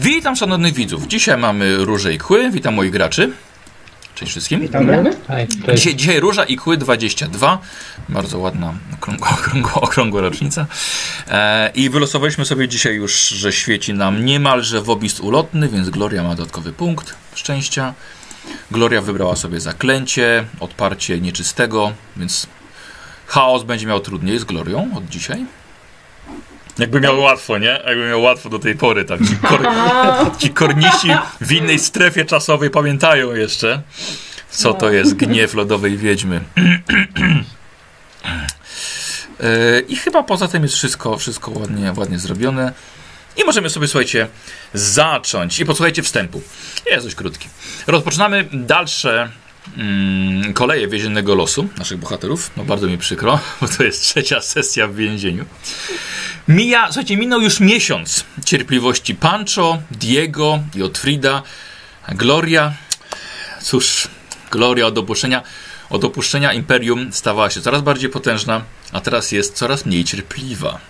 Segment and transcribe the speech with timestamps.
[0.00, 1.06] Witam szanownych widzów.
[1.06, 2.50] Dzisiaj mamy Róże i Kły.
[2.50, 3.32] Witam moich graczy.
[4.14, 4.60] Cześć wszystkim.
[4.60, 5.16] Witamy.
[5.74, 7.58] Dzisiaj, dzisiaj Róża i Kły 22.
[8.08, 10.66] Bardzo ładna, okrągła, okrągła, okrągła rocznica.
[11.28, 16.34] E, I wylosowaliśmy sobie dzisiaj już, że świeci nam niemalże wobist ulotny, więc Gloria ma
[16.34, 17.94] dodatkowy punkt szczęścia.
[18.70, 22.46] Gloria wybrała sobie zaklęcie, odparcie nieczystego, więc
[23.26, 25.46] chaos będzie miał trudniej z Glorią od dzisiaj.
[26.78, 27.80] Jakby miał łatwo, nie?
[27.86, 29.20] Jakby miał łatwo do tej pory, tak.
[29.20, 29.68] Ci, kor
[30.40, 31.08] ci kornisi
[31.40, 33.82] w innej strefie czasowej pamiętają jeszcze,
[34.50, 36.40] co to jest gniew lodowej wiedźmy.
[39.40, 42.72] Yy, I chyba poza tym jest wszystko, wszystko ładnie, ładnie zrobione.
[43.36, 44.28] I możemy sobie, słuchajcie,
[44.74, 45.60] zacząć.
[45.60, 46.42] I posłuchajcie wstępu.
[46.86, 47.48] Jest dość krótki.
[47.86, 49.30] Rozpoczynamy dalsze
[49.76, 52.50] mm, koleje więziennego losu naszych bohaterów.
[52.56, 55.44] No bardzo mi przykro, bo to jest trzecia sesja w więzieniu.
[56.48, 61.42] Mija, słuchajcie, minął już miesiąc cierpliwości Pancho, Diego i Otfrida.
[62.06, 62.72] A Gloria,
[63.62, 64.08] cóż,
[64.50, 65.42] Gloria od opuszczenia,
[65.90, 70.80] od opuszczenia Imperium stawała się coraz bardziej potężna, a teraz jest coraz mniej cierpliwa.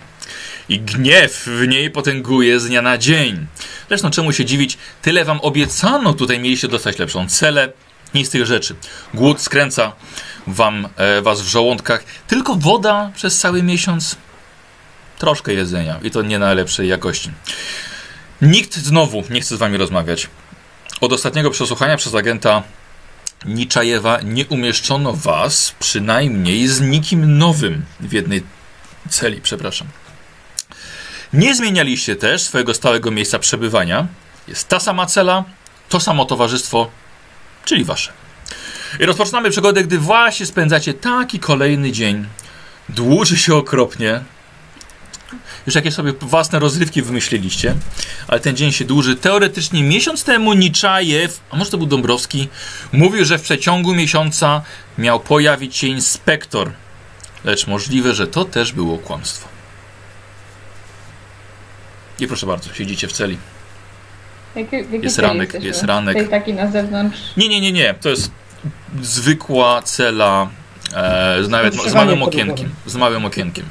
[0.68, 3.46] I gniew w niej potęguje z dnia na dzień.
[3.88, 7.72] Zresztą czemu się dziwić, tyle wam obiecano, tutaj mieliście dostać lepszą celę.
[8.14, 8.74] Nic z tych rzeczy.
[9.14, 9.92] Głód skręca
[10.46, 12.04] wam, e, was w żołądkach.
[12.26, 14.16] Tylko woda przez cały miesiąc
[15.18, 17.30] troszkę jedzenia i to nie najlepszej jakości.
[18.42, 20.28] Nikt znowu nie chce z wami rozmawiać.
[21.00, 22.62] Od ostatniego przesłuchania przez agenta
[23.44, 28.42] Niczajewa nie umieszczono was przynajmniej z nikim nowym w jednej
[29.08, 29.88] celi, przepraszam.
[31.32, 34.06] Nie zmienialiście też swojego stałego miejsca przebywania.
[34.48, 35.44] Jest ta sama cela,
[35.88, 36.90] to samo towarzystwo,
[37.68, 38.12] czyli wasze.
[39.00, 42.26] I rozpoczynamy przygodę, gdy właśnie spędzacie taki kolejny dzień.
[42.88, 44.20] Dłuży się okropnie,
[45.66, 47.74] już jakieś sobie własne rozrywki wymyśliliście,
[48.28, 49.16] ale ten dzień się dłuży.
[49.16, 52.48] Teoretycznie miesiąc temu Niczajew, a może to był Dąbrowski,
[52.92, 54.62] mówił, że w przeciągu miesiąca
[54.98, 56.72] miał pojawić się inspektor.
[57.44, 59.48] Lecz możliwe, że to też było kłamstwo.
[62.20, 63.38] I proszę bardzo, siedzicie w celi.
[64.56, 65.68] Jakie, w jakiej Jest ranek, jesteśmy?
[65.68, 66.14] jest ranek.
[66.16, 67.18] Tej taki na zewnątrz.
[67.36, 67.94] Nie, nie, nie, nie.
[67.94, 68.30] To jest
[69.02, 70.48] zwykła cela
[70.94, 72.70] e, z, nawet, z małym okienkiem.
[72.86, 73.64] Z małym okienkiem.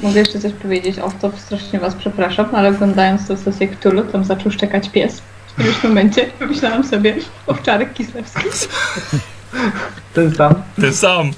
[0.00, 4.24] Mogę jeszcze coś powiedzieć off top, strasznie was przepraszam, ale oglądając tę sesję Cthulhu, tam
[4.24, 5.22] zaczął szczekać pies.
[5.46, 7.16] W którymś momencie pomyślałam sobie,
[7.46, 8.44] owczarek Kislewski.
[10.14, 10.54] Ten sam.
[10.80, 11.30] Ten sam.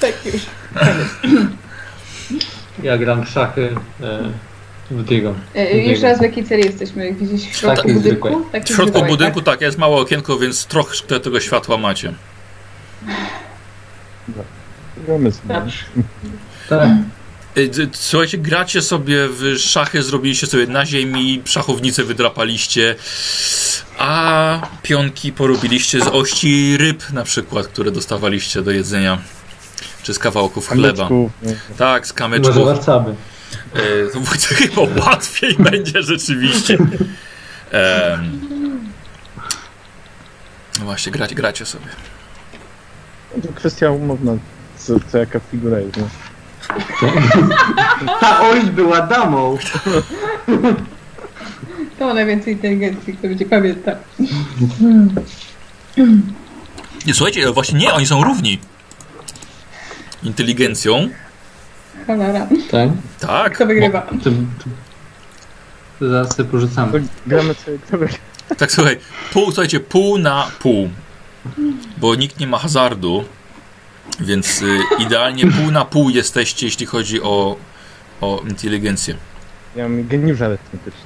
[0.00, 0.42] Tak już.
[2.82, 4.32] Ja gram w szachy e,
[4.90, 5.34] Diego.
[5.54, 7.12] E, jeszcze raz w jakiej celi jesteśmy?
[7.12, 8.44] Gdzieś w środku budynku?
[8.52, 12.14] Takiej W środku zwykłej, budynku tak, jest małe okienko, więc trochę tego światła macie.
[15.06, 15.48] Gramy sobie.
[15.54, 15.64] Tak?
[16.68, 16.88] Tak.
[17.54, 22.94] D- Słuchajcie, gracie sobie w szachy, zrobiliście sobie na ziemi, szachownicę wydrapaliście,
[23.98, 29.18] a pionki porobiliście z ości ryb na przykład, które dostawaliście do jedzenia,
[30.02, 31.08] czy z kawałków chleba.
[31.08, 31.32] Kamyczków.
[31.78, 32.64] Tak, z Może kamyczków.
[32.64, 33.14] warcaby.
[33.74, 34.20] E, to
[34.54, 36.78] chyba łatwiej będzie rzeczywiście.
[40.78, 41.86] No właśnie, gracie, gracie sobie.
[43.42, 44.32] To kwestia umowna,
[44.76, 45.96] co, co jaka figura jest.
[45.96, 46.04] Nie?
[48.20, 49.58] Ta oś była damą.
[51.98, 53.96] To ma najwięcej inteligencji, kto będzie pamiętał.
[57.06, 58.58] Nie, słuchajcie, właśnie nie, oni są równi.
[60.22, 61.08] Inteligencją.
[62.08, 62.46] Cholera.
[62.70, 62.88] Tak?
[63.20, 63.54] Tak.
[63.54, 64.00] Kto wygrywa?
[64.00, 64.30] To, to,
[65.98, 66.92] to zaraz sobie porzucamy.
[67.00, 67.96] To gramy sobie kto.
[68.56, 68.96] Tak, słuchaj,
[69.32, 70.88] pół, słuchajcie, pół na pół.
[71.98, 73.24] Bo nikt nie ma hazardu,
[74.20, 77.56] więc y, idealnie pół na pół jesteście, jeśli chodzi o,
[78.20, 79.14] o inteligencję.
[79.76, 81.00] Ja mam geniusz arytmetyczny.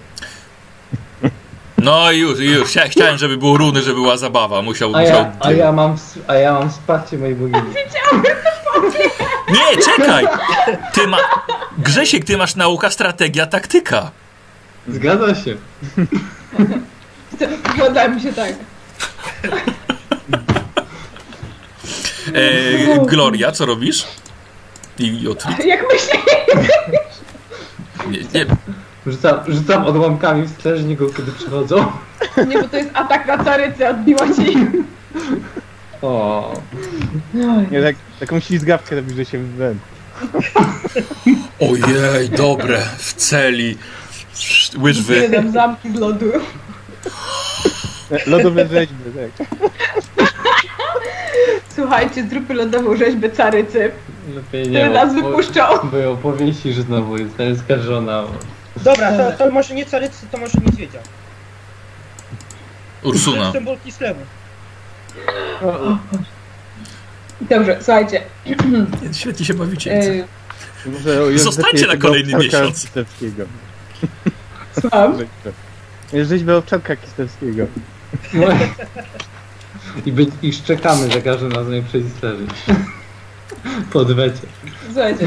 [1.78, 2.68] No i już, i już.
[2.68, 4.62] Chcia- Chciałem, żeby było równe, żeby była zabawa.
[4.62, 5.16] Musiał, A musiał.
[5.16, 5.96] ja, a ja, mam,
[6.26, 7.62] a ja mam wsparcie mojej bogini.
[9.52, 10.26] Nie, czekaj!
[10.92, 11.18] Ty ma...
[11.78, 14.10] Grzesiek, ty masz nauka, strategia, taktyka.
[14.88, 15.56] Zgadza się.
[17.68, 18.52] Wygląda mi się tak.
[22.34, 24.04] E, Gloria, co robisz?
[24.98, 25.44] I od...
[25.64, 26.22] Jak myślisz?
[28.10, 28.46] nie, nie,
[29.06, 31.92] Rzucam, rzucam odłamkami w strażników, kiedy przychodzą.
[32.48, 34.56] Nie, bo to jest atak na carycę, odbiła ci.
[36.02, 36.52] O,
[37.70, 39.82] Nie, tak, taką ślizgawkę robi, że się wywęd.
[41.70, 43.78] Ojej, dobre, w celi.
[44.78, 45.16] Łyżwy.
[45.16, 46.32] Jeden zamki z lodu.
[48.26, 48.94] Lodowe rzeźby,
[49.36, 49.48] tak.
[51.74, 53.90] Słuchajcie, zróbmy lodową rzeźbę carycy,
[54.34, 54.90] lepiej nie.
[54.90, 55.62] nas bo- wypuszczą.
[55.90, 58.24] Bo ją powiesi, że znowu jest oskarżona.
[58.76, 60.98] Dobra, to, to może nie carycy, to może niedźwiedzia.
[63.02, 63.52] Ursuna.
[63.52, 64.20] Symbol Kislewu.
[67.50, 68.22] Dobrze, słuchajcie.
[69.12, 69.90] Świetnie się bawicie.
[69.94, 70.24] Yy,
[70.92, 72.82] Józefie Zostańcie na kolejny miesiąc.
[72.82, 73.44] Kistewskiego.
[74.80, 75.18] słucham.
[76.28, 77.66] Rzeźbę owczarka Kistewskiego.
[80.06, 82.46] I, by, I szczekamy za każdym razem, jak przejdzie straży.
[83.92, 84.40] Po odwecie.
[84.86, 85.26] Słuchajcie.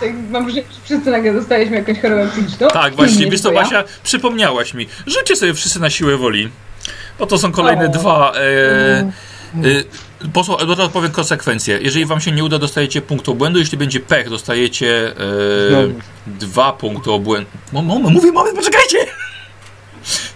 [0.00, 2.68] Tak, mam wrażenie, że wszyscy nagle dostaliśmy jakąś chorobę psychiczną.
[2.68, 3.52] Tak, właśnie, Nie wiesz co.
[3.52, 4.86] Basia, przypomniałaś mi.
[5.06, 6.50] Rzućcie sobie wszyscy na siłę woli.
[7.18, 7.88] Bo to są kolejne O.
[7.88, 8.32] dwa.
[8.34, 9.10] E, e,
[10.32, 11.78] posłuchaj, od razu powiem konsekwencje.
[11.82, 13.58] Jeżeli wam się nie uda, dostajecie punkt obłędu.
[13.58, 15.14] Jeśli będzie pech, dostajecie e,
[16.26, 17.50] dwa punkty obłędu.
[17.72, 18.98] Mo, mo, mówię, moment, poczekajcie!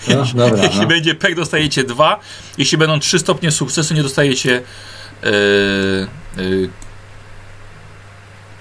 [0.08, 0.86] No, dobra, Jeśli no.
[0.86, 2.20] będzie pech, dostajecie dwa.
[2.58, 4.62] Jeśli będą trzy stopnie sukcesu, nie dostajecie.
[5.22, 6.42] E, e,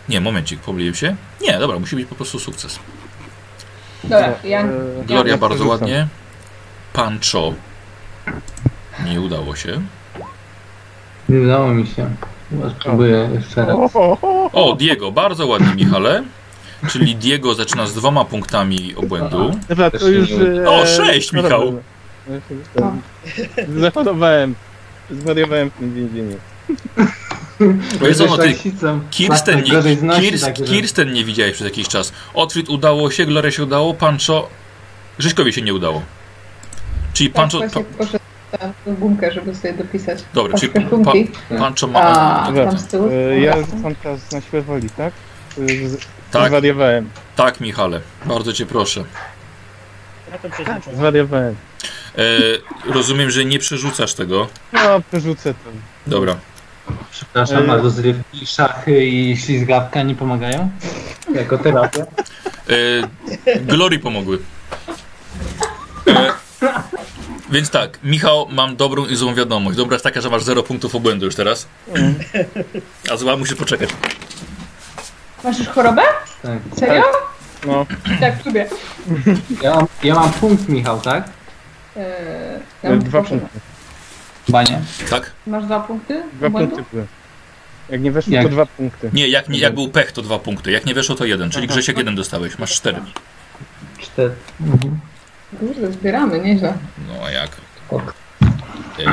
[0.10, 1.16] nie, momencik, pomyliłem się.
[1.42, 2.80] Nie, dobra, musi być po prostu sukces.
[4.04, 4.68] Dobra, ja...
[5.06, 6.08] Gloria ja bardzo ładnie.
[6.94, 7.54] Pancho.
[9.06, 9.82] Nie udało się.
[11.31, 12.10] Nie udało mi się.
[12.50, 13.92] Chyba spróbuję jeszcze raz.
[14.54, 16.24] O, Diego, bardzo ładnie, Michale.
[16.89, 19.51] Czyli Diego zaczyna z dwoma punktami obłędu.
[19.69, 20.30] Dobra, to już...
[20.31, 21.81] e, O, sześć, Michał.
[23.81, 24.56] Zachorowałem.
[25.12, 26.38] Zwariowałem w tym więzieniu.
[28.00, 29.00] Bo jest ono, ty, rasicą.
[29.12, 30.75] Kirsten, Tak, gorzej nie, znosi Kirst, takie rzeczy.
[30.75, 32.13] Kirsten nie widziałeś przez jakiś czas.
[32.34, 34.50] Otwit udało się, Gloria się udało, Pancho...
[35.19, 36.01] Rzeźkowi się nie udało.
[37.13, 37.60] Czyli Tak, Pancho...
[37.60, 38.19] Pa,
[38.51, 40.19] na gumkę, żeby sobie dopisać.
[40.33, 41.31] dobra, czyli Paczkę pa, gumki.
[41.59, 42.00] Pancho ma...
[42.01, 43.09] A, Dobra, tam z tyłu.
[43.12, 45.13] e, ja rzucam teraz na siłę woli, tak?
[45.83, 45.98] E, z-
[46.31, 47.09] Tak, Zwariowałem.
[47.36, 48.01] tak, Michale.
[48.25, 49.03] Bardzo cię proszę.
[50.31, 50.38] Na
[50.80, 50.95] to.
[50.95, 51.56] Zwariowałem.
[52.18, 52.21] E,
[52.94, 54.48] rozumiem, że nie przerzucasz tego.
[54.74, 55.69] No, przerzucę to.
[56.07, 56.36] Dobra.
[57.12, 60.69] Przepraszam, E, a rozrywki, szachy i ślizgawka nie pomagają?
[61.36, 62.01] Jako terapia?
[63.56, 64.39] E, Glory pomogły.
[66.07, 66.31] E,
[67.51, 69.77] więc tak, Michał, mam dobrą i złą wiadomość.
[69.77, 71.68] Dobra jest taka, że masz 0 punktów obłędu już teraz.
[73.12, 73.89] A zła musisz poczekać.
[75.44, 76.01] Masz już chorobę?
[76.42, 76.59] Tak.
[76.80, 77.03] Serio?
[77.68, 77.86] No,
[78.19, 78.69] Tak, lubię.
[79.62, 81.30] Ja mam, ja mam punkt, Michał, tak?
[81.98, 82.03] Eee,
[82.83, 83.59] ja e, mam dwa punkty.
[84.50, 84.81] Banie.
[85.09, 85.31] Tak?
[85.48, 86.24] Masz dwa punkty?
[86.33, 86.75] Dwa obłędu?
[86.75, 87.07] punkty były.
[87.89, 88.44] Jak nie weszło, Jak?
[88.44, 89.09] to dwa punkty.
[89.13, 90.71] Nie, jak, nie, jak był pech, to dwa punkty.
[90.71, 91.50] Jak nie weszło, to jeden.
[91.50, 92.59] Czyli Grzesiek jeden dostałeś.
[92.59, 92.98] Masz cztery.
[94.00, 94.31] Cztery.
[94.62, 95.00] Mhm.
[95.59, 96.74] Kurde, zbieramy, nieźle.
[97.07, 97.50] No a jak?
[97.89, 98.13] Ok.
[98.98, 99.12] Ja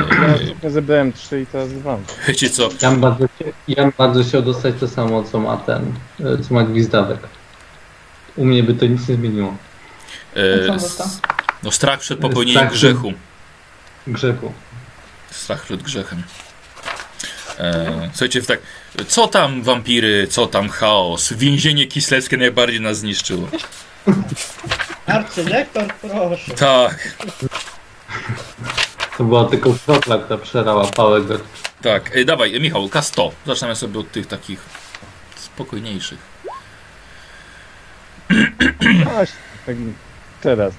[0.63, 1.97] E, zebrałem trzy i teraz dwa.
[2.27, 2.69] wiecie co?
[2.81, 6.43] Ja bym bardzo, chci- ja bym bardzo chciał dostać to samo, co ma ten, e,
[6.43, 7.19] co ma gwizdawek.
[8.35, 9.55] U mnie by to nic nie zmieniło.
[10.35, 11.21] E, co s-
[11.63, 13.13] no strach przed popełnieniem Strach przed- grzechu.
[14.07, 14.53] Grzechu.
[15.31, 16.23] Strach przed grzechem.
[17.59, 18.59] E, słuchajcie, tak,
[19.07, 21.33] co tam wampiry, co tam chaos?
[21.33, 23.47] Więzienie kislewskie najbardziej nas zniszczyło.
[25.07, 26.51] Arcylektor, proszę.
[26.53, 27.13] Tak,
[29.17, 31.39] To była tylko kropla, która przerała pałę go.
[31.81, 32.15] tak.
[32.15, 33.31] E, dawaj, e, Michał, K100.
[33.45, 34.59] Zaczynamy sobie od tych takich
[35.35, 36.19] spokojniejszych.
[39.19, 39.29] Aś,
[39.65, 39.75] tak
[40.41, 40.73] teraz.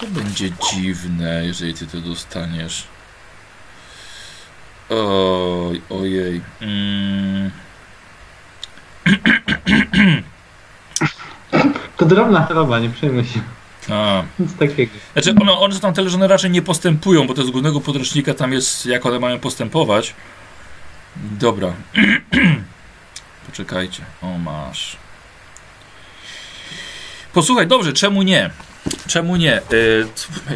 [0.00, 2.84] To będzie dziwne, jeżeli ty to dostaniesz.
[4.90, 6.40] Oj, ojej.
[6.60, 7.50] Mm.
[11.96, 13.40] To drobna choroba, nie przejmuj się.
[13.90, 14.22] A.
[14.38, 14.92] Nic takiego.
[15.12, 18.34] Znaczy, one, one tam tyle, że one raczej nie postępują, bo to z głównego podręcznika
[18.34, 20.14] tam jest, jak one mają postępować.
[21.16, 21.72] Dobra.
[23.46, 24.02] Poczekajcie.
[24.22, 24.96] O, masz.
[27.32, 28.50] Posłuchaj, dobrze, czemu nie?
[29.06, 29.60] Czemu nie?
[29.72, 30.06] Y,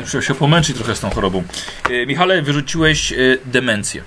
[0.00, 1.45] muszę się pomęczyć trochę z tą chorobą.
[1.90, 4.02] Y, Michale, wyrzuciłeś y, demencję.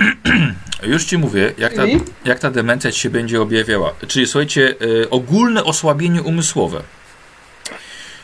[0.82, 2.00] Już ci mówię, jak ta, Czyli?
[2.24, 3.92] jak ta demencja ci się będzie objawiała.
[4.08, 6.82] Czyli słuchajcie, y, ogólne osłabienie umysłowe.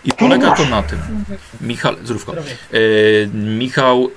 [0.05, 0.99] I polega to na tym.
[1.61, 2.33] Michał, zdrówko.
[2.33, 2.57] Zdrowie.
[2.73, 4.11] E, Michał,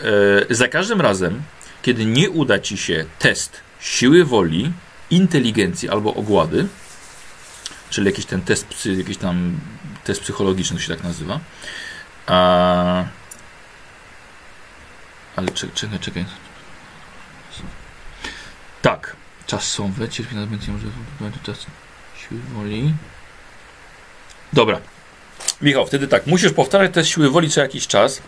[0.50, 1.42] e, za każdym razem,
[1.82, 4.72] kiedy nie uda ci się test siły woli,
[5.10, 6.68] inteligencji albo ogłady,
[7.90, 9.60] czyli jakiś ten test, jakiś tam
[10.04, 11.40] test psychologiczny to się tak nazywa.
[12.28, 13.04] A,
[15.36, 16.26] ale czekaj, czekaj.
[18.86, 19.16] Tak.
[19.48, 20.86] Czasowe, cierpienie będzie może
[21.20, 21.66] będzie czas
[22.18, 22.94] siły woli.
[24.54, 24.80] Dobra.
[25.62, 28.22] Michał, wtedy tak, musisz powtarzać test siły woli co jakiś czas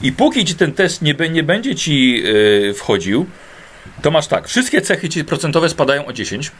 [0.00, 3.26] i póki ci ten test nie, nie będzie ci yy, wchodził,
[4.02, 6.50] to masz tak, wszystkie cechy ci procentowe spadają o 10.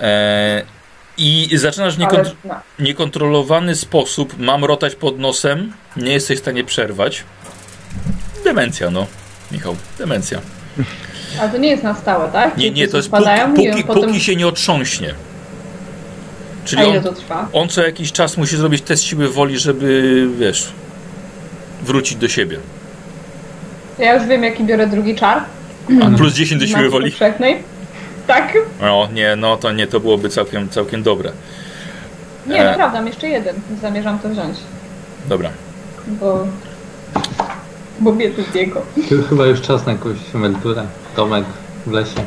[0.00, 0.62] E,
[1.16, 2.34] I zaczynasz w niekont-
[2.78, 7.24] niekontrolowany sposób mamrotać pod nosem, nie jesteś w stanie przerwać.
[8.44, 9.06] Demencja, no,
[9.52, 10.40] Michał, demencja.
[11.40, 12.56] Ale to nie jest na stałe, tak?
[12.56, 14.04] Nie, nie, to jest spadają póki, póki, potem...
[14.04, 15.14] póki się nie otrząśnie.
[16.64, 16.94] Czyli on,
[17.52, 20.72] on co jakiś czas musi zrobić test siły woli, żeby, wiesz,
[21.82, 22.58] wrócić do siebie.
[23.98, 25.44] Ja już wiem, jaki biorę drugi czar.
[26.02, 27.10] A plus 10 do siły woli?
[27.10, 27.62] powszechnej.
[28.26, 28.58] Tak.
[28.80, 31.32] No, nie, no to nie, to byłoby całkiem, całkiem dobre.
[32.46, 32.64] Nie, E.
[32.70, 33.56] naprawdę, mam jeszcze jeden.
[33.82, 34.56] Zamierzam to wziąć.
[35.28, 35.50] Dobra.
[36.06, 36.46] Bo...
[38.02, 38.86] Bo biedny Diego.
[39.08, 40.86] To chyba już czas na jakąś emeryturę.
[41.16, 41.44] Tomek
[41.86, 42.26] w lesie.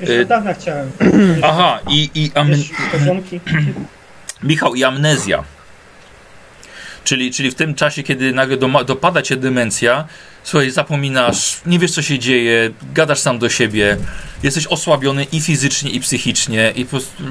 [0.00, 0.90] Jeszcze Y- od dawna chciałem.
[1.42, 2.48] Aha, i, i am.
[4.42, 5.44] Michał, i amnezja.
[7.04, 10.04] Czyli, czyli w tym czasie, kiedy nagle doma, dopada cię demencja,
[10.44, 13.96] słuchaj, zapominasz, nie wiesz co się dzieje, gadasz sam do siebie,
[14.42, 17.22] jesteś osłabiony i fizycznie, i psychicznie, i po prostu.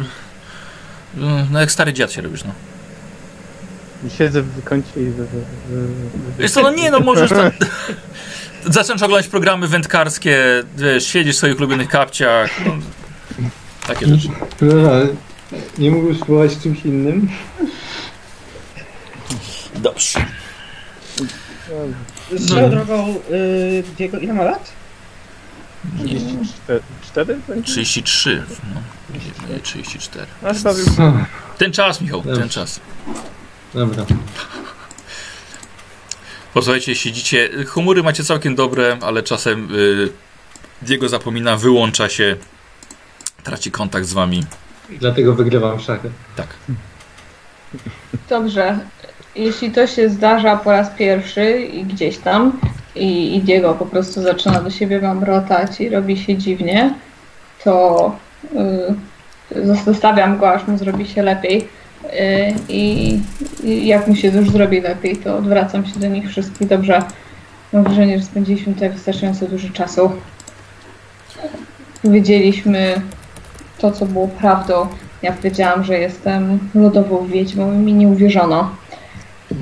[1.52, 2.52] No, jak stary dziad się robisz, no.
[4.18, 5.06] Siedzę w kącie i...
[5.06, 7.52] w- w- Wiesz co, no nie, no możesz tam...
[8.74, 10.38] Zacząć oglądać programy wędkarskie,
[10.78, 12.72] wiesz, siedzisz w swoich ulubionych kapciach, no,
[13.88, 14.28] takie rzeczy.
[14.62, 15.08] No, ale
[15.78, 17.30] nie mógłbyś spróbować czymś innym?
[19.76, 20.20] Dobrze.
[22.40, 24.72] Swoją drogą, y, Diego, ile ma lat?
[26.64, 26.80] Cztery?
[27.02, 27.40] Cztery?
[27.48, 27.64] będzie?
[27.72, 28.82] 33, no,
[29.54, 30.26] nie, 34.
[30.44, 30.80] A chyba już
[31.58, 32.80] Ten czas, Michał, ten czas.
[33.74, 34.06] Dobra.
[36.54, 40.10] Posłuchajcie, siedzicie, humory macie całkiem dobre, ale czasem y,
[40.82, 42.36] Diego zapomina, wyłącza się,
[43.44, 44.44] traci kontakt z wami.
[44.90, 46.12] Dlatego wygrywam szachy.
[46.36, 46.48] Tak.
[48.30, 48.80] Dobrze.
[49.36, 52.60] Jeśli to się zdarza po raz pierwszy i gdzieś tam
[52.96, 56.94] i, i Diego po prostu zaczyna do siebie mamrotać i robi się dziwnie,
[57.64, 58.16] to
[59.56, 61.68] y, zostawiam go, aż mu zrobi się lepiej.
[62.04, 63.20] Y, i,
[63.64, 66.68] I jak mu się już zrobi lepiej, to odwracam się do nich wszystkich.
[66.68, 67.04] Dobrze.
[67.74, 70.12] Mam wrażenie, że spędziliśmy tutaj wystarczająco dużo czasu.
[72.02, 73.02] Powiedzieliśmy
[73.78, 74.88] to, co było prawdą.
[75.22, 78.72] Ja powiedziałam, że jestem lodową wiedźmą i mi nie uwierzono.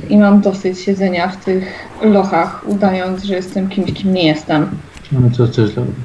[0.10, 4.70] I mam dosyć siedzenia w tych lochach, udając, że jestem kimś, kim nie jestem.
[5.12, 5.96] No co chcesz zrobić?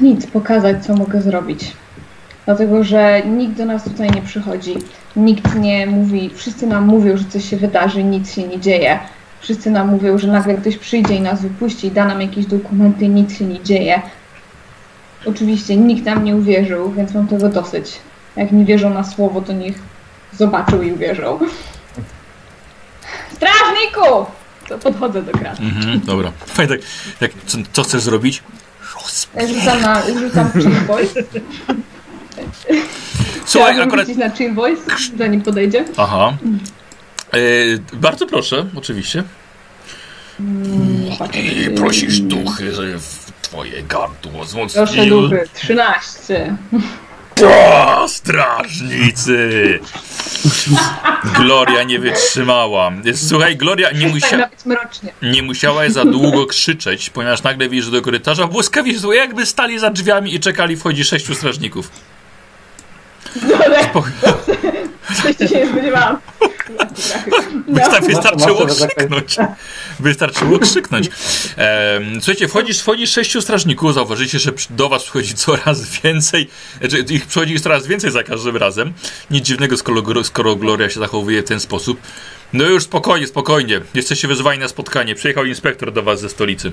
[0.00, 1.72] Nic, pokazać, co mogę zrobić.
[2.48, 4.74] Dlatego, że nikt do nas tutaj nie przychodzi.
[5.16, 8.98] Nikt nie mówi, wszyscy nam mówią, że coś się wydarzy, nic się nie dzieje.
[9.40, 13.38] Wszyscy nam mówią, że nagle ktoś przyjdzie i nas wypuści, da nam jakieś dokumenty, nic
[13.38, 14.02] się nie dzieje.
[15.26, 17.98] Oczywiście nikt nam nie uwierzył, więc mam tego dosyć.
[18.36, 19.78] Jak nie wierzą na słowo, to niech
[20.32, 21.38] zobaczą i uwierzą.
[23.32, 24.26] Strażniku!
[24.68, 25.62] To podchodzę do kraty.
[25.62, 26.32] Mhm, dobra.
[26.46, 26.76] Fajnie,
[27.20, 28.42] tak, co, co chcesz zrobić?
[29.48, 30.50] Rzucam na, rzucam.
[32.52, 32.82] Słuchaj,
[33.46, 34.08] Chciałabym akurat...
[34.08, 34.82] na chill voice,
[35.18, 35.84] zanim podejdzie.
[35.96, 36.36] Aha.
[37.32, 37.38] E,
[37.92, 39.22] bardzo proszę, oczywiście.
[41.34, 45.06] I prosisz duchy, że w twoje gardło Proszę wzmocniły.
[45.08, 45.48] duchy.
[45.54, 46.56] 13.
[47.46, 49.78] O, strażnicy!
[51.36, 52.92] Gloria nie wytrzymała.
[53.14, 54.48] Słuchaj, Gloria nie, musia,
[55.22, 60.34] nie musiałaś za długo krzyczeć, ponieważ nagle widzisz, do korytarza błyskawicznie, jakby stali za drzwiami
[60.34, 61.90] i czekali, wchodzi sześciu strażników.
[63.36, 64.10] Dobra, Spoko-
[65.22, 66.18] coś ci się nie spodziewałam.
[67.68, 69.36] Wysta- wystarczyło Masz- masz- krzyknąć.
[70.00, 71.10] Wystarczyło krzyknąć.
[72.20, 76.48] Słuchajcie, wchodzisz, wchodzisz sześciu strażników, zauważycie, że do was przychodzi coraz więcej,
[76.80, 78.92] znaczy ich przychodzi coraz więcej za każdym razem.
[79.30, 82.00] Nic dziwnego, skoro, skoro Gloria się zachowuje w ten sposób.
[82.52, 83.80] No już spokojnie, spokojnie.
[83.94, 85.14] Jesteście wezwani na spotkanie.
[85.14, 86.72] Przyjechał inspektor do was ze stolicy.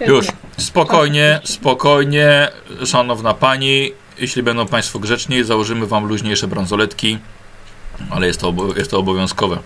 [0.00, 0.26] Już.
[0.58, 2.48] Spokojnie, spokojnie,
[2.86, 3.92] szanowna pani.
[4.18, 7.18] Jeśli będą państwo grzeczni, założymy wam luźniejsze bransoletki,
[8.10, 9.58] ale jest to, jest to obowiązkowe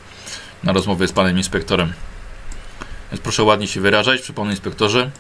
[0.65, 1.93] na rozmowie z panem inspektorem.
[3.13, 5.11] Więc proszę ładnie się wyrażać przy panu inspektorze.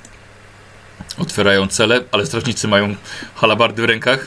[1.19, 2.95] Otwierają cele, ale strażnicy mają
[3.35, 4.27] halabardy w rękach.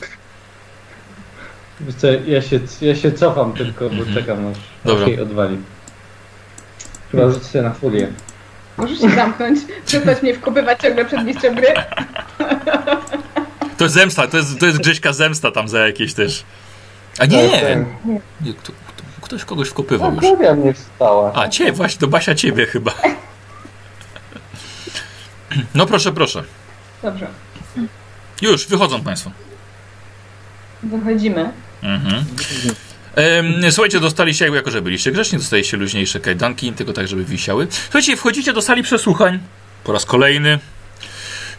[2.26, 5.06] Ja się, ja się cofam tylko, bo czekam aż, Dobra.
[5.06, 5.56] jej odwali.
[7.10, 8.08] Chyba rzuć się na furię.
[8.76, 11.68] Możesz się zamknąć, przestać mnie wkopywać ciągle przed mistrzem gry.
[13.80, 16.42] To jest zemsta, to jest, to jest Grześka zemsta tam za jakieś też.
[17.18, 17.86] A nie!
[18.40, 20.20] nie kto, kto, ktoś kogoś wkopywał już.
[20.20, 21.32] Gloria mnie wstała.
[21.34, 22.94] A, cie, właśnie, to Basia ciebie chyba.
[25.74, 26.44] No proszę, proszę.
[27.02, 27.26] Dobrze,
[28.42, 29.30] Już, wychodzą państwo.
[30.82, 31.52] wychodzimy.
[31.82, 32.24] Mhm.
[33.70, 37.66] Słuchajcie, dostaliście, jako że byliście grzeczni, dostaliście luźniejsze kajdanki, tylko tak, żeby wisiały.
[37.70, 39.38] Słuchajcie, wchodzicie do sali przesłuchań.
[39.84, 40.58] Po raz kolejny.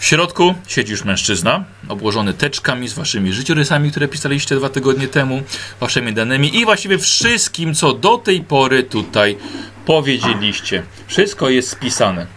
[0.01, 5.41] W środku siedzi już mężczyzna, obłożony teczkami z waszymi życiorysami, które pisaliście dwa tygodnie temu,
[5.79, 9.37] waszymi danymi i właściwie wszystkim, co do tej pory tutaj
[9.85, 10.83] powiedzieliście.
[11.07, 12.27] Wszystko jest spisane.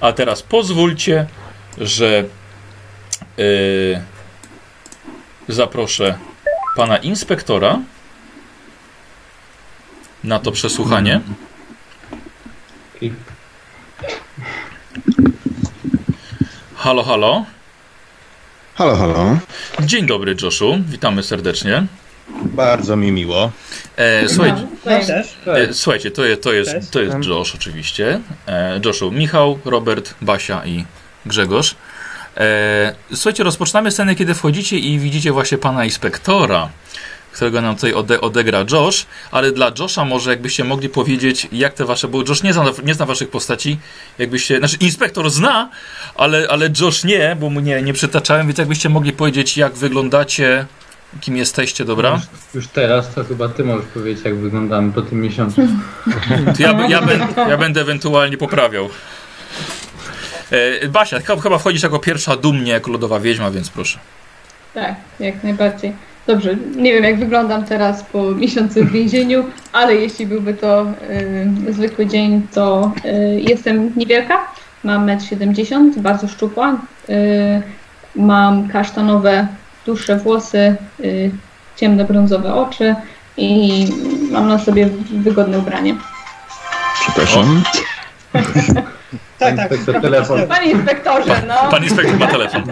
[0.00, 1.26] A teraz pozwólcie,
[1.78, 2.24] że
[3.36, 4.02] yy,
[5.48, 6.18] zaproszę
[6.76, 7.78] pana inspektora
[10.24, 11.20] na to przesłuchanie.
[13.00, 13.12] I
[16.80, 17.44] Halo, halo.
[18.74, 19.38] Halo, halo.
[19.80, 20.78] Dzień dobry, Joshu.
[20.88, 21.86] Witamy serdecznie.
[22.44, 23.50] Bardzo mi miło.
[23.96, 25.36] E, słuchaj, No też.
[25.46, 28.20] e, słuchajcie, to jest, to jest, to jest Josh oczywiście.
[28.48, 30.84] E, Joshu, Michał, Robert, Basia i
[31.26, 31.74] Grzegorz.
[32.36, 36.68] E, słuchajcie, rozpoczynamy scenę, kiedy wchodzicie i widzicie właśnie pana inspektora,
[37.32, 41.84] którego nam tutaj ode, odegra Josh, ale dla Josha może jakbyście mogli powiedzieć, jak te
[41.84, 43.78] wasze, bo Josh nie zna, nie zna waszych postaci,
[44.18, 45.70] jakbyście, znaczy inspektor zna,
[46.14, 50.66] ale, ale Josh nie, bo mu nie, nie przytaczałem, więc jakbyście mogli powiedzieć, jak wyglądacie,
[51.20, 52.10] kim jesteście, dobra?
[52.12, 52.22] Już,
[52.54, 55.60] już teraz to chyba ty możesz powiedzieć, jak wyglądamy po tym miesiącu.
[56.56, 58.88] To ja, ja, ben, ja będę ewentualnie poprawiał.
[60.50, 63.98] E, Basia, ch- chyba wchodzisz jako pierwsza dumnie, jako lodowa wiedźma, więc proszę.
[64.74, 65.92] Tak, jak najbardziej.
[66.30, 70.86] Dobrze, nie wiem jak wyglądam teraz po miesiącu w więzieniu, ale jeśli byłby to
[71.68, 74.38] y, zwykły dzień, to y, jestem niewielka,
[74.84, 76.72] mam 1,70 m, bardzo szczupła,
[77.08, 77.62] y,
[78.16, 79.46] mam kasztanowe,
[79.86, 81.30] dłuższe włosy, y,
[81.76, 82.94] ciemne brązowe oczy
[83.36, 83.86] i
[84.30, 85.94] mam na sobie wygodne ubranie.
[87.00, 87.62] Przepraszam.
[89.38, 89.70] Tak, tak.
[89.70, 90.46] Inspektor telefon.
[90.46, 91.70] Panie inspektorze, no!
[91.70, 92.62] Pan inspektor ma telefon.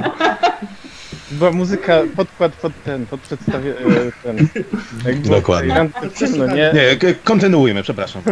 [1.31, 3.71] Była muzyka, podkład pod ten, pod przedstawie...
[3.71, 4.49] e, ten.
[5.07, 5.89] Jak Dokładnie.
[6.19, 6.73] ciemno, nie?
[6.75, 8.23] Nie, kontynuujmy, przepraszam.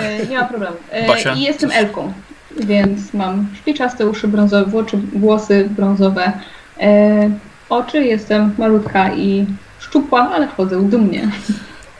[0.00, 0.76] E, nie ma problemu.
[0.90, 1.34] E, Basia?
[1.34, 2.12] I jestem Elką,
[2.60, 6.32] więc mam szpiczaste uszy brązowe, włosy, włosy brązowe,
[6.80, 7.30] e,
[7.68, 9.46] oczy, jestem malutka i
[9.78, 11.28] szczupła, ale chodzę dumnie.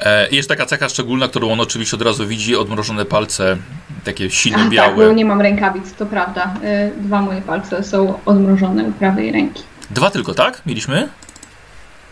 [0.00, 3.56] E, jest taka cecha szczególna, którą on oczywiście od razu widzi, odmrożone palce,
[4.04, 5.14] takie silne, tak, bo białe.
[5.14, 6.54] nie mam rękawic, to prawda.
[6.64, 9.62] E, dwa moje palce są odmrożone u prawej ręki.
[9.94, 10.62] Dwa tylko, tak?
[10.66, 11.09] Mieliśmy?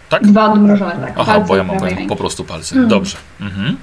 [0.08, 0.26] Tak?
[0.26, 1.12] Dwa odmrożone, tak.
[1.16, 2.74] Aha, palce bo ja mam prawej po prostu palce.
[2.74, 2.88] Mhm.
[2.88, 3.16] Dobrze.
[3.40, 3.76] Mhm.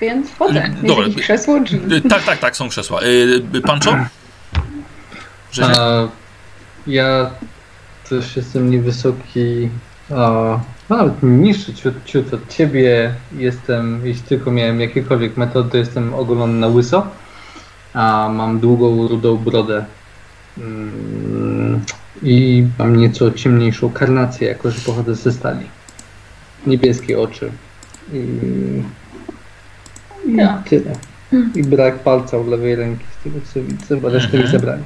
[0.00, 0.70] Więc chodzę.
[0.72, 1.04] Jest Dobra.
[1.18, 1.94] krzesło, drzwi.
[1.94, 3.02] Y, Tak, tak, tak, są krzesła.
[3.02, 3.96] Y, y, Pancho?
[5.52, 5.72] Że
[6.86, 7.30] ja
[8.08, 9.68] też jestem niewysoki,
[10.16, 13.14] a, nawet niższy ciut, ciut od ciebie.
[13.32, 17.06] Jestem, jeśli tylko miałem jakiekolwiek metody, to jestem ogolony na łyso,
[17.94, 19.84] a mam długą, rudą brodę.
[20.58, 21.80] Mm,
[22.22, 25.66] I mam nieco ciemniejszą karnację, jako że pochodzę ze stali.
[26.66, 27.50] Niebieskie oczy.
[28.12, 28.22] I,
[30.32, 30.68] i Tak.
[30.68, 30.92] tyle.
[31.54, 34.82] I brak palca u lewej ręki, z tego co widzę, bo resztę mi zabrali.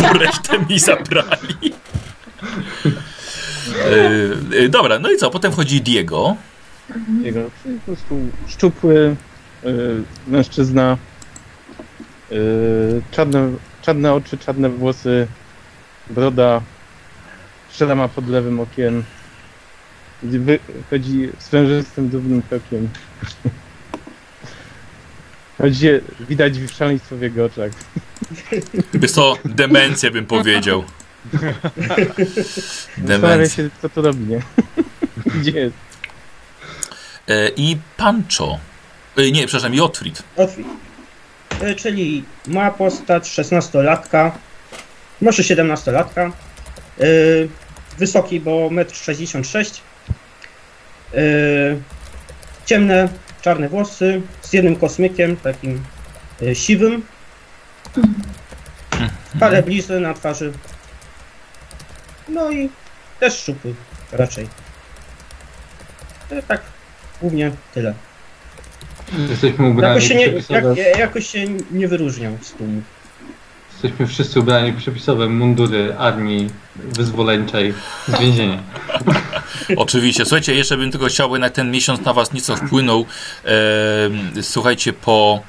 [0.00, 1.72] Bo resztę mi zabrali.
[4.52, 5.30] Y, y, dobra, no i co?
[5.30, 6.36] Potem wchodzi Diego.
[7.22, 9.16] Jego czyli po prostu szczupły
[9.64, 10.96] y, mężczyzna,
[12.32, 13.50] y, czarne,
[13.82, 15.26] czarne oczy, czarne włosy,
[16.10, 16.60] broda,
[17.70, 19.04] strzela ma pod lewym okiem,
[20.90, 22.88] chodzi swężystym, dumnym krokiem.
[25.58, 25.86] Chodzi,
[26.28, 27.72] widać szaleństwo w jego oczach.
[29.02, 30.84] Jest to demencja, bym powiedział.
[32.98, 33.56] Demencja.
[33.56, 34.42] się, co to robi, nie?
[35.40, 35.76] Gdzie jest?
[37.28, 38.58] E, I Pancho.
[39.16, 40.22] E, nie, przepraszam, Jotfrid.
[40.36, 40.66] Otwit.
[41.62, 44.30] Y, Czyli ma postać 16-latka,
[45.20, 46.32] może 17-latka.
[47.00, 47.48] y,
[47.98, 49.80] Wysoki, bo 1,66
[51.14, 51.20] m.
[51.20, 51.82] y,
[52.66, 53.08] Ciemne,
[53.42, 55.84] czarne włosy z jednym kosmykiem, takim
[56.54, 57.06] siwym.
[59.40, 60.52] Parę blizny na twarzy.
[62.28, 62.70] No i
[63.20, 63.74] też szczupły
[64.12, 64.48] raczej.
[66.48, 66.60] Tak,
[67.20, 67.94] głównie tyle.
[69.30, 70.74] Jesteśmy ubrani Jakoś się, nie, przepisowe.
[70.76, 72.82] jak, jakoś się nie wyróżniał z tłumu.
[73.72, 77.74] Jesteśmy wszyscy ubrani w przepisowe mundury armii wyzwoleńczej
[78.08, 78.62] z więzienia.
[79.76, 80.24] Oczywiście.
[80.24, 83.06] Słuchajcie, jeszcze bym tylko chciał, bo jednak ten miesiąc na was nieco wpłynął.
[83.44, 85.42] E, słuchajcie, po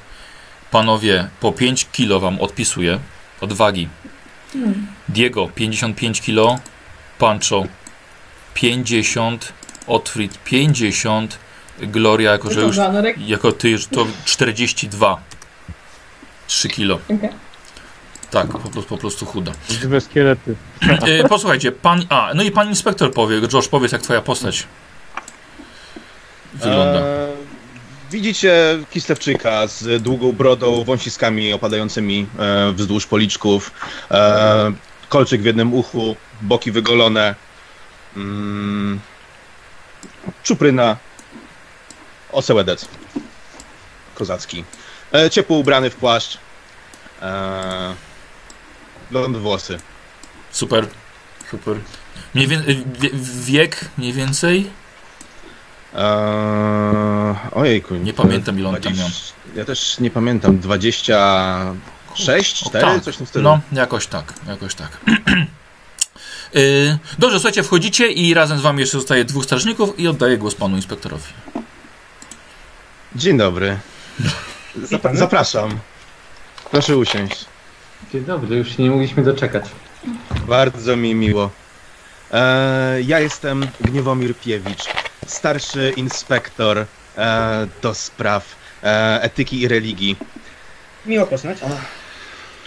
[0.70, 2.98] panowie, po 5 kilo wam odpisuję
[3.40, 3.88] od wagi.
[5.08, 6.58] Diego 55 kilo,
[7.18, 7.64] Pancho
[8.54, 9.52] 50,
[9.86, 11.38] Otfrid 50,
[11.78, 12.76] Gloria, jako że już
[13.18, 15.20] jako ty już to 42.
[16.46, 16.94] 3 kilo.
[16.94, 17.30] Okej.
[18.30, 19.52] Tak, po, prostu- po prostu chuda.
[19.70, 20.54] Żywe szkielety.
[20.88, 22.06] E, posłuchajcie, pan.
[22.08, 24.66] A, no i pan inspektor powie, Josh, powiedz, jak twoja postać
[26.54, 26.98] wygląda.
[26.98, 27.34] Eee,
[28.10, 33.72] Widzicie Kislewczyka z długą brodą, wąsiskami opadającymi e, wzdłuż policzków,
[34.10, 34.72] e,
[35.08, 37.34] kolczyk w jednym uchu, boki wygolone,
[38.16, 39.00] mm,
[40.42, 40.96] czupryna,
[42.34, 42.88] osełedec
[44.14, 44.64] kozacki,
[45.12, 46.38] e, ciepło ubrany w płaszcz,
[47.22, 47.94] e,
[49.10, 49.78] blond włosy.
[50.50, 50.86] Super,
[51.50, 51.76] super.
[52.34, 52.62] Mniej wie,
[52.98, 53.10] wie,
[53.44, 54.70] wiek mniej więcej?
[55.94, 57.94] Eee, ojejku.
[57.94, 59.08] Nie pamiętam, ile on tam miał.
[59.56, 60.58] Ja też nie pamiętam.
[60.58, 63.02] 26, O, 4, tak.
[63.02, 63.44] coś w tym stylu.
[63.44, 64.88] No, jakoś tak, jakoś tak.
[66.54, 70.54] Yy, Dobrze, słuchajcie, wchodzicie i razem z wami jeszcze zostaje dwóch strażników i oddaję głos
[70.54, 71.24] panu inspektorowi.
[73.14, 73.78] Dzień dobry.
[74.82, 75.78] Zap- zapraszam.
[76.70, 77.44] Proszę usiąść.
[78.12, 79.64] Dzień dobry, już się nie mogliśmy doczekać.
[80.48, 81.50] Bardzo mi miło.
[82.32, 84.84] Eee, ja jestem Gniewomir Piewicz,
[85.26, 90.16] starszy inspektor e, do spraw e, etyki i religii.
[91.06, 91.58] Miło poznać.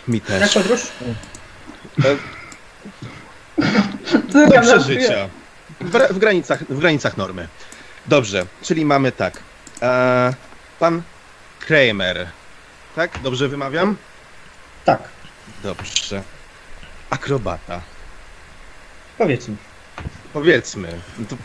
[0.08, 0.54] Mi Jak też.
[0.54, 0.82] podróż?
[4.34, 5.30] Do przeżycia.
[5.82, 7.48] W, w, granicach, w granicach normy.
[8.06, 9.40] Dobrze, czyli mamy tak.
[9.82, 10.34] E,
[10.80, 11.02] pan
[11.60, 12.28] Kramer.
[12.96, 13.20] Tak?
[13.22, 13.96] Dobrze wymawiam?
[14.86, 15.00] Tak,
[15.63, 16.24] Dobrze.
[17.10, 17.82] Akrobata.
[19.18, 19.56] powiedz mi.
[20.34, 21.00] Powiedzmy.
[21.20, 21.36] No To,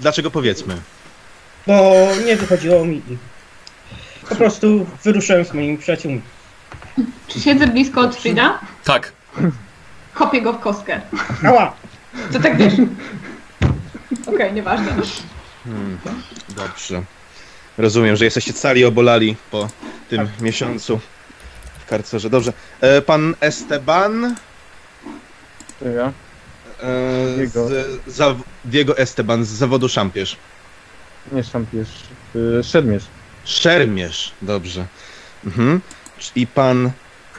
[0.00, 0.76] dlaczego powiedzmy?
[1.66, 3.02] Bo nie wychodziło mi.
[4.28, 6.22] Po prostu wyruszyłem z moimi przyjaciółmi.
[7.28, 8.58] Czy siedzę blisko od Frida?
[8.84, 9.12] Tak,
[10.14, 11.00] Kopię go w kostkę.
[11.46, 11.72] Ała!
[12.32, 12.74] To tak wiesz.
[14.26, 14.92] Okej, nieważne.
[15.64, 15.98] Hmm,
[16.48, 17.02] dobrze.
[17.78, 19.68] Rozumiem, że jesteście cali obolali po
[20.08, 21.00] tym miesiącu
[21.86, 22.30] w karcerze.
[22.30, 22.52] Dobrze.
[22.80, 24.34] E, pan Esteban.
[25.80, 26.12] To ja.
[26.82, 27.68] E, Diego.
[27.68, 28.34] z, za,
[28.64, 30.36] Diego Esteban z zawodu szampierz.
[31.32, 31.88] Nie szampierz.
[32.36, 33.04] y, Szermierz.
[33.44, 34.32] Szermierz.
[34.42, 34.86] Dobrze.
[35.44, 35.80] Mhm.
[36.34, 36.90] I pan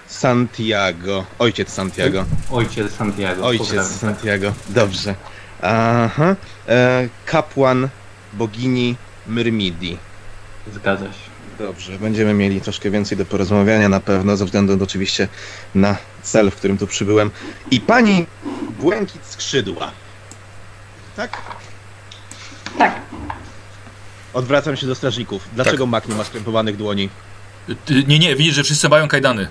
[0.08, 1.26] Santiago.
[1.40, 2.26] Ojciec Santiago.
[2.52, 3.46] Ojciec Santiago.
[3.46, 3.94] Ojciec pozdrawiam.
[3.94, 4.54] Santiago.
[4.70, 5.16] Dobrze.
[5.62, 6.36] Aha.
[6.68, 7.90] E, kapłan
[8.34, 8.96] bogini
[9.28, 10.07] Myrmidii.
[10.74, 11.38] Zgadza się.
[11.60, 15.28] Dobrze, będziemy mieli troszkę więcej do porozmawiania na pewno, ze względu oczywiście
[15.76, 17.32] na cel, w którym tu przybyłem.
[17.72, 18.26] I pani
[18.80, 19.92] Błękit Skrzydła.
[21.16, 21.38] Tak?
[22.78, 22.96] Tak.
[24.34, 25.44] Odwracam się do strażników.
[25.54, 27.10] Dlaczego mak nie ma skrępowanych dłoni?
[27.86, 29.48] Ty- nie, nie, widzisz, że wszyscy mają kajdany.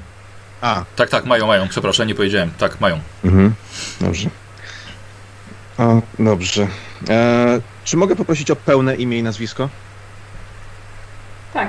[0.61, 2.51] A, Tak, tak, mają, mają, przepraszam, nie powiedziałem.
[2.59, 3.01] Tak, mają.
[3.25, 3.55] mhm.
[4.01, 4.31] dobrze.
[5.79, 6.67] O, dobrze.
[7.09, 9.69] E, czy mogę poprosić o pełne imię i nazwisko?
[11.53, 11.69] Tak.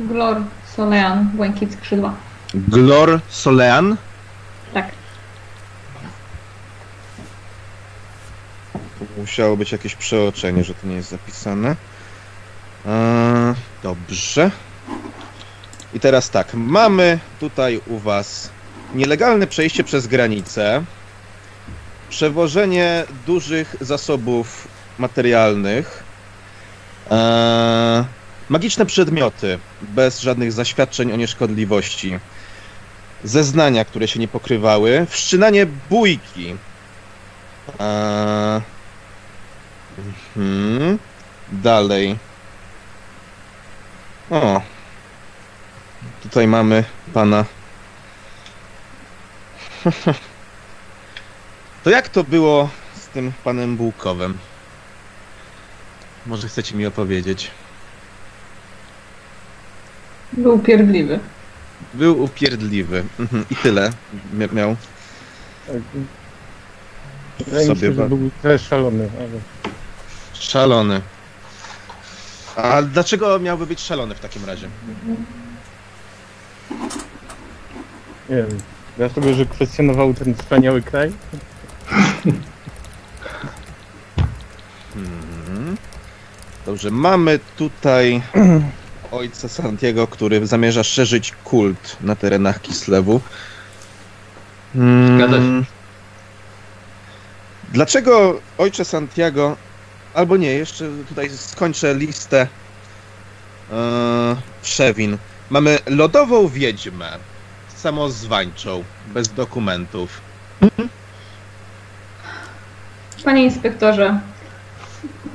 [0.00, 0.42] Glor
[0.76, 2.14] Solean, błękit skrzydła.
[2.54, 3.96] Glor Solean.
[4.74, 4.86] Tak.
[9.18, 11.76] Musiało być jakieś przeoczenie, że to nie jest zapisane.
[12.86, 14.50] Eee, dobrze.
[15.94, 18.50] I teraz tak, mamy tutaj u Was
[18.94, 20.84] nielegalne przejście przez granicę,
[22.08, 24.68] przewożenie dużych zasobów
[24.98, 26.04] materialnych,
[27.10, 28.04] eee,
[28.48, 32.18] magiczne przedmioty bez żadnych zaświadczeń o nieszkodliwości,
[33.24, 36.56] zeznania, które się nie pokrywały, wszczynanie bójki.
[37.80, 38.62] Eee,
[40.36, 40.98] Mhm.
[41.52, 42.18] Dalej.
[44.30, 44.62] O.
[46.22, 47.44] Tutaj mamy pana.
[51.84, 54.38] To jak to było z tym panem Bułkowem?
[56.26, 57.50] Może chcecie mi opowiedzieć?
[60.32, 61.18] Był pierdliwy.
[61.94, 63.04] Był upierdliwy.
[63.20, 63.44] Mhm.
[63.50, 63.90] I tyle.
[64.38, 64.76] Mia- miał.
[65.66, 65.76] Tak.
[67.46, 69.28] Wydaje mi Sobie się, był trochę szalony, ale
[70.34, 71.00] Szalony.
[72.56, 74.68] A dlaczego miałby być szalony w takim razie?
[78.30, 78.58] nie wiem.
[78.96, 81.12] Dlatego, że kwestionował ten wspaniały kraj?
[84.96, 85.76] Mhm.
[86.66, 88.22] Dobrze, mamy tutaj
[89.12, 93.20] ojca Santiago, który zamierza szerzyć kult na terenach Kislewu.
[94.74, 95.42] Zgadza się.
[95.42, 95.64] Mm.
[97.72, 99.56] Dlaczego ojcze Santiago,
[100.14, 102.46] albo nie, jeszcze tutaj skończę listę
[103.72, 105.18] e, przewin.
[105.50, 107.18] Mamy lodową wiedźmę,
[107.76, 110.20] samozwańczą, bez dokumentów.
[113.24, 114.20] Panie inspektorze,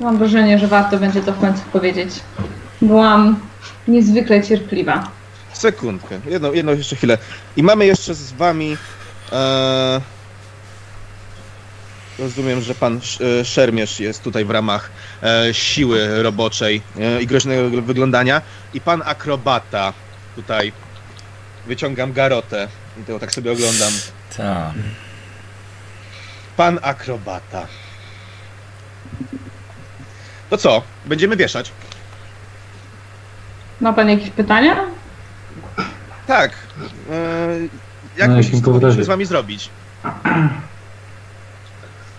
[0.00, 2.10] mam wrażenie, że warto będzie to w końcu powiedzieć.
[2.82, 3.47] Byłam
[3.88, 5.10] niezwykle cierpliwa.
[5.52, 7.18] Sekundkę, jedną, jedną jeszcze chwilę.
[7.56, 8.76] I mamy jeszcze z wami
[9.32, 10.00] e,
[12.18, 13.00] rozumiem, że pan
[13.40, 14.90] e, Szermierz jest tutaj w ramach
[15.22, 18.42] e, siły roboczej e, i groźnego wyglądania.
[18.74, 19.92] I pan akrobata
[20.36, 20.72] tutaj
[21.66, 22.68] wyciągam garotę.
[23.00, 23.92] I to tak sobie oglądam.
[24.36, 24.74] Tak.
[26.56, 27.66] Pan akrobata.
[30.50, 30.82] To co?
[31.06, 31.72] Będziemy wieszać?
[33.80, 34.76] Ma pan jakieś pytania?
[36.26, 36.50] Tak.
[37.10, 37.14] E,
[38.16, 39.70] jak Na myślisz, jakim co powinniśmy z wami zrobić?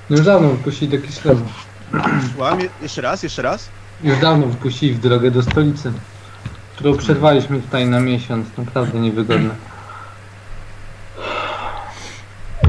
[0.09, 1.45] Już dawno wypuścili do Kislewu.
[2.33, 3.69] Słucham, Je- jeszcze raz, jeszcze raz.
[4.03, 5.91] Już dawno wypuścili w drogę do stolicy,
[6.75, 8.47] którą przerwaliśmy tutaj na miesiąc.
[8.57, 9.49] Naprawdę niewygodne.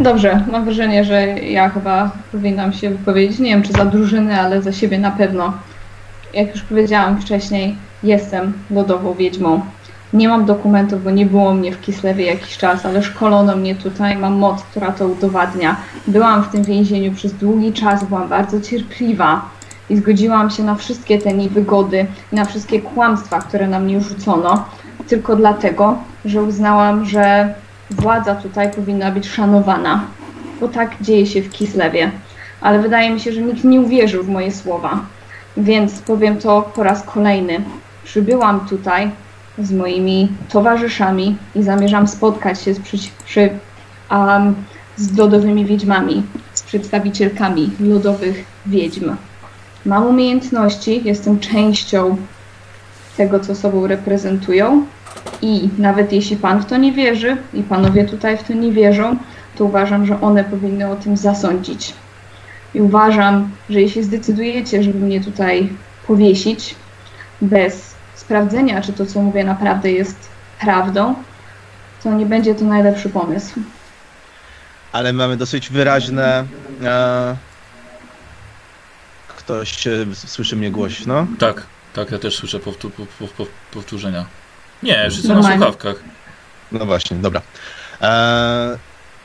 [0.01, 3.39] Dobrze, mam wrażenie, że ja chyba powinnam się wypowiedzieć.
[3.39, 5.53] Nie wiem, czy za drużynę, ale za siebie na pewno.
[6.35, 9.61] Jak już powiedziałam wcześniej, jestem lodową wiedźmą.
[10.13, 14.17] Nie mam dokumentów, bo nie było mnie w Kislewie jakiś czas, ale szkolono mnie tutaj,
[14.17, 15.77] mam moc, która to udowadnia.
[16.07, 19.49] Byłam w tym więzieniu przez długi czas, byłam bardzo cierpliwa
[19.91, 24.65] i zgodziłam się na wszystkie te niewygody i na wszystkie kłamstwa, które na mnie rzucono,
[25.09, 27.55] tylko dlatego, że uznałam, że
[27.91, 30.05] władza tutaj powinna być szanowana,
[30.61, 32.11] bo tak dzieje się w Kislewie.
[32.61, 35.01] Ale wydaje mi się, że nikt nie uwierzył w moje słowa,
[35.57, 37.61] więc powiem to po raz kolejny.
[38.11, 39.11] Przybyłam tutaj
[39.59, 43.51] z moimi towarzyszami i zamierzam spotkać się z, przyci- przy,
[44.11, 44.55] um,
[44.97, 46.23] z lodowymi wiedźmami,
[46.55, 49.17] z przedstawicielkami lodowych wiedźm.
[49.87, 52.17] Mam umiejętności, jestem częścią
[53.17, 54.87] tego, co sobą reprezentują
[55.43, 59.17] i nawet jeśli pan w to nie wierzy i panowie tutaj w to nie wierzą,
[59.57, 61.95] to uważam, że one powinny o tym zasądzić.
[62.75, 65.69] I uważam, że jeśli zdecydujecie, żeby mnie tutaj
[66.07, 66.75] powiesić,
[67.43, 67.90] bez
[68.35, 70.17] sprawdzenia, czy to, co mówię, naprawdę jest
[70.61, 71.15] prawdą,
[72.03, 73.61] to nie będzie to najlepszy pomysł.
[74.93, 76.45] Ale mamy dosyć wyraźne.
[76.85, 77.37] E,
[79.29, 81.27] ktoś e, słyszy mnie głośno.
[81.39, 81.63] Tak,
[81.95, 84.25] tak, ja też słyszę powtó- po- po- po- powtórzenia.
[84.83, 85.97] Nie, wszyscy na słuchawkach.
[86.73, 87.43] No właśnie, dobra.
[88.03, 88.79] E,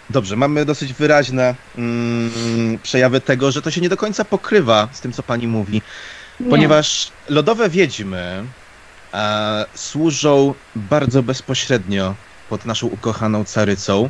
[0.09, 5.01] dobrze, mamy dosyć wyraźne mm, przejawy tego, że to się nie do końca pokrywa z
[5.01, 5.81] tym, co pani mówi.
[6.39, 6.49] Nie.
[6.49, 8.43] Ponieważ lodowe wiedźmy
[9.15, 12.15] e, służą bardzo bezpośrednio
[12.49, 14.09] pod naszą ukochaną carycą.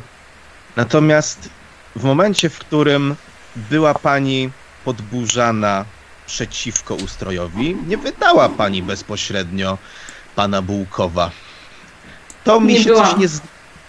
[0.76, 1.48] Natomiast
[1.96, 3.14] w momencie, w którym
[3.56, 4.50] była pani
[4.84, 5.84] podburzana
[6.26, 9.78] przeciwko ustrojowi, nie wydała pani bezpośrednio
[10.36, 11.30] pana Bułkowa.
[12.44, 13.06] To mi Nie się byłam.
[13.10, 13.28] coś nie...
[13.28, 13.40] Z...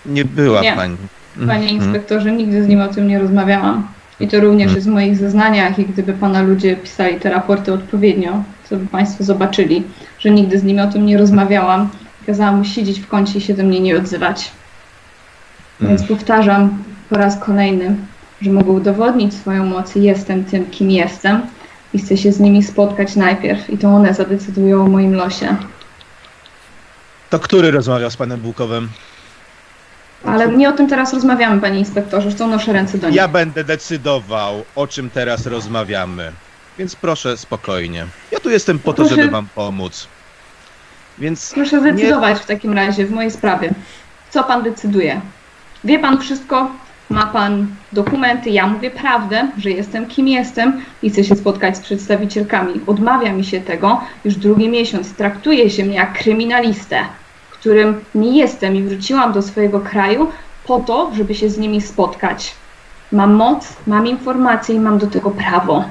[0.05, 0.73] Nie była Nie.
[0.75, 0.97] pani.
[1.35, 1.69] Panie Mhm.
[1.69, 3.87] inspektorze, nigdy z nim o tym nie rozmawiałam.
[4.19, 4.75] I to również Mhm.
[4.75, 9.23] jest w moich zeznaniach i gdyby pana ludzie pisali te raporty odpowiednio, to by państwo
[9.23, 9.83] zobaczyli,
[10.19, 11.89] że nigdy z nim o tym nie rozmawiałam.
[12.25, 14.51] Kazałam mu siedzieć w kącie i się do mnie nie odzywać.
[15.81, 16.17] Więc Mhm.
[16.17, 17.95] powtarzam po raz kolejny,
[18.41, 21.41] że mogę udowodnić swoją moc i jestem tym, kim jestem
[21.93, 25.55] i chcę się z nimi spotkać najpierw i to one zadecydują o moim losie.
[27.29, 28.89] To który rozmawiał z panem Bułkowem?
[30.25, 33.15] Ale nie o tym teraz rozmawiamy, panie inspektorze, to noszę ręce do nich.
[33.15, 36.31] Ja będę decydował, o czym teraz rozmawiamy.
[36.79, 38.05] Więc proszę spokojnie.
[38.31, 40.07] Ja tu jestem po to, Proszę- żeby wam pomóc.
[41.17, 43.69] Więc Proszę zdecydować w takim razie w mojej sprawie.
[44.29, 45.21] Co pan decyduje?
[45.83, 46.71] Wie pan wszystko?
[47.09, 48.49] Ma pan dokumenty?
[48.49, 52.81] Ja mówię prawdę, że jestem kim jestem i chcę się spotkać z przedstawicielkami.
[52.87, 55.13] Odmawia mi się tego już drugi miesiąc.
[55.13, 56.99] Traktuje się mnie jak kryminalistę,
[57.67, 60.31] którym nie jestem i wróciłam do swojego kraju
[60.65, 62.55] po to, żeby się z nimi spotkać.
[63.11, 65.85] Mam moc, mam informacje i mam do tego prawo.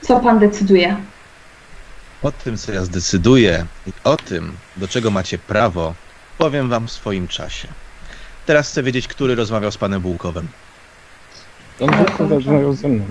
[0.00, 0.96] Co pan decyduje?
[2.22, 5.94] o tym, co ja zdecyduję i o tym, do czego macie prawo,
[6.38, 7.68] powiem wam w swoim czasie.
[8.46, 10.48] Teraz chcę wiedzieć, który rozmawiał z panem Bułkowem.
[11.78, 13.04] Pan Bułkow rozmawiał ze mną.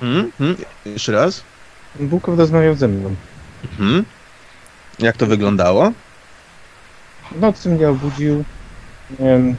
[0.00, 0.32] Hmm?
[0.38, 0.56] Hmm?
[0.84, 1.42] Jeszcze raz?
[2.00, 3.14] Bułkow rozmawiał ze mną.
[3.78, 4.04] Hmm?
[5.02, 5.92] Jak to wyglądało?
[7.32, 8.44] W nocy mnie obudził.
[9.18, 9.54] Nie wiem,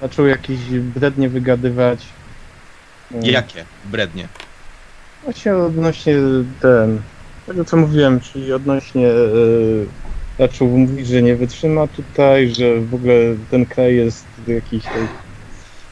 [0.00, 2.06] zaczął jakieś brednie wygadywać.
[3.22, 3.64] Jakie?
[3.84, 4.28] Brednie.
[5.24, 6.14] Właśnie odnośnie
[6.60, 7.00] ten,
[7.46, 9.18] tego co mówiłem, czyli odnośnie e,
[10.38, 13.14] zaczął mówić, że nie wytrzyma tutaj, że w ogóle
[13.50, 15.08] ten kraj jest jakiś tak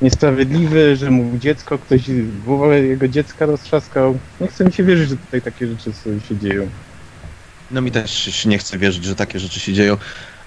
[0.03, 2.03] niesprawiedliwy, że mu dziecko, ktoś
[2.45, 4.19] głowę jego dziecka roztrzaskał.
[4.41, 6.69] Nie chce mi się wierzyć, że tutaj takie rzeczy sobie się dzieją.
[7.71, 9.97] No mi też się nie chce wierzyć, że takie rzeczy się dzieją.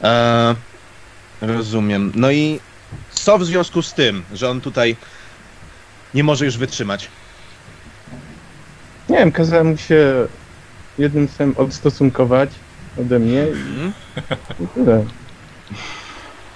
[0.02, 0.56] Eee,
[1.42, 2.12] rozumiem.
[2.16, 2.60] No i
[3.12, 4.96] co w związku z tym, że on tutaj
[6.14, 7.08] nie może już wytrzymać?
[9.10, 10.28] Nie wiem, kazałem mu się
[10.98, 12.50] jednym słowem odstosunkować
[13.02, 13.94] ode mnie Mhm.
[14.60, 15.06] i tyle.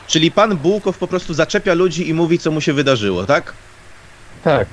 [0.08, 3.54] Czyli pan Bułkow po prostu zaczepia ludzi i mówi, co mu się wydarzyło, tak?
[4.44, 4.68] Tak.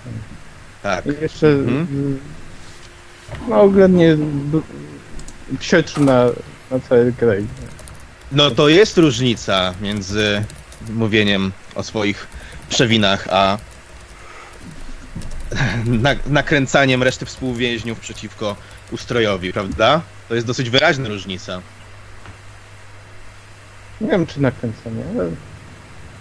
[0.82, 1.06] Tak.
[1.06, 2.18] I jeszcze Mhm.
[3.48, 4.16] no oględnie
[5.60, 6.24] psioczył na,
[6.70, 7.44] na cały kraj.
[8.32, 10.44] No to jest różnica między
[10.90, 12.26] mówieniem o swoich
[12.68, 13.58] przewinach, a
[15.86, 18.56] na, nakręcaniem reszty współwięźniów przeciwko
[18.92, 20.00] ustrojowi, prawda?
[20.28, 21.60] To jest dosyć wyraźna różnica.
[24.00, 25.30] Nie wiem czy nakręcenie, ale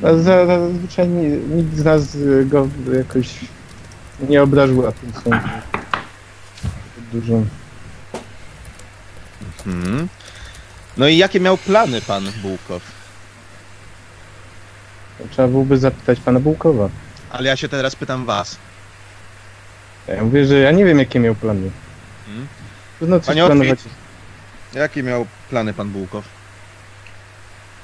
[0.03, 3.29] ale za- zazwyczaj ni- nikt z nas go jakoś
[4.29, 5.31] nie obraził atencją
[7.13, 7.45] dużą.
[9.65, 10.07] Mhm.
[10.97, 12.83] No i jakie miał plany pan Bułkow?
[15.31, 16.89] Trzeba byłoby zapytać pana Bułkowa.
[17.29, 18.57] Ale ja się teraz pytam was.
[20.07, 21.71] Ja mówię, że ja nie wiem jakie miał plany.
[22.27, 22.47] Mhm.
[22.97, 23.79] Trudno coś Panie planować.
[23.79, 23.93] Otwit.
[24.73, 26.25] Jakie miał plany pan Bułkow?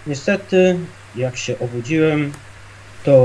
[0.07, 0.79] Niestety,
[1.15, 2.33] jak się obudziłem,
[3.03, 3.23] to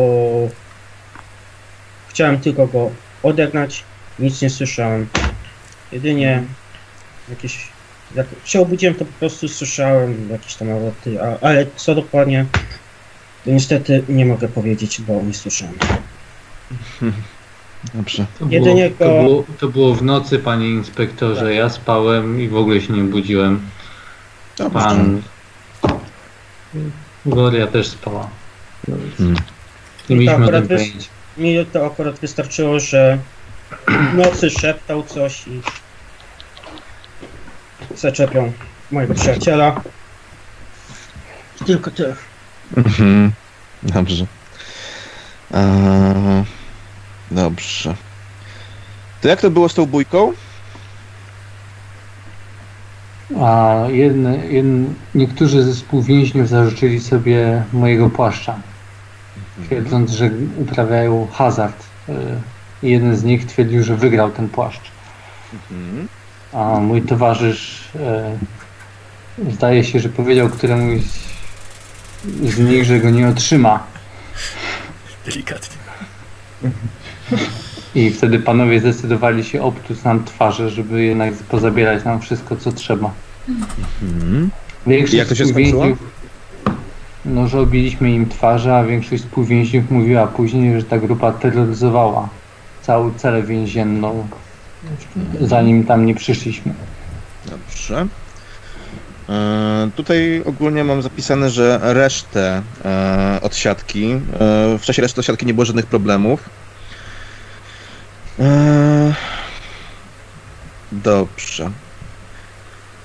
[2.08, 2.90] chciałem tylko go
[3.22, 3.84] odegnać,
[4.18, 5.08] nic nie słyszałem.
[5.92, 6.42] Jedynie
[7.28, 7.68] jakieś.
[8.14, 12.46] Jak się obudziłem, to po prostu słyszałem jakieś tam aloty, a, ale co dokładnie,
[13.44, 15.74] to niestety nie mogę powiedzieć, bo nie słyszałem.
[17.94, 18.26] Dobrze.
[18.38, 21.40] To było, Jedynie to, go- było, to było w nocy, panie inspektorze.
[21.40, 21.54] Tak.
[21.54, 23.60] Ja spałem i w ogóle się nie budziłem.
[24.56, 24.78] Dobrze.
[24.78, 25.22] Pan.
[27.26, 28.30] Gloria też spała.
[29.18, 29.36] Hmm.
[30.10, 31.08] Nie mieliśmy o akurat tym pojęcia.
[31.38, 33.18] Mi to akurat wystarczyło, że
[33.86, 35.60] w nocy szeptał coś i
[37.96, 38.52] zaczepiał
[38.90, 39.80] mojego przyjaciela.
[41.60, 42.14] I Tylko tyle.
[42.76, 43.32] Mhm.
[43.82, 44.26] Dobrze.
[45.54, 46.44] Eee,
[47.30, 47.94] dobrze.
[49.20, 50.32] To jak to było z tą bójką?
[53.40, 58.56] A jedne, jedne, niektórzy ze współwięźniów zażyczyli sobie mojego płaszcza,
[59.66, 61.86] twierdząc, że uprawiają hazard.
[62.82, 64.90] I jeden z nich twierdził, że wygrał ten płaszcz.
[65.70, 66.08] Mhm.
[66.52, 67.88] A mój towarzysz
[69.48, 71.00] y, zdaje się, że powiedział któremuś
[72.42, 73.86] z nich, że go nie otrzyma.
[75.24, 75.78] Delikatnie.
[77.94, 83.10] I wtedy panowie zdecydowali się obtuc nam twarze, żeby jednak pozabierać nam wszystko, co trzeba.
[84.02, 84.50] Mhm.
[84.86, 85.86] Większość I jak to się skończyło?
[87.24, 92.28] No, że obiliśmy im twarze, a większość współwięźniów mówiła później, że ta grupa terroryzowała
[92.82, 94.28] całą celę więzienną,
[95.40, 96.74] zanim tam nie przyszliśmy.
[97.46, 98.06] Dobrze.
[99.28, 104.18] E, tutaj ogólnie mam zapisane, że resztę e, odsiadki, e,
[104.78, 106.48] w czasie reszty odsiadki nie było żadnych problemów.
[110.92, 111.70] Dobrze.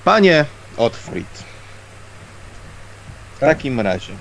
[0.03, 0.45] Panie
[0.77, 1.43] Otfrid.
[3.35, 4.13] W takim razie.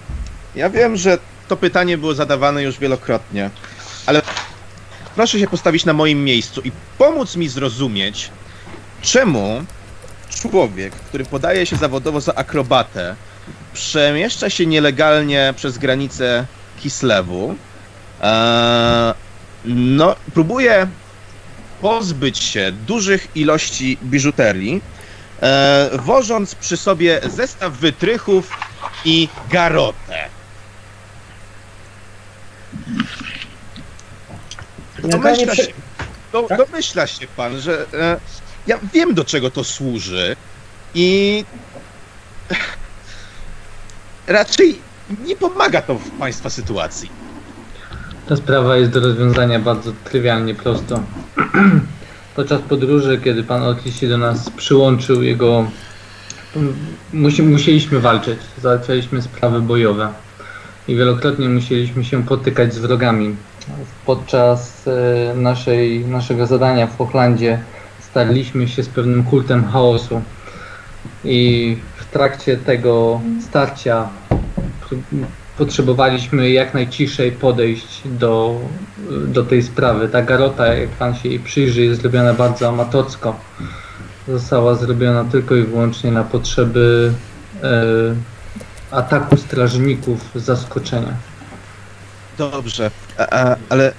[0.55, 3.51] Ja wiem, że to pytanie było zadawane już wielokrotnie,
[4.07, 4.23] ale
[5.15, 8.31] proszę się postawić na moim miejscu i pomóc mi zrozumieć,
[9.03, 9.65] czemu
[10.31, 13.17] człowiek, który podaje się zawodowo za akrobatę,
[13.73, 16.47] przemieszcza się nielegalnie przez granicę
[16.81, 17.55] Kislewu,
[18.23, 19.15] eee,
[19.65, 20.87] no, próbuje
[21.81, 24.83] pozbyć się dużych ilości biżuterii,
[25.43, 28.51] e, wożąc przy sobie zestaw wytrychów
[29.05, 30.29] i garotę.
[35.03, 35.73] Generalnie Domyśla się,
[36.33, 36.59] do, Tak?
[36.59, 38.21] domyśla się pan, że e,
[38.67, 40.37] ja wiem do czego to służy
[40.95, 41.45] i
[44.27, 44.79] raczej
[45.25, 47.11] nie pomaga to w państwa sytuacji.
[48.29, 51.03] Ta sprawa jest do rozwiązania bardzo trywialnie prosto.
[52.37, 55.71] Podczas podróży, kiedy pan Otis się do nas przyłączył, jego
[57.13, 60.13] musi, musieliśmy walczyć, załatwialiśmy sprawy bojowe
[60.89, 63.37] i wielokrotnie musieliśmy się potykać z wrogami.
[64.07, 67.59] Podczas e, naszej, naszego zadania w Hochlandzie
[68.11, 70.23] starliśmy się z pewnym kultem chaosu
[71.25, 74.09] i w trakcie tego starcia
[75.59, 78.61] potrzebowaliśmy jak najciszej podejść do,
[79.27, 80.09] do tej sprawy.
[80.09, 83.37] Ta garota, jak pan się jej przyjrzy, jest zrobiona bardzo amatorsko.
[84.29, 87.13] Została zrobiona tylko i wyłącznie na potrzeby
[87.63, 88.15] e,
[88.91, 91.15] ataku strażników zaskoczenia.
[92.39, 92.91] Dobrze,
[93.31, 93.93] a, a, ale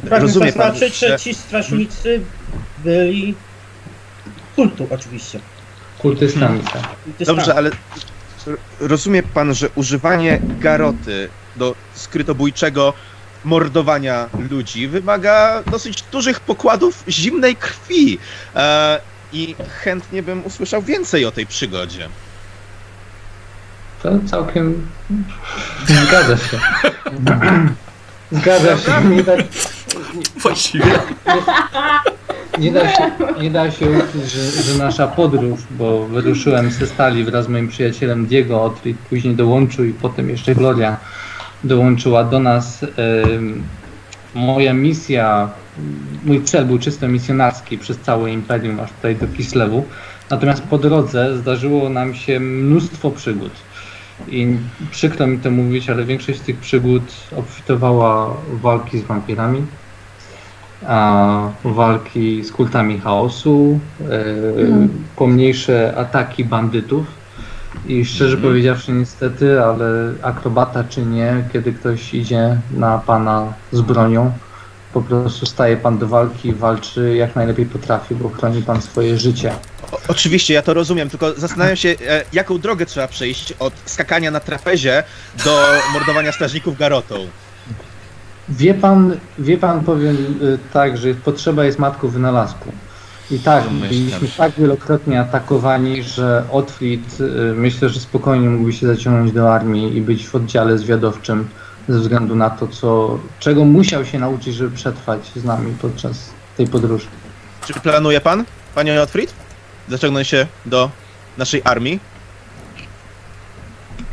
[0.00, 2.20] Pragnę rozumie pan, zaznaczyć, że ci strażnicy
[2.78, 3.34] byli
[4.56, 5.40] kultu oczywiście.
[5.98, 6.88] Kultystami, tak.
[7.04, 7.38] Kultystami.
[7.38, 7.70] Dobrze, ale
[8.80, 12.94] rozumie pan, że używanie garoty do skrytobójczego
[13.44, 18.18] mordowania ludzi wymaga dosyć dużych pokładów zimnej krwi.
[18.56, 19.00] E,
[19.32, 22.08] I chętnie bym usłyszał więcej o tej przygodzie.
[24.02, 24.88] To całkiem
[25.86, 26.58] zgadza się.
[28.32, 29.08] Zgadza się.
[29.10, 29.40] Nie tak,
[30.36, 30.84] Właściwie.
[32.58, 33.10] Nie da się,
[33.40, 37.68] nie da się ukryć, że, że nasza podróż, bo wyruszyłem ze stali wraz z moim
[37.68, 40.96] przyjacielem Diego Otrit, później dołączył i potem jeszcze Gloria
[41.64, 42.84] dołączyła do nas.
[44.34, 45.50] Moja misja,
[46.24, 49.84] mój cel był czysto misjonarski przez całe imperium, aż tutaj do Kislewu.
[50.30, 53.52] Natomiast po drodze zdarzyło nam się mnóstwo przygód.
[54.28, 54.58] I
[54.90, 57.02] przykro mi to mówić, ale większość z tych przygód
[57.36, 59.66] obfitowała walki z wampirami,
[61.64, 64.88] walki z kultami chaosu, e, Mhm.
[65.16, 67.06] pomniejsze ataki bandytów.
[67.86, 68.42] I szczerze Mhm.
[68.52, 74.32] powiedziawszy, niestety, ale akrobata czy nie, kiedy ktoś idzie na pana z bronią,
[74.92, 79.52] po prostu staje pan do walki walczy jak najlepiej potrafi, bo chroni pan swoje życie.
[79.92, 84.30] O, oczywiście, ja to rozumiem, tylko zastanawiam się, e, jaką drogę trzeba przejść od skakania
[84.30, 85.02] na trapezie
[85.44, 87.14] do mordowania strażników garotą.
[88.48, 92.72] Wie pan, wie pan, powiem y, tak, że potrzeba jest matką wynalazku.
[93.30, 99.32] I tak, byliśmy tak wielokrotnie atakowani, że Otfrid y, myślę, że spokojnie mógłby się zaciągnąć
[99.32, 101.48] do armii i być w oddziale zwiadowczym
[101.90, 106.66] ze względu na to, co, czego musiał się nauczyć, żeby przetrwać z nami podczas tej
[106.66, 107.06] podróży.
[107.66, 109.34] Czy planuje pan, panie Otfrid,
[109.88, 110.90] zaciągnąć się do
[111.38, 112.00] naszej armii?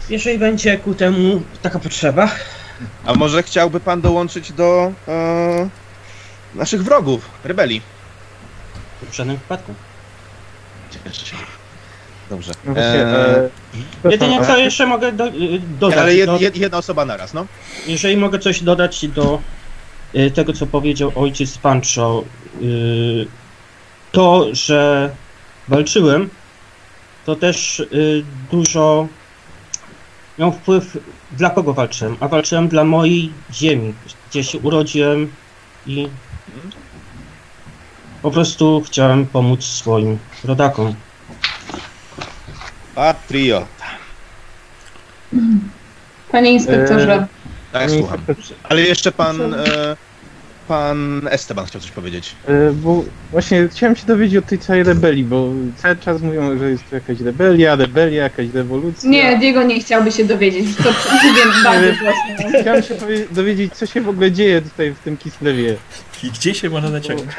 [0.10, 2.30] Jeżeli będzie ku temu taka potrzeba,
[3.06, 5.70] A może chciałby pan dołączyć do e,
[6.56, 7.82] naszych wrogów, rebelii?
[9.12, 9.74] w żadnym wypadku.
[10.92, 11.36] Cieszę się.
[12.30, 12.52] Dobrze.
[12.66, 13.50] No właśnie, E,
[14.06, 15.32] e, Jedynie co jeszcze mogę do, y,
[15.80, 17.46] dodać, ale jed, jed, jedna osoba naraz, no.
[17.88, 19.42] jeżeli mogę coś dodać do
[20.16, 22.24] y, tego, co powiedział ojciec Pancho,
[22.62, 23.28] y,
[24.12, 25.10] to, że
[25.68, 26.30] walczyłem,
[27.26, 29.08] to też y, dużo
[30.40, 30.98] miał wpływ,
[31.32, 33.94] dla kogo walczyłem, a walczyłem dla mojej ziemi,
[34.30, 35.32] gdzie się urodziłem
[35.88, 36.08] i
[38.22, 40.96] po prostu chciałem pomóc swoim rodakom.
[42.98, 43.66] Patrio.
[46.32, 47.28] Panie inspektorze, E, Tak,
[47.74, 48.18] panie słucham.
[48.20, 49.58] inspektorze, Ale jeszcze pan, e,
[50.68, 52.36] pan Esteban chciał coś powiedzieć.
[52.48, 56.70] e, Bo właśnie chciałem się dowiedzieć o tej całej rebelii, bo cały czas mówią, że
[56.70, 59.10] jest tu jakaś rebelia, rebelia, jakaś rewolucja.
[59.10, 60.84] nie, Diego nie chciałby się dowiedzieć, to
[61.38, 62.60] wiem bardzo głośno.
[62.62, 65.76] Chciałem się powie- dowiedzieć, co się w ogóle dzieje tutaj w tym Kislewie.
[66.24, 67.32] I gdzie się można naciągnąć?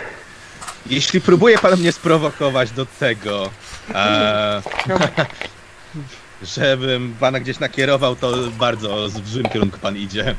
[0.91, 3.51] Jeśli próbuje pan mnie sprowokować do tego,
[3.95, 4.62] e,
[6.57, 10.34] żebym pana gdzieś nakierował, to bardzo w złym kierunku pan idzie.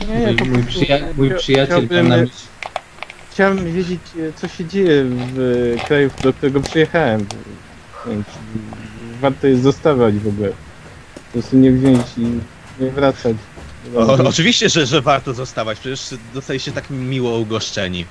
[0.00, 2.36] Nie, nie, Mój, po mój, prostu przyja- mój chcia- przyjaciel chciałbym- miał na myśli
[3.32, 7.20] Chciałem wiedzieć, e, co się dzieje w e, kraju, do którego przyjechałem.
[8.06, 8.30] Nie wiem, czy
[9.20, 10.48] warto jest zostawać w ogóle.
[11.14, 12.20] Po prostu nie wziąć i
[12.84, 13.36] nie wracać.
[13.96, 18.06] O, oczywiście, że, że warto zostawać, przecież dostaliście tak miło ugoszczeni.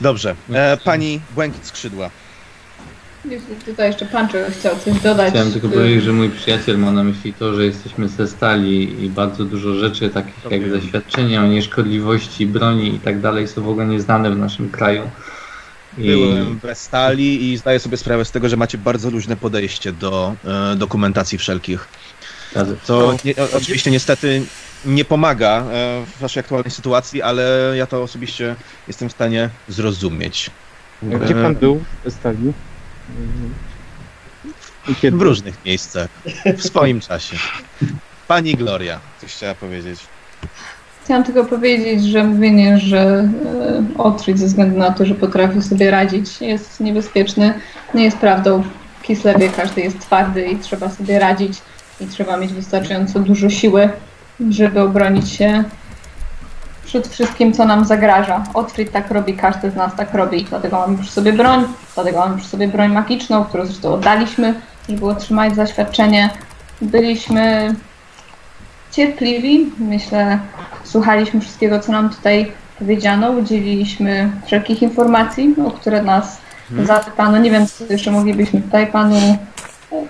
[0.00, 2.10] Dobrze, e, pani Błękit Skrzydła.
[3.24, 5.30] Jeśli tutaj jeszcze Pancho chciał coś dodać.
[5.30, 9.10] Chciałem tylko powiedzieć, że mój przyjaciel ma na myśli to, że jesteśmy ze stali i
[9.10, 13.86] bardzo dużo rzeczy, takich jak zaświadczenia o nieszkodliwości broni i tak dalej, są w ogóle
[13.86, 15.10] nieznane w naszym kraju.
[15.98, 19.92] I Byłem bez stali i zdaję sobie sprawę z tego, że macie bardzo luźne podejście
[19.92, 21.88] do e, dokumentacji wszelkich.
[22.84, 24.42] Co nie, o, oczywiście niestety
[24.86, 25.62] nie pomaga e,
[26.06, 28.56] w waszej aktualnej sytuacji, ale ja to osobiście
[28.88, 30.50] jestem w stanie zrozumieć.
[31.02, 31.84] Gdzie pan był
[35.00, 35.16] kiedy?
[35.16, 36.08] W różnych miejscach,
[36.56, 37.36] w swoim czasie.
[38.28, 40.00] Pani Gloria, coś chciała powiedzieć.
[41.04, 45.90] Chciałam tylko powiedzieć, że mówienie, że e, Otrid ze względu na to, że potrafi sobie
[45.90, 47.54] radzić, jest niebezpieczny,
[47.94, 48.62] nie jest prawdą.
[49.00, 51.58] W Kislewie każdy jest twardy i trzeba sobie radzić
[52.00, 53.88] i trzeba mieć wystarczająco dużo siły,
[54.50, 55.64] żeby obronić się
[56.84, 58.44] przed wszystkim, co nam zagraża.
[58.54, 61.64] Otrid tak robi, każdy z nas tak robi, dlatego mamy przy sobie broń,
[61.94, 64.54] dlatego mamy przy sobie broń magiczną, którą zresztą oddaliśmy,
[64.88, 66.30] żeby otrzymać zaświadczenie.
[66.82, 67.74] Byliśmy
[68.92, 70.38] cierpliwi, myślę,
[70.84, 76.86] słuchaliśmy wszystkiego, co nam tutaj powiedziano, udzieliliśmy wszelkich informacji, o które nas Mhm.
[76.86, 77.38] zapytano.
[77.38, 79.38] Nie wiem, co jeszcze moglibyśmy tutaj panu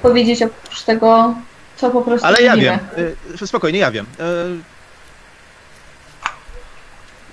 [0.03, 1.35] powiedzieć oprócz tego,
[1.77, 2.79] co po prostu Ale ja widzimy.
[2.97, 4.07] wiem, e, spokojnie, ja wiem.
[4.20, 4.25] E,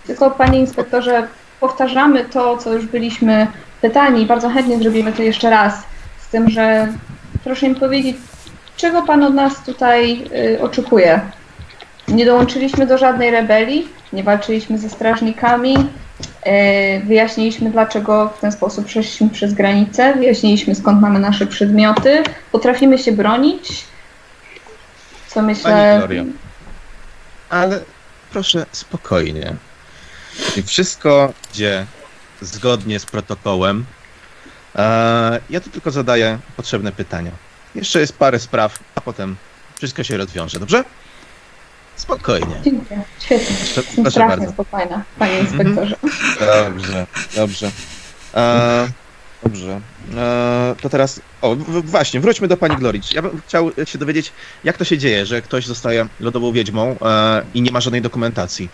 [0.08, 1.28] Tylko panie inspektorze,
[1.60, 3.48] powtarzamy to, co już byliśmy
[3.82, 5.74] pytani i bardzo chętnie zrobimy to jeszcze raz.
[6.20, 6.88] Z tym, że
[7.44, 8.18] proszę mi powiedzieć,
[8.78, 10.24] czego pan od nas tutaj
[10.56, 11.22] y, oczekuje?
[12.08, 18.86] Nie dołączyliśmy do żadnej rebelii, nie walczyliśmy ze strażnikami, y, wyjaśniliśmy, dlaczego w ten sposób
[18.86, 23.91] przeszliśmy przez granicę, wyjaśniliśmy, skąd mamy nasze przedmioty, potrafimy się bronić.
[25.34, 25.72] Co myślę.
[25.72, 26.24] Pani Gloria.
[27.50, 27.80] Ale
[28.32, 29.56] proszę spokojnie.
[30.56, 31.86] I wszystko idzie
[32.42, 33.86] zgodnie z protokołem.
[34.76, 37.32] E, ja tu tylko zadaję potrzebne pytania.
[37.76, 39.36] Jeszcze jest parę spraw, a potem
[39.78, 40.84] wszystko się rozwiąże, dobrze?
[41.96, 42.56] Spokojnie.
[42.64, 43.02] Dziękuję.
[43.20, 43.56] Świetnie.
[43.56, 44.54] Proszę, Jestem proszę strasznie bardzo.
[44.54, 45.96] spokojna, panie inspektorze.
[46.40, 47.72] Dobrze, dobrze.
[48.36, 48.88] E,
[49.44, 49.82] dobrze.
[50.18, 51.22] E, to teraz.
[51.42, 53.14] O, właśnie, wróćmy do pani Gloricz.
[53.14, 54.32] Ja bym chciał się dowiedzieć,
[54.64, 58.70] jak to się dzieje, że ktoś zostaje lodową wiedźmą e, i nie ma żadnej dokumentacji.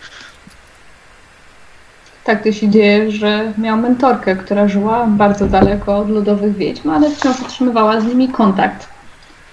[2.24, 7.10] Tak to się dzieje, że miał mentorkę, która żyła bardzo daleko od lodowych wiedźm, ale
[7.10, 8.88] wciąż utrzymywała z nimi kontakt.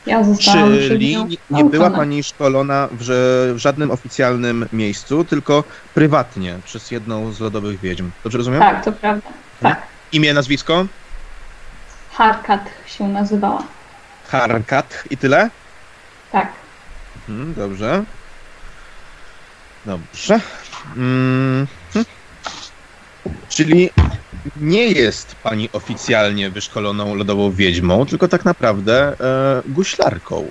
[0.06, 1.18] Ja zostałam Czyli
[1.50, 3.06] nie, była pani szkolona w,
[3.56, 5.64] w żadnym oficjalnym miejscu, tylko
[5.94, 8.10] prywatnie przez jedną z lodowych wiedźm.
[8.24, 8.60] Dobrze rozumiem?
[8.60, 9.30] Tak, to prawda.
[9.62, 9.82] Tak.
[10.12, 10.86] Imię, nazwisko?
[12.16, 13.64] Harkat się nazywała.
[14.28, 15.50] Harkat i tyle?
[16.32, 16.48] Tak.
[17.28, 18.04] Hmm, dobrze.
[19.86, 20.40] Dobrze.
[20.98, 22.06] Mm, hm.
[23.50, 23.90] Czyli
[24.62, 30.46] nie jest pani oficjalnie wyszkoloną lodową wiedźmą, tylko tak naprawdę e, guślarką.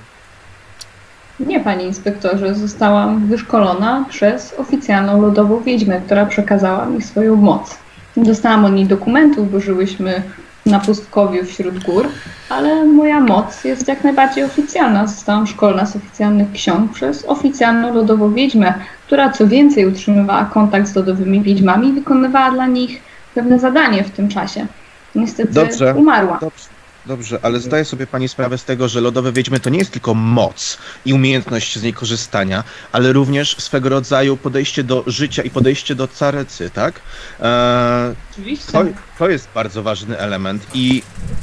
[1.40, 7.78] Nie, panie inspektorze, zostałam wyszkolona przez oficjalną lodową wiedźmę, która przekazała mi swoją moc.
[8.16, 10.22] Nie dostałam od niej dokumentów, bo żyłyśmy
[10.66, 12.08] na pustkowiu wśród gór,
[12.48, 15.06] ale moja moc jest jak najbardziej oficjalna.
[15.06, 18.74] Zostałam szkolona z oficjalnych ksiąg przez oficjalną lodową wiedźmę,
[19.06, 23.02] która co więcej utrzymywała kontakt z lodowymi wiedźmami i wykonywała dla nich
[23.34, 24.66] pewne zadanie w tym czasie.
[25.14, 25.94] Niestety Dobrze.
[25.94, 26.38] umarła.
[26.40, 26.64] Dobrze,
[27.06, 30.14] dobrze, ale zdaje sobie pani sprawę z tego, że lodowe wiedźmy to nie jest tylko
[30.14, 35.94] moc i umiejętność z niej korzystania, ale również swego rodzaju podejście do życia i podejście
[35.94, 37.00] do carecy, tak?
[37.40, 38.72] E, Oczywiście.
[38.72, 38.84] To,
[39.18, 41.02] to jest bardzo ważny element i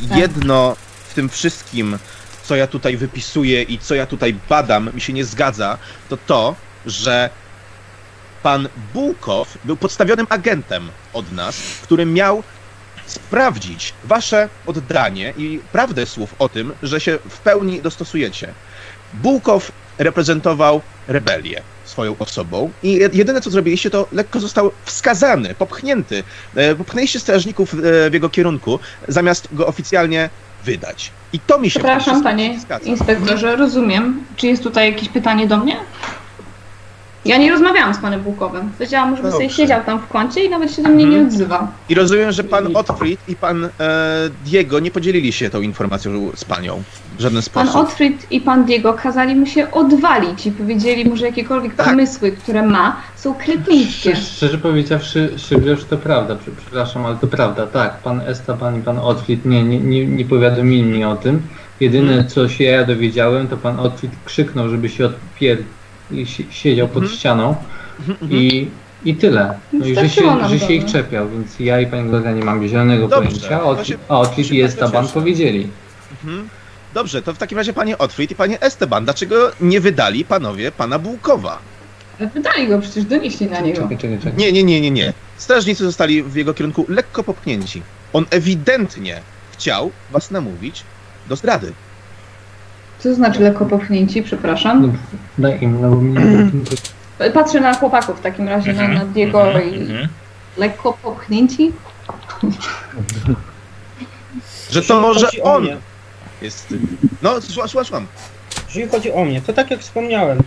[0.10, 0.18] Tak.
[0.18, 0.76] jedno
[1.10, 1.98] w tym wszystkim,
[2.44, 5.78] co ja tutaj wypisuję i co ja tutaj badam, mi się nie zgadza,
[6.10, 6.56] to to,
[6.86, 7.30] że
[8.44, 12.44] pan Bułkow był podstawionym agentem od nas, który miał
[13.06, 18.56] sprawdzić wasze oddanie i prawdę słów o tym, że się w pełni dostosujecie.
[19.14, 26.24] Bułkow reprezentował rebelię swoją osobą i je- jedyne co zrobiliście to lekko został wskazany, popchnięty.
[26.56, 30.30] E, Popchnęliście strażników e, w jego kierunku, zamiast go oficjalnie
[30.64, 31.12] wydać.
[31.34, 34.26] I to mi się Przepraszam, panie inspektorze, rozumiem.
[34.36, 35.76] Czy jest tutaj jakieś pytanie do mnie?
[37.26, 38.70] Ja nie rozmawiałam z panem Bułkowym.
[38.78, 39.58] Powiedziałam, żeby sobie Dobrze.
[39.58, 41.28] siedział tam w kącie i nawet się do mnie nie Mhm.
[41.28, 41.68] odzywał.
[41.90, 43.70] I rozumiem, że pan Otfried i pan e,
[44.46, 46.84] Diego nie podzielili się tą informacją z panią
[47.18, 47.76] w żaden Pan sposób.
[47.76, 51.86] Otfrid i pan Diego kazali mu się odwalić i powiedzieli mu, że jakiekolwiek Tak.
[51.88, 53.92] pomysły, które ma, są kretyńskie.
[54.16, 57.98] Szczerze, szczerze powiedziawszy, Szyblerz, to prawda, prze- przepraszam, ale to prawda, tak.
[57.98, 61.42] Pan Esteban i pan Otwit nie, nie, nie, nie powiadomili mnie o tym.
[61.80, 65.58] Jedyne, co się ja dowiedziałem, to pan Otwit krzyknął, żeby się odpier...
[66.14, 67.20] i si- siedział pod Mhm.
[67.20, 67.56] ścianą
[68.10, 68.68] Mhm, i,
[69.06, 69.60] i tyle.
[69.74, 70.90] No i że się, że się ich no.
[70.90, 73.98] czepiał, więc ja i pani Gloria nie mamy zielonego Dobrze, pojęcia, a to Otwit, się-
[74.10, 75.68] a Otwit się i Esteban powiedzieli.
[76.12, 76.50] Mhm.
[76.94, 81.00] Dobrze, to w takim razie panie Otfried i panie Esteban, dlaczego nie wydali panowie pana
[81.00, 81.60] Bułkowa?
[82.34, 83.82] Wydali go, przecież donieśli na niego.
[83.82, 84.34] Czekaj, czekaj, czekaj.
[84.38, 85.14] Nie, nie, nie, nie, nie.
[85.38, 87.82] Strażnicy zostali w jego kierunku lekko popchnięci.
[88.14, 89.22] On ewidentnie
[89.54, 90.84] chciał was namówić
[91.30, 91.74] do zdrady.
[93.04, 94.82] Co to znaczy lekko popchnięci, przepraszam?
[94.82, 94.94] No,
[95.38, 97.32] daj im, no bo mi nie...
[97.32, 100.08] Patrzę na chłopaków w takim razie, na, na Diego i Mhm.
[100.58, 101.72] lekko popchnięci.
[104.72, 105.78] Że to może chodzi o on mnie,
[106.42, 106.74] jest...
[107.22, 108.08] No, słucham, słucham, słucham.
[108.68, 110.40] Jeżeli chodzi o mnie, to tak jak wspomniałem,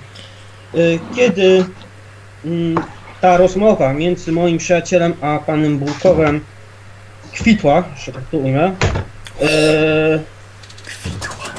[0.74, 1.64] y, kiedy
[2.44, 2.74] mm,
[3.20, 6.40] ta rozmowa między moim przyjacielem a panem Bułkowem
[7.32, 8.72] kwitła, że tak to ujmę,
[9.42, 9.44] y,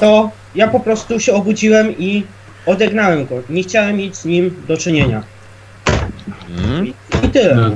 [0.00, 2.26] to ja po prostu się obudziłem i
[2.66, 3.42] odegnałem go.
[3.48, 5.22] Nie chciałem mieć z nim do czynienia.
[6.50, 6.86] Mhm.
[6.86, 6.94] I,
[7.26, 7.54] i tyle.
[7.54, 7.70] No,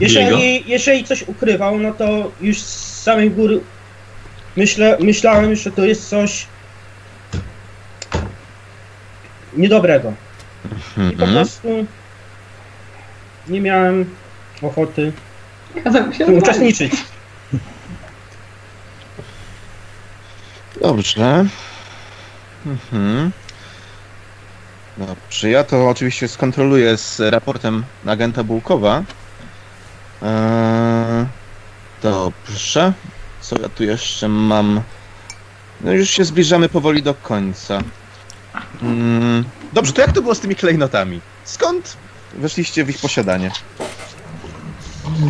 [0.00, 3.60] Jeżeli, jeżeli coś ukrywał, no to już z samej góry
[4.56, 6.46] myślę, myślałem, że to jest coś
[9.56, 10.12] niedobrego.
[11.12, 11.32] I po Mhm.
[11.34, 11.68] prostu
[13.48, 14.14] nie miałem
[14.62, 15.12] ochoty
[16.38, 16.92] uczestniczyć.
[20.86, 21.46] Dobrze.
[22.66, 23.32] Mhm.
[24.98, 29.02] Dobrze, ja to oczywiście skontroluję z raportem agenta Bułkowa.
[30.22, 31.26] Eee,
[32.02, 32.92] dobrze.
[33.40, 34.80] Co ja tu jeszcze mam?
[35.80, 37.82] No już się zbliżamy powoli do końca.
[38.82, 41.20] Mm, dobrze, to jak to było z tymi klejnotami?
[41.44, 41.96] Skąd
[42.34, 43.50] weszliście w ich posiadanie?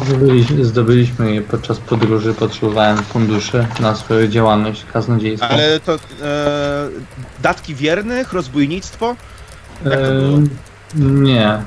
[0.06, 5.46] Zdobyliśmy, zdobyliśmy je podczas podróży, potrzebowałem funduszy na swoją działalność kaznodziejską.
[5.46, 6.88] Ale to e,
[7.42, 9.16] datki wiernych, rozbójnictjak
[9.84, 10.38] to było?
[10.38, 10.48] Ehm,
[11.24, 11.62] nie.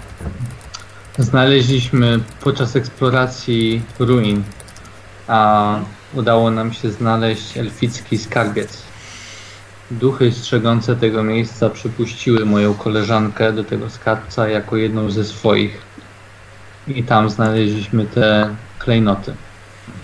[1.17, 4.43] Znaleźliśmy podczas eksploracji ruin,
[5.27, 5.79] a
[6.13, 8.83] udało nam się znaleźć elficki skarbiec.
[9.91, 15.88] Duchy strzegące tego miejsca przypuściły moją koleżankę do tego skarbca jako jedną ze swoich.
[16.95, 19.33] I tam znaleźliśmy te klejnoty.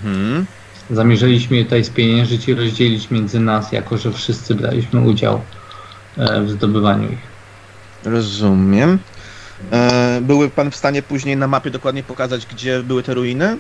[0.04, 0.46] Mhm.
[0.90, 5.42] Zamierzyliśmy je tutaj spieniężyć i rozdzielić między nas, jako że wszyscy braliśmy udział
[6.18, 7.20] e, w zdobywaniu ich.
[8.04, 9.00] Rozumiem.
[9.72, 13.58] E, były pan w stanie później na mapie dokładnie pokazać, gdzie były te ruiny?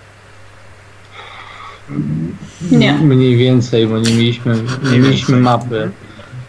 [2.72, 2.94] Nie.
[2.94, 4.56] Mniej więcej, bo nie mieliśmy,
[4.92, 5.92] nie mieliśmy mapy.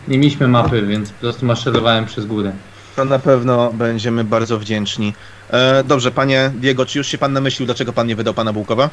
[0.09, 2.53] Nie mieliśmy mapy, więc po prostu maszerowałem przez górę.
[2.97, 5.15] To na pewno będziemy bardzo wdzięczni.
[5.51, 8.91] E, dobrze, panie Diego, czy już się pan namyślił, dlaczego pan nie wydał pana Bułkowa?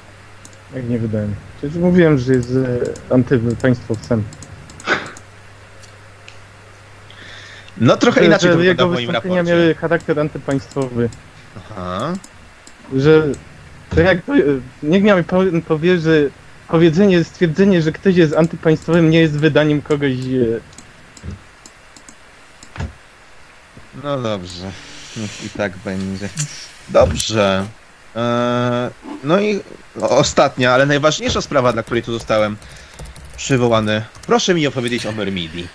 [0.75, 1.35] Jak nie wydałem.
[1.57, 2.49] Przecież mówiłem, że jest
[3.09, 4.23] e, antypaństwowcem.
[7.77, 9.57] No trochę Że, inaczej to że wygląda jego w moim wystąpienia raporcie.
[9.59, 11.09] miały charakter antypaństwowy.
[11.57, 12.13] Aha.
[12.95, 13.23] Że
[13.95, 14.33] to jak to,
[14.83, 16.21] niech miał po, powie, że
[16.67, 20.59] powiedzenie, stwierdzenie, że ktoś jest antypaństwowym nie jest wydaniem kogoś e,
[24.03, 24.71] No dobrze.
[25.17, 26.29] Niech i tak będzie.
[26.89, 27.65] Dobrze.
[28.15, 28.89] E,
[29.23, 29.61] no i
[30.01, 32.57] ostatnia, ale najważniejsza sprawa, dla której tu zostałem
[33.37, 34.05] przywołany.
[34.27, 35.67] Proszę mi opowiedzieć o Mermidi.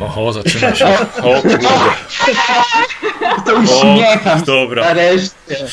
[0.00, 0.86] Oho, zaczyna się.
[1.22, 1.68] O kurde.
[3.46, 4.84] To uśmiecham Dobra.
[4.84, 5.66] nareszcie.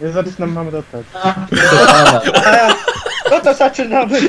[0.00, 1.06] Ja zaczynam mamrotać.
[3.30, 4.20] No to zaczynamy.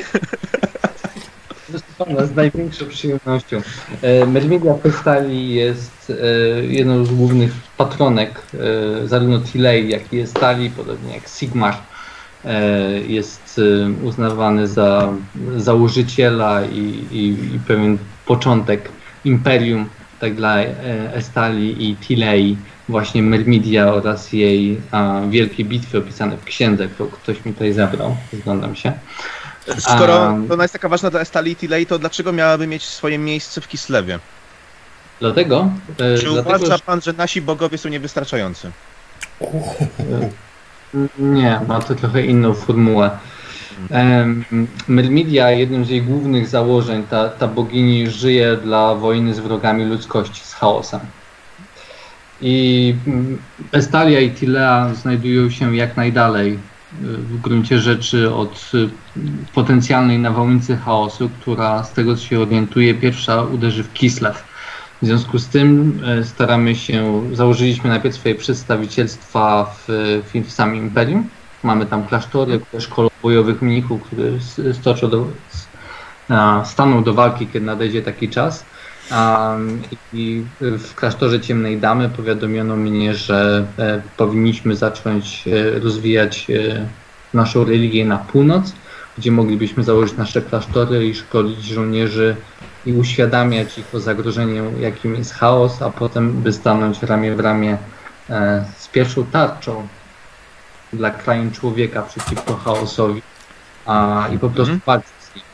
[2.08, 3.62] Z największą przyjemnością.
[4.02, 8.42] E, Mermidia Festali jest e, jedną z głównych patronek
[9.04, 11.74] e, zarówno Tilei, jak i Estali, podobnie jak Sigmar.
[13.08, 13.60] Jest
[14.02, 15.12] uznawany za
[15.56, 18.88] założyciela i, i, i pewien początek
[19.24, 19.88] imperium,
[20.20, 20.58] tak dla
[21.12, 22.56] Estali i Tilei,
[22.88, 28.16] właśnie Mermidia oraz jej a, wielkie bitwy opisane w księdze, którą ktoś mi tutaj zabrał,
[28.32, 28.92] zglądam się.
[29.78, 33.18] Skoro A- ona jest taka ważna dla Estali i Tilei, to dlaczego miałaby mieć swoje
[33.18, 34.18] miejsce w Kislewie?
[35.20, 38.70] Dlatego, e, Czy dlatego uważa pan, że nasi bogowie są niewystarczający?
[41.18, 43.10] nie, ma to trochę inną formułę.
[44.88, 50.40] Myrmidia, jednym z jej głównych założeń, ta, ta bogini żyje dla wojny z wrogami ludzkości,
[50.44, 51.00] z chaosem.
[52.40, 53.38] I mm,
[53.72, 56.58] Estalia i Tilea znajdują się jak najdalej
[57.02, 58.88] w gruncie rzeczy od y,
[59.54, 64.38] potencjalnej nawałnicy chaosu, która z tego co się orientuje pierwsza uderzy w Kislev.
[65.02, 69.84] W związku z tym e, staramy się, założyliśmy najpierw swoje przedstawicielstwa w,
[70.34, 71.28] w, w samym imperium.
[71.62, 74.28] Mamy tam klasztory, szkoły bojowych mnichów, które
[74.74, 75.26] stoczą do,
[76.64, 78.64] staną do walki, kiedy nadejdzie taki czas.
[79.10, 79.56] A,
[80.12, 86.86] I w klasztorze Ciemnej Damy powiadomiono mnie, że e, powinniśmy zacząć e, rozwijać e,
[87.34, 88.72] naszą religię na północ,
[89.18, 92.36] gdzie moglibyśmy założyć nasze klasztory i szkolić żołnierzy
[92.86, 97.78] i uświadamiać ich o zagrożeniu, jakim jest chaos, a potem by stanąć ramię w ramię
[98.30, 99.88] e, z pierwszą tarczą
[100.92, 103.22] dla krain człowieka przeciwko chaosowi
[103.86, 104.80] a, i po prostu Mhm.
[104.86, 105.44] walczyć z nim.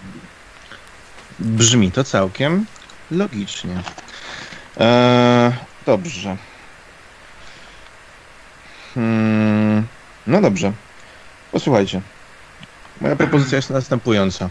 [1.39, 2.67] Brzmi to całkiem
[3.11, 3.83] logicznie.
[4.77, 5.53] Eee,
[5.87, 6.37] dobrze.
[8.95, 9.87] Hmm,
[10.27, 10.73] no dobrze.
[11.53, 12.01] Posłuchajcie.
[13.01, 14.51] Moja propozycja jest następująca.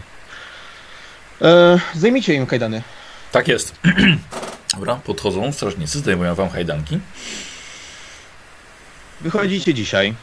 [1.40, 2.82] Eee, zdejmijcie im kajdany.
[3.32, 3.74] Tak jest.
[4.74, 7.00] Dobra, podchodzą strażnicy, zdejmują wam hajdanki.
[9.20, 10.14] Wychodzicie dzisiaj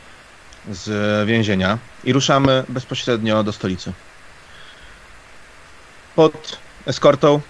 [0.72, 3.94] z więzienia i ruszamy bezpośrednio do stolicy.
[6.16, 7.42] Pod eskortą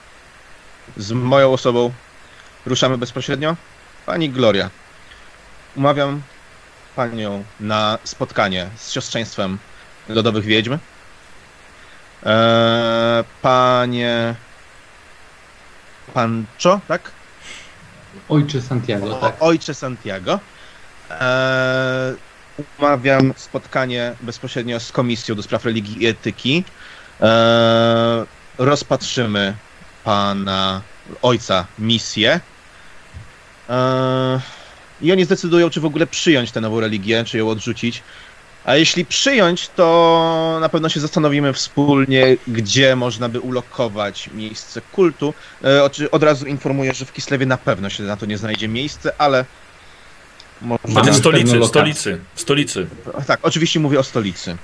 [0.97, 1.93] z moją osobą
[2.65, 3.55] ruszamy bezpośrednio.
[4.05, 4.69] Pani Gloria,
[5.75, 6.21] umawiam
[6.95, 9.57] panią na spotkanie z siostrzeństwem
[10.09, 10.77] Lodowych Wiedźm.
[12.25, 14.35] Eee, panie
[16.13, 17.11] Pancho, tak?
[18.29, 19.41] Ojcze Santiago, tak.
[19.41, 20.39] O, ojcze Santiago.
[21.09, 22.15] Eee,
[22.79, 26.63] umawiam spotkanie bezpośrednio z Komisją do Spraw Religii i Etyki.
[27.21, 28.25] Eee,
[28.57, 29.55] rozpatrzymy
[30.03, 30.81] pana
[31.21, 32.39] ojca misję.
[33.69, 34.39] Eee,
[35.01, 38.03] I oni zdecydują, czy w ogóle przyjąć tę nową religię, czy ją odrzucić.
[38.65, 45.33] A jeśli przyjąć, to na pewno się zastanowimy wspólnie, gdzie można by ulokować miejsce kultu.
[45.63, 48.67] E, oczy- Od razu informuję, że w Kislewie na pewno się na to nie znajdzie
[48.67, 49.45] miejsce, ale
[50.61, 51.11] może...
[51.11, 52.87] W stolicy, stolicy, w stolicy.
[53.27, 54.57] Tak, oczywiście mówię o stolicy.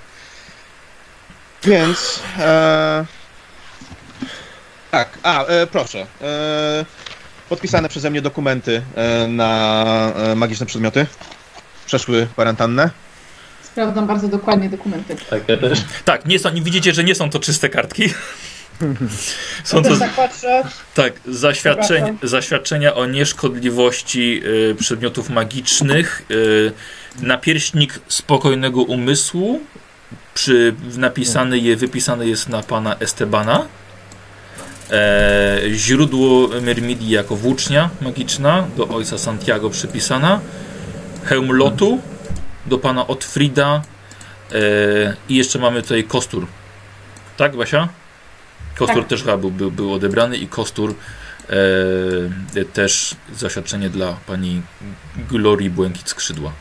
[1.64, 2.20] Więc...
[2.40, 3.06] E...
[4.92, 6.06] Tak, a, e, proszę.
[6.22, 6.86] E...
[7.50, 11.06] Podpisane przeze mnie dokumenty e, na e, magiczne przedmioty.
[11.86, 12.90] przeszły kwarantannę?
[13.64, 15.16] Sprawdzam bardzo dokładnie dokumenty.
[15.30, 15.80] Tak, ja też.
[16.06, 18.04] Tak, nie są, nie widzicie, że nie są to czyste kartki.
[19.64, 20.64] Są to też tak patrzę.
[20.94, 21.14] tak,
[22.24, 26.72] zaświadczenia o nieszkodliwości y, przedmiotów magicznych, y,
[27.22, 29.62] napierśnik spokojnego umysłu,
[30.34, 33.66] przy, napisany je, wypisane jest na pana Estebana.
[34.92, 40.40] E, źródło Myrmidii jako włócznia magiczna, do ojca Santiago przypisana.
[41.24, 42.02] Hełm lotu,
[42.66, 43.82] do pana Otfrida.
[44.52, 46.48] E, I jeszcze mamy tutaj kostur.
[47.38, 47.88] Tak, Basia?
[48.78, 49.08] Kostur Tak.
[49.08, 50.96] też chyba był, był, był odebrany i kostur
[52.56, 54.62] e, też zaświadczenie dla pani
[55.30, 56.52] Glorii Błękit Skrzydła.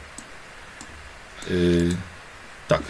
[1.47, 1.51] E,
[2.69, 2.83] tak.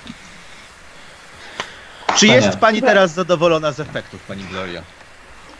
[2.17, 4.83] Czy jest pani teraz zadowolona z efektów, pani Gloria?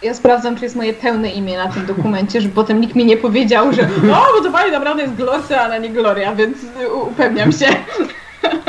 [0.03, 3.17] Ja sprawdzam, czy jest moje pełne imię na tym dokumencie, żeby potem nikt mi nie
[3.17, 6.59] powiedział, że no, bo to pani naprawdę jest Glorce, ale nie Gloria, więc
[7.03, 7.67] upewniam się.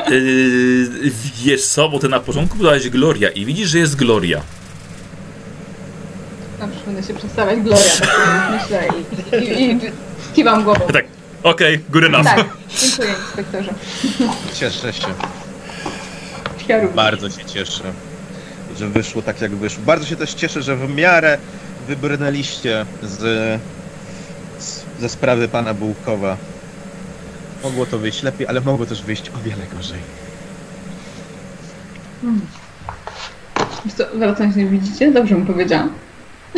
[0.10, 1.12] Yy,
[1.44, 4.42] wiesz co, bo ty na początku podałeś Gloria i widzisz, że jest Gloria.
[6.60, 8.88] Dobrze, będę się przedstawiać Gloria, tak myślę
[9.42, 9.80] i, i, i
[10.36, 10.88] kiwam głową.
[10.94, 11.06] Tak,
[11.44, 12.46] okej, góry na Tak,
[12.80, 13.74] dziękuję inspektorze.
[14.54, 15.08] Cieszę się.
[16.68, 16.88] Ja.
[16.88, 17.84] Bardzo się cieszę,
[18.80, 19.84] że wyszło tak jak wyszło.
[19.86, 21.38] Bardzo się też cieszę, że w miarę
[21.88, 23.18] wybrnęliście z,
[24.60, 26.38] z, ze sprawy pana Bułkowa.
[27.64, 30.00] Mogło to wyjść lepiej, ale mogło też wyjść o wiele gorzej.
[33.86, 35.12] Wiesz co, Wracając, nie widzicie?
[35.12, 35.94] Dobrze mu powiedziałam.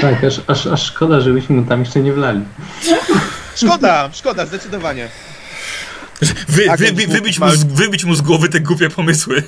[0.01, 2.41] Tak, aż, aż, aż szkoda, żebyśmy mu tam jeszcze nie wlali.
[3.55, 5.07] Szkoda, szkoda, zdecydowanie.
[6.47, 9.43] Wy, Tak, wy, wy, wybić, mu z, wybić mu z głowy te głupie pomysły.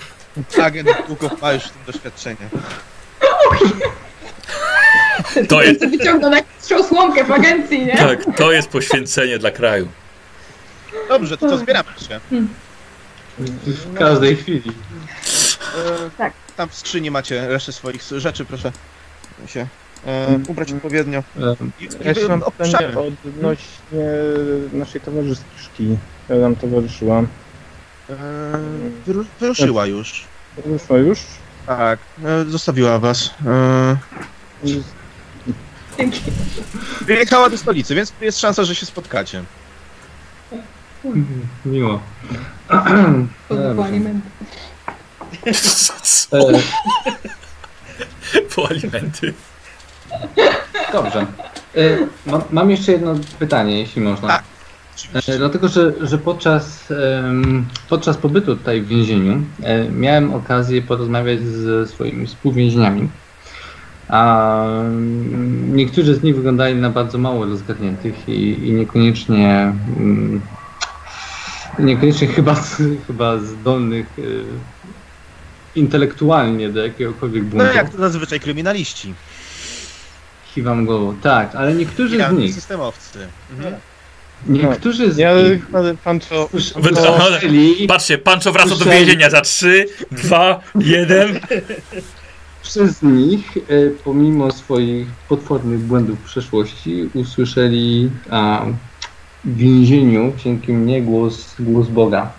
[0.63, 2.37] Agent Bułkow ma już w tym doświadczenie.
[5.49, 7.97] To jest, wyciągnął najwyższą słomkę w agencji, nie?
[7.97, 9.87] tak, to jest poświęcenie dla kraju.
[11.09, 12.19] Dobrze, to co, zbieramy się.
[13.65, 14.71] W każdej chwili.
[15.77, 16.33] E, Tak.
[16.57, 18.71] Tam w skrzyni macie resztę swoich rzeczy, proszę
[19.47, 19.67] się
[20.07, 21.23] e, ubrać odpowiednio.
[21.79, 24.05] I, i Ja jeszcze mam pytanie odnośnie
[24.73, 27.23] naszej towarzyszki, która nam towarzyszyła.
[28.09, 28.13] E,
[29.07, 30.23] wyru- Wyruszyła już.
[30.65, 31.19] Wyszła już?
[31.67, 33.29] Tak, e, zostawiła was.
[33.45, 33.97] E,
[35.97, 36.21] Dzięki.
[37.01, 39.43] Wyjechała do stolicy, więc jest szansa, że się spotkacie.
[41.65, 41.99] Miło.
[43.51, 43.75] E,
[48.55, 49.33] Po alimenty.
[50.91, 51.25] Dobrze.
[51.75, 54.27] E, mam, mam jeszcze jedno pytanie, jeśli można.
[54.27, 54.43] Tak.
[55.27, 56.93] E, Dlatego, że, że podczas,
[57.89, 63.09] podczas pobytu tutaj w więzieniu e, miałem okazję porozmawiać ze swoimi współwięźniami.
[64.07, 70.41] A mm, niektórzy z nich wyglądali na bardzo mało rozgarniętych i, i niekoniecznie mm,
[71.79, 72.55] niekoniecznie chyba,
[73.07, 74.21] chyba zdolnych e,
[75.75, 77.65] intelektualnie do jakiegokolwiek buntu.
[77.65, 79.13] No jak to zazwyczaj kryminaliści.
[80.55, 81.15] Kiwam głową.
[81.21, 83.27] Tak, ale niektórzy z nich, systemowcy.
[83.51, 83.73] Mhm.
[84.47, 86.49] Niektórzy z Ja nich chyba pan co...
[86.53, 88.99] Wy- słyszeli, Patrzcie, Pancho wraca do Słyszeli.
[89.05, 91.39] więzienia za 3, 2, 1.
[92.61, 98.65] przez nich, e, pomimo swoich potwornych błędów w przeszłości, usłyszeli a,
[99.45, 102.31] w więzieniu dzięki mnie głos, głos Boga.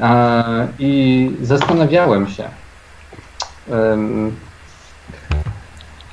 [0.00, 0.44] A,
[0.78, 2.48] I zastanawiałem się,
[3.70, 4.32] em,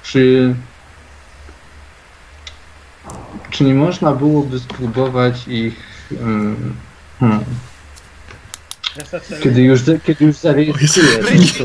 [0.03, 0.55] czy,
[3.55, 5.73] czy nie można byłoby spróbować ich,
[6.11, 6.75] em,
[7.19, 7.45] hmm,
[9.43, 11.19] kiedy już, kiedy już zarejestruję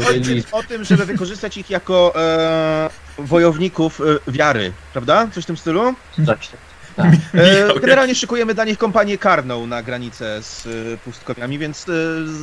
[0.09, 5.29] ojciec o tym, żeby wykorzystać ich jako e, wojowników e, wiary, prawda?
[5.33, 5.95] Coś w tym stylu?
[6.97, 7.07] Tak.
[7.35, 11.93] E, Michał, generalnie szykujemy dla nich kompanię karną na granicę z e, pustkowiami, więc e,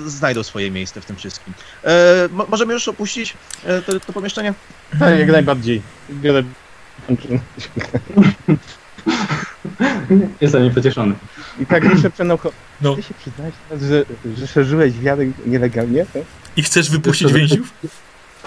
[0.10, 1.54] znajdą swoje miejsce w tym wszystkim.
[1.84, 1.94] E,
[2.32, 3.34] mo- możemy już opuścić
[3.66, 4.54] e, to, to pomieszczenie?
[5.00, 5.82] Tak, jak najbardziej.
[10.42, 11.16] Jestem niepocieszony.
[11.60, 12.52] I tak jeszcze Przenauko,
[12.82, 12.96] No.
[12.96, 14.04] ty się przyznałeś teraz, że,
[14.38, 16.06] że szerzyłeś wiarę nielegalnie?
[16.14, 16.24] Tak?
[16.58, 17.74] I chcesz wypuścić więźniów?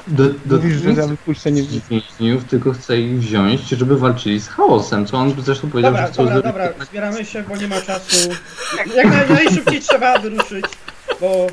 [0.06, 1.62] Do, do Mówisz, że za wypuszczenie...
[1.90, 6.12] więźniów, tylko chcę ich wziąć, żeby walczyli z chaosem, co on zresztą powiedział, Dobra, że
[6.12, 6.52] chcą dobra, zrobić.
[6.68, 8.30] dobra, zbieramy się, bo nie ma czasu.
[8.78, 10.64] Jak, jak naj, najszybciej trzeba wyruszyć,
[11.20, 11.46] bo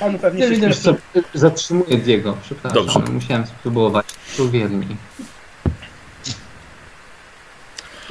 [0.00, 0.94] panu pewnie się Widzę,
[1.34, 3.12] zatrzymuję Diego, przepraszam, Dobrze.
[3.12, 4.96] musiałem spróbować, to wierni.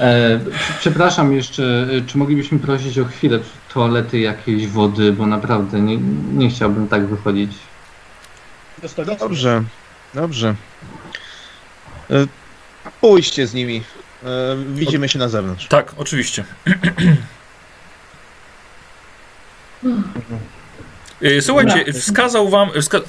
[0.01, 0.39] E,
[0.79, 3.39] przepraszam jeszcze, e, czy moglibyśmy prosić o chwilę
[3.73, 5.97] toalety, jakiejś wody, bo naprawdę nie,
[6.33, 7.51] nie chciałbym tak wychodzić.
[9.19, 9.63] Dobrze,
[10.13, 10.55] dobrze.
[12.09, 12.27] E,
[13.01, 13.83] pójście z nimi.
[14.23, 14.27] E,
[14.73, 15.67] widzimy się na zewnątrz.
[15.67, 16.43] Tak, oczywiście.
[21.41, 22.69] Słuchajcie, wskazał wam...
[22.81, 22.99] Wska...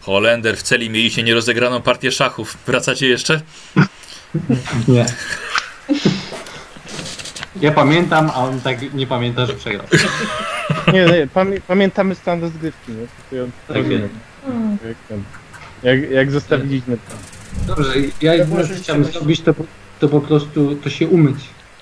[0.00, 2.56] Holender, w celi mieliście nierozegraną partię szachów.
[2.66, 3.40] Wracacie jeszcze?
[4.88, 5.06] Nie.
[7.60, 9.86] Ja pamiętam, a on tak nie pamięta, że przegrał.
[10.92, 13.06] Nie, nie pamię pamiętamy stan rozgrywki, nie?
[13.30, 14.08] To ja Tak rozumiem,
[14.88, 15.22] jak, ten-
[15.82, 17.14] jak, jak zostawiliśmy to.
[17.74, 17.92] Dobrze,
[18.22, 19.64] ja jedyne co chciałem zrobić, to, po-
[20.00, 21.36] to po prostu to się umyć.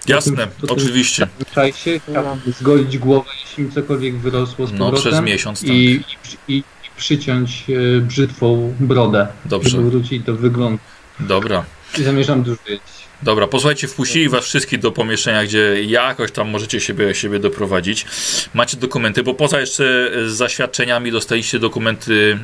[0.09, 1.27] Jasne, Po tym- oczywiście.
[1.51, 5.12] Trzeba się chciałbym zgolić głowę, jeśli mi cokolwiek wyrosło z No, powrotem.
[5.12, 5.68] przez miesiąc, tak.
[5.68, 6.62] I, i, przy- i, i
[6.97, 9.68] przyciąć e, brzytwą brodę, Dobrze.
[9.70, 10.79] żeby wrócić do wyglądu.
[11.20, 11.64] Dobra.
[11.99, 12.83] I zamierzam dużo jeść.
[13.23, 18.07] Dobra, posłuchajcie, wpuścili was wszystkich do pomieszczenia, gdzie jakoś tam możecie siebie, siebie doprowadzić.
[18.55, 22.39] Macie dokumenty, bo poza jeszcze e, zaświadczeniami dostaliście dokumenty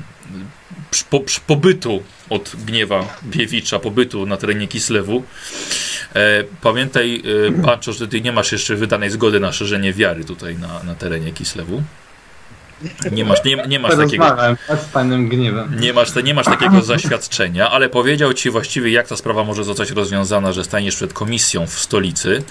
[0.91, 5.23] przy- po, pobytu od Gniewa Piewicza, pobytu na terenie Kislewu.
[6.15, 7.23] E, pamiętaj,
[7.59, 10.95] e, Panczo, że ty nie masz jeszcze wydanej zgody na szerzenie wiary tutaj na, na
[10.95, 11.83] terenie Kislewu.
[13.13, 14.37] Nie masz, nie, nie masz takiego...
[14.69, 15.81] Z panem gniewem.
[15.81, 19.91] Nie masz, nie masz takiego zaświadczenia, ale powiedział ci właściwie, jak ta sprawa może zostać
[19.91, 22.43] rozwiązana, że staniesz przed komisją w stolicy.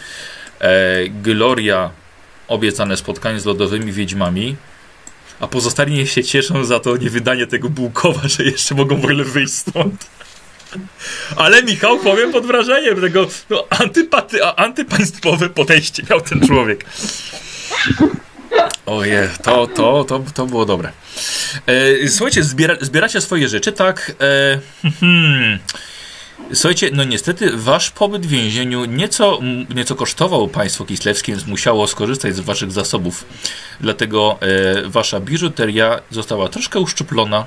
[0.59, 1.89] E, Gloria,
[2.47, 4.55] obiecane spotkanie z lodowymi wiedźmami,
[5.39, 9.23] a pozostali niech się cieszą za to niewydanie tego Bułkowa, że jeszcze mogą w ogóle
[9.23, 10.07] wyjść stąd.
[11.36, 16.86] Ale Michał, powiem pod wrażeniem tego no, antypaty, antypaństwowe podejście miał ten człowiek.
[18.86, 20.91] Oje, to, to, to, to było dobre.
[21.66, 24.12] E, słuchajcie, zbiera, zbieracie swoje rzeczy, tak?
[24.22, 24.60] E,
[24.99, 25.60] hmm.
[26.53, 29.39] Słuchajcie, no niestety wasz pobyt w więzieniu nieco,
[29.76, 33.26] nieco kosztował państwo kislewskie, więc musiało skorzystać z waszych zasobów.
[33.80, 37.45] Dlatego e, wasza biżuteria została troszkę uszczuplona,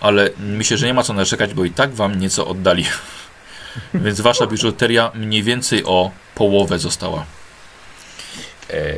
[0.00, 2.84] ale myślę, że nie ma co narzekać, bo i tak wam nieco oddali.
[4.04, 7.24] Więc wasza biżuteria mniej więcej o połowę została
[8.70, 8.94] e,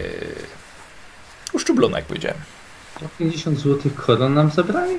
[1.56, 2.38] uszczuplona, jak powiedziałem.
[3.18, 4.94] 50 zł koron nam zabrali?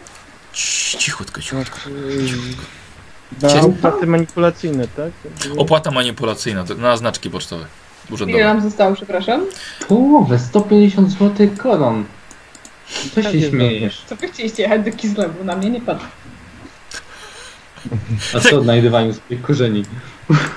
[0.53, 1.77] Cii- Cichutko, cichutko.
[3.41, 5.11] Na Cię- opłaty manipulacyjne, tak?
[5.57, 7.65] Opłata manipulacyjna to- na znaczki pocztowe.
[8.27, 9.45] Ile nam zostało, przepraszam?
[9.87, 12.05] Połowę, 150 zł koron.
[13.15, 14.01] Co Tak się śmiejesz?
[14.07, 15.43] Co wy chcieliście jechać do Kislewu?
[15.43, 16.05] Na mnie nie patrz.
[18.35, 19.83] A co odnajdywaniu swoich korzeni?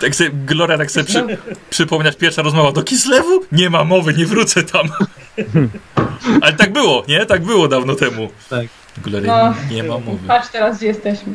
[0.01, 1.39] Tak sobie, Gloria tak sobie przy,
[1.71, 3.45] przypominać pierwsza rozmowa do Kislewu?
[3.53, 4.89] Nie ma mowy, nie wrócę tam.
[6.43, 7.27] Ale tak było, nie?
[7.27, 8.29] Tak było dawno temu.
[8.51, 8.67] Tak.
[8.99, 9.75] Gloria, No.
[9.75, 10.29] nie ma mowy.
[10.29, 11.33] Patrz teraz, gdzie jesteśmy.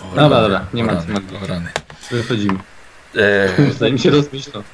[0.00, 0.92] O, Dobra, rany, dobra, nie ma
[1.46, 1.70] rany.
[2.10, 2.58] Wychodzimy.
[3.16, 3.48] E,
[3.78, 4.62] Zanim mi się rozmyślą.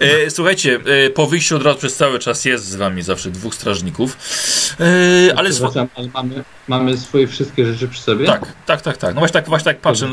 [0.00, 3.54] e, słuchajcie, e, po wyjściu od razu przez cały czas jest z wami zawsze dwóch
[3.54, 4.16] strażników.
[4.80, 8.26] E, ale swo- mamy, mamy swoje wszystkie rzeczy przy sobie?
[8.26, 9.14] tak, tak, tak, tak.
[9.14, 10.10] No właśnie tak, właśnie tak patrzę.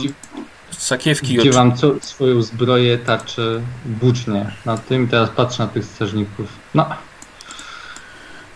[0.71, 1.55] Sakiewki gdzie od...
[1.55, 3.61] wam co, swoją zbroję, tarczę,
[4.01, 6.47] włócznie na tym i teraz patrzę na tych strażników.
[6.73, 6.89] No.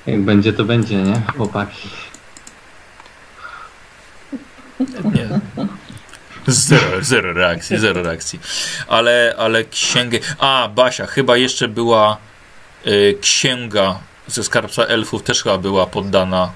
[0.06, 1.22] Jak będzie, to będzie, nie?
[1.38, 1.90] Chłopaki.
[4.80, 5.40] Nie.
[6.48, 8.40] Zero, zero reakcji, zero reakcji.
[8.88, 10.20] Ale, ale księgę.
[10.40, 12.18] A, Basia, chyba jeszcze była
[12.88, 16.52] y, księga ze skarbca elfów, też chyba była poddana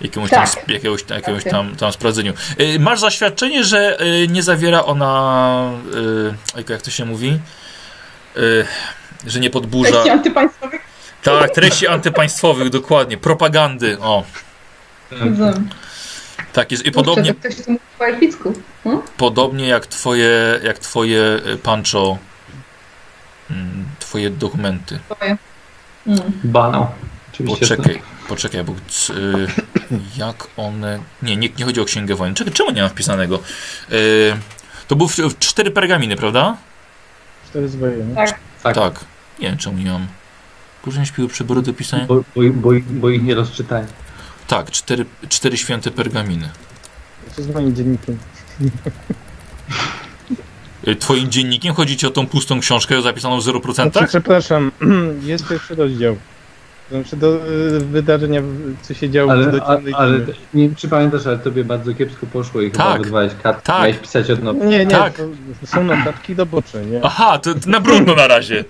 [0.00, 0.48] jakiemuś tam, Tak.
[0.54, 1.52] sp- jakiegoś, jakiegoś Tak.
[1.52, 2.32] tam, tam sprawdzeniu.
[2.60, 5.70] Y, masz zaświadczenie, że y, nie zawiera ona.
[6.58, 7.40] Y, jak- to się mówi?
[8.36, 8.66] Y,
[9.26, 9.90] że nie podburza.
[9.92, 10.80] Treści antypaństwowych?
[11.22, 13.16] Tak, treści antypaństwowych, dokładnie.
[13.18, 13.98] Propagandy.
[14.00, 14.24] O.
[16.56, 16.86] tak jest.
[16.86, 17.34] I Kurczę, podobnie.
[17.34, 18.52] to ktoś mówi po elficku.
[19.16, 22.18] Podobnie jak twoje, jak twoje y, pancho,
[23.50, 24.98] mm, twoje dokumenty.
[25.10, 25.36] Twoje.
[26.06, 26.20] Mm.
[26.44, 26.86] Banał.
[27.32, 27.66] Oczywiście.
[27.76, 29.46] Poczekaj, poczekaj, bo c- y,
[30.16, 30.98] jak one...
[31.22, 32.34] Nie, nie, nie chodzi o księgę wojny.
[32.34, 33.38] Czekaj, czemu nie mam wpisanego?
[33.92, 34.36] Y,
[34.88, 36.56] to był w, w cztery pergaminy, prawda?
[37.50, 38.14] Cztery zwoje, nie?
[38.14, 38.74] Tak.
[38.74, 39.04] Tak.
[39.40, 40.06] Nie wiem, czemu nie mam.
[40.82, 42.06] Później śpiły przybory do pisania?
[42.06, 43.86] Bo, bo, bo, bo ich nie rozczytałem.
[44.46, 46.48] Tak, cztery, cztery święte pergaminy.
[47.36, 48.18] Co z moim dziennikiem?
[50.88, 53.74] Y, Twoim dziennikiem chodzi ci o tą pustą książkę zapisaną w 0%?
[53.74, 54.72] Znaczy, przepraszam,
[55.22, 56.16] jest pierwszy rozdział.
[56.90, 58.42] Znaczy do y, wydarzenia,
[58.82, 60.18] co się działo Ale, do a, ale
[60.54, 63.02] nie wiem, czy pamiętasz, ale tobie bardzo kiepsko poszło i chyba Tak.
[63.02, 63.60] wyrwałeś kartę.
[63.64, 63.78] Tak.
[63.78, 64.64] Miałeś pisać od nowa.
[64.64, 65.14] Nie, nie, Tak.
[65.60, 67.00] to są notatki do bocze, nie?
[67.04, 68.64] Aha, to, to na brudno na razie.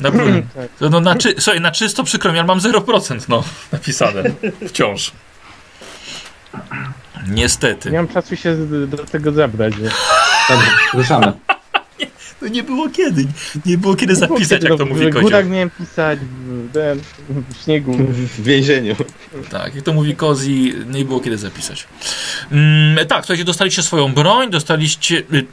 [0.00, 0.42] Na brudno.
[0.54, 0.90] Tak.
[0.90, 4.22] No, na czy, słuchaj, na czysto przykro mi, ale mam 0% no, napisane.
[4.68, 5.12] Wciąż.
[7.28, 7.90] Niestety.
[7.90, 8.56] Nie mam czasu się
[8.86, 9.74] do tego zabrać.
[9.76, 9.88] Nie?
[10.48, 11.32] Dobra, ruszamy.
[12.42, 13.26] No nie było kiedy.
[13.66, 15.22] Nie było kiedy zapisać, jak to mówi W Kozioł.
[15.22, 17.00] górach miałem pisać, w, ten,
[17.50, 17.94] w śniegu.
[18.38, 18.96] W więzieniu.
[19.50, 21.86] Tak, jak to mówi Kozi, nie było kiedy zapisać.
[22.52, 25.18] Mm, tak, słuchajcie, dostaliście swoją broń, dostaliście...
[25.32, 25.46] y,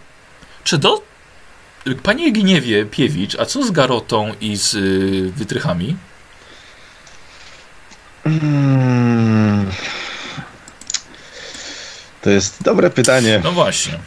[0.63, 1.01] Czy do...
[1.95, 5.95] Panie Gniewie Piewicz, a co z Garotą i z y, wytrychami?
[8.25, 9.71] Mm.
[12.21, 13.41] To jest dobre pytanie.
[13.43, 13.99] No właśnie.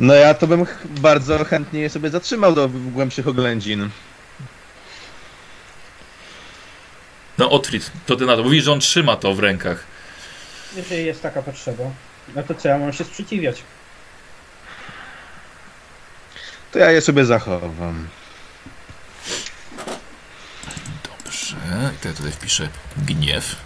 [0.00, 3.90] No ja to bym bardzo chętnie je sobie zatrzymał do głębszych oględzin.
[7.38, 8.42] No Otfrid, to ty na to.
[8.42, 9.84] Mówisz, że on trzyma to w rękach.
[10.76, 11.84] Jeżeli jest taka potrzeba,
[12.36, 13.62] no to co ja mam się sprzeciwiać?
[16.72, 18.08] To ja je sobie zachowam.
[21.04, 21.56] Dobrze.
[22.04, 23.56] I ja tutaj wpiszę gniew.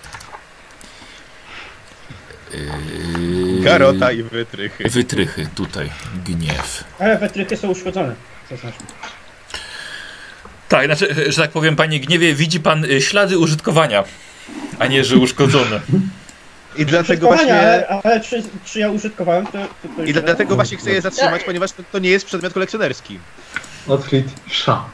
[2.52, 4.88] Yy, Garota i wytrychy.
[4.88, 5.90] Wytrychy, tutaj.
[6.26, 6.84] Gniew.
[6.98, 8.14] Ale wetrychy są uszkodzone.
[8.50, 8.86] Zaznaczmy.
[10.68, 14.04] Tak, znaczy, że tak powiem, panie gniewie, widzi pan y, ślady użytkowania,
[14.78, 15.80] a nie, że uszkodzone.
[16.76, 17.54] I dlatego właśnie...
[17.54, 19.52] ale, ale czy, czy ja użytkowałem, to...
[19.52, 23.18] to, to I dlatego właśnie chcę je zatrzymać, ponieważ to, to nie jest przedmiot kolekcjonerski.
[23.88, 24.84] Otwit, sza.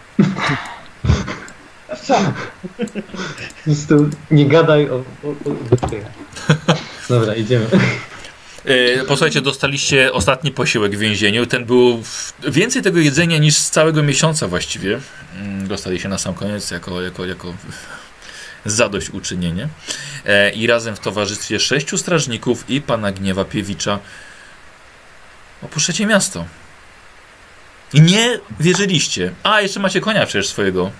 [3.64, 5.34] Prostu nie gadaj o, o, o.
[7.08, 7.66] Dobra, idziemy.
[8.64, 11.46] E, Posłuchajcie, dostaliście ostatni posiłek w więzieniu.
[11.46, 12.32] Ten był w...
[12.48, 15.00] więcej tego jedzenia niż z całego miesiąca właściwie.
[15.40, 17.54] Mm, Dostaliście na sam koniec jako, jako, jako
[18.64, 19.68] zadośćuczynienie.
[20.26, 23.98] E, I razem w towarzystwie sześciu strażników i pana Gniewa Piewicza
[25.62, 26.44] opuszczacie miasto.
[27.94, 29.32] I nie wierzyliście.
[29.42, 30.90] A, jeszcze macie konia przecież swojego.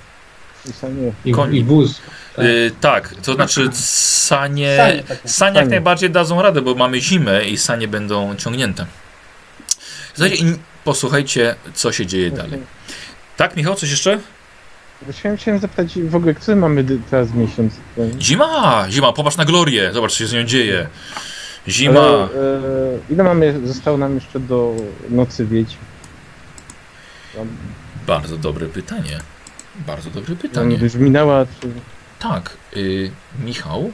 [0.69, 1.13] I sanie.
[1.25, 1.57] I, Koń.
[1.57, 2.01] i wóz.
[2.37, 2.45] Tak.
[2.45, 5.29] Y, tak, to znaczy sanie, Sanie takie.
[5.29, 5.71] sanie jak Sanie.
[5.71, 8.87] najbardziej dadzą radę, bo mamy zimę i sanie będą ciągnięte.
[10.15, 10.55] Słuchajcie, i
[10.85, 12.61] posłuchajcie, co się dzieje dalej.
[13.37, 14.19] Tak, Michał, coś jeszcze?
[15.09, 17.75] Chciałem, chciałem zapytać w ogóle, który mamy teraz miesiąc?
[18.21, 20.89] Zima, zima, popatrz na Glorię, zobacz, co się z nią dzieje.
[21.69, 22.29] Zima, Ale, e,
[23.11, 24.75] ile mamy, zostało nam jeszcze do
[25.11, 25.47] nocy?
[27.37, 27.49] Tam,
[28.07, 29.19] bardzo dobre pytanie.
[29.87, 30.79] Bardzo dobre pytanie.
[30.83, 31.69] już minęła, czy...
[32.19, 33.11] Tak, y,
[33.45, 33.93] Michał,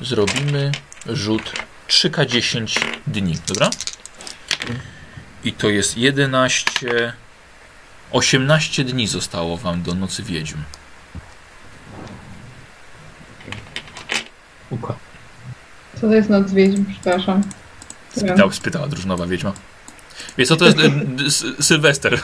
[0.00, 0.72] zrobimy
[1.06, 1.52] rzut
[1.88, 3.70] 3K10 dni, dobra?
[5.44, 7.12] I to jest 11,
[8.12, 10.58] 18 dni zostało wam do Nocy Wiedźm.
[14.70, 14.96] Układ.
[15.94, 17.42] Co to jest noc wiedźm, przepraszam.
[18.16, 19.52] Spytał, spytała drużynowa wiedźma.
[20.38, 20.78] Wiesz co, to jest
[21.68, 22.20] Sylwester.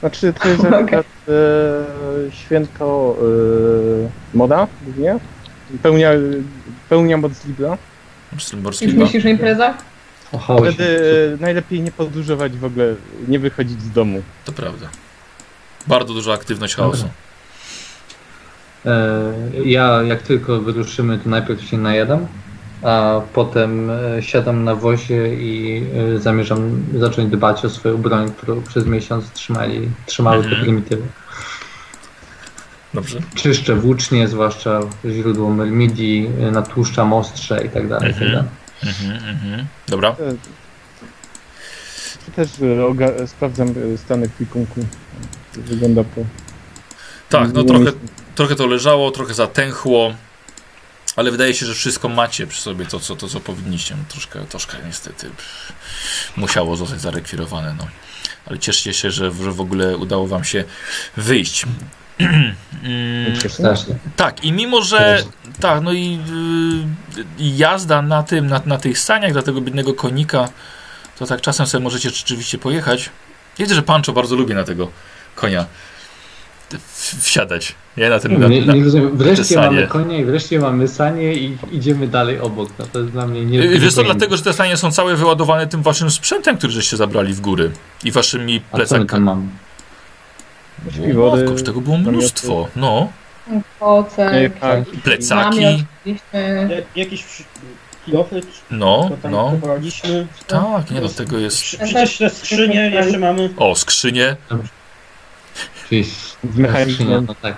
[0.00, 0.84] Znaczy, to jest Okej.
[0.84, 1.32] akurat e,
[2.32, 3.16] święto
[4.34, 5.18] e, moda, głównie.
[5.82, 6.10] Pełnia,
[6.88, 7.78] pełnia moc Libra.
[8.32, 9.76] Już myślisz o imprezach?
[10.32, 10.72] O chaosie.
[10.72, 11.00] Wtedy
[11.38, 12.94] e, najlepiej nie podróżować w ogóle,
[13.28, 14.22] nie wychodzić z domu.
[14.44, 14.88] To prawda.
[15.86, 17.08] Bardzo duża aktywność chaosu.
[18.86, 19.32] E,
[19.64, 22.26] ja jak tylko wyruszymy, to najpierw się najadam,
[22.82, 25.84] a potem e, siadam na wozie i
[26.16, 30.62] e, zamierzam zacząć dbać o swoją broń, którą przez miesiąc trzymali, trzymały te Mhm.
[30.64, 31.02] prymitywy.
[32.94, 33.18] Dobrze.
[33.34, 38.10] Czyszczę włócznie, zwłaszcza źródło Melmidi, e, natłuszczam ostrze i tak dalej.
[38.10, 38.32] i tak Mhm.
[38.32, 38.48] dalej.
[38.84, 39.66] Mhm, mhm.
[39.88, 40.08] Dobra.
[40.08, 40.34] E,
[42.36, 44.80] Też e, oga- sprawdzam e, stan ekwipunku.
[45.56, 46.24] Jak Wygląda po...
[47.28, 47.92] Tak, no trochę,
[48.34, 50.14] trochę to leżało, trochę zatęchło,
[51.16, 53.96] ale wydaje się, że wszystko macie przy sobie, to co, to, co powinniście.
[53.96, 55.30] No, troszkę, troszkę niestety
[56.36, 57.86] musiało zostać zarekwirowane, no.
[58.46, 60.64] Ale cieszcie się, że w ogóle udało wam się
[61.16, 61.66] wyjść.
[62.20, 63.32] Mm,
[64.16, 65.22] tak, i mimo, że
[65.60, 66.18] tak, no i
[67.40, 70.48] y, jazda na tym, na, na tych saniach dla tego biednego konika,
[71.18, 73.10] to tak czasem sobie możecie rzeczywiście pojechać.
[73.58, 74.88] Wiedzę, że Pancho bardzo lubi na tego
[75.34, 75.66] konia
[77.20, 77.74] wsiadać.
[77.96, 78.40] Nie na tym.
[78.40, 79.16] Na, Nie, rozumiem.
[79.16, 82.70] Wreszcie mamy konia i wreszcie mamy sanie i idziemy dalej obok.
[82.78, 83.60] No to jest dla mnie nie.
[83.62, 86.96] Y, Wiesz nie dlatego, że te sanie są całe wyładowane tym waszym sprzętem, który żeście
[86.96, 87.70] zabrali w góry.
[88.04, 89.48] I waszymi A co my tam plecakami.
[91.00, 91.18] Mamy?
[91.18, 92.68] Wow, kurczę, tego było mnóstwo.
[92.76, 93.12] No,
[93.80, 95.80] Oce, tak, plecaki, namiot.
[96.70, 97.24] Jak- Jakieś
[98.06, 99.52] kilofy, no, no.
[100.46, 101.62] Tak, nie, do tego jest...
[101.62, 103.50] Przecież te skrzynie jeszcze mamy.
[103.56, 104.36] O, skrzynie.
[105.88, 107.24] Czyli Z mechanizmem.
[107.28, 107.56] No tak.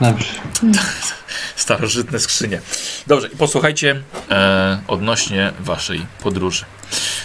[0.00, 0.26] Dobrze.
[1.56, 2.60] Starożytne skrzynie.
[3.06, 6.64] Dobrze, i posłuchajcie e, odnośnie waszej podróży.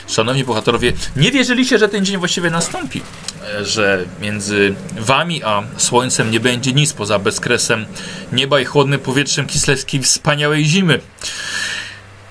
[0.08, 3.02] Szanowni bohaterowie, nie wierzyliście, że ten dzień właściwie nastąpi.
[3.60, 7.86] E, że między wami a słońcem nie będzie nic poza bezkresem
[8.32, 11.00] nieba i chłodnym powietrzem kislewskiej wspaniałej zimy.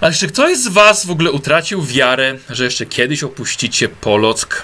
[0.01, 4.63] Ale czy ktoś z was w ogóle utracił wiarę, że jeszcze kiedyś opuścicie Polock?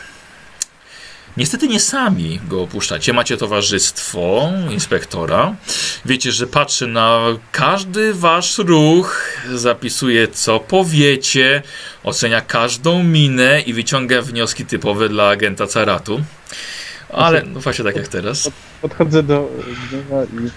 [1.39, 3.13] Niestety nie sami go opuszczacie.
[3.13, 5.55] Macie towarzystwo inspektora.
[6.05, 7.21] Wiecie, że patrzy na
[7.53, 11.63] każdy wasz ruch, zapisuje co powiecie,
[12.05, 16.21] ocenia każdą minę i wyciąga wnioski typowe dla agenta Caratu.
[17.13, 18.51] Ale no właśnie tak jak teraz.
[18.83, 19.49] Podchodzę do
[19.91, 20.51] gniewa i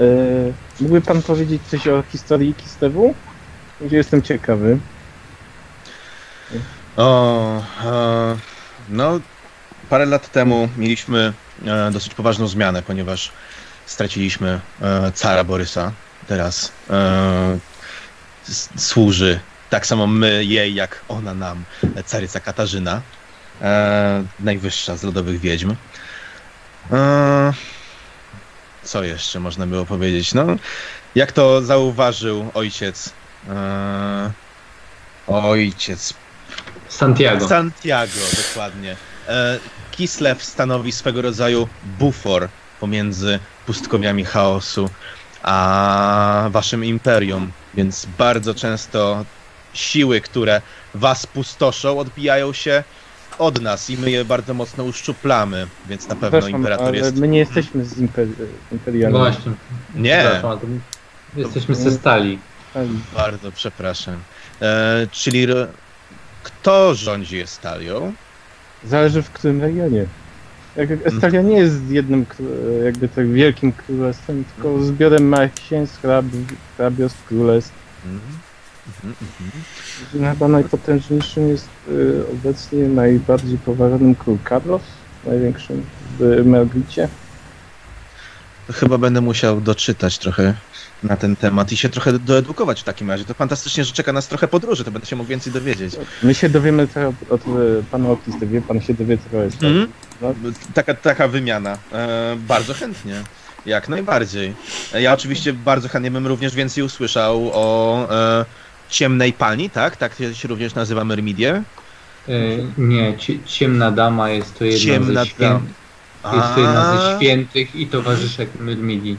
[0.00, 0.04] E,
[0.80, 3.14] mógłby pan powiedzieć coś o historii Kistewu?
[3.90, 4.78] Jestem ciekawy.
[6.96, 8.36] O, e,
[8.88, 9.20] no,
[9.92, 11.32] parę lat temu mieliśmy
[11.66, 13.32] e, dosyć poważną zmianę, ponieważ
[13.86, 15.92] straciliśmy e, cara Borysa.
[16.26, 17.58] Teraz e,
[18.76, 19.40] służy
[19.70, 21.64] tak samo my jej, jak ona nam,
[22.06, 23.02] caryca Katarzyna,
[24.40, 25.74] najwyższa z lodowych wiedźm.
[28.82, 30.34] Co jeszcze można było powiedzieć?
[30.34, 30.46] No,
[31.14, 33.12] jak to zauważył ojciec,
[35.26, 36.14] ojciec
[36.88, 37.48] Santiago.
[37.48, 38.96] Santiago, dokładnie.
[39.92, 41.68] Kislev stanowi swego rodzaju
[41.98, 42.48] bufor
[42.80, 44.90] pomiędzy pustkowiami chaosu
[45.42, 49.24] a waszym imperium, więc bardzo często
[49.74, 50.62] siły, które
[50.94, 52.84] was pustoszą, odbijają się
[53.38, 57.16] od nas i my je bardzo mocno uszczuplamy, więc na pewno Przepraszam, imperator ale jest...
[57.16, 57.98] my nie jesteśmy z
[58.72, 59.20] imperialnym.
[59.20, 59.52] Właśnie.
[59.94, 60.42] Nie,
[61.36, 62.38] Jesteśmy ze stali.
[63.14, 64.16] bardzo przepraszam.
[64.62, 65.46] E, czyli
[66.42, 68.12] kto rządzi Estalią?
[68.84, 70.06] Zależy w którym regionie.
[70.76, 72.26] Jak Estalia nie jest jednym
[72.84, 76.26] jakby tak wielkim królestwem, tylko zbiorem małych księstw, hrab,
[76.76, 77.72] hrabiostw, królestw.
[78.04, 78.20] Mhm.
[78.86, 79.14] Mhm,
[80.12, 80.32] mhm.
[80.32, 84.82] Chyba najpotężniejszym jest y, obecnie najbardziej poważanym król Carlos,
[85.26, 85.84] największym
[86.18, 87.08] w Melglicie.
[88.66, 90.54] To chyba będę musiał doczytać trochę
[91.02, 93.24] na ten temat i się trochę doedukować w takim razie.
[93.24, 95.96] To fantastycznie, że czeka nas trochę podróży, to będę się mógł więcej dowiedzieć.
[96.22, 99.44] My się dowiemy trochę od, od y, pana Otisty, wie pan się dowie trochę.
[99.44, 99.88] Mhm.
[100.22, 100.34] No.
[100.74, 101.78] Taka, taka wymiana.
[101.92, 103.22] E, bardzo chętnie.
[103.66, 104.54] Jak najbardziej.
[104.94, 108.44] E, Ja oczywiście bardzo chętnie bym również więcej usłyszał o e,
[108.88, 109.96] ciemnej pani, tak?
[109.96, 111.62] Tak się również nazywa Myrmidie.
[112.28, 112.32] E,
[112.78, 115.44] nie, cie, ciemna dama jest to jedna Ciemna ze świę...
[115.48, 115.60] dama.
[116.36, 117.16] Jest to jedna ze A.
[117.18, 119.16] świętych i towarzyszek Myrmidii.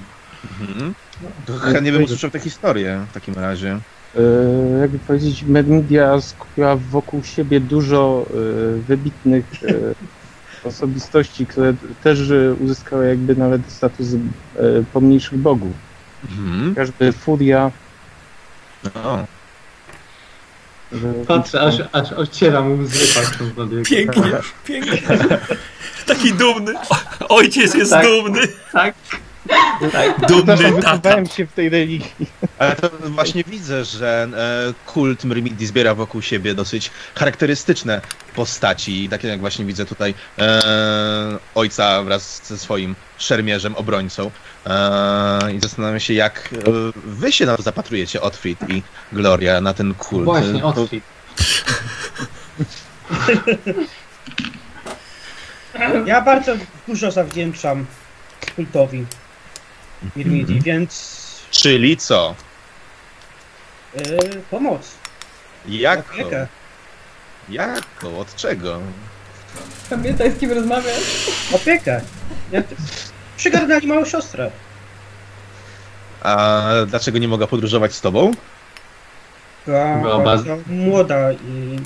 [0.61, 0.93] Mhm.
[1.45, 3.80] To chętnie bym usłyszał tę historię w takim razie.
[4.15, 4.19] Y,
[4.82, 8.26] jakby powiedzieć, Medmedia skupiła wokół siebie dużo
[8.78, 9.95] y, wybitnych y,
[10.67, 12.19] osobistości, które też
[12.59, 14.07] uzyskały jakby nawet status
[14.93, 15.71] pomniejszych bogów.
[16.32, 16.69] Mhm.
[16.69, 17.71] Chociażby Furia.
[18.95, 19.26] O.
[20.91, 23.82] że- Patrzę, aż, aż ocieram łzy patrząc na niego.
[23.86, 24.24] Pięknie,
[24.65, 25.01] pięknie.
[26.07, 26.74] Taki dumny.
[27.30, 28.05] Ojciec jest Tak.
[28.05, 28.39] dumny.
[28.74, 28.95] Tak.
[29.91, 30.28] Tak.
[30.28, 31.26] Dumny tata.
[31.26, 32.12] się w tej religii.
[32.60, 38.02] Ale to właśnie widzę, że e, kult Myrmidii zbiera wokół siebie dosyć charakterystyczne
[38.36, 40.62] postaci, takie jak właśnie widzę tutaj e,
[41.56, 44.32] ojca wraz ze swoim szermierzem, obrońcą.
[44.66, 46.58] E, I zastanawiam się, jak e,
[47.06, 50.26] wy się na to zapatrujecie, Otfrid i Gloria, na ten kult.
[50.26, 51.04] Właśnie, To- Otwit.
[56.06, 56.54] Ja bardzo
[56.88, 57.86] dużo zawdzięczam
[58.56, 59.06] kultowi
[60.16, 62.36] Mirmidii, więc Czyli co?
[63.95, 64.91] yy, pomoc.
[65.68, 66.14] Jaką?
[66.14, 66.47] Opiekę.
[67.49, 68.18] Jaką?
[68.20, 68.80] Od czego?
[69.89, 71.30] Pamiętaj, z kim rozmawiasz.
[71.51, 72.01] Opiekę.
[72.51, 72.64] Ja,
[73.38, 74.51] przygarnęli małą siostrę.
[76.22, 78.32] A dlaczego nie mogę podróżować z tobą?
[79.66, 81.80] Była Była bardzo- bardzo młoda i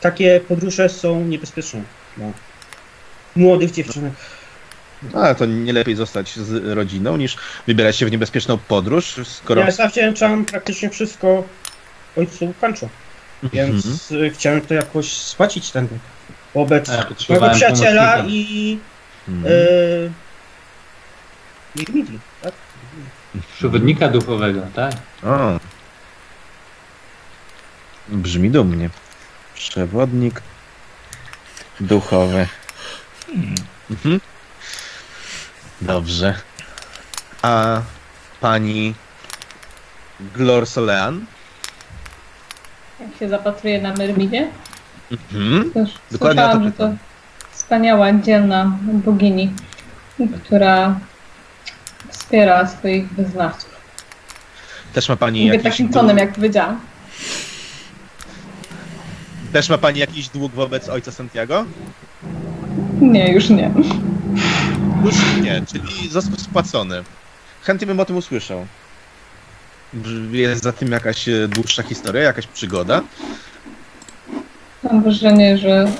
[0.00, 1.82] takie podróże są niebezpieczne
[2.16, 2.26] dla
[3.36, 4.12] młodych dziewczynek.
[5.14, 7.36] Ale to nie lepiej zostać z rodziną, niż
[7.66, 9.60] wybierać się w niebezpieczną podróż, skoro...
[9.60, 11.44] Ja zawdzięczam praktycznie wszystko
[12.18, 12.88] ojcu Pancho,
[13.42, 14.24] więc Mhm.
[14.24, 16.00] y, chciałem to jakoś spłacić ten dług
[16.54, 16.88] wobec
[17.28, 18.78] mojego przyjaciela i
[19.28, 19.44] Mhm.
[19.54, 20.12] yy,
[21.76, 22.52] Mirmidii, tak?
[23.56, 24.92] Przewodnika duchowego, tak?
[25.22, 25.58] O.
[28.08, 28.90] Brzmi dumnie.
[29.54, 30.42] Przewodnik
[31.80, 32.46] duchowy.
[33.90, 34.20] Mhm.
[35.80, 36.34] Dobrze.
[37.42, 37.80] A
[38.40, 38.94] pani
[40.34, 41.26] Glor Solean?
[43.00, 44.48] Jak się zapatruje na Myrmidzie,
[45.10, 45.72] Mhm.
[45.76, 46.90] już Dokładnie o to słyszałam, że to
[47.52, 49.52] wspaniała, dzielna bogini,
[50.44, 51.00] która
[52.10, 53.76] wspiera swoich wyznawców.
[54.92, 56.80] Też ma pani Mówię jakiś takim dług, tonem, jak powiedziałam.
[59.52, 61.64] też ma pani jakiś dług wobec ojca Santiago?
[63.00, 63.70] Nie, już nie.
[65.04, 67.04] Już nie, czyli został spłacony.
[67.62, 68.66] Chętnie bym o tym usłyszał.
[70.30, 73.02] Jest za tym jakaś e, dłuższa historia, jakaś przygoda.
[74.82, 75.92] Mam wrażenie, że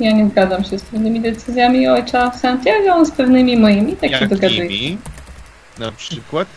[0.00, 4.62] ja nie zgadzam się z pewnymi decyzjami ojca Santiago, z pewnymi moimi, tak się dogaduje.
[4.62, 4.98] Jakimi?
[5.78, 6.48] Na przykład?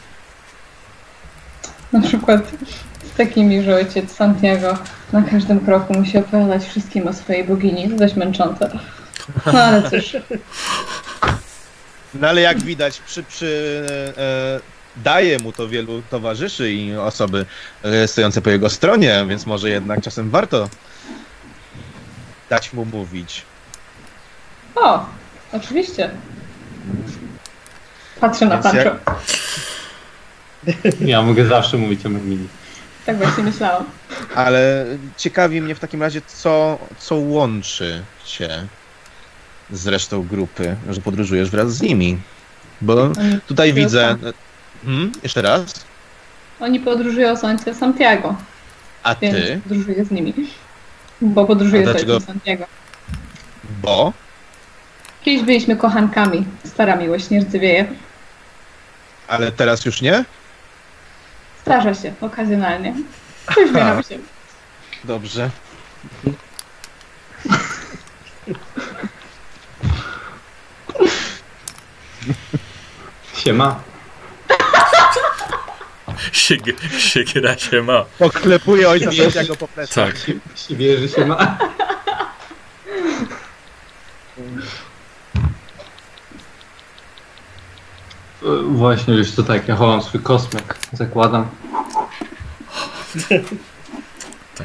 [1.93, 2.41] Na przykład
[3.13, 4.77] z takimi, że ojciec Santiago
[5.13, 7.89] na każdym kroku musi opowiadać wszystkim o swojej bogini.
[7.89, 8.79] To dość męczące.
[9.45, 10.15] No ale cóż,
[12.15, 13.83] No ale jak widać, przy, przy,
[14.17, 14.59] e,
[15.03, 17.45] daje mu to wielu towarzyszy i osoby
[17.83, 20.69] e, stojące po jego stronie, więc może jednak czasem warto
[22.49, 23.41] dać mu mówić.
[24.75, 25.05] O,
[25.53, 26.09] oczywiście.
[28.19, 28.79] Patrzę na Więc Pancho.
[28.79, 28.99] jak-
[31.01, 32.47] Ja mogę zawsze mówić o Mermili.
[33.05, 33.85] Tak właśnie myślałam.
[34.35, 34.85] Ale
[35.17, 38.49] ciekawi mnie w takim razie, co, co łączy cię
[39.71, 42.17] z resztą grupy, że podróżujesz wraz z nimi.
[42.81, 43.13] Bo Oni,
[43.47, 43.73] tutaj podróżują
[44.15, 44.15] widzę.
[44.85, 45.11] Hmm?
[45.23, 45.85] Jeszcze raz.
[46.59, 48.35] Oni podróżują słońce Santiago,
[49.03, 49.61] A ty?
[49.63, 50.33] podróżuję z nimi.
[51.21, 52.65] Bo podróżuję z dlaczego- ojcem Santiago.
[53.81, 54.13] Bo?
[55.23, 56.45] Kiedyś byliśmy kochankami.
[56.65, 57.85] Stara miłość nie rdzewieje.
[59.27, 60.25] Ale teraz już nie?
[61.61, 62.93] Zdarza się, okazjonalnie.
[63.65, 64.17] Uśmiecham się.
[65.03, 65.49] Dobrze.
[73.35, 73.79] Siema.
[76.31, 76.61] Sieg
[76.97, 78.05] siekiera się ma.
[78.19, 80.13] Poklepuję ojca Santiago po plecach.
[80.13, 80.15] Tak.
[80.51, 81.57] Jeśli wierzy się ma.
[88.67, 91.49] Właśnie, już to tak, ja chowam swój kosmek, zakładam.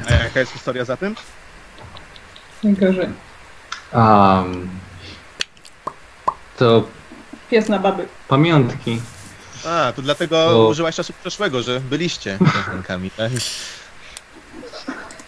[0.09, 1.15] A jaka jest historia za tym?
[2.63, 3.09] Najgorzej.
[3.93, 4.69] Um,
[6.57, 6.87] to
[7.49, 8.07] Pies na baby.
[8.27, 9.01] pamiątki.
[9.65, 10.67] A, to dlatego O.
[10.69, 13.31] użyłaś czasu przeszłego, że byliście kochankami, tak?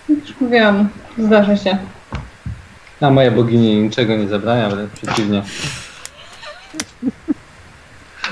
[0.10, 1.78] Już mówiłam, zdarza się.
[3.02, 5.44] A moja bogini niczego nie zabrania, wręcz przeciwnie.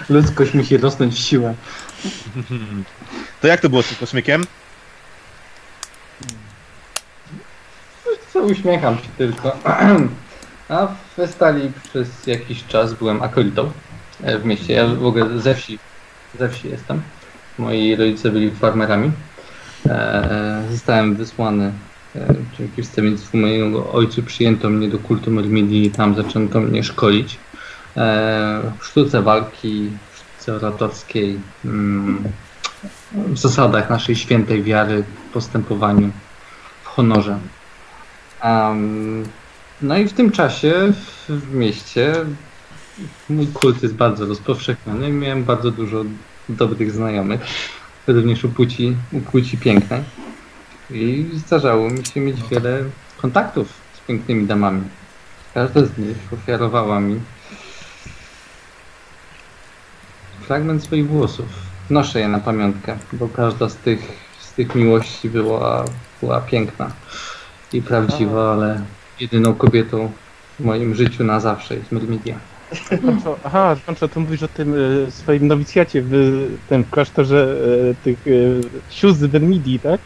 [0.09, 1.53] Ludzkość musi rosnąć w siłę.
[3.41, 4.45] To jak to było z tym kosmykiem?
[8.33, 9.57] Co uśmiecham się tylko.
[10.69, 13.71] A w Westali przez jakiś czas byłem akolitą
[14.23, 14.73] e, w mieście.
[14.73, 15.79] Ja w ogóle ze wsi,
[16.39, 17.01] ze wsi jestem.
[17.57, 19.11] Moi rodzice byli farmerami.
[19.85, 21.73] E, zostałem wysłany
[22.15, 27.37] e, dzięki wstawiennictwu mojego ojcu przyjęto mnie do kultu Mermidii i tam zaczęto mnie szkolić.
[28.79, 32.23] W sztuce walki, w sztuce oratorskiej, mm,
[33.13, 36.09] w zasadach naszej świętej wiary, postępowaniu,
[36.83, 37.39] w honorze.
[39.81, 40.93] No i w tym czasie
[41.29, 42.13] w, mieście
[43.29, 45.09] mój kult jest bardzo rozpowszechniony.
[45.11, 46.03] Miałem bardzo dużo
[46.49, 47.41] dobrych znajomych,
[48.07, 50.03] również u płci, u płci pięknej.
[50.91, 52.83] I zdarzało mi się mieć wiele
[53.17, 54.81] kontaktów z pięknymi damami.
[55.53, 57.19] Każda z nich ofiarowała mi
[60.41, 61.45] fragment swoich włosów.
[61.89, 63.99] Noszę je na pamiątkę, bo każda z tych,
[64.39, 65.85] z tych miłości była,
[66.21, 66.91] była piękna
[67.73, 68.81] i prawdziwa, ale
[69.19, 70.11] jedyną kobietą
[70.59, 71.91] w moim życiu na zawsze jest.
[73.05, 74.75] Pancho, aha, Pancho, to mówisz o tym
[75.07, 76.11] e, swoim nowicjacie w
[76.69, 77.55] tym w klasztorze
[77.91, 78.31] e, tych e,
[78.89, 80.01] sióstr Vermidii, tak?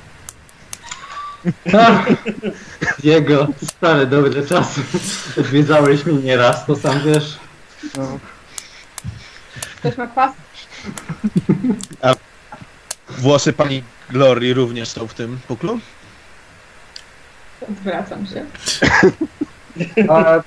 [3.03, 4.81] Jego stare dobre czasy.
[5.39, 7.37] Odwiedzałeś mnie nieraz, to sam wiesz.
[7.97, 8.19] No.
[9.77, 10.31] Ktoś ma kwas?
[13.09, 15.79] Włosy pani Glory również są w tym puklu?
[17.69, 18.45] Odwracam się.
[20.09, 20.41] A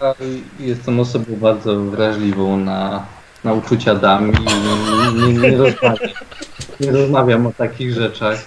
[0.00, 0.14] ja
[0.58, 3.06] jestem osobą bardzo wrażliwą na,
[3.44, 5.96] na uczucia dam i nie, nie, nie, rozmawiam,
[6.80, 8.46] nie rozmawiam o takich rzeczach.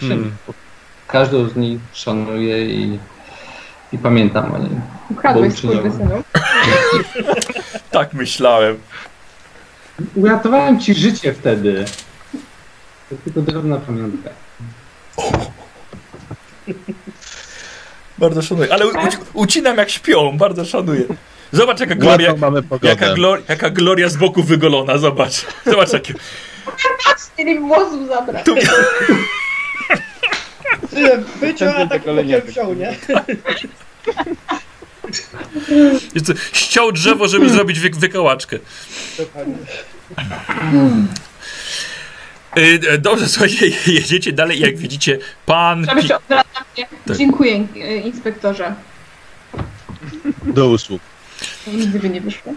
[0.00, 0.36] Hmm.
[1.06, 2.98] Każdą z nich szanuję i,
[3.92, 4.80] i pamiętam o niej.
[5.10, 5.92] Ukradłeś uczyniłem.
[5.92, 6.22] skurwysynu.
[7.90, 8.78] Tak myślałem.
[10.14, 11.84] Uratowałem ci życie wtedy.
[13.10, 14.30] To tylko drobna pamiątka.
[18.20, 18.72] Bardzo szanuję.
[18.72, 18.94] Ale u, u,
[19.34, 21.02] ucinam jak śpią, bardzo szanuję.
[21.52, 22.34] Zobacz jaka gloria,
[22.82, 25.46] jaka, glor, jaka gloria z boku wygolona, zobacz.
[25.66, 26.14] Zobacz jakie.
[27.34, 28.46] Chcieli mi włosów zabrać.
[28.46, 28.54] Tu,
[31.40, 32.94] Wyciął, a tak potem wziął, nie?
[36.52, 38.58] ściął drzewo, żeby zrobić wy, wykałaczkę.
[42.58, 45.86] Y, e, Dobrze, słuchajcie, jedziecie dalej, jak widzicie, pan...
[45.86, 46.08] Pi-.
[46.28, 47.16] Tak.
[47.18, 48.74] Dziękuję, e, inspektorze.
[50.42, 51.02] Do usług.
[51.66, 52.52] Nigdy by nie wyszło.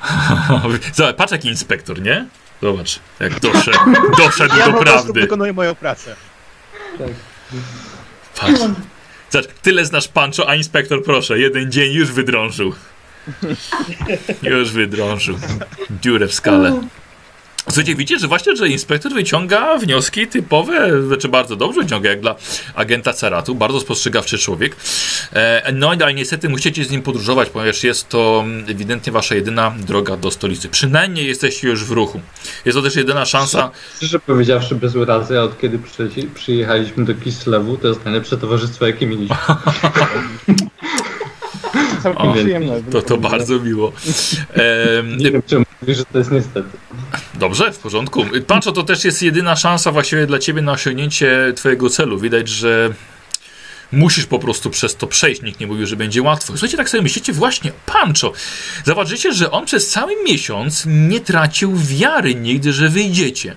[0.94, 2.26] Zobacz, patrz jaki inspektor, nie?
[2.62, 3.78] Zobacz, jak doszedł,
[4.18, 5.20] doszedł Ja do po prawdy.
[5.20, 6.16] wykonuję moją pracę.
[8.40, 8.60] Patrz.
[9.30, 12.74] Zobacz, tyle znasz Pancho, a inspektor, proszę, jeden dzień już wydrążył.
[14.42, 15.38] Już wydrążył.
[16.02, 16.80] Dziurę w skale.
[17.70, 22.34] Słuchajcie, widzicie, że właśnie, że inspektor wyciąga wnioski typowe, znaczy bardzo dobrze wyciąga, jak dla
[22.74, 24.76] agenta Ceratu, bardzo spostrzegawczy człowiek.
[25.32, 29.74] E, no ale niestety musicie z nim podróżować, ponieważ jest to mm, ewidentnie wasza jedyna
[29.78, 30.68] droga do stolicy.
[30.68, 32.20] Przynajmniej jesteście już w ruchu.
[32.64, 33.70] Jest to też jedyna szansa.
[33.96, 39.06] Szczerze powiedziawszy, bez urazy, od kiedy przyjechali- przyjechaliśmy do Kislewu, to jest najlepsze towarzystwo, jakie
[39.06, 39.36] mieliśmy.
[42.02, 42.82] Całkiem O, przyjemne.
[42.90, 43.92] To, to bardzo miło.
[45.18, 46.68] Nie wiem, czemu mówisz, że to jest niestety.
[47.34, 48.24] Dobrze, w porządku.
[48.46, 52.18] Pancho, to też jest jedyna szansa właściwie dla ciebie na osiągnięcie twojego celu.
[52.18, 52.94] Widać, że
[53.92, 55.42] musisz po prostu przez to przejść.
[55.42, 56.52] Nikt nie mówił, że będzie łatwo.
[56.52, 58.32] Słuchajcie, tak sobie myślicie, właśnie, Pancho.
[58.84, 63.56] Zauważycie, że on przez cały miesiąc nie tracił wiary nigdy, że wyjdziecie.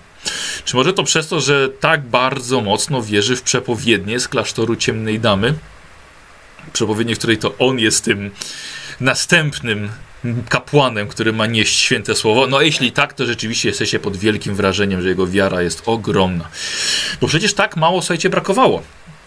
[0.65, 5.19] Czy może to przez to, że tak bardzo mocno wierzy w przepowiednie z klasztoru Ciemnej
[5.19, 5.53] Damy?
[6.73, 8.31] Przepowiednie, w której to on jest tym
[8.99, 9.89] następnym
[10.49, 12.47] kapłanem, który ma nieść święte słowo.
[12.47, 16.49] No jeśli tak, to rzeczywiście jesteście pod wielkim wrażeniem, że jego wiara jest ogromna.
[17.21, 18.83] Bo przecież tak mało, słuchajcie, brakowało,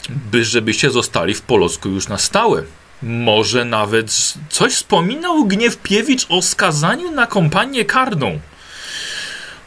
[0.08, 2.62] by żebyście zostali w Polsku już na stałe.
[3.02, 8.40] Może nawet coś wspominał Gniewpiewicz o skazaniu na kompanię karną.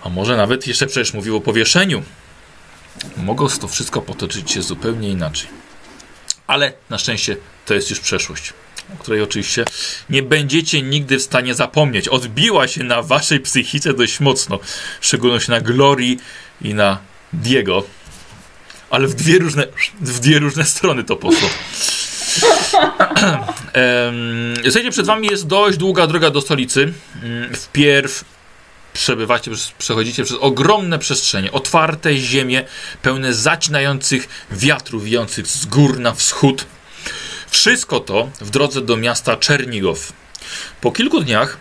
[0.04, 2.04] A może nawet jeszcze przecież mówił o powieszeniu.
[3.18, 5.50] Mogło to wszystko potoczyć się zupełnie inaczej.
[6.48, 7.38] Ale na szczęście
[7.70, 8.54] to jest już przeszłość
[8.94, 9.66] o której oczywiście
[10.10, 12.08] nie będziecie nigdy w stanie zapomnieć.
[12.08, 14.60] Odbiła się na waszej psychice dość mocno,
[15.02, 16.18] w szczególności na Glory
[16.62, 16.98] i na
[17.34, 17.84] Diego.
[18.90, 19.68] Ale w dwie różne,
[20.02, 21.50] w dwie różne strony to poszło.
[24.64, 26.94] Słuchajcie, przed wami jest dość długa droga do stolicy.
[27.24, 28.24] Mm, Wpierw
[28.94, 32.64] przebywacie, przechodzicie przez ogromne przestrzenie, otwarte ziemie,
[33.02, 36.66] pełne zacinających wiatrów wijących z gór na wschód.
[37.50, 40.14] Wszystko to w drodze do miasta Czernigow.
[40.82, 41.58] Po kilku dniach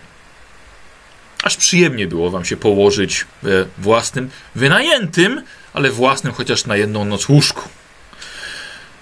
[1.42, 5.42] aż przyjemnie było wam się położyć we własnym, wynajętym,
[5.74, 7.68] ale własnym chociaż na jedną noc łóżku.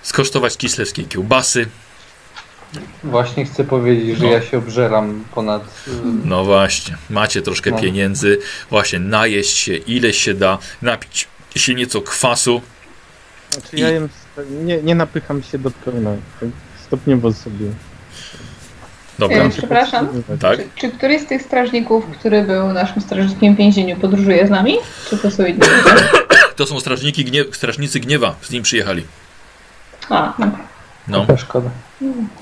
[0.03, 1.67] Skosztować kislewskiej kiełbasy.
[3.05, 4.31] Właśnie chcę powiedzieć, że No.
[4.33, 5.63] ja się obżeram ponad...
[5.89, 5.91] y,
[6.25, 7.79] No właśnie, macie troszkę No.
[7.79, 8.39] pieniędzy,
[8.71, 12.63] właśnie najeść się ile się da, napić się nieco kwasu.
[13.51, 14.09] Znaczy ja jem,
[14.51, 16.11] nie, nie napycham się do pełna.
[16.87, 17.67] Stopniowo sobie.
[19.19, 20.09] Dobra, E, Przepraszam.
[20.41, 20.59] tak?
[20.59, 24.77] Czy, czy któryś z tych strażników, który był naszym strażnikiem w więzieniu, podróżuje z nami?
[25.11, 25.61] Czy to są inni?
[26.57, 29.05] To są strażniki gnie strażnicy gniewa, z nim przyjechali.
[30.11, 30.51] A, no.
[31.09, 31.71] No, Trochę szkoda.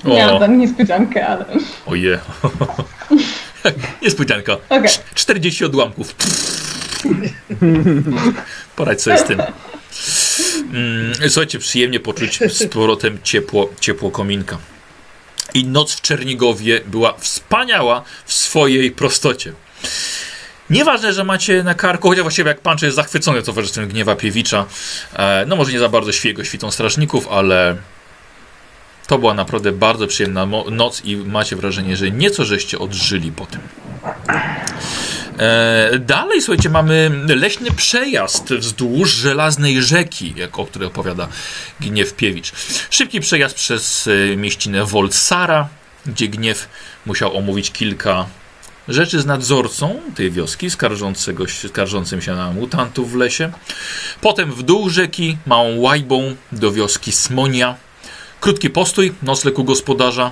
[0.05, 1.45] Miałam tam niespodziankę, ale...
[1.85, 2.19] oje.
[4.01, 4.53] Niespodzianka.
[4.69, 4.89] Okej.
[5.15, 6.15] 40 odłamków.
[8.75, 9.41] Poradź sobie z tym.
[10.73, 14.57] Mm, słuchajcie, przyjemnie poczuć z powrotem ciepło, ciepło kominka.
[15.53, 19.53] I noc w Czernigowie była wspaniała w swojej prostocie.
[20.69, 24.65] Nieważne, że macie na karku, chociaż właściwie jak pan jest zachwycony towarzystwem Gniewa Piewicza,
[25.13, 27.77] e, no może nie za bardzo świego świtą strażników, ale
[29.07, 33.61] to była naprawdę bardzo przyjemna noc i macie wrażenie, że nieco żeście odżyli po tym.
[35.39, 41.27] E, dalej, słuchajcie, mamy leśny przejazd wzdłuż żelaznej rzeki, jak, o której opowiada
[41.79, 42.51] Gniew Piewicz.
[42.89, 45.67] Szybki przejazd przez e, mieścinę Wolsara,
[46.05, 46.69] gdzie Gniew
[47.05, 48.25] musiał omówić kilka
[48.87, 53.51] rzeczy z nadzorcą tej wioski, skarżącego, skarżącym się na mutantów w lesie.
[54.21, 57.75] Potem w dół rzeki, małą łajbą do wioski Smonia.
[58.41, 60.31] Krótki postój, nocleg u gospodarza.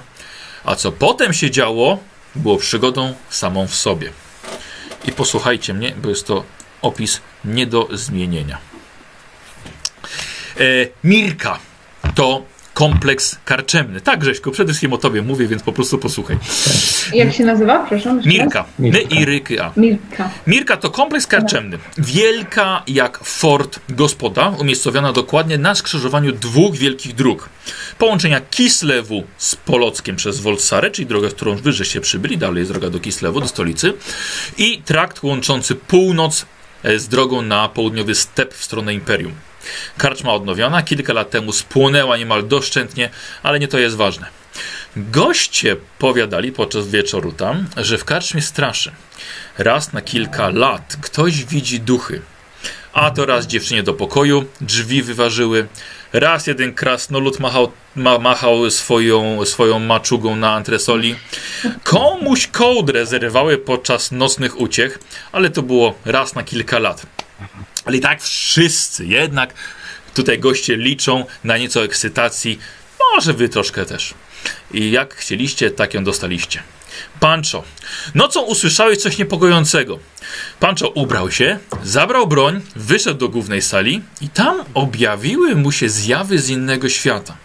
[0.65, 1.99] A co potem się działo,
[2.35, 4.22] było przygodą samą w sobie.
[5.05, 6.43] I posłuchajcie mnie, bo jest to
[6.81, 8.57] opis nie do zmienienia.
[10.59, 10.63] E,
[11.03, 11.59] Mirka
[12.15, 14.01] to kompleks karczemny.
[14.01, 16.37] Tak, Grześku, przede wszystkim o tobie mówię, więc po prostu posłuchaj.
[17.13, 17.89] Jak się nazywa?
[17.91, 18.25] Raz?
[18.25, 18.65] Mirka.
[18.79, 19.15] My Mirka.
[19.15, 19.71] i Ryky A.
[19.77, 20.29] Mirka.
[20.47, 21.77] Mirka to kompleks karczemny.
[21.97, 27.49] Wielka jak fort gospoda, umiejscowiona dokładnie na skrzyżowaniu dwóch wielkich dróg.
[27.97, 32.89] Połączenia Kislewu z Polockiem przez Wolsarę, czyli drogę, którą wy żeście przybyli, dalej jest droga
[32.89, 33.93] do Kislewu, do stolicy.
[34.57, 36.45] I trakt łączący północ
[36.83, 39.33] e, z drogą na południowy step w stronę Imperium.
[39.97, 43.09] Karczma odnowiona, kilka lat temu spłonęła niemal doszczętnie,
[43.43, 44.27] ale nie to jest ważne.
[44.95, 48.91] Goście powiadali podczas wieczoru tam, że w karczmie straszy.
[49.57, 52.21] Raz na kilka lat ktoś widzi duchy.
[52.93, 55.67] A to raz dziewczynie do pokoju drzwi wyważyły.
[56.13, 61.15] Raz jeden krasnolud machał, ma, machał swoją, swoją maczugą na antresoli.
[61.83, 64.99] Komuś kołdrę zerwały podczas nocnych uciech,
[65.31, 67.05] ale to było raz na kilka lat.
[67.85, 69.53] Ale i tak wszyscy jednak
[70.13, 72.59] tutaj goście liczą na nieco ekscytacji.
[73.15, 74.13] Może wy troszkę też.
[74.73, 76.63] I jak chcieliście, tak ją dostaliście.
[77.19, 77.63] Pancho,
[78.15, 79.99] nocą usłyszałeś coś niepokojącego.
[80.59, 86.39] Pancho ubrał się, zabrał broń, wyszedł do głównej sali i tam objawiły mu się zjawy
[86.39, 87.37] z innego świata.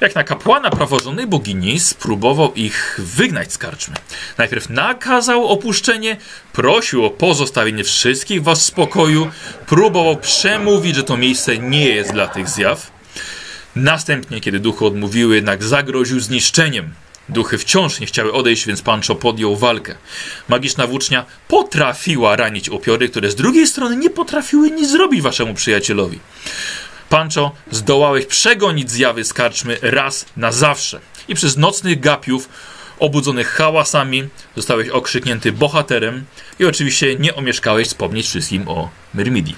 [0.00, 3.94] Jak na kapłana praworządnej bogini spróbował ich wygnać z karczmy.
[4.38, 6.16] Najpierw nakazał opuszczenie,
[6.52, 9.30] prosił o pozostawienie wszystkich was w spokoju,
[9.66, 12.90] próbował przemówić, że to miejsce nie jest dla tych zjaw.
[13.76, 16.94] Następnie, kiedy duchy odmówiły, jednak zagroził zniszczeniem.
[17.28, 19.94] Duchy wciąż nie chciały odejść, więc Pancho podjął walkę.
[20.48, 26.20] Magiczna włócznia potrafiła ranić upiory, które z drugiej strony nie potrafiły nic zrobić waszemu przyjacielowi.
[27.08, 31.00] Pancho, zdołałeś przegonić zjawy z karczmy raz na zawsze.
[31.28, 32.48] I przez nocnych gapiów,
[32.98, 36.24] obudzonych hałasami, zostałeś okrzyknięty bohaterem
[36.58, 39.56] i oczywiście nie omieszkałeś wspomnieć wszystkim o Myrmidii.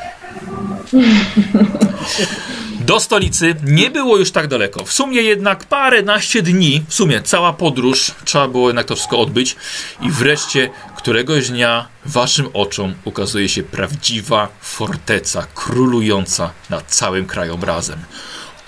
[2.81, 4.85] Do stolicy nie było już tak daleko.
[4.85, 9.57] W sumie jednak paręnaście dni, w sumie cała podróż, trzeba było jednak to wszystko odbyć.
[10.01, 17.99] I wreszcie któregoś dnia waszym oczom ukazuje się prawdziwa forteca królująca nad całym krajobrazem.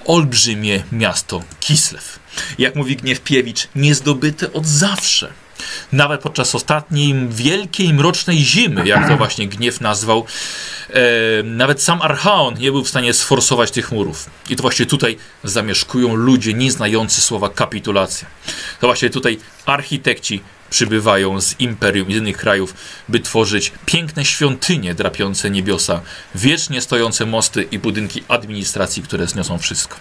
[0.07, 2.19] Olbrzymie miasto Kislew.
[2.59, 5.33] Jak mówi Gniewpiewicz, niezdobyte od zawsze.
[5.93, 10.27] Nawet podczas ostatniej wielkiej mrocznej zimy, jak to właśnie Gniew nazwał,
[10.91, 14.31] e, nawet sam Archaon nie był w stanie sforsować tych murów.
[14.51, 18.29] I to właśnie tutaj zamieszkują ludzie nieznający słowa kapitulacja.
[18.81, 22.75] To właśnie tutaj architekci przybywają z imperium i z innych krajów,
[23.09, 26.01] by tworzyć piękne świątynie drapiące niebiosa,
[26.35, 29.97] wiecznie stojące mosty i budynki administracji, które zniosą wszystko.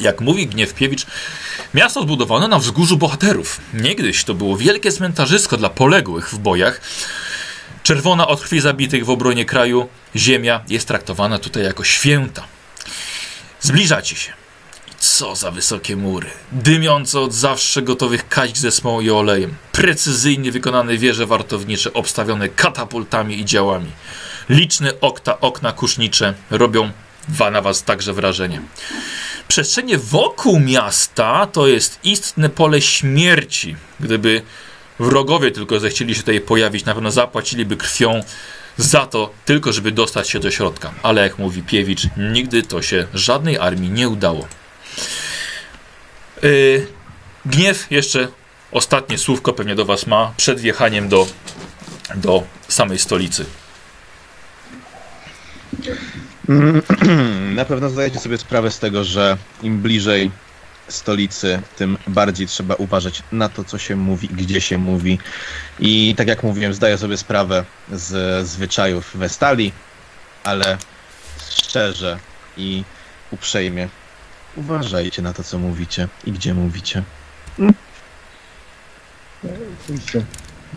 [0.00, 1.06] Jak mówi Gniewkiewicz,
[1.74, 3.60] miasto zbudowano na wzgórzu bohaterów.
[3.74, 6.80] Niegdyś to było wielkie cmentarzysko dla poległych w bojach.
[7.82, 12.44] Czerwona od krwi zabitych w obronie kraju, ziemia jest traktowana tutaj jako święta.
[13.60, 14.32] Zbliżacie się.
[14.88, 16.30] I co za wysokie mury.
[16.52, 19.54] Dymiące od zawsze gotowych kaść ze smołą i olejem.
[19.72, 23.90] Precyzyjnie wykonane wieże wartownicze obstawione katapultami i działami.
[24.48, 26.90] Liczne okta, okna kusznicze robią
[27.52, 28.62] na was także wrażenie.
[29.52, 33.76] Przestrzenie wokół miasta to jest istne pole śmierci.
[34.00, 34.42] Gdyby
[35.00, 38.20] wrogowie tylko zechcieli się tutaj pojawić, na pewno zapłaciliby krwią
[38.76, 40.92] za to, tylko żeby dostać się do środka.
[41.02, 44.48] Ale jak mówi Piewicz, nigdy to się żadnej armii nie udało.
[46.42, 46.86] Yy,
[47.46, 48.28] gniew jeszcze
[48.70, 51.26] ostatnie słówko pewnie do was ma przed wjechaniem do,
[52.14, 53.44] do samej stolicy.
[57.54, 60.30] Na pewno zdajecie sobie sprawę z tego, że im bliżej
[60.88, 65.18] stolicy, tym bardziej trzeba uważać na to, co się mówi, gdzie się mówi.
[65.78, 69.72] I tak jak mówiłem, zdaję sobie sprawę z zwyczajów Westalii,
[70.44, 70.78] ale
[71.50, 72.18] szczerze
[72.56, 72.84] i
[73.30, 73.88] uprzejmie
[74.56, 77.02] uważajcie na to, co mówicie i gdzie mówicie.
[79.84, 80.24] Oczywiście.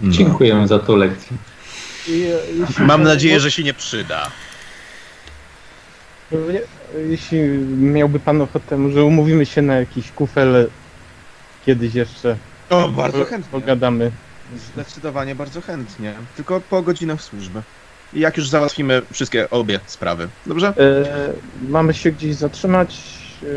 [0.02, 0.12] No.
[0.12, 1.38] Dziękujemy za tą lekcję.
[2.80, 4.32] E, Mam nadzieję, że się nie przyda.
[6.32, 6.62] Nie,
[7.10, 7.40] jeśli
[7.78, 10.70] miałby pan ochotę, może umówimy się na jakiś kufel
[11.66, 12.38] kiedyś jeszcze.
[12.70, 13.52] O, bardzo chętnie.
[13.52, 14.12] Pogadamy.
[14.74, 16.14] Zdecydowanie bardzo chętnie.
[16.36, 17.62] Tylko po godzinach służby.
[18.14, 20.28] I jak już załatwimy wszystkie obie sprawy.
[20.46, 20.68] Dobrze?
[20.68, 20.74] E,
[21.70, 22.98] mamy się gdzieś zatrzymać.
[23.44, 23.48] E,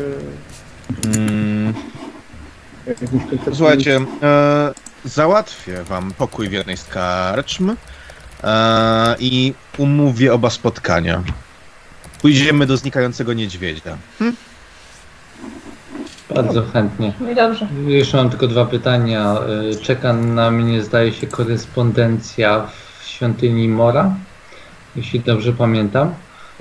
[3.53, 4.73] słuchajcie, e,
[5.05, 7.75] załatwię wam pokój w jednej z karczm
[8.43, 11.23] e, i umówię oba spotkania.
[12.21, 13.97] Pójdziemy do znikającego niedźwiedzia.
[16.35, 17.13] Bardzo chętnie.
[17.19, 17.67] No i dobrze.
[17.87, 19.35] Jeszcze mam tylko dwa pytania.
[19.73, 22.67] Y, Czeka na mnie, zdaje się, korespondencja
[22.99, 24.13] w świątyni Mora,
[24.95, 26.13] jeśli dobrze pamiętam.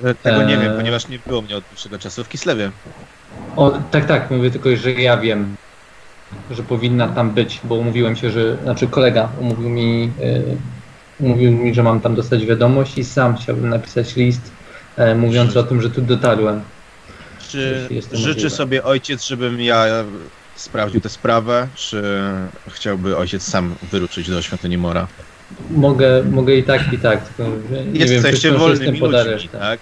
[0.05, 0.63] E, Tego nie Eee.
[0.63, 2.71] wiem, ponieważ nie było mnie od dłuższego czasu w Kislewie.
[3.57, 5.57] O, tak, tak, mówię tylko, że ja wiem,
[6.51, 10.57] że powinna tam być, bo umówiłem się, że, znaczy kolega umówił mi, y,
[11.21, 14.51] umówił mi, że mam tam dostać wiadomość i sam chciałbym napisać list
[14.99, 16.63] e, mówiący o tym, że tu dotarłem.
[17.49, 19.85] Czy życzy sobie ojciec, żebym ja
[20.57, 22.03] sprawdził tę sprawę, czy
[22.69, 25.07] chciałby ojciec sam wyruszyć do świątyni Mora?
[25.71, 29.59] Mogę, mogę i tak, i tak, nie wiem, czy Jesteście wciąż wolnymi ludźmi, aresztę.
[29.59, 29.81] tak?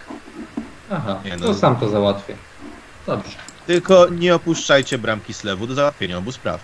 [0.90, 1.46] Aha, Nie no.
[1.46, 2.34] to sam to załatwię.
[3.06, 3.36] Dobrze.
[3.66, 6.60] Tylko nie opuszczajcie bramki Slewu do załatwienia obu spraw.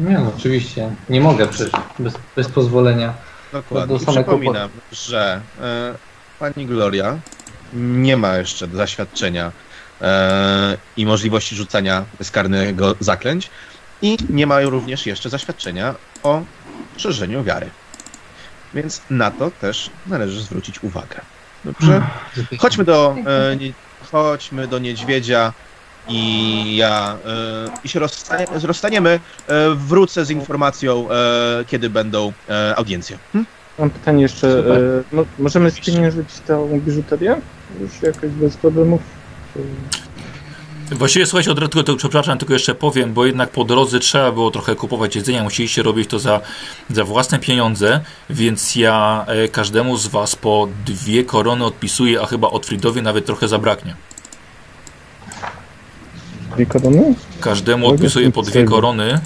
[0.00, 0.90] Nie no, oczywiście.
[1.08, 3.14] Nie mogę przecież, bez, bez pozwolenia.
[3.52, 3.98] Dokładnie.
[3.98, 5.94] Do same przypominam, że e,
[6.38, 7.18] pani Gloria
[7.74, 9.52] nie ma jeszcze zaświadczenia
[10.00, 13.50] e, i możliwości rzucania bezkarnego zaklęć
[14.02, 16.42] i nie ma również jeszcze zaświadczenia o
[16.96, 17.70] szerzeniu wiary.
[18.74, 21.20] Więc na to też należy zwrócić uwagę.
[21.64, 22.02] Dobrze?
[22.58, 23.56] Chodźmy do, e,
[24.12, 25.52] chodźmy do niedźwiedzia
[26.08, 29.20] i ja e, i się rozstanie, rozstaniemy,
[29.74, 31.08] wrócę z informacją,
[31.66, 32.32] kiedy będą
[32.76, 33.18] audiencje.
[33.32, 33.46] Hm?
[33.78, 34.56] Mam pytanie jeszcze.
[34.56, 34.82] Super.
[35.12, 37.36] E, mo- możemy spieniężyć tą biżuterię?
[37.80, 39.00] Już jakoś bez problemów?
[40.90, 44.74] Właściwie słuchajcie, od razu przepraszam, tylko jeszcze powiem, bo jednak po drodze trzeba było trochę
[44.74, 46.40] kupować jedzenia, musieliście robić to za,
[46.90, 48.00] za własne pieniądze,
[48.30, 53.26] więc ja e, każdemu z was po dwie korony odpisuję, a chyba od Fridowi nawet
[53.26, 53.94] trochę zabraknie.
[56.54, 57.14] Dwie korony?
[57.40, 59.20] Każdemu odpisuję po dwie korony.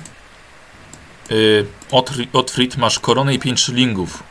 [1.30, 4.22] Y, od, Otfrid masz koronę i pięć szylingów.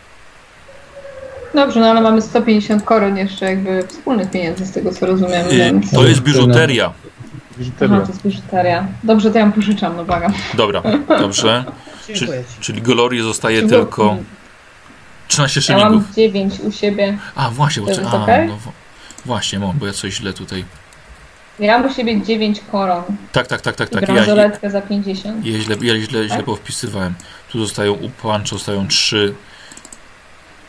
[1.53, 5.91] Dobrze, no ale mamy 150 koron jeszcze jakby wspólnych pieniędzy z tego co rozumiem, więc...
[5.91, 6.85] to jest biżuteria.
[6.85, 6.93] Aha,
[7.57, 8.01] Biżuteria.
[8.01, 8.87] to jest biżuteria.
[9.03, 10.33] Dobrze, to ja ją pożyczam, no błagam.
[10.53, 11.63] Dobra, dobrze.
[12.15, 12.59] Dziękuję ci.
[12.61, 14.17] Czyli Glorii zostaje Czy- tylko
[15.27, 16.15] 13 Ja mam szylingów.
[16.15, 17.17] 9 u siebie.
[17.35, 18.47] A właśnie, bo, To jest a, okej?
[18.47, 18.57] no,
[19.25, 20.65] właśnie, mam, bo ja coś źle tutaj.
[21.59, 23.03] Ja mam u siebie 9 koron.
[23.31, 24.01] Tak, tak, tak, tak, I tak.
[24.01, 25.45] Ja, bransoletkę za 50.
[25.45, 26.45] ja źle, ja źle, źle Tak?
[26.45, 27.13] powpisywałem.
[27.51, 29.33] Tu zostają u Pancho zostają 3.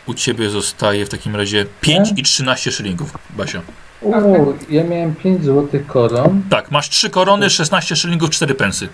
[0.07, 3.61] U ciebie zostaje w takim razie 5 i 13 szylingów, Basia.
[4.01, 6.43] Uuu, ja miałem 5 złotych koron.
[6.51, 8.89] Tak, masz 3 korony, 16 szylingów, 4 pensy.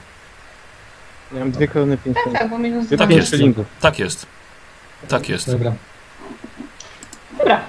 [1.32, 2.40] Miałem dwie korony, pięć Tak, szylingów.
[2.40, 2.86] tak, bo minus.
[2.98, 3.30] Tak jest.
[3.30, 3.66] szylingów.
[3.80, 4.26] Tak jest.
[5.09, 5.51] Tak jest.
[5.52, 5.72] Dobra.
[7.39, 7.60] Dobra.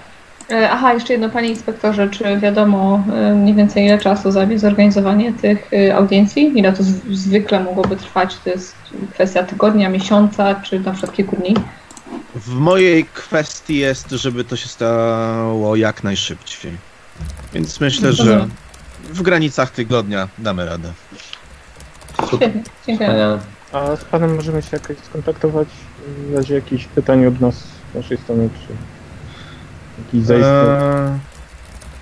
[0.52, 5.34] E, Aha, jeszcze jedno, panie inspektorze, czy wiadomo e, mniej więcej ile czasu zajmie zorganizowanie
[5.34, 6.60] tych e, audiencji?
[6.60, 8.38] Ile to zwykle mogłoby trwać?
[8.44, 8.76] To jest
[9.14, 11.56] kwestia tygodnia, miesiąca, czy na przykład kilku dni?
[12.36, 16.72] W mojej kwestii jest, żeby to się stało jak najszybciej.
[17.53, 18.52] Więc myślę, że Rozumiem.
[19.03, 20.94] w granicach tygodnia damy radę.
[22.27, 23.40] Świetnie, dziękuję.
[23.72, 25.68] A z panem możemy się jakoś skontaktować
[26.31, 27.56] w razie jakichś pytań od nas
[27.91, 28.73] z naszej strony, czy
[30.06, 30.53] jakiś zaistnień.
[30.53, 31.19] Eee,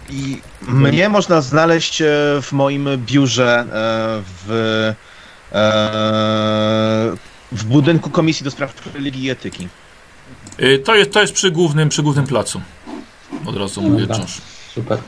[0.09, 2.05] I mnie można znaleźć e,
[2.41, 3.65] w moim biurze e,
[4.23, 4.51] w,
[5.53, 5.63] e,
[7.51, 9.67] w budynku Komisji do Spraw Religii i Etyki.
[10.59, 12.61] Y, To jest, to jest przy głównym, przy głównym placu.
[13.45, 14.17] Od razu mówię, Dobra.
[14.23, 14.38] Josh.
[14.75, 14.99] Super.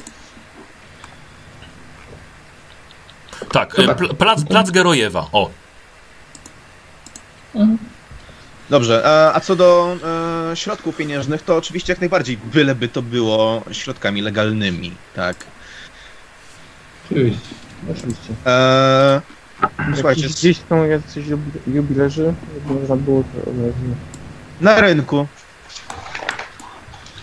[3.51, 5.27] Tak, pl- plac, plac Gerojewa.
[5.31, 5.49] O,
[7.55, 7.77] Mhm.
[8.69, 9.03] Dobrze,
[9.33, 9.97] a, co do
[10.51, 15.35] e, środków pieniężnych, to oczywiście jak najbardziej, byleby to było środkami legalnymi, tak.
[17.11, 17.55] Oczywiście.
[17.91, 18.33] Oczywiście.
[18.45, 19.21] E,
[19.93, 22.33] słuchajcie, gdzieś są jacyś jubi- jubilerzy,
[22.65, 23.51] można było to
[24.61, 25.27] na rynku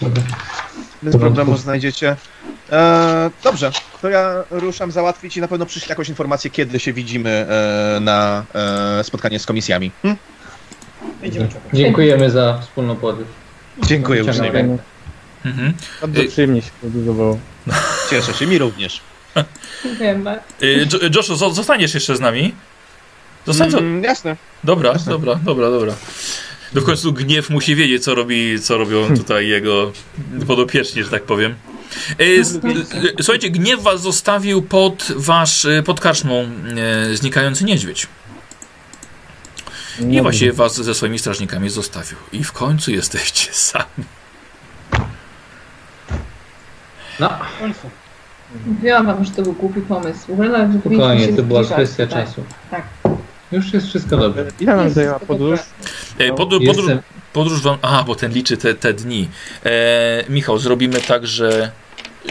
[0.03, 0.23] Dobra.
[1.03, 2.17] bez problemu znajdziecie.
[2.73, 3.71] E, dobrze,
[4.03, 8.45] to ja ruszam załatwić i na pewno przyślę jakąś informację, kiedy się widzimy e, na
[9.01, 9.91] e, spotkanie z komisjami.
[10.03, 10.17] Hm?
[11.33, 11.51] Czekać.
[11.73, 13.29] Dziękujemy za wspólną podróż.
[13.87, 14.79] Dziękuję uprzejmie.
[15.45, 15.75] mhm.
[16.01, 17.39] Bardzo Y- przyjemnie się podróżowało.
[18.11, 19.01] Cieszę się, mi również.
[19.85, 20.39] Dziękujemy.
[20.63, 22.55] Y, Jo- Joshu, zo- zostaniesz jeszcze z nami?
[23.47, 24.37] Zostań, zo- Mm, jasne.
[24.65, 25.13] Dobra, Jasne.
[25.13, 25.93] dobra, dobra, dobra.
[26.77, 29.93] Do w końcu gniew musi wiedzieć, co robi, co robią tutaj jego
[30.47, 31.55] podopieczni, że tak powiem.
[32.19, 32.61] E, z- e,
[33.23, 36.35] Słuchajcie, gniew was zostawił pod wasz, e, pod karczmą
[37.13, 38.07] e, znikający niedźwiedź.
[40.01, 42.17] I No właściwie was ze swoimi strażnikami zostawił.
[42.33, 44.05] I w końcu jesteście sami.
[47.21, 47.91] No, W końcu.
[48.67, 50.27] Mówiłam wam, że to był głupi pomysł.
[50.29, 52.25] W ogóle spokojnie, się to była kwestia tutaj.
[52.27, 52.45] czasu.
[52.71, 52.85] Tak.
[53.53, 54.47] Już jest wszystko dobrze.
[54.61, 55.61] Ile nam zajęła podróż?
[56.19, 57.03] E, Podróż, podróż, Jestem,
[57.33, 57.79] podróż wam.
[57.83, 59.29] A, bo ten liczy te, te dni.
[59.65, 61.71] E, Michał, zrobimy tak, że.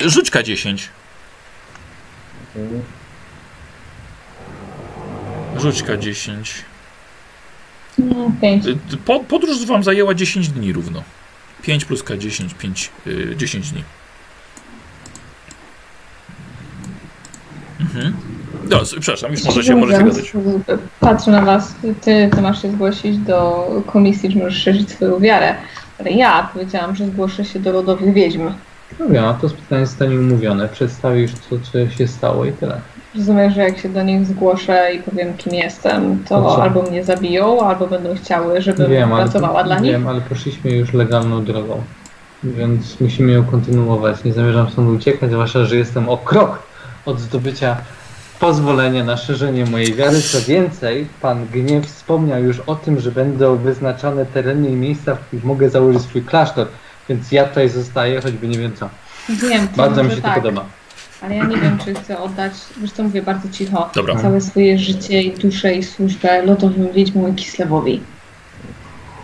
[0.06, 0.78] Rzuć K10.
[5.58, 6.62] Rzuć K10.
[7.98, 8.66] No, pięć.
[8.66, 11.04] Y, Po, podróż wam zajęła 10 dni równo.
[11.62, 13.84] 5 plus K10, 5, y, 10 dni.
[17.80, 18.14] Mhm.
[18.70, 20.34] No, przepraszam, już może się, może się gadać.
[21.00, 21.76] Patrzę na was.
[22.02, 25.56] Ty, ty masz się zgłosić do komisji, że możesz szerzyć swoją wiarę.
[26.00, 28.50] Ale ja powiedziałam, że zgłoszę się do lodowych wiedźm.
[29.00, 30.70] no wiem, a to spotkanie zostanie umówione.
[30.70, 32.82] Przedstawisz, co, co się stało i tyle.
[33.16, 36.64] Rozumiem, że jak się do nich zgłoszę i powiem, kim jestem, To co?
[36.64, 39.92] albo mnie zabiją, albo będą chciały, żebym Wiem, ale, pracowała dla nich.
[39.92, 41.82] wiem, ale poszliśmy już legalną drogą.
[42.44, 44.24] Więc musimy ją kontynuować.
[44.24, 46.60] Nie zamierzam stąd uciekać, zwłaszcza, że jestem o krok
[47.06, 47.78] od zdobycia
[48.40, 50.22] pozwolenia na szerzenie mojej wiary.
[50.22, 55.20] Co więcej, pan Gniew wspomniał już o tym, że będą wyznaczone tereny i miejsca, w
[55.20, 56.68] których mogę założyć swój klasztor.
[57.10, 58.90] Więc ja tutaj zostaję, choćby nie wiem co.
[59.30, 60.66] Wiem, to Bardzo mi się tak, to podoba.
[61.22, 64.16] ale ja nie wiem, czy chcę oddać, zresztą mówię bardzo cicho, Dobra.
[64.16, 68.02] całe swoje życie i duszę i służbę lodowym wiedźmom i Kislewowi.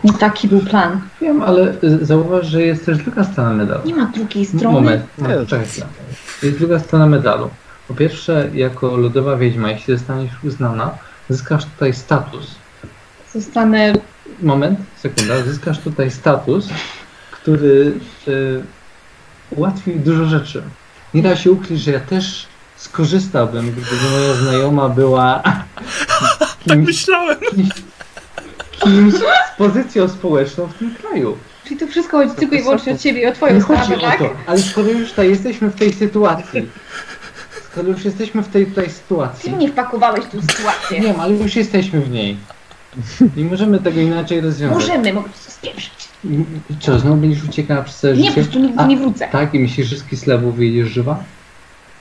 [0.03, 1.01] No taki był plan.
[1.21, 3.81] Wiem, ale y, zauważ, że jest też druga strona medalu.
[3.85, 4.75] Nie ma drugiej strony.
[4.75, 5.65] Moment, moment czekaj.
[6.43, 7.49] Jest druga strona medalu.
[7.91, 10.97] Po pierwsze, jako lodowa wiedźma, jeśli zostaniesz uznana,
[11.29, 12.55] zyskasz tutaj status.
[13.33, 13.93] Zostanę
[14.41, 16.69] Moment, sekunda, zyskasz tutaj status,
[17.31, 17.93] który
[18.27, 18.63] y,
[19.49, 20.63] ułatwi dużo rzeczy.
[21.13, 22.47] Nie da się ukryć, że ja też
[22.77, 25.43] skorzystałbym, gdyby moja znajoma była
[26.39, 27.37] Tak kimś, myślałem.
[28.79, 29.21] kimś z
[29.57, 31.37] pozycją społeczną w tym kraju.
[31.63, 34.05] Czyli to wszystko chodzi tylko i wyłącznie o ciebie i o twoją Nie chodzi sprawę,
[34.05, 34.19] o tak?
[34.19, 36.69] to, ale skoro już tutaj jesteśmy w tej sytuacji,
[37.71, 40.99] skoro już jesteśmy w tej tutaj Ty sytuacji, mnie wpakowałeś w tą sytuację.
[40.99, 42.37] nie wiem, ale już jesteśmy w niej.
[43.37, 44.79] Nie możemy tego inaczej rozwiązać.
[44.79, 45.91] Możemy, mogę to spieprzyć.
[46.23, 46.45] I,
[46.79, 48.41] co, znowu będziesz uciekała przez całe Nie, po życie?
[48.41, 49.27] prostu nigdy A, nie wrócę.
[49.31, 51.23] Tak, i myślisz, że z Kislewu wyjedziesz żywa?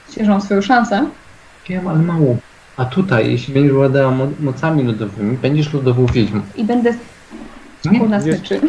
[0.08, 1.06] Myślę, że mam swoją szansę.
[1.68, 2.36] Wiem, ale mało.
[2.76, 6.40] A tutaj, jeśli będziesz władała mo mocami lodowymi, będziesz lodową wiedźmą.
[6.56, 6.94] I będę
[7.84, 8.60] Nie, na smyczy.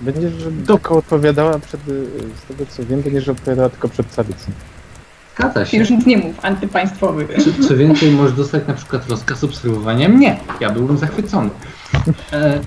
[0.00, 0.32] Będziesz
[0.66, 2.06] tylko odpowiadała przed, y,
[2.44, 4.50] z tego co wiem, będziesz odpowiadała tylko przed caricą.
[5.38, 5.76] Zgadza się.
[5.76, 7.26] już nic nie mów, antypaństwowy.
[7.38, 10.40] Co, co więcej, możesz dostać na przykład rozkaz obserwowania mnie.
[10.60, 11.50] Ja byłbym zachwycony.
[12.32, 12.60] E,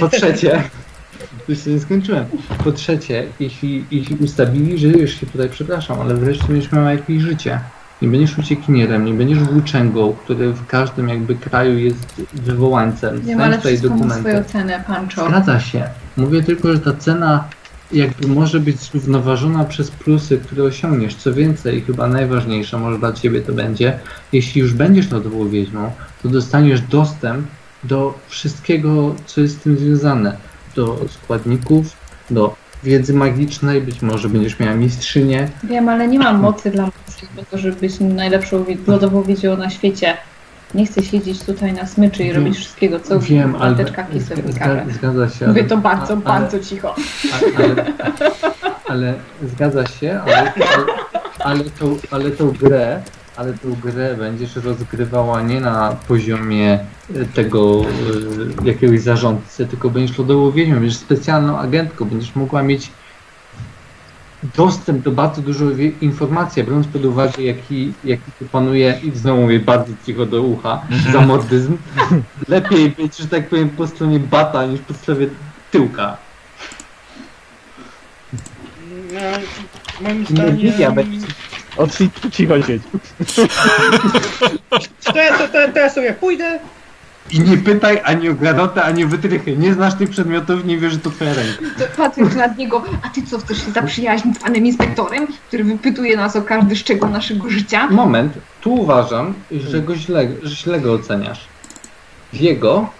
[0.00, 0.62] po trzecie,
[1.48, 2.24] jeszcze nie skończyłem.
[2.64, 7.22] Po trzecie, jeśli, jeśli ustawili, że już się tutaj przepraszam, ale wreszcie będziesz miała jakieś
[7.22, 7.60] życie.
[8.02, 13.20] Nie będziesz uciekinierem, nie będziesz włóczęgą, który w każdym jakby kraju jest wywołańcem.
[13.20, 14.18] Wiem, Znajdź ale tutaj dokumenty.
[14.20, 15.28] swoją cenę, Pancho.
[15.28, 15.84] Zgadza się.
[16.16, 17.44] Mówię tylko, że ta cena
[17.92, 21.14] jakby może być zrównoważona przez plusy, które osiągniesz.
[21.14, 23.98] Co więcej, chyba najważniejsze, może dla Ciebie to będzie,
[24.32, 25.92] jeśli już będziesz lodową wiedźmą,
[26.22, 27.46] to dostaniesz dostęp
[27.84, 30.36] do wszystkiego, co jest z tym związane.
[30.76, 31.96] Do składników,
[32.30, 32.54] do
[32.84, 35.48] wiedzy magicznej, być może będziesz miała mistrzynię.
[35.64, 39.70] Wiem, ale nie mam mocy dla mocy, po to, żeby być najlepszą lodową wiedzią na
[39.70, 40.16] świecie.
[40.74, 44.84] Nie chcę siedzieć tutaj na smyczy i robić wszystkiego, co Wiem, mateczka Kislewu zga- każe.
[44.92, 45.46] zgadza się.
[45.48, 46.94] Mówię ale- to bardzo, a- bardzo cicho.
[47.32, 47.84] A- ale,
[48.88, 50.52] ale zgadza się, ale,
[51.38, 53.02] ale, tą, ale tą grę,
[53.36, 56.78] ale tą grę będziesz rozgrywała nie na poziomie
[57.14, 57.80] e, tego
[58.64, 62.90] e, jakiegoś zarządcy, tylko będziesz lodową wiedźmą, będziesz specjalną agentką, będziesz mogła mieć
[64.42, 65.64] dostęp do bardzo dużo
[66.00, 70.82] informacji, biorąc pod uwagę jaki, jaki tu panuje, i znowu mówię bardzo cicho do ucha,
[71.12, 71.76] zamordyzm,
[72.48, 75.26] lepiej być, że tak powiem, po stronie bata niż po stronie
[75.70, 76.16] tyłka.
[79.12, 79.20] No,
[80.00, 80.94] moim zdaniem...
[80.94, 81.26] będzie.
[81.76, 82.82] Odszli, cicho siedź.
[85.04, 86.58] To ja, to, to, to ja sobie pójdę.
[87.30, 89.56] I nie pytaj ani o granatę, ani o wytrychy.
[89.56, 91.58] Nie znasz tych przedmiotów, nie wiesz, że to twoja ręka.
[91.78, 96.16] To Patrzysz na niego, a ty co, chcesz się zaprzyjaźnić z panem inspektorem, który wypytuje
[96.16, 97.88] nas o każdy szczegół naszego życia?
[97.90, 101.48] Moment, tu uważam, że go źle, że źle go oceniasz.
[102.32, 102.90] Diego,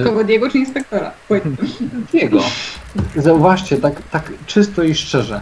[0.00, 1.12] y, Kogo Diego czy inspektora?
[2.12, 2.40] Diego,
[3.16, 5.40] zauważcie, tak, tak czysto i szczerze.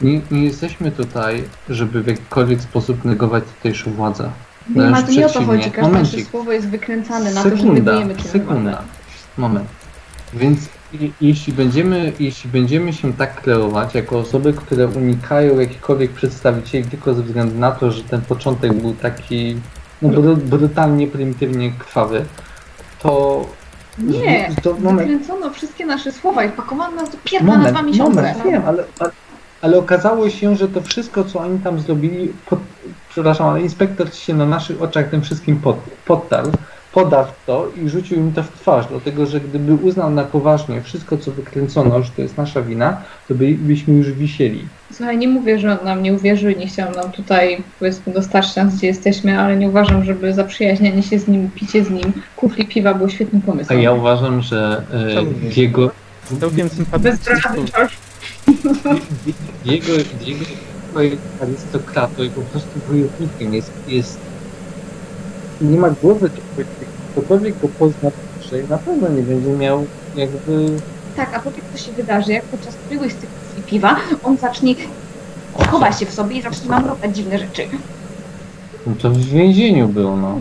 [0.00, 4.30] Nie, nie jesteśmy tutaj, żeby w jakikolwiek sposób negować tutejszą władzę.
[4.70, 6.18] Nie ma nie o to chodzi, każde Momencik.
[6.18, 8.82] nasze słowo jest wykręcane na to, że Sekunda, czym sekunda.
[9.38, 9.68] Moment.
[10.34, 10.58] Więc
[10.92, 17.14] i- jeśli będziemy, jeśli będziemy się tak kreować, jako osoby, które unikają jakichkolwiek przedstawicieli tylko
[17.14, 19.56] ze względu na to, że ten początek był taki
[20.02, 22.24] no, bru- brutalnie, prymitywnie krwawy,
[23.02, 23.44] to...
[23.98, 28.14] Nie, to moment, wykręcono wszystkie nasze słowa i pakowano nas do pierdla na dwa miesiące.
[28.22, 29.10] moment, wiem, ale, ale,
[29.62, 32.60] ale okazało się, że to wszystko, co oni tam zrobili, pod,
[33.12, 35.76] przepraszam, ale inspektor się na naszych oczach tym wszystkim pod,
[36.06, 36.50] podtarł,
[36.92, 41.16] podarł to i rzucił im to w twarz, dlatego że gdyby uznał na poważnie wszystko,
[41.16, 42.96] co wykręcono, że to jest nasza wina,
[43.28, 44.64] to by, byśmy już wisieli.
[44.92, 48.56] Słuchaj, nie mówię, że on nam nie uwierzył i nie chciał nam tutaj, powiedzmy, dostarczyć
[48.56, 52.66] nas, gdzie jesteśmy, ale nie uważam, żeby zaprzyjaźnienie się z nim, picie z nim, kufli
[52.66, 53.80] piwa było świetnym A pomysłem.
[53.80, 54.82] ja uważam, że
[55.16, 55.50] e?
[55.54, 55.90] Diego,
[56.40, 57.34] Całkiem Bez sympatyczny.
[59.64, 60.44] Diego, Diego
[61.00, 64.18] jest arystokratą i po prostu wojownikiem jest, jest
[65.60, 66.62] nie ma głowy, to
[67.12, 69.86] ktokolwiek go pozna bliżej, na pewno nie będzie miał
[70.16, 70.66] jakby
[71.16, 73.30] Tak, a powiedz, co się wydarzy, jak podczas któregoś z tych
[73.66, 74.74] piwa on zacznie
[75.70, 77.62] chować się w sobie i zacznie mamrować dziwne rzeczy.
[78.86, 80.40] No to w więzieniu był, no.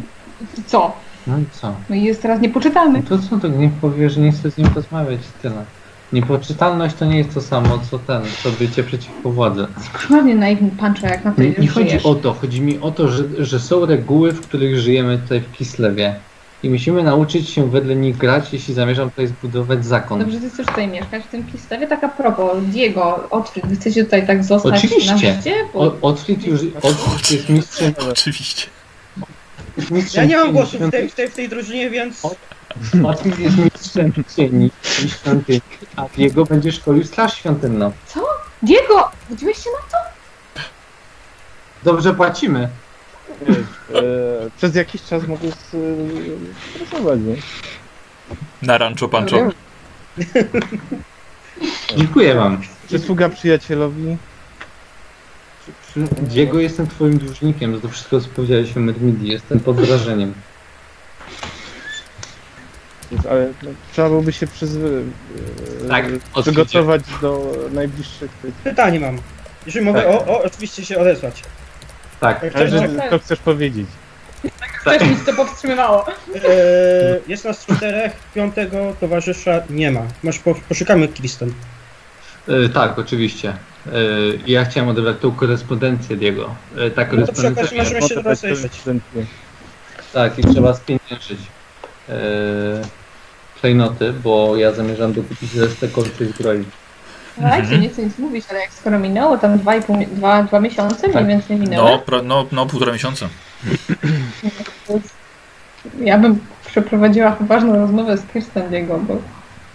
[0.57, 0.91] I co?
[1.27, 1.73] No i co?
[1.89, 3.03] No i jest teraz No niepoczytalny.
[3.03, 5.65] to co, to niech powie, że nie chce z nim rozmawiać i tyle.
[6.13, 9.67] Niepoczytalność to nie jest to samo, co ten, co bycie przeciwko władzy.
[10.01, 12.05] Dokładnie naiwny pancza, jak na to Nie, nie chodzi żyjesz.
[12.05, 15.51] o to, chodzi mi o to, że, że są reguły, w których żyjemy tutaj w
[15.51, 16.15] Kislewie.
[16.63, 20.19] I musimy nauczyć się wedle nich grać, jeśli zamierzam tutaj zbudować zakon.
[20.19, 21.88] Dobrze, ty chcesz tutaj mieszkać w tym Kistewie?
[21.88, 25.11] Tak a propos, Diego, Otfrid, wy chcecie tutaj tak zostać Oczywiście.
[25.11, 25.53] na życie?
[25.73, 28.67] Bo O- Otfrid już Otfrid jest mistrzem, Oczywiście.
[29.91, 32.21] mistrzem Ja nie mam głosu w tej, w tej, w tej drużynie, więc...
[33.06, 34.72] Otfrid jest mistrzem cieni
[35.06, 35.61] i świątyni,
[35.95, 37.91] a Diego będzie szkolił straż świątynną.
[38.64, 39.99] Diego, budziłeś się na
[41.84, 42.69] Dobrze płacimy.
[43.48, 44.02] wiesz, e,
[44.57, 45.76] przez jakiś czas mogę s-
[46.77, 47.35] pracować, nie?
[48.61, 49.38] Na Rancho Pancho.
[51.98, 52.61] Dziękuję wam.
[52.88, 54.18] Przysługa przyjacielowi.
[55.88, 59.31] Przy- Diego, jestem twoim dłużnikiem za to wszystko, co powiedziałeś o Mermidii.
[59.31, 60.34] Jestem pod wrażeniem.
[63.11, 64.69] Więc, ale no, trzeba byłoby się przyz...
[65.85, 66.05] e, Tak,
[66.41, 68.53] przygotować do najbliższych tych.
[68.53, 69.17] Pytanie mam.
[69.65, 70.09] Jeżeli mogę, Tak.
[70.11, 71.43] o, o, oczywiście się odesłać.
[72.19, 72.43] Tak.
[72.43, 73.88] Jak Ale chcesz, że, to chcesz powiedzieć.
[74.83, 76.05] Też mi to powstrzymywało.
[76.07, 76.41] Eee,
[77.27, 80.01] jest nas czterech, piątego towarzysza nie ma.
[80.23, 81.53] Masz po, poszukamy Kristen.
[82.47, 83.49] E, tak, oczywiście.
[83.49, 83.91] E,
[84.47, 86.55] ja chciałem odebrać tą korespondencję Diego.
[86.77, 87.61] E, ta No to korespondencja...
[87.63, 88.47] okazji możemy się.
[88.49, 89.25] Ewidentnie.
[90.13, 91.39] Tak, i trzeba spieniężyć
[92.09, 92.13] e,
[93.61, 96.63] klejnoty, bo ja zamierzam dokupić resztę kolczej zbroi.
[97.35, 100.07] Słuchajcie, Tak, nie chcę nic mówić, ale jak skoro minęło tam dwa, i pół, mi-
[100.07, 101.15] dwa, dwa miesiące, Tak.
[101.15, 103.29] mniej więcej minęło, No, pro, no, no, półtora miesiąca.
[105.99, 109.17] ja bym przeprowadziła poważną rozmowę z Kirsten Diego, bo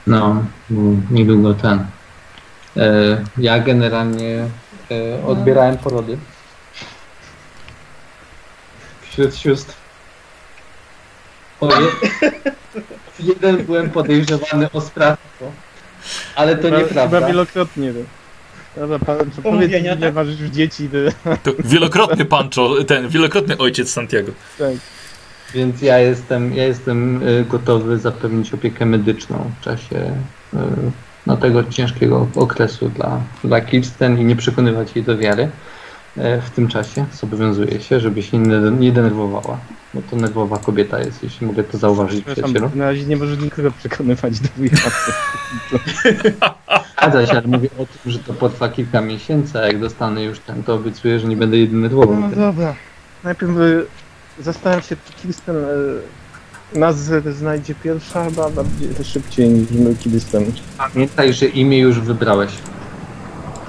[0.07, 0.45] No,
[1.11, 1.87] niedługo ten.
[2.77, 4.45] E, ja generalnie
[4.91, 6.19] e, odbierałem porody
[9.03, 9.75] wśród sióstr.
[11.61, 11.87] O, je,
[13.21, 15.53] jeden byłem podejrzewany o sprawstwo,
[16.37, 17.27] ale to Chyba, chyba nieprawda.
[17.27, 17.93] wielokrotnie.
[17.93, 18.01] No.
[18.77, 20.15] Dobra, pan, powiedz mi, ile tak?
[20.15, 20.89] masz już dzieci.
[21.25, 24.33] To, To wielokrotny Pancho, ten wielokrotny ojciec Santiago.
[24.59, 24.73] tak.
[25.55, 29.97] Więc ja jestem, ja jestem e, gotowy zapewnić opiekę medyczną w czasie
[30.55, 30.59] e,
[31.27, 35.49] no, tego ciężkiego okresu dla, dla Kirsten i nie przekonywać jej do wiary.
[36.19, 39.59] E, W tym czasie zobowiązuję się, żeby się nie, nie denerwowała,
[39.95, 42.71] bo to nerwowa kobieta jest, jeśli mogę to zauważyć przyjacielu.
[42.75, 44.77] Na razie nie możesz nikogo przekonywać do wiary.
[46.99, 50.39] Zgadza się, ale mówię o tym, że to potrwa kilka miesięcy, a jak dostanę już
[50.39, 52.17] ten, to obiecuję, że nie będę jedyny nerwował.
[52.21, 52.75] No dobra.
[53.25, 53.87] Najpierw y,
[54.39, 56.97] zastanawiam się, czy Kirsten y, nas
[57.37, 60.53] znajdzie pierwsza, chyba bardziej szybciej niż my Kirsten.
[60.79, 62.51] Pamiętaj, że imię już wybrałeś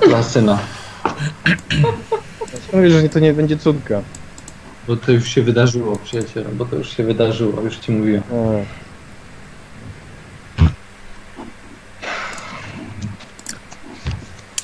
[0.07, 0.60] dla syna,
[2.73, 4.01] Mówię, że to nie będzie córka.
[4.88, 8.23] bo to już się wydarzyło, przyjacielu, bo to już się wydarzyło, już ci mówiłem.
[8.31, 8.61] O.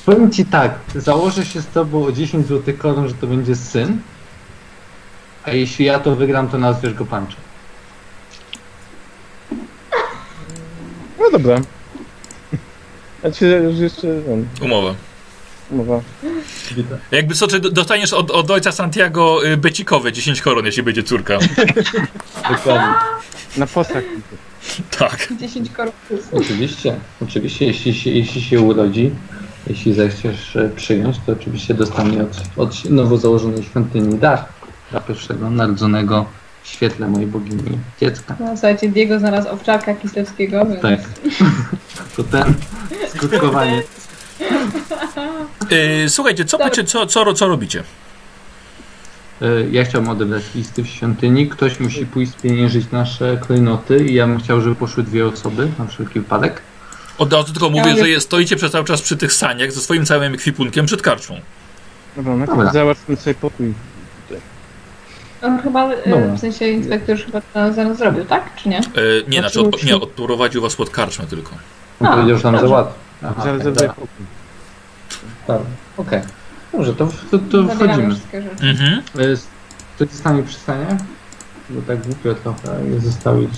[0.06, 3.98] Powiem ci tak, założę się z tobą o 10 zł koron, że to będzie syn,
[5.44, 7.36] a jeśli ja to wygram, to nazwiesz go Pancho.
[11.20, 11.60] No dobra.
[13.20, 14.94] Znaczy, że jeszcze no, Umowa.
[15.74, 16.00] Mowa.
[17.10, 21.38] Jakby co, czy dostaniesz od, od ojca Santiago y, becikowe 10 koron, jeśli będzie córka.
[22.50, 22.94] Dokładnie.
[23.56, 24.04] Na posag.
[24.98, 25.28] Tak.
[25.40, 26.20] 10 korpus.
[26.32, 29.10] Oczywiście, oczywiście, jeśli się, jeśli się urodzi,
[29.66, 34.44] jeśli zechciesz e, przyjąć, to oczywiście dostanie od, od nowo założonej świątyni dar
[34.90, 36.26] dla pierwszego narodzonego
[36.62, 38.36] w świetle mojej bogini dziecka.
[38.40, 41.00] No, słuchajcie, Diego znalazł owczarka Kislewskiego, więc Tak.
[42.16, 42.54] To ten
[43.08, 43.82] skutkowanie.
[45.72, 47.82] Y, słuchajcie, co, macie, co, co, ro- co robicie?
[49.42, 51.48] E, Ja chciałbym odebrać listy w świątyni.
[51.48, 55.86] Ktoś musi pójść spieniężyć nasze klejnoty i ja bym chciał, żeby poszły dwie osoby na
[55.86, 56.62] wszelki wypadek.
[57.18, 59.80] Od razu tylko mówię, mówię- że jest, stoicie przez cały czas przy tych saniach ze
[59.80, 61.40] swoim całym ekwipunkiem przed karczmą.
[62.16, 62.72] Dobra, najpierw Dobra.
[62.72, 63.74] załatwmy sobie pokój.
[65.42, 66.34] on chyba, e, Dobra.
[66.34, 68.56] w sensie inspektor już chyba to za nas zrobił, tak?
[68.56, 68.78] Czy nie?
[68.78, 68.82] E,
[69.28, 71.50] nie, znaczy, Znaczy, od, nie, odprowadził was pod karczmę tylko.
[72.00, 73.03] On powiedział, że nam załatwi.
[73.24, 73.94] Aha, tak, Zarezerwuję dobra.
[73.94, 74.26] pokój.
[75.46, 76.20] Dobra, Okej.
[76.72, 78.10] Dobrze, to, to, to Zabieramy wchodzimy.
[78.14, 78.66] wszystkie rzeczy.
[78.66, 78.98] Mhm.
[79.18, 79.36] E,
[79.96, 80.86] Ktoś z nami przystanie?
[81.70, 83.50] Bo tak głupio trochę je zostawić.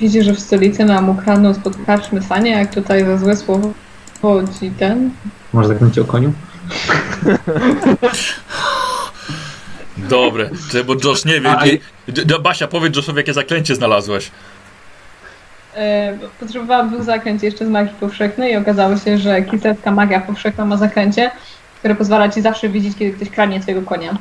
[0.00, 3.72] Widzicie, że w stolicy nam ukradną spod karczmy sanie, jak tutaj za złe słowo
[4.22, 5.10] chodzi ten.
[5.52, 6.32] Może zakręcić o koniu?
[9.96, 11.50] Dobre, Czy- bo Josh nie wie.
[11.50, 14.30] A, Basia, powiedz Joshowi, jakie zaklęcie znalazłaś.
[15.78, 20.64] E, potrzebowałam dwóch zaklęć jeszcze z magii powszechnej i okazało się, że kiselska magia powszechna
[20.64, 21.30] ma zaklęcie,
[21.78, 24.18] które pozwala ci zawsze widzieć, kiedy ktoś kradnie twojego konia.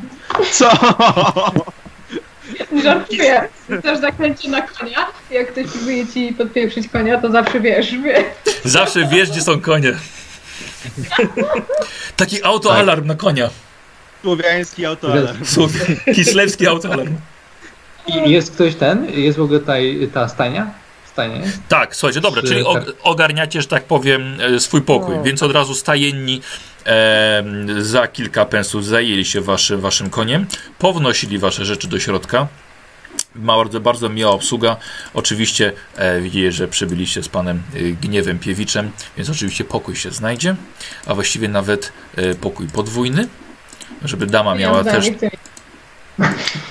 [0.52, 0.70] Co?
[2.84, 3.48] Żartuję.
[3.84, 5.08] Też zaklęcie na konia.
[5.32, 8.24] Jak ktoś próbuje ci podpieprzyć konia, to zawsze wiesz, wie.
[8.64, 9.94] Zawsze wiesz, gdzie są konie.
[12.16, 13.50] Taki autoalarm na konia.
[14.22, 15.38] Słowiański autoalarm.
[16.16, 17.16] Kislewski autoalarm.
[18.08, 19.10] I jest ktoś ten?
[19.10, 19.74] Jest w ogóle ta,
[20.14, 20.72] ta stajnia?
[21.70, 25.24] Tak, słuchajcie, dobra, Czy czyli tak- ogarniacie, że tak powiem, e, swój pokój, No.
[25.24, 26.42] więc od razu stajenni
[26.86, 27.44] e,
[27.80, 30.46] za kilka pensów zajęli się waszy, waszym koniem,
[30.80, 32.48] pownosili wasze rzeczy do środka.
[33.36, 34.78] Bardzo, bardzo miła obsługa.
[35.14, 40.56] Oczywiście e, widzicie, że przybyliście z panem e, Gniewem Piewiczem, więc oczywiście pokój się znajdzie,
[41.06, 43.28] a właściwie nawet e, pokój podwójny,
[44.04, 45.06] żeby dama miała Ja też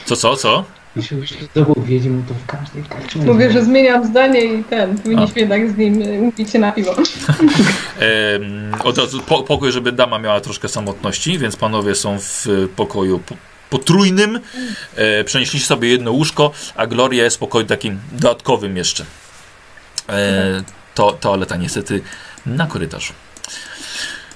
[0.04, 0.64] Co, co, co?
[0.96, 5.40] Jeśli byś zdobył wiedźm, to w każdej karcie Mówię, że zmieniam zdanie i ten, powinniśmy
[5.40, 6.94] jednak z nim y, umówić się na piwo.
[7.98, 12.68] Em, od razu po, pokój, żeby dama miała troszkę samotności, więc panowie są w e,
[12.68, 13.36] pokoju po,
[13.70, 14.40] potrójnym.
[14.96, 19.04] E, przenieśliście sobie jedno łóżko, a Gloria jest w pokoju takim dodatkowym jeszcze.
[20.08, 20.62] E,
[20.94, 22.02] to, toaleta niestety
[22.46, 23.12] na korytarzu.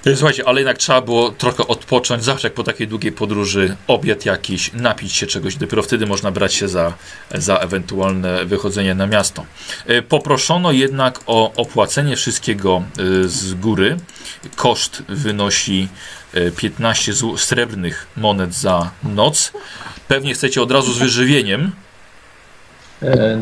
[0.05, 4.25] E, Słuchajcie, ale jednak trzeba było trochę odpocząć, zawsze jak po takiej długiej podróży, obiad
[4.25, 6.93] jakiś, napić się czegoś, dopiero wtedy można brać się za,
[7.35, 9.45] za ewentualne wychodzenie na miasto.
[9.87, 12.83] E, Poproszono jednak o opłacenie wszystkiego
[13.23, 13.97] e, z góry.
[14.55, 15.87] Koszt wynosi
[16.33, 19.51] e, 15 zł srebrnych monet za noc.
[20.07, 21.71] Pewnie chcecie od razu z wyżywieniem,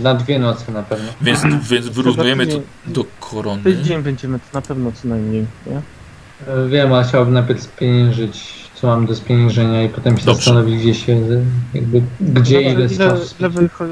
[0.03, 1.14] Na dwie noce na pewno.
[1.22, 3.64] więc, więc wyrównujemy to do korony.
[3.64, 5.81] Tydzień będziemy to na pewno co najmniej, nie?
[6.70, 8.44] Wiem, ale chciałbym najpierw spieniężyć,
[8.76, 10.36] co mam do spieniężenia i potem się Dobrze.
[10.44, 11.18] zastanowić, gdzie się,
[11.74, 13.36] jakby, gdzie ile ile, czasu.
[13.40, 13.88] ile, wycho-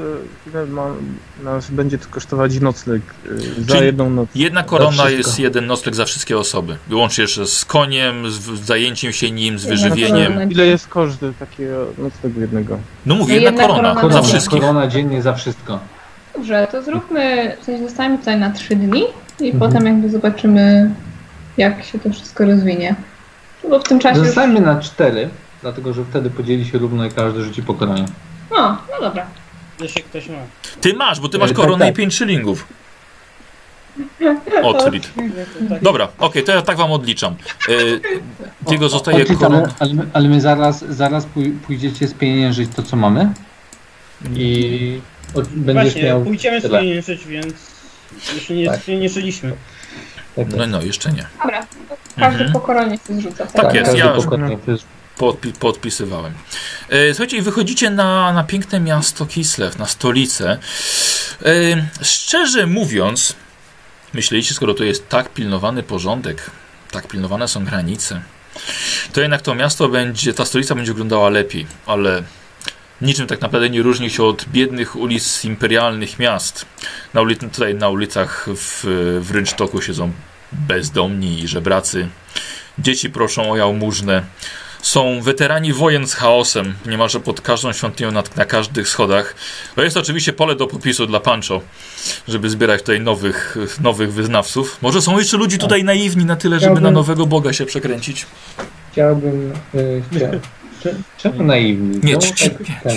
[0.46, 0.86] ile ma,
[1.44, 3.02] nas będzie to kosztować nocleg
[3.58, 4.28] y, za Czyli jedną noc?
[4.34, 6.76] Jedna korona jest jeden nocleg za wszystkie osoby.
[6.88, 10.50] Wyłącznie jeszcze z koniem, z zajęciem się nim, z wyżywieniem.
[10.52, 12.78] Ile jest koszt takiego noclegu jednego?
[13.06, 14.60] No mówię, No jedna jedna korona korona za wszystkich.
[14.60, 15.78] Korona dziennie za wszystko.
[16.34, 19.02] Dobrze, to zróbmy, w sensie zostańmy tutaj na trzy dni
[19.40, 19.58] i Mhm.
[19.58, 20.90] potem jakby zobaczymy,
[21.58, 22.94] jak się to wszystko rozwinie.
[23.64, 24.26] No Bo w tym czasie już...
[24.26, 25.28] Zostańmy na cztery,
[25.62, 28.04] dlatego że wtedy podzieli się równo i każdy rzuci po koronie.
[28.50, 29.26] No, no dobra.
[29.80, 30.34] Jeśli ktoś ma.
[30.80, 31.94] Ty masz, bo ty masz E, tak, koronę tak.
[31.94, 32.66] i pięć szylingów.
[34.62, 35.10] Odlit.
[35.68, 37.34] Tak, Dobra, okej, to ja tak wam odliczam.
[37.68, 37.72] E,
[38.68, 39.72] Diego zostaje Odliczamy, koron...
[39.78, 43.32] ale, my- ale my zaraz, zaraz pój- pójdziecie spieniężyć to, co mamy
[44.34, 45.00] i
[45.34, 46.78] od, będziesz Właśnie, miał pójdziemy tyle.
[46.78, 47.54] sobie żyć, więc
[48.34, 48.88] jeszcze nie, Tak.
[48.88, 49.08] nie
[50.44, 50.58] żyliśmy.
[50.58, 51.26] Tak, No, no, jeszcze nie.
[51.42, 52.52] Dobra, to każdy Mhm.
[52.52, 53.46] po koronie się zrzuca.
[53.46, 54.84] Tak jest, każdy ja- to jest
[55.18, 56.32] Podpi podpisywałem.
[56.88, 60.58] E, słuchajcie, i wychodzicie na, na piękne miasto Kislev, na stolicę.
[61.44, 61.50] E,
[62.02, 63.36] szczerze mówiąc,
[64.14, 66.50] myśleliście, skoro tu jest tak pilnowany porządek,
[66.90, 68.20] tak pilnowane są granice,
[69.12, 72.22] to jednak to miasto będzie, ta stolica będzie wyglądała lepiej, ale
[73.00, 76.66] niczym tak naprawdę nie różni się od biednych ulic imperialnych miast.
[77.14, 78.84] Na ulic, tutaj na ulicach w,
[79.22, 80.12] w Rynsztoku siedzą
[80.52, 82.08] bezdomni i żebracy.
[82.78, 84.22] Dzieci proszą o jałmużnę.
[84.82, 89.34] Są weterani wojen z chaosem, niemalże pod każdą świątynią, na, na każdych schodach.
[89.76, 91.60] To jest oczywiście pole do popisu dla Pancho,
[92.28, 94.78] żeby zbierać tutaj nowych, nowych wyznawców.
[94.82, 98.26] Może są jeszcze ludzie tutaj naiwni na tyle, żeby na nowego Boga się przekręcić.
[98.92, 99.52] Chciałbym.
[99.74, 100.30] Y, chcia,
[100.82, 102.00] cze- czemu naiwni?
[102.02, 102.92] Nie, Czemu ci- ci- tak-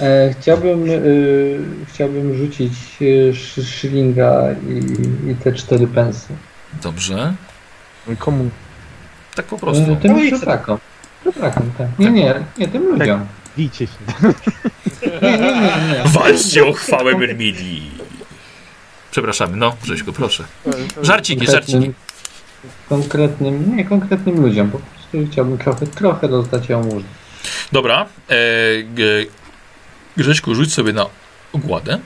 [0.00, 6.28] E, chciałbym, y, chciałbym rzucić szy- szylinga i, i te cztery pensy.
[6.82, 7.34] Dobrze.
[8.18, 8.50] Komu?
[9.34, 9.96] Tak po prostu.
[9.96, 10.78] Tym żebrakom.
[11.24, 11.88] Żebrakom, tak.
[11.98, 13.26] Nie, nie, nie, tym ludziom.
[13.56, 13.92] Bijcie się.
[15.22, 16.02] Nie, nie, nie, nie.
[16.06, 17.90] Walczcie o chwałę Myrmidii.
[19.10, 20.44] Przepraszamy, no, Grześku, proszę.
[21.02, 21.92] Żarciki, żarciki.
[22.88, 27.08] konkretnym, nie konkretnym ludziom, po prostu chciałbym trochę, trochę rozdać jałmużnę.
[27.72, 28.06] Dobra.
[28.28, 28.36] E,
[28.82, 29.26] G-
[30.16, 31.06] Grześku, rzuć sobie na
[31.52, 31.98] ogładę.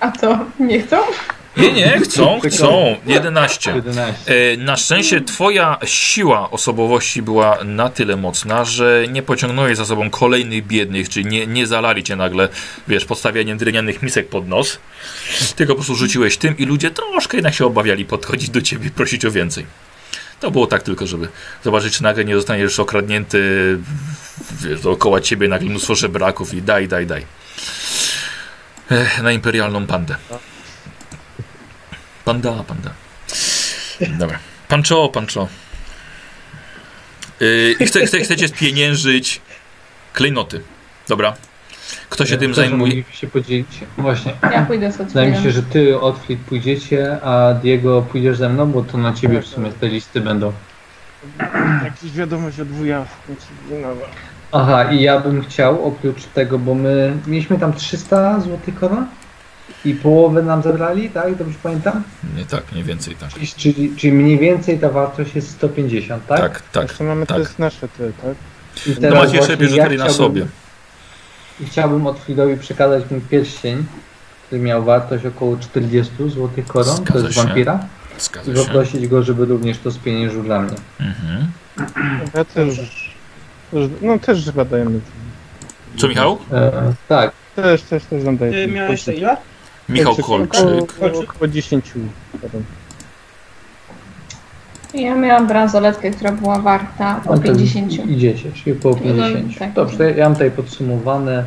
[0.00, 0.96] A co, nie chcą?
[1.56, 2.96] Nie, nie, chcą, chcą.
[3.06, 3.74] 11.
[3.74, 4.12] 11.
[4.26, 10.10] E, Na szczęście twoja siła osobowości była na tyle mocna, że nie pociągnąłeś za sobą
[10.10, 12.48] kolejnych biednych, czyli nie, nie zalali cię nagle,
[12.88, 14.78] wiesz, podstawianiem drewnianych misek pod nos,
[15.56, 18.90] tylko po prostu rzuciłeś tym i ludzie troszkę jednak się obawiali podchodzić do ciebie i
[18.90, 19.66] prosić o więcej.
[20.40, 21.28] To było tak tylko, żeby
[21.64, 23.78] zobaczyć, czy nagle nie zostaniesz okradnięty,
[24.52, 27.26] wiesz, dookoła ciebie nagle mnóstwo żebraków i daj, daj, daj.
[28.90, 30.16] Ech, na imperialną pandę.
[32.24, 32.90] Panda, panda.
[34.18, 34.38] Dobra.
[34.68, 35.48] Pancho, pancho.
[37.40, 39.40] Yy, i chce, chce, chcecie spieniężyć
[40.12, 40.62] klejnoty.
[41.08, 41.36] Dobra.
[42.08, 43.04] Kto się tym Też zajmuje?
[43.12, 43.68] się podzielić.
[43.98, 44.34] Właśnie.
[44.42, 48.72] Ja pójdę z Wydaje mi się, że ty, Otfrid, pójdziecie, a Diego pójdziesz ze mną,
[48.72, 50.52] bo to na ciebie w sumie te listy będą.
[51.84, 53.04] Jakaś wiadomość od wuja.
[54.52, 59.06] Aha, i ja bym chciał oprócz tego, bo my mieliśmy tam 300 złotych koron
[59.84, 61.34] i połowę nam zabrali, tak?
[61.34, 62.02] Dobrze pamiętam?
[62.36, 63.30] Nie tak, mniej więcej tak.
[63.30, 66.40] Czyli, czyli, czyli mniej więcej ta wartość jest 150, tak?
[66.40, 66.88] Tak, tak.
[66.88, 67.36] Jeszcze mamy tak.
[67.36, 68.34] to jest nasze te, tak?
[68.86, 70.46] I No teraz macie jeszcze właśnie biżuterię na sobie.
[71.60, 73.84] I chciałbym Otfridowi przekazać ten pierścień,
[74.46, 77.44] który miał wartość około 40 złotych koron, to Zgadza jest się.
[77.44, 77.78] wampira,
[78.18, 78.64] Zgadza się.
[78.64, 80.76] poprosić go, żeby również to spieniężył dla mnie.
[81.00, 81.50] Mhm.
[82.34, 82.68] Ja też,
[84.02, 85.00] no też chyba dajemy.
[85.96, 86.38] Co, Michał?
[86.52, 88.52] E, tak, Też, też, też nam daje.
[88.66, 89.36] Ty miałeś ile?
[89.88, 90.54] Michał Kolczyk.
[90.54, 91.84] około, około 10.
[92.42, 92.64] potem.
[94.94, 97.92] Ja miałam bransoletkę, która była warta No o to 50.
[98.10, 99.58] Idziecie, czyli po 50.
[99.58, 99.72] tak.
[99.72, 101.44] Dobrze, to ja mam tutaj podsumowane.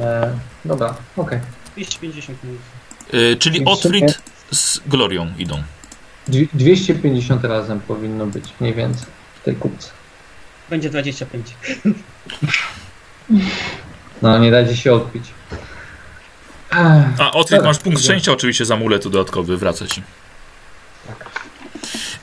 [0.00, 0.30] E,
[0.64, 1.38] dobra, okej.
[1.76, 2.60] 250 minut.
[3.14, 5.62] Y, czyli Otfrid z Glorią idą.
[6.28, 9.06] Dwie- 250 razem powinno być mniej więcej
[9.40, 9.88] w tej kupce.
[10.70, 11.46] Będzie 25.
[14.22, 15.24] No, nie dajcie się odpić.
[16.70, 17.02] A,
[17.56, 20.02] Dobra, masz punkt szczęścia oczywiście z amuletu dodatkowy, wraca ci.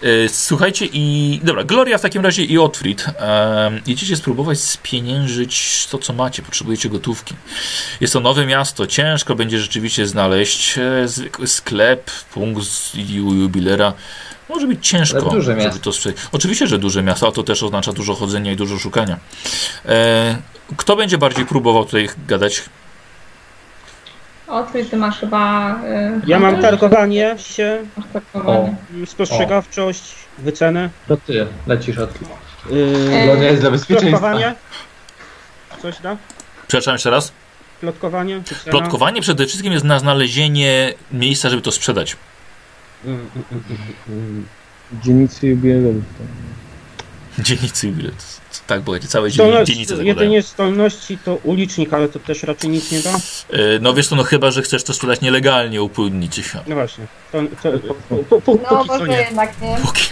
[0.04, 1.40] E, Słuchajcie i...
[1.44, 3.06] Dobra, Gloria w takim razie i Otfrid.
[3.20, 6.42] E, idziecie spróbować spieniężyć to, co macie.
[6.42, 7.36] Potrzebujecie gotówki.
[8.02, 8.88] Jest to nowe miasto.
[8.88, 12.66] Ciężko będzie rzeczywiście znaleźć e, zwykły sklep, punkt
[13.10, 13.94] jubilera.
[14.50, 15.92] Może być ciężko, Ale duże miasto.
[15.92, 16.10] to.
[16.32, 19.20] Oczywiście, że duże miasto, a to też oznacza dużo chodzenia i dużo szukania.
[19.86, 20.38] E,
[20.78, 22.64] kto będzie bardziej próbował tutaj gadać?
[24.54, 25.72] Otwórz, ty masz chyba...
[25.84, 28.76] y, Ja mam targowanie się, Masz targowanie.
[29.06, 30.04] spostrzegawczość,
[30.38, 30.90] wycenę.
[31.08, 32.10] To ty lecisz od
[32.70, 34.10] Yy, Gloria jest dla bezpieczeństwa.
[34.20, 34.56] plotkowanie.
[35.82, 36.18] Coś da?
[36.68, 37.32] Przepraszam jeszcze raz.
[37.82, 38.40] Plotkowanie?
[38.40, 38.72] wycena?
[38.72, 42.18] Plotkowanie przede wszystkim jest na znalezienie miejsca, żeby to sprzedać.
[45.04, 46.04] Dzielnicy jubilerów.
[47.40, 48.42] Dzielnicy jubilet.
[48.68, 50.16] Tak, bo ja całe Zdolność, dzielnice zakładają.
[50.16, 53.10] jedynie zdolności to ulicznik, ale to też raczej nic nie da.
[53.14, 53.20] E,
[53.82, 56.42] No wiesz to, no chyba, że chcesz to sprzedać nielegalnie u płynnicy.
[56.68, 57.08] No właśnie.
[57.32, 57.72] To, to,
[58.30, 59.18] po, po, No póki co może nie.
[59.18, 59.78] jednak nie.
[59.86, 60.04] Póki,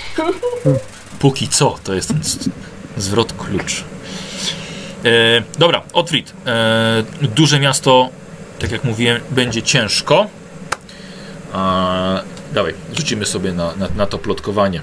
[1.20, 2.20] póki co, to jest ten
[2.98, 3.84] zwrot klucz.
[5.06, 6.34] E, dobra, Otfrid.
[6.46, 8.10] E, duże miasto,
[8.60, 10.28] tak jak mówiłem, będzie ciężko.
[11.54, 12.22] A,
[12.54, 14.82] dawaj, rzucimy sobie na, na, na to plotkowanie.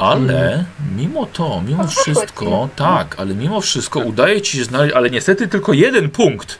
[0.00, 0.64] Ale
[0.96, 2.72] mimo to, mimo wszystko, chodzi?
[2.76, 6.58] tak, ale mimo wszystko udaje ci się znaleźć, ale niestety tylko jeden punkt,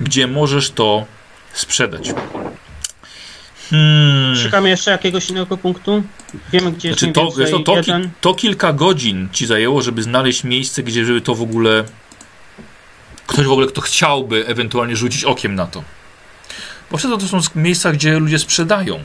[0.00, 1.04] gdzie możesz to
[1.52, 2.14] sprzedać.
[3.70, 4.36] Hmm.
[4.36, 6.02] Szukamy jeszcze jakiegoś innego punktu.
[6.52, 9.46] Wiemy, gdzie jest Znaczy mniej to, więcej wiesz, to, to, ki, to kilka godzin ci
[9.46, 11.84] zajęło, żeby znaleźć miejsce, gdzie żeby to w ogóle.
[13.26, 15.82] Ktoś w ogóle, kto chciałby ewentualnie rzucić okiem na to.
[16.90, 19.00] Bo wtedy to są miejsca, gdzie ludzie sprzedają.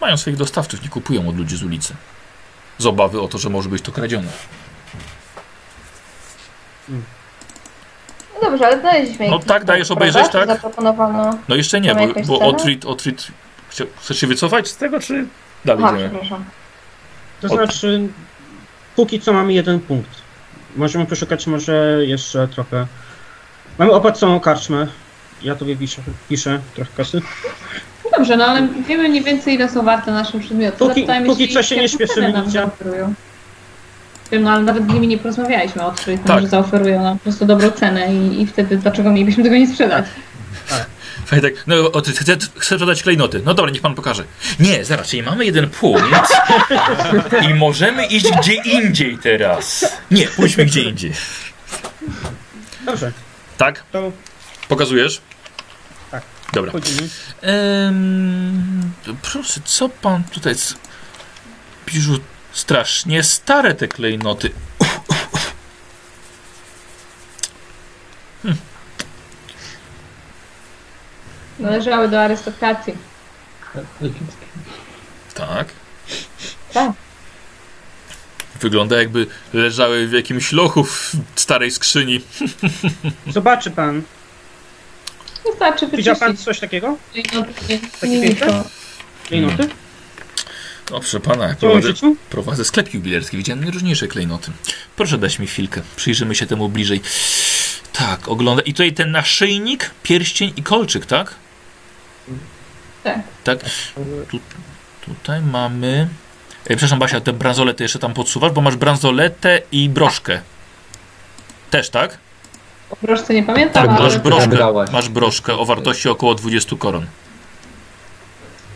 [0.00, 1.94] Mają swoich dostawców, nie kupują od ludzi z ulicy.
[2.78, 4.28] Z obawy o to, że może być to kradzione.
[8.34, 10.46] No dobrze, ale znaleźliśmy No tak, dajesz obejrzeć, tak?
[10.46, 11.38] Zaproponowano...
[11.48, 12.38] No jeszcze nie, bo, bo?
[12.38, 13.26] Otrit, Otrit.
[14.00, 15.26] Chcesz się wycofać z tego, czy
[15.64, 16.10] dalej Aha, idziemy?
[16.10, 16.44] przepraszam.
[17.40, 18.08] To znaczy,
[18.96, 20.10] póki co mamy jeden punkt.
[20.76, 22.86] Możemy poszukać może jeszcze trochę.
[23.78, 24.86] Mamy opłaconą karczmę.
[25.42, 27.22] Ja tobie piszę, piszę trochę kasy.
[28.18, 30.78] Dobrze, no ale wiemy mniej więcej ile są warte nasze przedmioty.
[30.78, 32.06] Póki- Zapytajmy póki się, co się nie nigdzie.
[32.46, 33.14] zaoferują.
[34.32, 36.40] Wiem, no ale nawet z nimi nie porozmawialiśmy o tym, Tak.
[36.40, 40.04] że zaoferują nam po prostu dobrą cenę i, i wtedy dlaczego mielibyśmy tego nie sprzedać?
[41.26, 43.42] Fajnie tak, no Otrit, chcę, chcę sprzedać klejnoty.
[43.44, 44.24] No dobra, niech pan pokaże.
[44.60, 46.04] Nie, zaraz, czyli mamy jeden punkt
[47.50, 49.86] i możemy iść gdzie indziej teraz.
[50.10, 51.12] Nie, pójdźmy gdzie indziej.
[52.86, 53.12] Dobrze,
[53.58, 53.82] Tak?
[53.92, 54.12] to
[54.68, 55.20] Pokazujesz?
[56.52, 56.72] Dobra.
[57.42, 58.90] Ehm,
[59.22, 60.54] proszę, co pan tutaj...
[61.86, 62.20] Biżu,
[62.52, 64.50] strasznie stare te klejnoty.
[71.58, 72.94] Należały do arystokracji.
[75.34, 75.68] Tak.
[76.72, 76.92] Tak.
[78.60, 82.20] Wygląda jakby leżały w jakimś lochu w starej skrzyni.
[83.26, 84.02] Zobaczy pan.
[85.58, 86.96] Wystarczy Widział pan coś takiego?
[88.00, 88.64] Takie piękne?
[89.26, 89.68] Klejnoty?
[90.90, 92.16] No, proszę pana, ja W moim prowadzę, życiu?
[92.30, 93.36] prowadzę sklep jubilerski.
[93.36, 94.50] Widziałem najróżniejsze klejnoty.
[94.96, 95.82] Proszę dać mi chwilkę.
[95.96, 97.00] Przyjrzymy się temu bliżej.
[97.92, 98.62] Tak, ogląda.
[98.62, 101.34] I tutaj ten naszyjnik, pierścień i kolczyk, tak?
[103.04, 103.18] Tak.
[103.44, 103.58] Tak.
[104.30, 104.40] Tu,
[105.06, 106.08] tutaj mamy.
[106.64, 110.40] E, przepraszam, Basia, tę bransoletę jeszcze tam podsuwasz, bo masz bransoletę i broszkę.
[111.70, 112.18] Też, tak?
[112.90, 114.04] O broszce nie pamiętam, Tak, ale...
[114.04, 114.50] masz broszkę.
[114.50, 114.90] Zabrałaś.
[114.90, 117.06] Masz broszkę o wartości około 20 koron.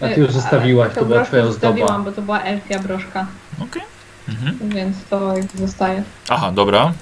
[0.00, 2.10] A ty już zostawiłaś, to była broszkę twoja zostawiłam, ozdoba.
[2.10, 3.26] bo to była elfia broszka,
[3.60, 3.82] Okej.
[4.28, 4.58] Mhm.
[4.70, 6.02] więc to jakby zostaje.
[6.28, 6.92] Aha, dobra.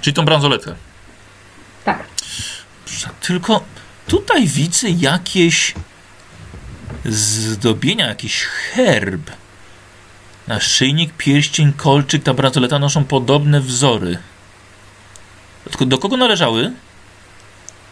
[0.00, 0.74] Czyli tą bransoletę.
[1.84, 2.04] Tak.
[3.20, 3.64] Tylko
[4.06, 5.74] tutaj widzę jakieś
[7.04, 9.30] zdobienia, jakiś herb.
[10.48, 14.18] Naszyjnik, pierścień, kolczyk, ta bransoleta noszą podobne wzory.
[15.64, 16.72] Tylko do kogo należały?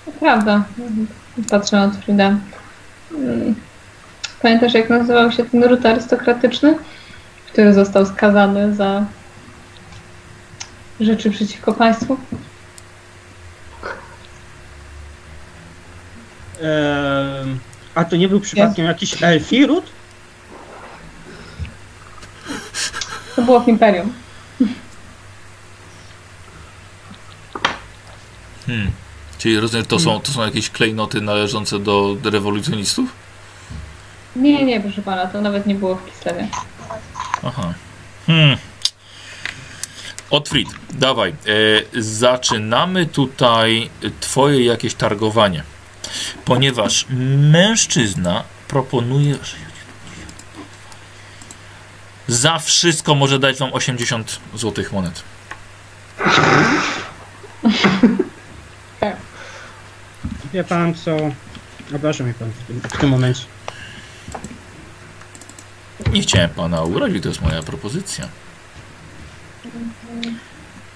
[0.04, 0.64] To prawda.
[1.50, 2.36] Patrzę na Frida.
[4.42, 6.78] Pamiętasz, jak nazywał się ten ród arystokratyczny,
[7.52, 9.04] który został skazany za
[11.00, 12.16] rzeczy przeciwko państwu?
[16.62, 17.58] Ehm,
[17.94, 19.84] a to nie był przypadkiem jakiś elfi ród?
[23.36, 24.12] To było w Imperium.
[28.66, 28.90] Hmm.
[29.38, 33.10] Czyli rozumiem, to są, to są jakieś klejnoty należące do rewolucjonistów?
[34.36, 36.48] Nie, nie, proszę pana, to nawet nie było w Kislewie.
[37.42, 37.74] Aha.
[38.26, 38.56] Hmm.
[40.30, 41.30] Otfried, dawaj.
[41.30, 41.34] E,
[42.02, 43.90] zaczynamy tutaj
[44.20, 45.62] twoje jakieś targowanie.
[46.44, 47.06] Ponieważ
[47.50, 49.36] mężczyzna proponuje...
[52.28, 55.22] Za wszystko może dać wam 80 złotych monet.
[60.52, 61.16] Wie pan co?
[61.96, 63.44] Obraża mnie pan w tym, w tym momencie.
[66.12, 68.28] Nie chciałem pana urazić, to jest moja propozycja.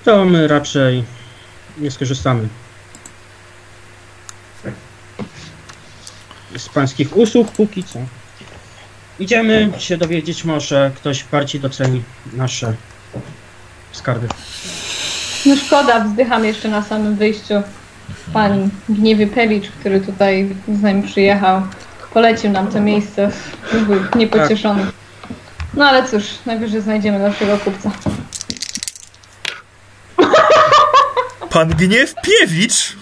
[0.05, 1.05] To my raczej
[1.79, 2.49] nie skorzystamy.
[6.57, 7.99] Z pańskich usług póki co.
[9.19, 12.03] Idziemy się dowiedzieć, może ktoś bardziej doceni
[12.33, 12.75] nasze
[13.93, 14.29] skarby.
[15.47, 17.63] No szkoda, wzdycham jeszcze na samym wyjściu.
[18.33, 21.63] Pan Gniewy Pewicz, który tutaj z nami przyjechał,
[22.15, 23.31] polecił nam to miejsce.
[23.87, 24.87] Był niepocieszony.
[25.75, 27.91] No ale cóż, najwyżej znajdziemy naszego kupca.
[31.51, 32.97] Pan Gniew Piewicz?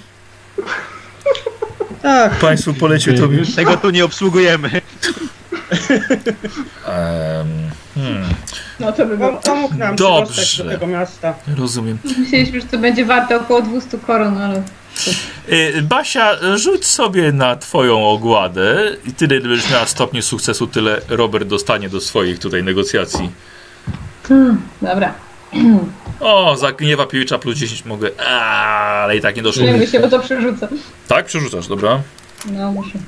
[2.02, 3.28] Tak, Państwu polecił to...
[3.56, 4.70] Tego tu nie obsługujemy.
[6.86, 8.24] Um, hmm,
[8.80, 9.32] No to by było.
[9.32, 10.26] pomógł nam Dobrze.
[10.34, 11.34] dostać do tego miasta.
[11.56, 11.98] rozumiem.
[12.18, 14.62] Myśleliśmy, że to będzie warte około 200 koron, ale
[15.82, 21.88] Basia, rzuć sobie na twoją ogładę i tyle, będziesz miała stopnie sukcesu, tyle Robert dostanie
[21.88, 23.30] do swoich tutaj negocjacji.
[24.82, 25.14] dobra.
[26.20, 29.62] O, za gniewa Piewicza plus 10 mogę, Aaa, ale i tak nie doszło.
[29.62, 30.68] Czujemy się, bo to przerzucę.
[31.08, 32.00] Tak, przerzucasz, dobra.
[32.52, 32.98] No muszę.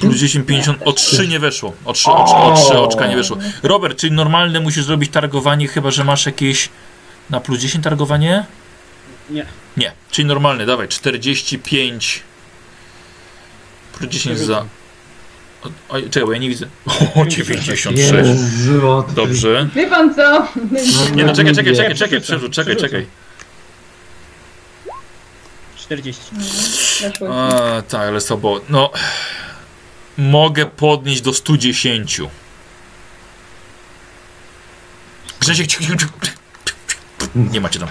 [0.00, 1.72] Plus 10, 50, o 3 nie weszło.
[1.84, 3.36] O 3, o 3, o 3 oczka nie weszło.
[3.62, 6.68] Robert, czyli normalne musisz zrobić targowanie, chyba że masz jakieś
[7.30, 8.44] na plus 10 targowanie?
[9.30, 9.46] Nie.
[9.76, 12.22] Nie, czyli normalne, dawaj, 45
[13.98, 14.64] plus 10 za...
[15.88, 16.66] O, czekaj, bo ja nie widzę.
[17.14, 17.98] O, 96.
[17.98, 19.68] Jezu, Dobrze.
[19.74, 20.48] Wie pan co?
[21.14, 23.06] Nie no, czekaj, czekaj, czekaj, czekaj, przerzut, czekaj, czekaj.
[25.76, 26.22] 40.
[27.02, 27.32] Weszło ci.
[27.32, 28.60] A, tak, ale słabo.
[28.68, 28.90] No,
[30.18, 32.20] mogę podnieść do 110.
[35.40, 36.06] Grzesiek, ciu, ciu, ciu.
[37.34, 37.88] Nie macie tam.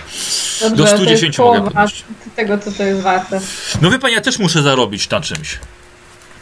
[0.62, 2.04] Dobrze, do to jest 110 mogę połowa podnieść.
[2.36, 3.42] tego, co to jest warte.
[3.82, 5.60] No wie pan, ja też muszę zarobić na czymś.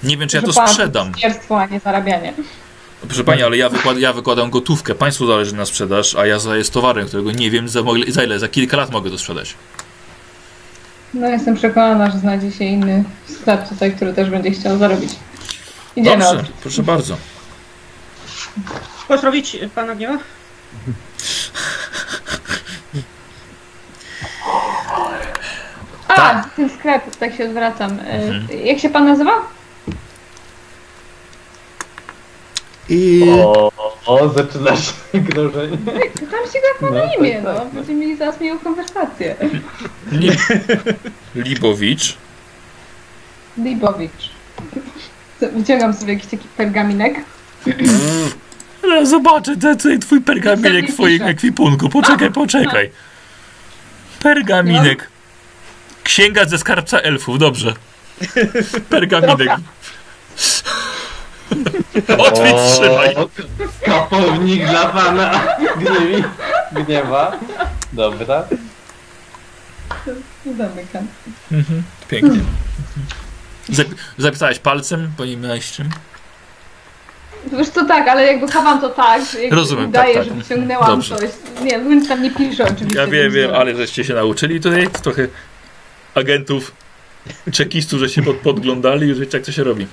[0.03, 1.11] Nie wiem, czy ja to Proszę pana, sprzedam.
[1.17, 2.33] Zwierstwo, a nie zarabianie.
[3.07, 4.95] Proszę pani, ale ja, wykład, ja wykładam gotówkę.
[4.95, 8.39] Państwu zależy na sprzedaż, a ja za jest towarem, którego nie wiem za, za ile.
[8.39, 9.55] Za kilka lat mogę to sprzedać.
[11.13, 15.11] No jestem przekonana, że znajdzie się inny sklep tutaj, który też będzie chciał zarobić.
[15.95, 16.23] Idziemy.
[16.23, 17.17] Dobrze, proszę bardzo.
[19.07, 20.17] Pozdrowić pana Gniewa?
[26.23, 26.53] A, Tak.
[26.55, 27.99] ten sklep, tak się odwracam.
[27.99, 28.47] E, Mhm.
[28.65, 29.31] Jak się pan nazywa?
[32.89, 33.71] I O,
[34.05, 35.77] o, zaczyna się grożenie.
[36.15, 37.53] Tam się jak ma na No, imię, tak, no.
[37.53, 37.73] tak, tak.
[37.73, 39.35] Będziemy mieli zaraz miłą konwersację.
[40.11, 40.29] Li
[41.35, 42.17] Libowicz.
[43.57, 44.29] Libowicz.
[45.41, 47.15] Wyciągam sobie jakiś taki pergaminek.
[48.83, 51.89] Ale zobaczę ten, twój pergaminek w twoim ekwipunku.
[51.89, 52.89] Poczekaj, poczekaj.
[54.19, 55.09] Pergaminek.
[56.03, 57.73] Księga ze skarbca elfów, dobrze.
[58.89, 59.49] Pergaminek.
[62.17, 63.15] Otwórz, trzymaj.
[63.85, 65.43] Kapownik dla pana
[65.77, 66.23] gniewi,
[66.71, 67.37] gniewa.
[67.93, 68.43] Dobra.
[70.57, 71.07] Zamykam.
[71.51, 72.39] Mhm, Pięknie.
[73.69, 75.89] Zap- zapisałeś palcem, miałeś czym?
[77.51, 80.33] Wiesz co, tak, ale jakby chowam to tak, jak Rozumiem, udaję, tak, tak.
[80.33, 81.15] że wyciągnęłam Dobrze.
[81.15, 81.29] coś.
[81.61, 82.99] Nie, nic tam nie pisze oczywiście.
[82.99, 85.27] Ja wiem, więc wiem, to- ale żeście się nauczyli tutaj trochę
[86.15, 86.71] agentów,
[87.51, 89.87] czekistów, że się pod, podglądali i wiecie jak to się robi.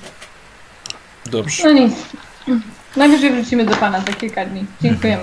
[1.27, 1.63] Dobrze.
[1.65, 1.95] No nic.
[2.97, 4.65] Najwyżej wrócimy do pana za kilka dni.
[4.83, 5.23] Dziękujemy.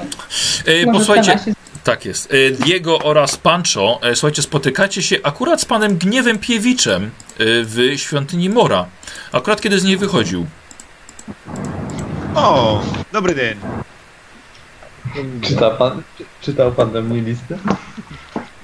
[0.66, 1.54] E, Może posłuchajcie,
[1.84, 2.34] tak jest.
[2.34, 7.10] E, Diego oraz Pancho, e, słuchajcie, spotykacie się akurat z panem Gniewem Piewiczem e,
[7.40, 8.86] w świątyni Mora.
[9.32, 10.46] Akurat kiedy z niej wychodził.
[12.36, 12.82] O,
[13.14, 13.58] dobry dzień.
[15.42, 17.58] Czyta pan, czy- czytał pan do mnie listę?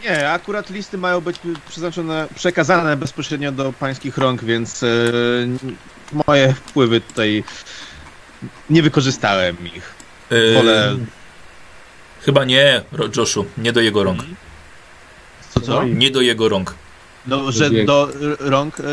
[0.04, 1.38] Nie, akurat listy mają być
[1.70, 4.88] przeznaczone, przekazane bezpośrednio do pańskich rąk, więc e,
[6.28, 7.44] moje wpływy tutaj
[8.70, 9.94] nie wykorzystałem ich.
[10.30, 10.96] E, Wolę...
[12.22, 12.82] Chyba nie,
[13.18, 14.24] Joshu, nie do jego rąk.
[15.50, 15.84] Co, co?
[15.84, 16.76] Nie do jego rąk.
[17.28, 18.08] No, że Diego.
[18.08, 18.80] do r- rąk...
[18.80, 18.84] E,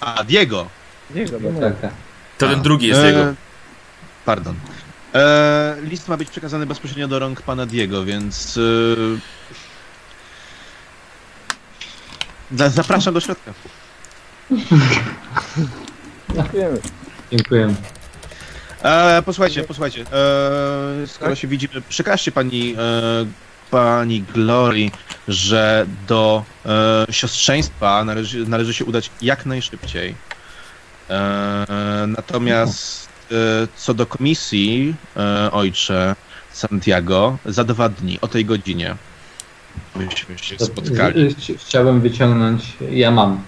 [0.00, 0.68] a, Diego.
[1.10, 1.90] Diego, Tak, tak.
[2.38, 3.34] To ten drugi jest e, jego.
[4.24, 4.54] Pardon.
[5.14, 8.58] E, list ma być przekazany bezpośrednio do rąk pana Diego, więc...
[12.56, 13.52] Za- zapraszam do środka.
[16.54, 16.80] Wiemy.
[17.32, 17.74] Dziękuję.
[18.82, 20.02] E, posłuchajcie, posłuchajcie.
[20.02, 23.26] E, skoro się widzimy, przekażcie pani, e,
[23.70, 24.90] pani Glory,
[25.28, 30.14] że do e, siostrzeństwa należy, należy się udać jak najszybciej.
[31.10, 33.34] E, natomiast e,
[33.76, 36.16] co do komisji, e, ojcze
[36.52, 38.96] Santiago, za dwa dni, o tej godzinie.
[39.96, 41.30] Byśmy się spotkali.
[41.30, 43.42] Z- chci- Chciałbym wyciągnąć, ja mam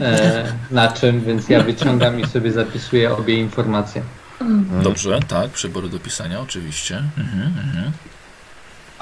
[0.00, 4.02] e, na czym, więc ja wyciągam i sobie zapisuję obie informacje.
[4.82, 6.96] Dobrze, tak, przybory do pisania, oczywiście.
[7.18, 7.92] Mhm, mhm.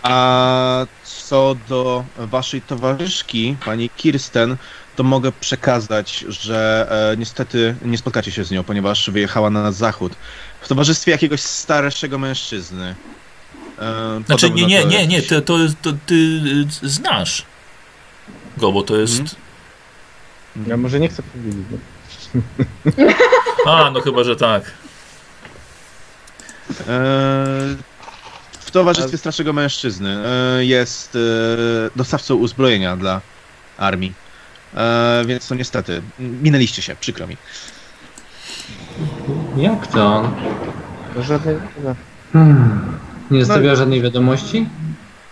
[0.02, 4.56] A co do waszej towarzyszki, pani Kirsten,
[4.96, 10.12] to mogę przekazać, że e, niestety nie spotkacie się z nią, ponieważ wyjechała na zachód
[10.60, 12.96] w towarzystwie jakiegoś starszego mężczyzny.
[13.80, 17.42] E, Znaczy, nie, nie, nie, nie, to, to, jest- to ty y, znasz
[18.56, 19.20] go, bo to jest...
[19.20, 19.36] Mhm.
[20.66, 21.64] Ja może nie chcę powiedzieć.
[23.64, 23.72] No.
[23.72, 24.62] A, no chyba, że tak.
[26.70, 26.84] E,
[28.60, 31.18] w towarzystwie starszego mężczyzny e, jest e,
[31.96, 33.20] dostawcą uzbrojenia dla
[33.78, 34.12] armii.
[34.74, 37.36] E, więc to niestety, minęliście się, przykro mi.
[39.56, 40.32] Jak to?
[41.20, 41.56] Żadnej...
[42.32, 42.98] Hmm.
[43.30, 44.66] Nie zostawiła żadnej wiadomości?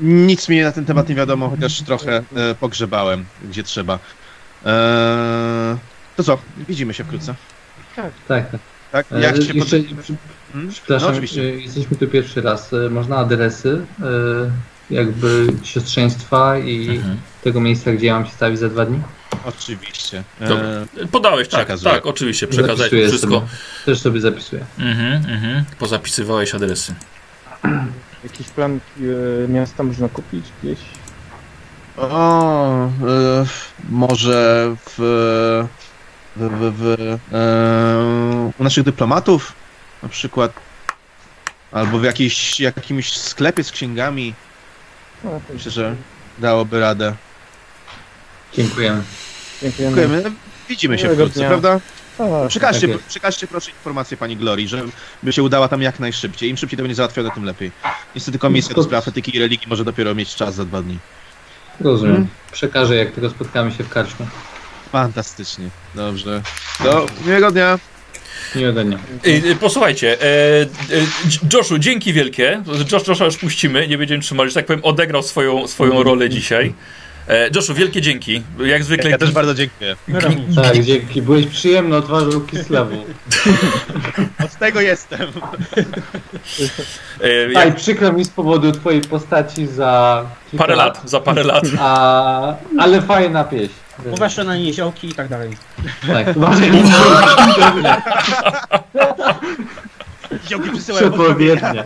[0.00, 3.98] Nic mi na ten temat nie wiadomo, chociaż trochę e, pogrzebałem, gdzie trzeba.
[4.66, 5.76] E,
[6.16, 6.38] to co,
[6.68, 7.34] widzimy się wkrótce.
[7.96, 8.44] Tak, tak.
[8.92, 9.06] Tak?
[9.12, 9.98] E, Jak się jeszcze, pod...
[10.02, 10.14] przy-
[10.52, 10.70] Hmm?
[10.70, 11.40] Przepraszam, No, oczywiście.
[11.42, 12.72] e, jesteśmy tu pierwszy raz.
[12.72, 14.04] E, Można adresy e,
[14.94, 17.16] jakby siostrzeństwa i Mhm.
[17.44, 19.00] tego miejsca, gdzie ja mam się stawić za dwa dni?
[19.44, 20.22] Oczywiście.
[20.40, 21.94] E, Podałeś, tak, Przekazuję.
[21.94, 23.30] tak, oczywiście, przekazać wszystko.
[23.34, 23.46] Sobie.
[23.86, 24.64] Też sobie zapisuję.
[24.78, 25.64] Mhm, mhm.
[25.78, 26.94] Pozapisywałeś adresy.
[28.24, 28.80] Jakiś plan
[29.44, 30.78] e, miasta można kupić gdzieś?
[31.96, 32.88] o, e,
[33.88, 34.94] może w,
[36.36, 39.52] w, w, w e, u naszych dyplomatów
[40.02, 40.52] na przykład,
[41.72, 44.34] albo w jakiejś, jakimś sklepie z księgami.
[45.24, 45.96] No, to Myślę, że
[46.38, 47.14] dałoby radę.
[48.54, 49.02] Dziękujemy.
[49.62, 49.96] Dziękujemy.
[49.96, 50.36] Dziękujemy.
[50.68, 51.48] Widzimy się Miłego wkrótce, dnia.
[51.48, 51.80] prawda?
[52.18, 56.50] Tak, Przekażcie, tak przekażcie proszę informację pani Glorii, żeby się udała tam jak najszybciej.
[56.50, 57.70] Im szybciej to będzie załatwione, tym lepiej.
[58.14, 60.98] Niestety komisja do spraw etyki i religii może dopiero mieć czas za dwa dni.
[61.80, 62.14] Rozumiem.
[62.14, 62.30] Hmm?
[62.52, 64.26] Przekażę, jak tylko spotkamy się w karczmie.
[64.92, 65.68] Fantastycznie.
[65.94, 66.42] Dobrze.
[66.84, 67.78] Do miłego dnia.
[68.54, 68.98] Miłego dnia.
[69.26, 70.66] Y, Posłuchajcie, e, e,
[71.52, 72.62] Joshu, dzięki wielkie.
[72.92, 76.74] Josh, Josha już puścimy, nie będziemy trzymali, że tak powiem, odegrał swoją, swoją rolę dzisiaj.
[77.28, 78.42] E, Joshu, wielkie dzięki.
[78.66, 79.10] Jak zwykle.
[79.10, 79.96] Ja też bardzo dziękuję.
[80.54, 81.22] Tak, dzięki.
[81.22, 82.96] Byłeś przyjemną twarzą Kislawu.
[84.44, 85.20] Od tego jestem.
[87.20, 90.24] e, Tak, jak, przykro mi z powodu twojej postaci za
[90.58, 91.64] parę lat, za parę lat.
[91.78, 93.74] A, ale fajna pieśń.
[94.10, 95.50] Uważaj na niziołki i tak dalej.
[96.06, 96.70] Tak, uważaj.
[100.48, 101.84] Działki przysyłają Przepowiednia.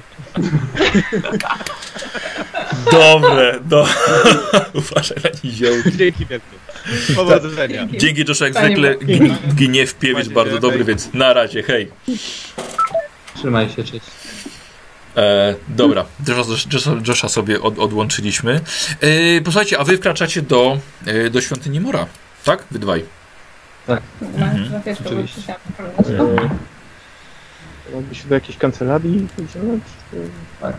[2.93, 3.87] Dobre, do...
[4.75, 5.97] Uważaj na niziołki.
[5.97, 6.57] Dzięki wielkie.
[7.17, 7.87] Powodzenia.
[7.99, 8.97] Dzięki Joshu, jak zwykle
[9.57, 10.61] gniew piewiec Panie, bardzo hej.
[10.61, 11.89] dobry, więc na razie, hej.
[13.35, 14.07] Trzymaj się, cześć.
[15.17, 16.05] E, dobra,
[17.09, 18.61] Josha, sobie od, odłączyliśmy.
[19.01, 22.07] E, posłuchajcie, a wy wkraczacie do, e, do świątyni Mora,
[22.45, 22.65] tak?
[22.71, 23.05] Wy dwaj.
[24.21, 24.71] Mhm.
[24.73, 25.43] No, wiesz, to Oczywiście.
[25.43, 25.55] się
[28.13, 29.85] się do jakiejś kancelarii wziąć?
[30.61, 30.77] Tak,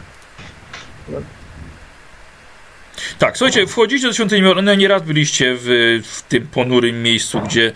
[3.34, 5.66] słuchajcie, wchodzicie do świątyni Mora, no nieraz byliście w,
[6.06, 7.72] w tym ponurym miejscu, gdzie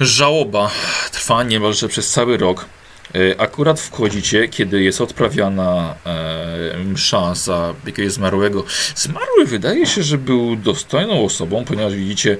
[0.00, 0.70] żałoba
[1.12, 2.66] trwa niemalże przez cały rok.
[3.14, 8.64] E, Akurat wchodzicie, kiedy jest odprawiana e, msza za jakiegoś zmarłego.
[8.94, 12.36] Zmarły wydaje się, że był dostojną osobą, ponieważ widzicie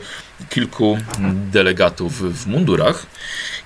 [0.50, 0.98] kilku
[1.52, 3.06] delegatów w mundurach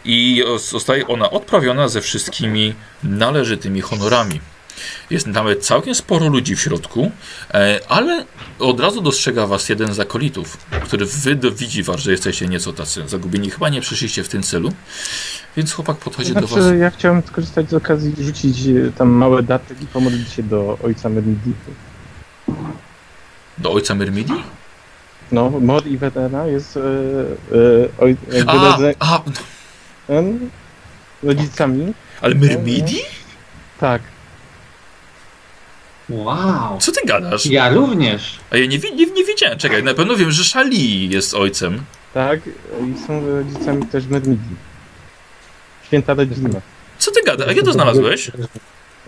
[0.05, 4.41] i os- zostaje ona odprawiona ze wszystkimi należytymi honorami.
[5.11, 7.11] Jest nawet całkiem sporo ludzi w środku,
[7.55, 8.25] e, ale
[8.59, 13.09] od razu dostrzega was jeden z akolitów, który wy widzi was, że jesteście nieco tacy
[13.09, 13.51] zagubieni.
[13.51, 14.73] Chyba nie przyszliście w tym celu,
[15.57, 16.51] więc chłopak podchodzi do was.
[16.51, 20.43] Znaczy, ja chciałem skorzystać z okazji i rzucić e, tam małe daty i pomodlić się
[20.43, 21.55] do ojca Myrmidii.
[23.59, 24.45] Do ojca Myrmidii?
[25.33, 26.81] No, mod i Wedena jest e,
[27.99, 29.21] oj, jakby A, rodze- a,
[31.23, 31.95] rodzicami.
[32.21, 33.03] ale Myrmidii?
[33.81, 34.03] Tak.
[36.09, 36.79] Wow.
[36.81, 37.47] Co ty gadasz?
[37.47, 38.39] Ja również.
[38.51, 39.59] A ja nie, nie, nie wiedziałem.
[39.59, 41.85] Czekaj, na pewno wiem, że Szali jest ojcem.
[42.15, 44.57] Tak, i są rodzicami też Myrmidii.
[45.87, 46.61] Święta rodzina.
[46.99, 47.49] Co ty gadasz?
[47.49, 48.31] A gdzie to znalazłeś?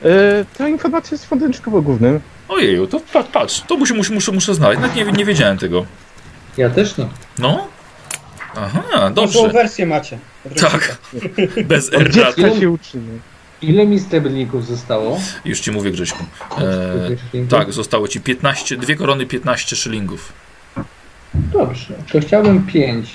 [0.02, 2.20] E, ta informacja jest w podręczniku głównym.
[2.48, 4.80] Ojeju, to patrz, patrz to muszę, muszę, muszę, muszę znaleźć.
[4.82, 5.86] Nawet nie, nie wiedziałem tego.
[6.56, 7.06] Ja też nie.
[7.38, 7.68] No?
[8.56, 9.38] Aha, Dobrze.
[9.38, 9.52] dobrze.
[9.52, 10.18] wersję macie.
[10.60, 10.98] Tak.
[11.64, 13.18] Bez dziecka się uczymy.
[13.62, 15.20] Ile mi srebrników zostało?
[15.44, 16.24] Już ci mówię, Grześku.
[16.58, 20.32] E, tak, zostało ci 15, dwie korony, 15 szylingów.
[21.34, 23.10] Dobrze, to chciałbym pięć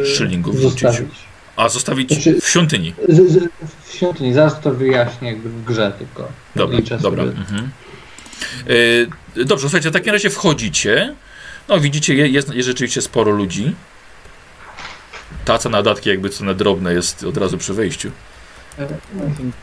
[0.00, 0.80] y, Szylingów rzucić.
[0.80, 1.14] zostawić.
[1.56, 2.94] A zostawić Znaczy- w świątyni.
[3.08, 3.48] Z, z,
[3.86, 6.28] w świątyni, zaraz to wyjaśnię w grze tylko.
[6.56, 7.22] Dobra, Liczę dobra.
[7.24, 7.70] Mhm.
[9.36, 11.14] E, dobrze, słuchajcie, w takim razie wchodzicie.
[11.68, 13.72] No widzicie, je- jest, jest rzeczywiście sporo ludzi.
[15.44, 18.10] Taca na datki jakby cena drobne jest od razu przy wejściu.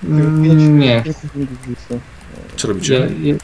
[0.03, 1.03] Nie,
[2.57, 2.93] Co robicie?
[2.93, 3.35] ja, ja,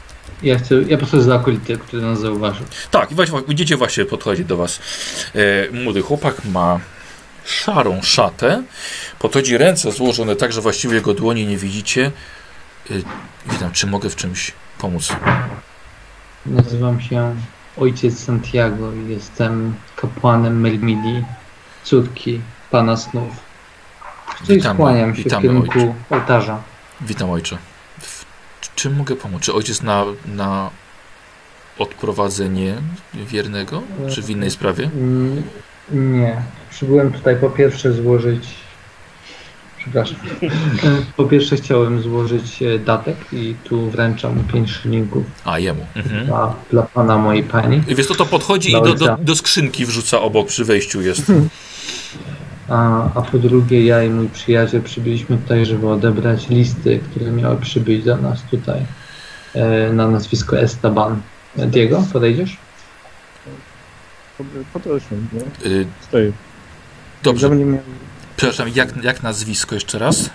[0.42, 2.66] ja chcę, ja po prostu za akolity, który nas zauważył.
[2.90, 4.80] Tak, właśnie, widzicie właśnie podchodzi do was
[5.34, 6.80] e, młody chłopak, ma
[7.44, 8.62] szarą szatę,
[9.18, 12.12] podchodzi ręce złożone tak, że właściwie jego dłoni nie widzicie.
[12.90, 12.94] E,
[13.52, 15.08] witam, czy mogę w czymś pomóc?
[16.46, 17.34] Nazywam się
[17.76, 21.24] Ojciec Santiago i jestem kapłanem Mermili,
[21.84, 22.40] córki
[22.70, 23.45] Pana Snów.
[24.44, 26.62] Czyli Witamy, skłaniam się witamy, w kierunku ołtarza.
[27.00, 27.58] Witam ojcze.
[28.00, 28.24] W,
[28.74, 29.42] czym mogę pomóc?
[29.42, 30.70] Czy ojciec na, na
[31.78, 32.74] odprowadzenie
[33.14, 33.82] wiernego?
[34.10, 34.90] Czy w innej sprawie?
[35.90, 36.42] Nie.
[36.70, 38.48] Przybyłem tutaj po pierwsze złożyć.
[39.78, 40.16] Przepraszam.
[41.16, 45.86] Po pierwsze chciałem złożyć e, datek i tu wręczam pięć szylingów A, jemu.
[45.96, 46.26] Mhm.
[46.26, 47.82] dla, dla pana mojej pani.
[47.88, 51.32] Wiesz, to, to podchodzi i do, do, do skrzynki wrzuca obok przy wejściu jest.
[52.68, 57.56] A, a po drugie ja i mój przyjaciel przybyliśmy tutaj, żeby odebrać listy, które miały
[57.56, 58.86] przybyć do nas tutaj
[59.54, 61.20] e, na nazwisko Esteban.
[61.58, 62.56] E, Diego, podejdziesz?
[64.72, 65.70] Poproszę, no.
[65.70, 66.32] Y, Stoję.
[67.22, 67.82] dobrze, nie miał...
[68.36, 70.30] przepraszam, jak, jak nazwisko jeszcze raz?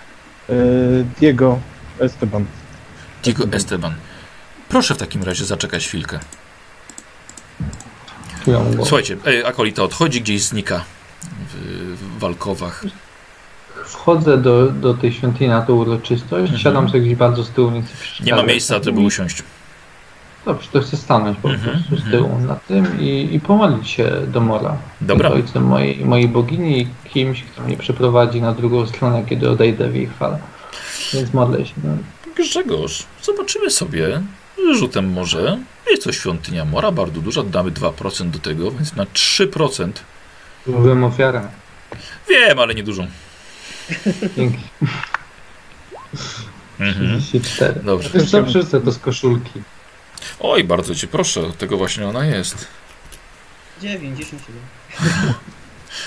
[0.48, 0.54] E,
[1.20, 1.58] Diego
[2.00, 2.44] Esteban.
[3.24, 3.94] Diego Esteban.
[4.68, 6.18] Proszę w takim razie zaczekać chwilkę.
[8.76, 10.84] Słuchajcie, e, akolita odchodzi, gdzieś znika
[11.54, 12.84] w, Walkowach.
[13.86, 16.58] Wchodzę do, do tej świątyni na tą uroczystość, Mhm.
[16.58, 18.24] siadam sobie gdzieś bardzo z tyłu, nie chcę.
[18.24, 19.42] Nie ma miejsca, żeby usiąść.
[20.44, 22.10] Dobrze, to chcę stanąć po Mhm, prostu z mhm.
[22.12, 24.76] tyłu na tym i, i pomodlić się do Mora.
[25.00, 25.30] Dobra.
[25.30, 29.88] Z ojcem mojej, mojej bogini i kimś, kto mnie przeprowadzi na drugą stronę, kiedy odejdę
[29.88, 30.38] w jej chwale.
[31.14, 31.74] Więc modlę się.
[31.84, 31.96] No.
[32.36, 34.22] Grzegorz, zobaczymy sobie
[34.74, 35.58] rzutem może.
[35.90, 39.90] Jest to świątynia Mora, bardzo duża, damy 2% do tego, więc na 3%.
[40.66, 41.48] Złożyłem ofiarę.
[42.28, 43.06] Wiem, ale nie dużą.
[44.36, 44.58] Dzięki.
[46.80, 47.20] Mhm.
[47.20, 47.80] 34.
[47.84, 48.10] Dobrze.
[48.26, 49.62] Co, przerzucę to z koszulki.
[50.40, 52.66] Oj, bardzo cię proszę, tego właśnie ona jest.
[53.82, 54.56] 97.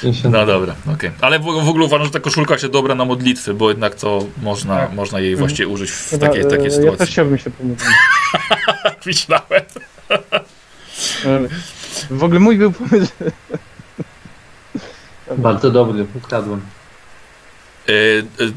[0.02, 0.34] 50.
[0.34, 1.12] No dobra, okej.
[1.22, 4.26] Ale w, w ogóle uważam, że ta koszulka się dobra na modlitwy, bo jednak to
[4.42, 7.06] można, można jej właściwie użyć w Chyba, takiej, e, takiej Ja też sytuacji.
[7.08, 7.80] chciałbym się pomóc.
[9.06, 9.62] Myślałem.
[12.10, 13.12] W ogóle mój był pomysł.
[15.38, 16.62] Bardzo dobry, ukradłem.
[17.88, 18.52] E, e,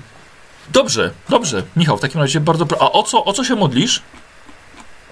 [0.73, 1.63] dobrze, dobrze.
[1.77, 2.67] Michał, w takim razie bardzo.
[2.67, 2.83] Pro...
[2.83, 4.03] A o co, o co się modlisz?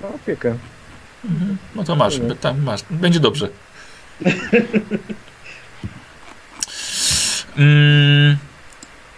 [0.03, 0.57] O, opiekę.
[1.75, 2.81] No to masz, tam masz.
[2.91, 3.49] Będzie dobrze.
[7.57, 8.37] Mm,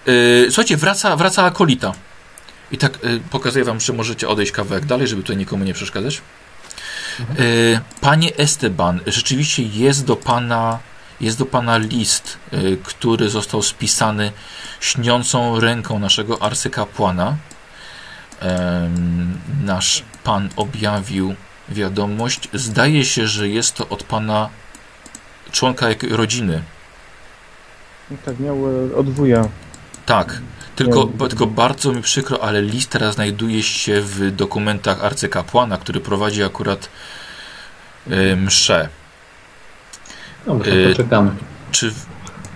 [0.09, 1.93] y, słuchajcie, wraca, wraca akolita.
[2.73, 6.21] I tak y, pokazuję wam, że możecie odejść kawałek dalej, żeby tutaj nikomu nie przeszkadzać.
[7.39, 10.79] Y, panie Esteban, rzeczywiście jest do pana,
[11.21, 14.33] jest do pana list, y, który został spisany
[14.81, 17.37] śniącą ręką naszego arcykapłana.
[19.65, 21.35] Nasz pan objawił
[21.69, 22.49] wiadomość.
[22.55, 24.49] Zdaje się, że jest to od pana
[25.53, 26.63] członka rodziny.
[28.25, 28.57] Tak, miał
[28.91, 29.49] e, od wuja.
[30.07, 30.41] Tak.
[30.77, 36.43] Tylko, tylko bardzo mi przykro, ale list teraz znajduje się w dokumentach arcykapłana, który prowadzi
[36.43, 36.89] akurat
[38.11, 38.89] y, mszę.
[40.49, 41.31] Dobrze, Y, poczekamy.
[41.71, 41.93] Czy.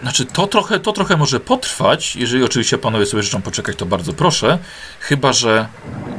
[0.03, 2.17] Znaczy, to trochę, to trochę może potrwać.
[2.17, 4.59] Jeżeli oczywiście panowie sobie życzą poczekać, to bardzo proszę.
[5.01, 5.67] Chyba, że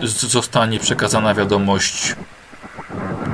[0.03, 2.15] zostanie przekazana wiadomość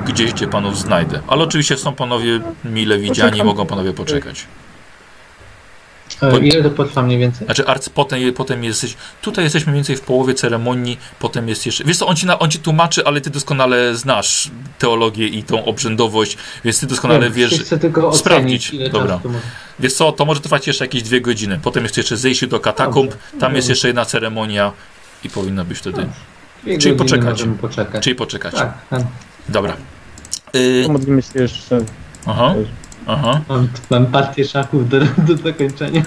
[0.06, 1.20] gdzieś, gdzie panów znajdę.
[1.28, 3.46] Ale oczywiście są panowie mile widziani, Poczekam.
[3.46, 4.46] mogą panowie poczekać.
[6.22, 7.44] E, po- Ile to potrwa mniej więcej?
[7.46, 8.96] Znaczy, arc, potem, potem jesteś.
[9.22, 11.84] Tutaj jesteśmy mniej więcej w połowie ceremonii, potem jest jeszcze.
[11.84, 15.64] Wiesz co, on ci, na, on ci tłumaczy, ale ty doskonale znasz teologię i tą
[15.64, 17.60] obrzędowość, więc ty doskonale Nie, wiesz.
[17.60, 18.74] Chcę tylko ocenić, sprawdzić.
[18.74, 19.08] ile Dobra.
[19.08, 19.44] czasu to może.
[19.80, 21.60] Wiesz co, to może trwać jeszcze jakieś dwie godziny.
[21.62, 24.72] Potem jest jeszcze zejście do katakumb, tam jest jeszcze jedna ceremonia
[25.24, 26.06] i powinno być wtedy.
[26.62, 27.38] Dwie Czyli poczekać.
[28.00, 28.54] Czyli poczekać.
[28.54, 29.02] Tak, tak.
[29.48, 29.76] Dobra.
[30.56, 31.78] Y, Pomodlimy się jeszcze.
[32.26, 32.54] aha,
[33.10, 33.40] aha.
[33.48, 36.02] Mam, mam partię szachów do, do zakończenia.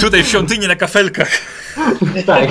[0.00, 1.30] Tutaj w świątyni na kafelkach.
[2.26, 2.50] Tak.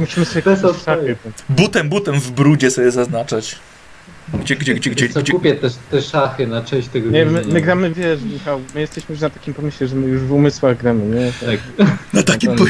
[0.00, 1.16] Musimy sobie szachy.
[1.48, 3.56] Butem, butem w brudzie sobie zaznaczać.
[4.34, 5.32] Gdzie, gdzie, gdzie, gdzie, Co, gdzie?
[5.32, 9.12] kupię też te szachy na cześć tego Nie, my, my gramy, wiesz, Michał, my jesteśmy
[9.12, 11.32] już na takim pomyśle, że my już w umysłach gramy, nie?
[11.46, 11.88] Tak.
[12.12, 12.64] Na takim Tam- po...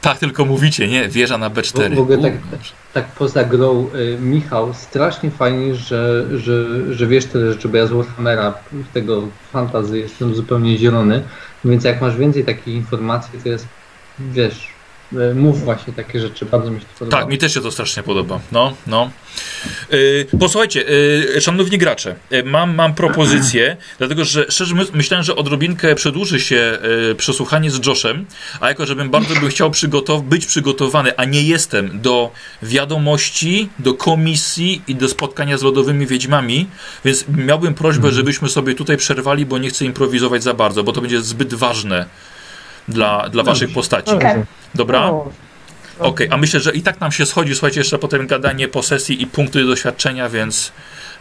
[0.00, 1.08] Tak, tylko mówicie, nie?
[1.08, 1.90] Wieża na B4.
[1.92, 2.32] W- w ogóle tak-
[2.92, 6.64] Tak poza grą, y, Michał, strasznie fajnie, że, że,
[6.94, 8.54] że wiesz tyle rzeczy, bo ja z Warhammera,
[8.94, 11.22] tego fantazy jestem zupełnie zielony,
[11.64, 13.66] więc jak masz więcej takich informacji, to jest,
[14.20, 14.68] wiesz,
[15.34, 17.16] mów właśnie takie rzeczy, bardzo mi się to podoba.
[17.16, 18.40] Tak, mi też się to strasznie podoba.
[18.52, 19.10] No, no.
[19.90, 20.84] Yy, posłuchajcie,
[21.34, 26.78] yy, szanowni gracze, yy, mam, mam propozycję, dlatego że szczerze myślałem, że odrobinkę przedłuży się
[27.16, 28.26] przesłuchanie z Joshem,
[28.60, 32.30] a jako, żebym bardzo bym chciał przygotow- być przygotowany, a nie jestem do
[32.62, 36.66] wiadomości, do komisji i do spotkania z lodowymi wiedźmami,
[37.04, 41.00] więc miałbym prośbę, żebyśmy sobie tutaj przerwali, bo nie chcę improwizować za bardzo, bo to
[41.00, 42.06] będzie zbyt ważne
[42.88, 44.10] dla, dla waszych postaci.
[44.14, 44.42] Okej.
[44.74, 45.00] Dobra?
[45.00, 45.30] No,
[45.98, 49.22] Okej, a myślę, że i tak nam się schodzi, słuchajcie, jeszcze potem gadanie po sesji
[49.22, 50.72] i punkty doświadczenia, więc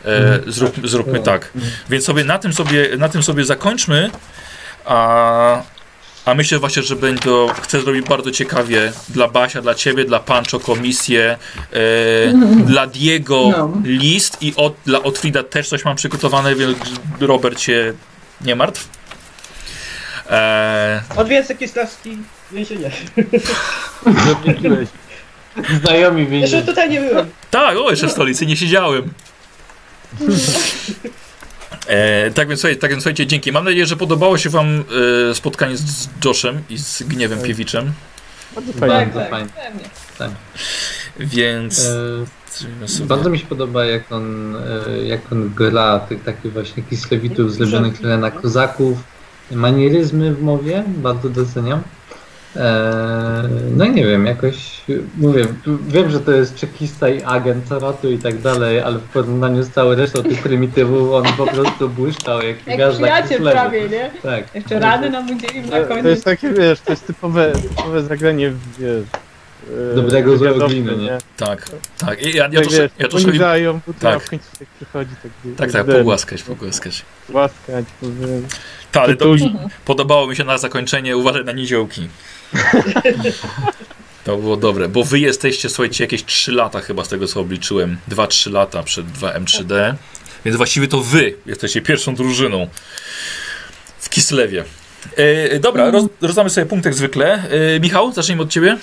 [0.06, 1.52] e, zrób, zróbmy tak.
[1.90, 4.10] Więc sobie na tym sobie, na tym sobie zakończmy,
[4.86, 5.62] a,
[6.26, 7.30] a myślę właśnie, że będzie,
[7.62, 11.38] chcę zrobić bardzo ciekawie dla Basia, dla Ciebie, dla Pancho komisję,
[11.74, 11.78] e,
[12.66, 13.74] dla Diego No.
[13.84, 16.78] list i od, dla Otfrida też coś mam przygotowane, więc
[17.20, 17.94] Robert się
[18.42, 18.90] nie martw.
[20.30, 22.18] E, Odwiedzę Kislawski
[22.52, 22.92] więzienie.
[24.32, 24.90] odwiedziłeś.
[25.84, 26.64] Znajomi Jeszcze więzieni.
[26.64, 27.30] tutaj nie byłem.
[27.52, 29.14] Tak, o, jeszcze w stolicy nie siedziałem.
[31.88, 33.52] E, tak, więc, słuchajcie, tak więc słuchajcie, dzięki.
[33.52, 34.84] Mam nadzieję, że podobało się Wam
[35.32, 37.48] e, spotkanie z, z Joshem i z Gniewem Tak.
[37.48, 37.94] Piewiczem.
[38.56, 38.96] Bardzo Tak, fajnie.
[39.06, 39.50] Bardzo tak, fajnie.
[40.18, 40.36] pewnie.
[41.20, 43.06] Więc E.
[43.06, 47.98] Bardzo mi się podoba, jak on, e, jak on gra tych takich właśnie kislewitów zlepionych
[48.00, 48.98] tyle na kozaków.
[49.52, 51.82] Manieryzmy w mowie bardzo doceniam.
[52.56, 53.44] E,
[53.76, 54.82] No i nie wiem, jakoś
[55.18, 55.46] mówię,
[55.88, 59.70] wiem, że to jest czekista i agent Tarotu i tak dalej, ale w porównaniu z
[59.70, 64.12] całą resztą tych prymitywów on po prostu błyszczał jak, Jak gwiazda przyjaciel prawie, nie?
[64.24, 64.56] Tak.
[64.56, 66.06] Jeszcze rany nam udzielił na To, to koniec.
[66.06, 69.04] jest takie, wiesz, to jest typowe, typowe zagranie, wiesz...
[69.92, 71.18] e, Dobrego złego gliny, nie?
[71.38, 71.66] Tak,
[71.98, 72.22] tak.
[72.26, 73.30] I ja, ja, Tak, trosze, wiesz, ja troszkę.
[73.30, 74.24] oni dają, tak.
[74.24, 75.32] w końcu tak przychodzi, tak...
[75.58, 77.06] Tak, tak, pogłaskać, pogłaskać.
[77.30, 78.46] Głaskać, powiem.
[78.96, 79.36] Tak, ale to
[79.86, 81.18] podobało mi się na zakończenie.
[81.18, 82.08] Uważaj na niziołki.
[84.24, 87.98] To było dobre, bo wy jesteście, słuchajcie, jakieś 3 lata chyba z tego co obliczyłem.
[88.10, 89.96] 2-3 lata przed 2M3D.
[90.46, 92.68] Więc właściwie to wy jesteście pierwszą drużyną
[94.00, 94.64] w Kislewie.
[95.16, 97.44] E, dobra, roz, rozdamy sobie punkt jak zwykle.
[97.76, 98.78] E, Michał, zacznijmy od ciebie.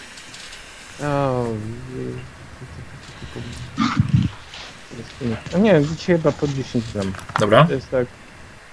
[5.53, 7.13] No nie, dzisiaj chyba po 10 gram.
[7.41, 7.65] Dobra.
[7.65, 8.07] To jest tak,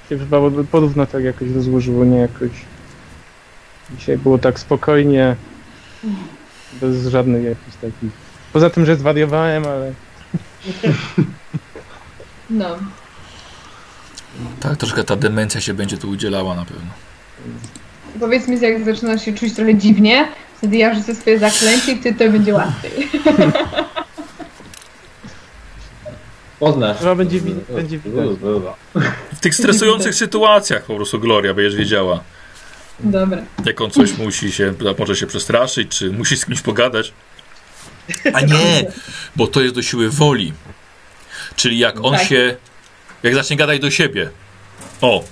[0.09, 0.37] się chyba
[0.71, 2.49] porówno tak jakoś rozłożyło, nie jakoś...
[3.97, 5.35] Dzisiaj było tak spokojnie,
[6.81, 8.11] bez żadnych jakichś takich...
[8.53, 9.93] Poza tym, że zwariowałem, ale...
[12.49, 12.77] No.
[14.59, 16.91] Tak, troszkę ta demencja się będzie tu udzielała na pewno.
[18.19, 20.27] Powiedz mi, jak zaczynasz się czuć trochę dziwnie,
[20.57, 22.91] wtedy ja rzucę swoje zaklęcie i wtedy to będzie łatwiej.
[26.59, 26.97] Poznasz.
[26.97, 28.29] Chyba będzie, wi- będzie widać.
[29.33, 32.23] W tych stresujących sytuacjach po prostu Gloria będziesz wiedziała.
[32.99, 33.37] Dobra.
[33.65, 37.13] Jak on coś musi się, może się przestraszyć, czy musi z kimś pogadać.
[38.33, 38.91] A nie,
[39.35, 40.53] bo to jest do siły woli.
[41.55, 42.27] Czyli jak on Tak.
[42.27, 42.55] się,
[43.23, 44.29] jak zacznie gadać do siebie.
[45.01, 45.23] O,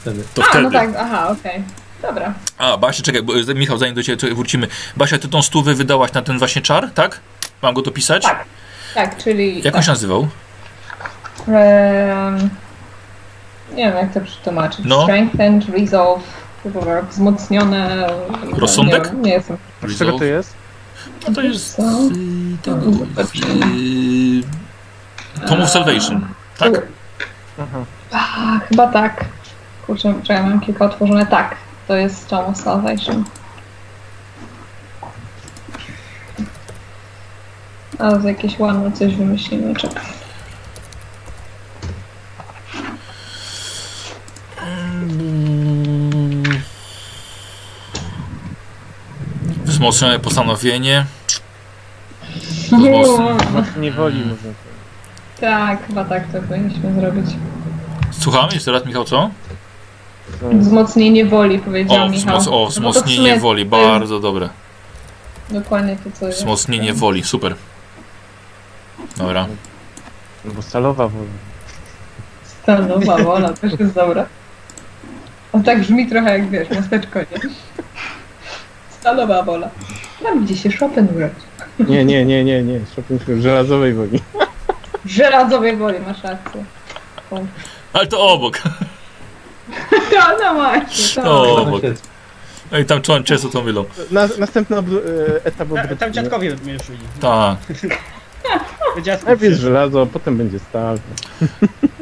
[0.00, 0.24] Wtedy.
[0.34, 0.64] to A, wtedy.
[0.64, 1.62] no tak, aha, okej.
[2.02, 2.34] Dobra.
[2.58, 4.68] A, Basia, czekaj, bo, Michał, zanim do ciebie wrócimy.
[4.96, 7.20] Basia, ty tą stówę wydałaś na ten właśnie czar, tak?
[7.62, 8.22] Mam go dopisać?
[8.22, 8.44] Tak.
[8.94, 9.62] Tak, czyli...
[9.62, 10.28] Jak on się nazywał?
[11.48, 12.50] Em,
[13.74, 14.80] nie wiem, jak to przetłumaczyć.
[14.84, 15.02] No.
[15.02, 16.22] Strengthened, resolve,
[16.62, 18.06] chyba wzmocnione...
[18.58, 19.12] Rozsądek?
[19.12, 19.56] Nie, nie jestem.
[19.82, 20.54] Z czego to jest?
[21.28, 21.82] No to jest y,
[22.62, 24.42] tego, y,
[25.46, 26.26] Tom of Salvation,
[26.58, 26.82] tak?
[27.58, 27.78] Aha.
[28.12, 29.24] A, chyba tak.
[29.86, 31.26] Kurczę, czekaj, mam kilka otworzone.
[31.26, 31.56] Tak,
[31.88, 33.24] to jest Tom of Salvation.
[37.98, 40.04] A, z jakieś ładne coś wymyślimy, czekaj.
[49.64, 51.06] Wzmocnione postanowienie.
[52.62, 53.36] Wzmocnione.
[53.76, 54.58] Nie woli można powiedzieć.
[55.40, 57.26] Tak, chyba tak to powinniśmy zrobić.
[58.10, 59.30] Słucham, jeszcze raz Michał, co?
[60.42, 62.38] No, Wzmocnienie woli, powiedział O, Michał.
[62.38, 64.48] wzmoc o No wzmocnienie sumie woli, bardzo dobre.
[65.50, 66.38] Dokładnie to, co jest.
[66.38, 67.54] Wzmocnienie woli, super.
[69.16, 69.46] Dobra.
[70.44, 71.24] no bo stalowa wola.
[72.62, 74.26] Stanowa wola też jest dobra.
[75.52, 77.26] On tak brzmi trochę jak wiesz, masteczko, nie?
[79.00, 79.70] Stalowa wola.
[80.22, 81.88] Tam gdzie się Chopin urodził.
[81.94, 82.80] Nie, nie, nie, nie, nie.
[82.96, 84.20] Chopin w żelazowej woli.
[85.04, 86.64] W żelazowej woli, masz rację.
[87.30, 87.40] O.
[87.92, 88.58] Ale to obok.
[90.14, 91.22] No, no właśnie.
[91.22, 91.42] To.
[91.42, 91.82] O, No obok.
[92.72, 93.84] No i tam czą- często to mylą.
[94.10, 94.80] Na, następny e,
[95.44, 95.96] etap Ta, obróbki.
[95.96, 96.76] tam dziadkowie mnie.
[97.20, 97.56] Tak.
[99.26, 100.98] Najpierw żelazo, potem będzie stal.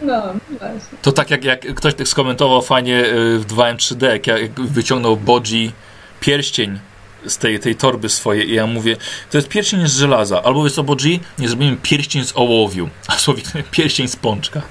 [0.02, 0.98] No, właśnie.
[1.02, 5.16] To tak jak, jak ktoś tak skomentował fajnie y, w 2M3D, jak, ja- jak wyciągnął
[5.16, 5.72] Bodzi
[6.20, 6.78] pierścień
[7.26, 8.96] z tej, tej torby swojej i ja mówię,
[9.30, 13.46] to jest pierścień z żelaza, albo jest Bodzi, nie zrobimy pierścień z ołowiu, a słowik
[13.70, 14.62] pierścień z pączka.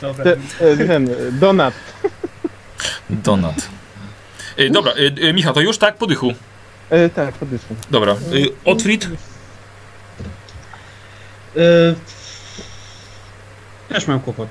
[0.00, 0.24] Dobra.
[0.60, 1.74] E, ten, e, Donat.
[3.10, 3.68] Donat.
[4.58, 4.92] Y, dobra,
[5.34, 5.96] Michał, to już tak?
[5.96, 6.32] Po dychu.
[6.90, 7.76] E, tak, podyszmy.
[7.90, 8.12] Dobra.
[8.12, 8.48] Y,
[11.56, 12.00] Otfrid?
[13.90, 14.48] Y, Też mam kłopot.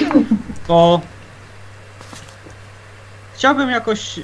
[0.68, 1.00] Bo
[3.34, 4.18] chciałbym jakoś.
[4.18, 4.22] Y,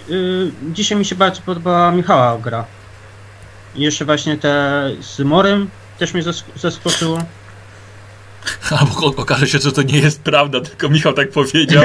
[0.63, 2.65] dzisiaj mi się bardzo podobała Michała gra.
[3.75, 7.19] Jeszcze właśnie te z Morem też mnie zask- zaskoczyło.
[8.71, 11.85] Albo okaże się, że to nie jest prawda, tylko Michał tak powiedział.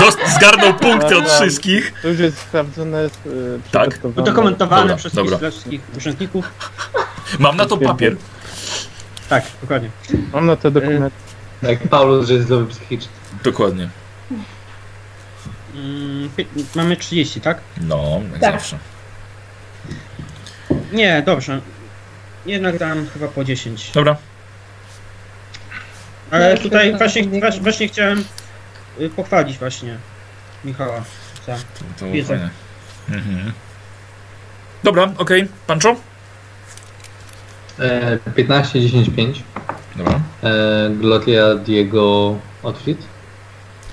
[0.00, 1.92] Dost, zgarnął punkty od wszystkich.
[2.02, 3.08] To już jest sprawdzone, e,
[3.72, 3.98] Tak.
[4.16, 5.38] Udokumentowane Dobra, przez dobra.
[5.38, 6.50] wszystkich- wszystkich urzędników.
[7.38, 8.16] Mam na to papier.
[9.28, 9.90] Tak, dokładnie.
[10.32, 11.14] Mam na to dokument.
[11.62, 13.08] Jak Paulus, że jest zdrowy psychicznie.
[13.44, 13.88] Dokładnie.
[15.74, 16.28] Mm,
[16.74, 17.60] mamy 30, tak?
[17.80, 18.52] No, jak Tak.
[18.52, 18.78] zawsze.
[20.92, 21.60] Nie, dobrze.
[22.46, 23.90] Jednak dam chyba po 10.
[23.94, 24.16] Dobra.
[26.32, 28.24] Ale Ja tutaj właśnie, tak właśnie, właśnie chciałem
[29.00, 29.96] y, pochwalić właśnie
[30.64, 31.02] Michała.
[31.46, 31.54] Za.
[31.54, 31.60] To,
[31.98, 32.50] to było Wiedzę.
[33.10, 33.52] Mhm.
[34.82, 35.48] Dobra, okej.
[35.66, 35.96] Pancho?
[37.78, 39.42] E, 15, 10, 5.
[39.96, 40.20] Dobra.
[40.42, 42.98] E, Gloria Diego Otfrid.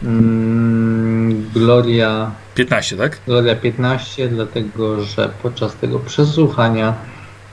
[0.03, 3.19] Mm, Gloria, 15, tak?
[3.27, 6.93] Gloria 15, dlatego że podczas tego przesłuchania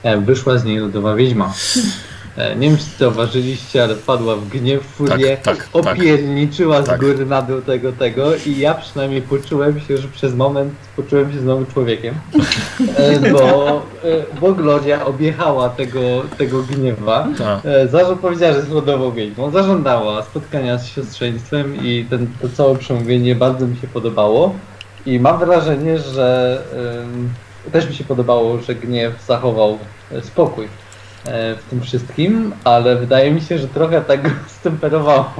[0.02, 1.54] e, wyszła z niej lodowa wiedźma.
[2.36, 5.86] E, nie wiem, czy zauważyliście, ale wpadła w gniew, furię, Tak, tak, tak.
[5.86, 6.96] opierniczyła Tak.
[6.98, 11.32] z góry na dół tego, tego i ja przynajmniej poczułem się, że przez moment poczułem
[11.32, 12.14] się znowu człowiekiem,
[12.96, 13.68] e, bo,
[14.04, 16.00] e, bo Gloria objechała tego,
[16.38, 17.28] tego gniewa.
[17.38, 17.60] Tak.
[17.90, 19.50] Zarząd powiedziała, że jest lodową wiedźmą.
[19.50, 24.54] Zażądała spotkania z siostrzeństwem i ten, to całe przemówienie bardzo mi się podobało.
[25.06, 26.58] I mam wrażenie, że
[27.02, 27.30] em,
[27.72, 29.78] też mi się podobało, że gniew zachował
[30.22, 30.68] spokój
[31.26, 34.30] w tym wszystkim, ale wydaje mi się, że trochę tak go
[34.60, 35.32] stemperowało.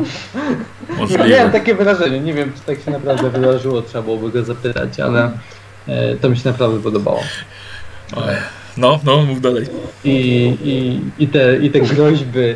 [0.89, 1.51] Ja miałem Możliwe.
[1.53, 5.31] takie wrażenie, nie wiem czy tak się naprawdę wydarzyło, trzeba byłoby go zapytać, ale
[5.89, 7.21] e, to mi się naprawdę podobało.
[8.77, 9.67] No, no, mów dalej.
[10.05, 10.13] I,
[10.65, 12.55] i, i, te, I te groźby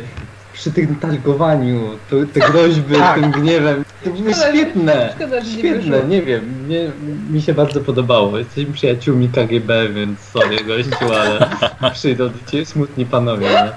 [0.53, 3.19] przy tym targowaniu, to, te groźby Tak.
[3.19, 5.13] tym gniewem, to były Szkoda, świetne.
[5.15, 6.07] Szkoda, że nie Świetne, wyszło.
[6.09, 6.91] nie wiem, nie,
[7.29, 8.37] mi się bardzo podobało.
[8.39, 11.49] Jesteśmy przyjaciółmi KGB, więc sorry gościu, ale
[11.93, 13.47] przyjdą do ciebie smutni panowie.
[13.49, 13.71] Nie?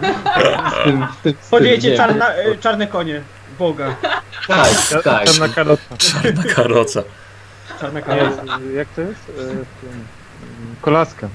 [0.81, 3.21] Z tym, z tym, z nie, czarna, y, czarne konie.
[3.59, 3.97] Boga.
[4.49, 4.69] Tak,
[5.05, 5.25] tak.
[5.25, 5.97] Czarna karota.
[5.99, 7.03] Czarna karoca.
[7.81, 8.21] Czarna Nie, konie.
[8.77, 9.33] jak to jest?
[9.39, 9.43] E,
[10.81, 11.29] Kolaska.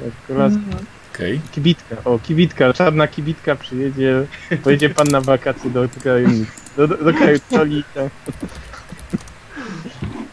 [0.00, 0.58] E, Kolaska.
[0.58, 0.86] Mhm.
[1.18, 1.40] Okej.
[1.52, 1.96] Kibitka.
[2.04, 2.72] O, kibitka.
[2.72, 4.26] Czarna kibitka przyjedzie.
[4.64, 6.28] Pojedzie pan na wakacje do kraju.
[6.76, 7.38] Do, do, do kraju.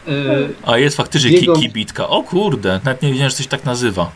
[0.08, 2.08] Y, A jest faktycznie Jego- ki kibitka.
[2.08, 4.10] O kurde, nawet nie wiedziałem, że coś tak nazywa.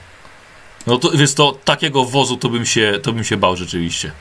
[0.86, 4.12] No to więc to takiego wozu to bym się, to bym się bał rzeczywiście.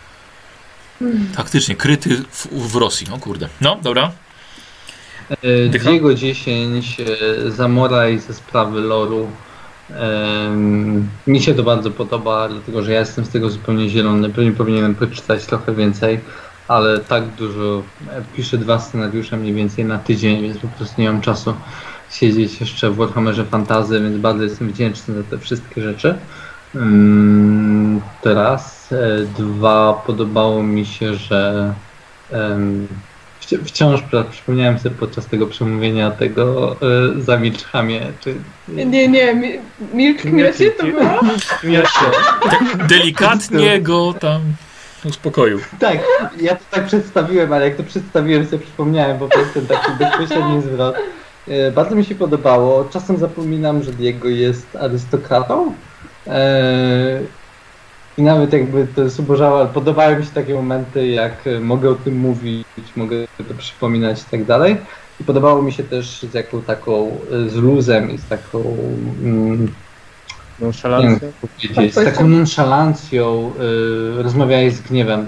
[1.34, 3.07] Faktycznie, kryty w, w Rosji.
[3.11, 3.49] O kurde.
[3.61, 4.11] No, dobra.
[5.30, 5.89] E, Dycha?
[5.89, 9.27] Diego 10, e, Zamoraj ze sprawy loru.
[11.28, 14.30] Mi się to bardzo podoba, dlatego że ja jestem z tego zupełnie zielony.
[14.30, 16.20] Pewnie powinienem przeczytać trochę więcej,
[16.68, 17.84] ale tak dużo.
[18.11, 21.53] e, Piszę dwa scenariusze mniej więcej na tydzień, więc po prostu nie mam czasu
[22.11, 26.16] siedzieć jeszcze w Warhammerze Fantazy, więc bardzo jestem wdzięczny za te wszystkie rzeczy.
[28.22, 31.74] Teraz e, dwa podobało mi się, że
[33.49, 34.01] wci- wciąż
[34.31, 36.76] przypomniałem sobie podczas tego przemówienia tego
[37.17, 38.35] e, zamilcz chamie, czy
[38.67, 39.59] Nie, nie, mi-
[39.93, 41.19] Milk Kmiecie to było?
[42.88, 44.41] Delikatnie go tam
[45.05, 45.59] uspokoił.
[45.80, 45.97] Tak,
[46.41, 50.61] ja to tak przedstawiłem, ale jak to przedstawiłem sobie przypomniałem po prostu ten taki bezpośredni
[50.61, 50.95] zwrot.
[51.47, 52.84] E, Bardzo mi się podobało.
[52.93, 55.73] Czasem zapominam, że Diego jest arystokratą.
[56.27, 57.19] E,
[58.20, 61.96] I nawet jakby to zubożało, ale podobały mi się takie momenty, jak e, mogę o
[61.96, 62.66] tym mówić,
[62.96, 63.16] mogę
[63.48, 64.78] to przypominać i tak dalej.
[65.22, 68.78] I podobało mi się też z jaką taką, e, z luzem i z taką
[69.24, 69.72] mm,
[70.62, 71.32] Nonszalancją.
[71.41, 73.52] powiedzieć, z taką nonszalancją
[74.20, 75.28] y, rozmawiałeś z gniewem.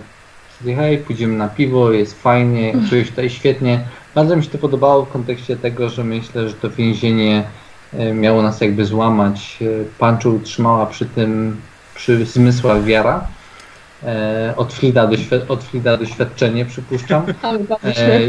[0.60, 3.80] Czyli hej, pójdziemy na piwo, jest fajnie, czuję się tutaj świetnie.
[4.16, 7.44] Bardzo mi się to podobało w kontekście tego, że myślę, że to więzienie
[7.94, 9.60] e, miało nas jakby złamać.
[9.62, 9.66] E,
[10.00, 11.62] Panczu utrzymała przy tym,
[11.96, 13.28] przy zmysłach wiara.
[14.04, 17.24] E, Od Frida, doświ- od Frida doświadczenie, przypuszczam.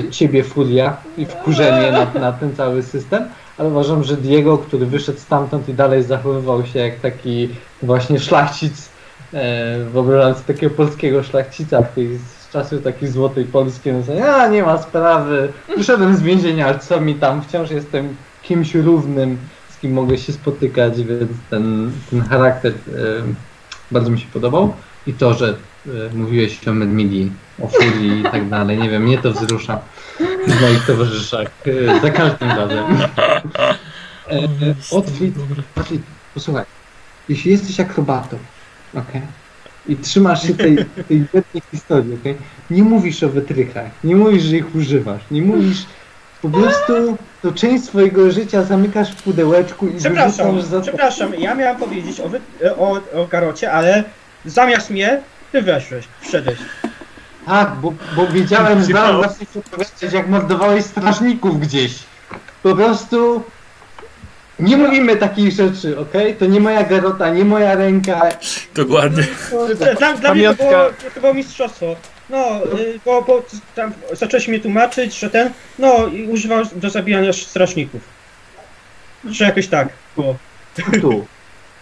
[0.06, 3.24] E, ciebie furia i wkurzenie na, na ten cały system,
[3.58, 7.48] ale uważam, że Diego, który wyszedł stamtąd i dalej zachowywał się jak taki
[7.82, 8.88] właśnie szlachcic,
[9.34, 14.62] e, wyobrażając takiego polskiego szlachcica w tej, z czasu takiej złotej Polski, no a nie
[14.62, 19.38] ma sprawy, wyszedłem z więzienia, ale co mi tam, wciąż jestem kimś równym,
[19.70, 22.74] z kim mogę się spotykać, więc ten, ten charakter e,
[23.92, 24.74] bardzo mi się podobał.
[25.06, 25.56] I to, że
[25.86, 27.30] e, mówiłeś o Medmidi,
[27.62, 29.80] o Furii i tak dalej, nie wiem, mnie to wzrusza
[30.46, 32.84] w moich towarzyszach e, za każdym razem.
[34.30, 35.34] E, Otwit,
[35.76, 36.02] Otwit,
[36.34, 36.64] posłuchaj,
[37.28, 38.38] jeśli jesteś akrobatą,
[38.94, 39.22] okej,
[39.88, 40.76] i trzymasz się tej,
[41.08, 42.36] tej jednej historii, okej,
[42.70, 45.86] nie mówisz o wytrychach, nie mówisz, że ich używasz, nie mówisz,
[46.42, 51.76] po prostu to część swojego życia zamykasz w pudełeczku i Przepraszam, za przepraszam, ja miałem
[51.76, 52.40] powiedzieć o, wy,
[52.78, 54.04] o, o Garocie, ale
[54.44, 55.20] zamiast mnie,
[55.52, 56.58] ty weszłeś, wszedłeś.
[57.46, 61.98] Tak, bo, bo wiedziałem, że zaraz zaczniesz opowiadać, jak mordowałeś strażników gdzieś.
[62.62, 63.42] Po prostu
[64.58, 66.36] nie mówimy takich rzeczy, okej?
[66.36, 68.20] To nie moja garota, nie moja ręka.
[68.74, 69.24] Dokładnie.
[69.98, 71.96] Dla, dla, mnie to było, to było mistrzostwo.
[72.32, 73.42] No, y, bo, bo
[73.74, 78.00] tam zacząłeś mnie tłumaczyć, że ten, no i używał do zabijania strażników.
[79.24, 80.36] Że jakoś tak było.
[80.84, 81.26] Kultu,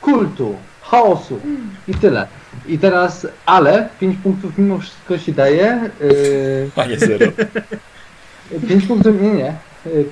[0.01, 1.41] kultu, chaosu
[1.89, 2.27] i tyle.
[2.67, 5.91] I teraz, ale 5 punktów mimo wszystko ci daje.
[6.01, 7.27] Yy, A nie zero.
[8.69, 9.55] 5 punktów, nie, nie.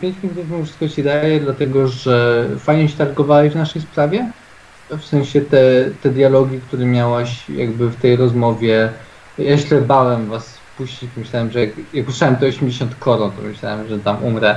[0.00, 4.30] 5 punktów mimo wszystko ci daje, dlatego że fajnie się targowałeś w naszej sprawie.
[4.90, 5.60] W sensie te,
[6.02, 8.92] te dialogi, które miałaś jakby w tej rozmowie.
[9.38, 13.88] Ja się bałem was puścić, myślałem, że jak, jak usłyszałem te 80 koron, to myślałem,
[13.88, 14.56] że tam umrę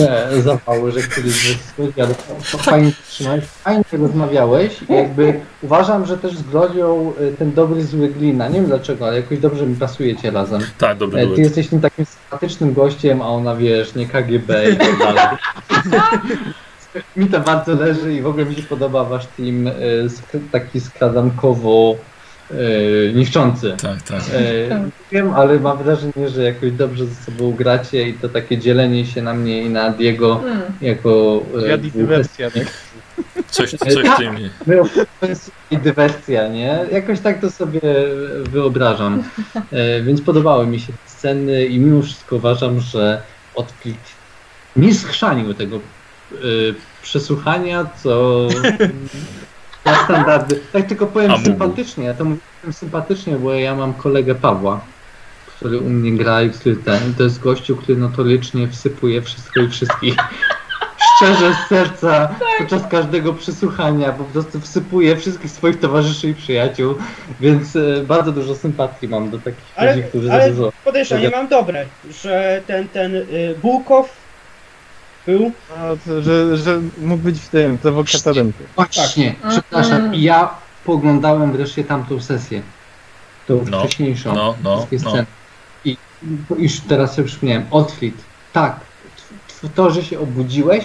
[0.00, 5.40] e, zapały, że któryś z was schodzi, ale to, fajnie trzymałeś, fajnie rozmawiałeś i jakby
[5.62, 9.38] uważam, że też z Glorią e, ten dobry zły glina, nie wiem dlaczego, ale jakoś
[9.38, 10.60] dobrze mi pasujecie razem.
[10.78, 14.76] Tak, dobry E, Ty jesteś tym takim sympatycznym gościem, a ona wiesz, nie KGB i
[14.76, 15.26] tak dalej.
[17.16, 19.64] mi to bardzo leży i w ogóle mi się podoba wasz team
[20.06, 21.96] sk- taki skradankowo
[22.50, 23.74] e, niszczący.
[23.82, 24.20] Tak, tak.
[24.32, 24.80] E, Tak.
[24.82, 29.06] nie wiem, ale mam wrażenie, że jakoś dobrze ze sobą gracie i to takie dzielenie
[29.06, 30.60] się na mnie i na Diego Mm.
[30.80, 32.50] jako e, i dwóch dywersja.
[32.56, 32.64] nie?
[33.50, 34.34] Coś, coś w tym.
[34.66, 36.78] My ofensy i dywersja, nie?
[36.92, 37.80] Jakoś tak to sobie
[38.50, 39.22] wyobrażam.
[39.72, 43.22] E, więc podobały mi się te sceny i mimo wszystko uważam, że
[43.54, 43.96] odklik
[44.76, 46.38] nie schrzanił tego e,
[47.02, 48.46] przesłuchania, co
[49.86, 50.60] na standardy.
[50.72, 51.44] Tak tylko powiem A mógł.
[51.46, 52.40] sympatycznie, ja to mówię
[52.72, 54.80] sympatycznie, bo ja mam kolegę Pawła,
[55.56, 59.68] który u mnie gra i który ten, to jest gościu, który notorycznie wsypuje wszystko i
[59.68, 60.14] wszystkich.
[61.16, 66.94] Szczerze z serca podczas każdego przesłuchania po prostu wsypuje wszystkich swoich towarzyszy i przyjaciół,
[67.40, 70.72] więc e, bardzo dużo sympatii mam do takich Ale, ludzi, którzy za ale dużo.
[70.84, 71.86] podejrzenie mam dobre,
[72.22, 74.25] że ten, ten y, Bułkow
[75.26, 75.52] był,
[76.06, 78.52] No, że, że mógł być w tym, prowokatorem.
[78.76, 79.50] Właśnie, Tak.
[79.50, 80.14] przepraszam, Mm.
[80.14, 80.50] ja
[80.84, 82.62] poglądałem wreszcie tamtą sesję.
[83.48, 84.34] Tą No, wcześniejszą.
[84.34, 85.24] No, no, wszystkie no.
[85.84, 85.96] I
[86.58, 88.14] już teraz sobie przypomniałem, Otfrid,
[88.52, 88.80] tak,
[89.74, 90.84] to, że się obudziłeś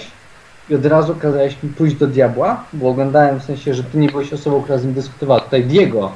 [0.69, 4.09] i od razu kazałeś mi pójść do diabła, bo oglądałem w sensie, że ty nie
[4.09, 5.39] byłeś osobą, która z nim dyskutowała.
[5.39, 6.11] Tutaj Diego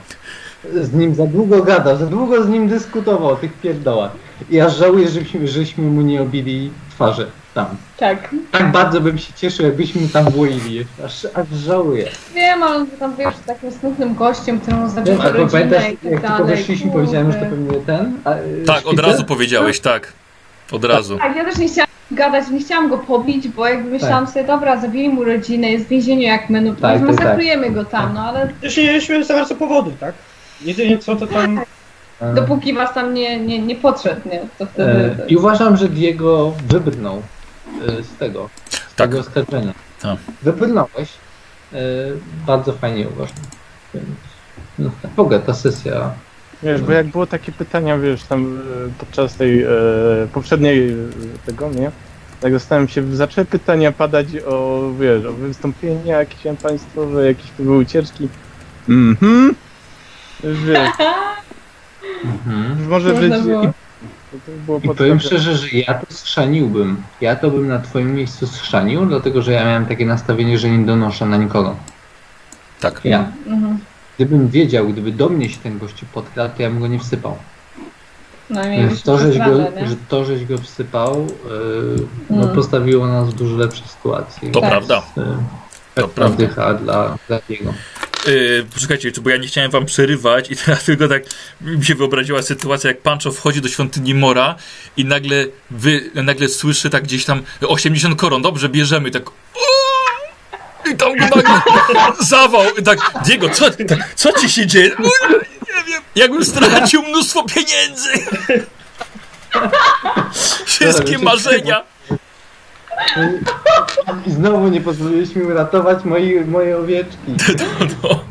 [0.82, 4.12] z nim za długo gadał, za długo z nim dyskutował o tych pierdołach.
[4.50, 7.66] I aż żałuję, żeśmy, żeśmy mu nie obili twarzy tam.
[7.98, 8.30] Tak.
[8.52, 10.86] Tak bardzo bym się cieszył, jakbyśmy tam włoili.
[11.06, 12.10] Aż, aż żałuję.
[12.34, 16.12] Wiem, ale on tam wiesz, takim smutnym gościem, któremu zabił ale rodzinę pamiętasz, i tak
[16.12, 18.20] jak tylko weszliśmy, powiedziałem, że to pewnie ten.
[18.24, 18.34] A,
[18.66, 20.14] Tak, od razu powiedziałeś, tak.
[20.72, 21.18] Od razu.
[21.18, 24.82] Tak, ja też nie chciałam gadać, nie chciałam go pobić, bo jakby myślałam sobie, dobra,
[24.82, 28.14] zabili mu rodzinę, jest w więzieniu jak my, no to Tak, tak, masakrujemy go tam,
[28.14, 30.16] no ale też nie mieliśmy za bardzo powodu, tak?
[30.62, 31.60] Jedynie co to tam,
[32.22, 35.24] E, dopóki was tam nie, nie, nie podszedł, nie, to wtedy...
[35.24, 37.22] E, I uważam, że Diego wybrnął
[38.02, 39.10] z tego, z Tak.
[39.10, 39.74] tego oskarżenia.
[40.02, 40.18] Tak.
[40.42, 41.10] Wybrnąłeś.
[41.74, 41.78] E,
[42.48, 43.36] bardzo fajnie uważam.
[44.80, 46.12] No, w ogóle ta sesja.
[46.64, 49.68] Wiesz, bo jak było takie pytania, wiesz, tam e, podczas tej e,
[50.34, 50.96] poprzedniej
[51.46, 51.92] tego, nie?
[52.42, 57.78] Tak dostałem się, zaczęły pytania padać o, wiesz, o wystąpienia jakieś tam państwowe, jakieś były
[57.78, 58.30] ucieczki.
[58.90, 59.56] Mhm.
[60.44, 60.90] Już Wiesz,
[62.90, 63.30] może być...
[63.30, 63.74] Można było.
[64.46, 67.04] To było I powiem szczerze, że ja to schrzaniłbym.
[67.22, 70.86] Ja to bym na twoim miejscu schrzanił, dlatego że ja miałem takie nastawienie, że nie
[70.86, 71.76] donoszę na nikogo.
[72.80, 73.02] Tak.
[73.04, 73.32] Ja.
[73.48, 73.80] Mhm.
[74.16, 77.38] Gdybym wiedział, gdyby do mnie się ten gościu podkradł, to ja bym go nie wsypał.
[78.50, 78.62] No
[79.04, 82.56] to, żeś go, że to, żeś go wsypał, yy, no, Mm.
[82.56, 84.52] postawiło nas w dużo lepszej sytuacji.
[84.52, 84.70] To Tak.
[84.70, 85.02] prawda.
[85.18, 85.24] Yy,
[85.96, 86.74] To prawda.
[86.74, 87.74] dla, dla niego.
[88.28, 91.24] Yy, poczekajcie, bo ja nie chciałem wam przerywać i teraz tylko tak
[91.62, 94.56] mi się wyobraziła sytuacja, jak Pancho wchodzi do świątyni Mora
[94.98, 99.24] i nagle wy, nagle słyszy tak gdzieś tam 80 koron, dobrze, bierzemy, tak
[100.92, 101.62] i tam go nagle
[102.20, 104.90] zawał, i tak, Diego, co, tak, co ci się dzieje?
[105.00, 108.10] Nie wiem, jakbym stracił mnóstwo pieniędzy.
[110.66, 111.84] Wszystkie marzenia.
[114.28, 117.32] I znowu nie pozwoliliśmy uratować moi, moje owieczki.
[118.04, 118.26] No.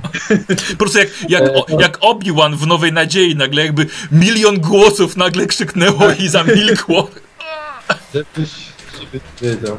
[0.70, 1.43] Po prostu jak, jak,
[1.78, 7.10] jak Obi-Wan w Nowej Nadziei nagle jakby milion głosów nagle krzyknęło i zamilkło.
[8.15, 8.51] Żebyś,
[9.01, 9.76] żebyś wiedział.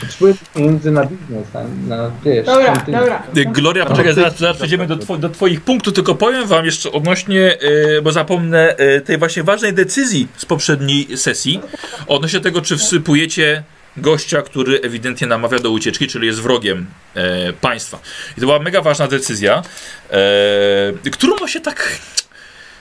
[0.00, 3.22] Potrzebuję pieniędzy na biznes, na, na wiesz, Dobra, dobra.
[3.34, 7.58] Gloria, poczekaj, zaraz, zaraz przejdziemy do, two, do Twoich punktów, tylko powiem Wam jeszcze odnośnie,
[7.98, 11.60] e, bo zapomnę, e, tej właśnie ważnej decyzji z poprzedniej sesji,
[12.06, 13.62] odnośnie tego, czy wsypujecie
[13.96, 17.98] gościa, który ewidentnie namawia do ucieczki, czyli jest wrogiem e, państwa.
[18.30, 19.62] I to była mega ważna decyzja,
[20.10, 21.98] e, którą właśnie tak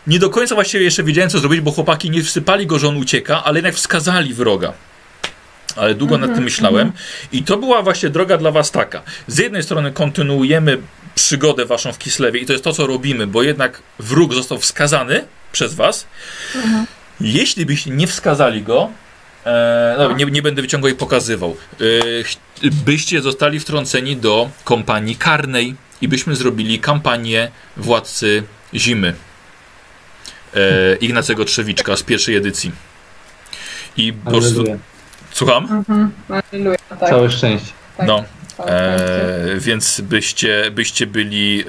[0.07, 2.97] nie do końca właściwie jeszcze wiedziałem, co zrobić, bo chłopaki nie wsypali go, że on
[2.97, 4.73] ucieka, ale jednak wskazali wroga.
[5.75, 6.91] Ale długo nad tym myślałem.
[7.31, 9.01] I to była właśnie droga dla was taka.
[9.27, 10.77] Z jednej strony kontynuujemy
[11.15, 15.25] przygodę waszą w Kislewie i to jest to, co robimy, bo jednak wróg został wskazany
[15.51, 16.07] przez was.
[17.21, 18.89] Jeśli byście nie wskazali go,
[19.45, 21.83] e, no, nie, nie będę wyciągał i pokazywał, e,
[22.85, 28.43] byście zostali wtrąceni do kompanii karnej i byśmy zrobili kampanię Władcy
[28.74, 29.14] Zimy
[30.56, 32.72] e, Ignacego Trzewiczka z pierwszej edycji.
[33.98, 34.64] I po prostu...
[35.32, 35.64] Słucham?
[35.64, 36.11] Mhm.
[36.99, 37.09] Tak.
[37.09, 37.72] Całe szczęście.
[37.98, 38.07] tak.
[38.07, 38.24] No.
[38.59, 39.00] E,
[39.58, 41.64] więc byście, byście byli,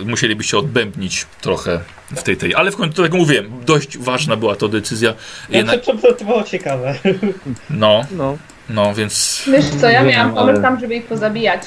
[0.00, 1.80] e, musielibyście odbębnić trochę
[2.16, 2.54] w tej tej.
[2.54, 5.14] Ale w końcu, tak jak mówiłem, dość ważna była to decyzja.
[5.50, 6.94] Jednak, to, to, to było ciekawe.
[7.70, 8.36] no, No,
[8.68, 11.62] no, więc Wiesz co, ja miałam pomysł tam, żeby ich pozabijać.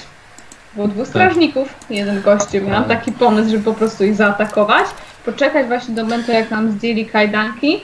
[0.76, 2.62] Było dwóch strażników, jeden gościu.
[2.62, 4.86] Miałam taki pomysł, żeby po prostu ich zaatakować,
[5.26, 7.80] poczekać właśnie do momentu, jak nam zdjęli kajdanki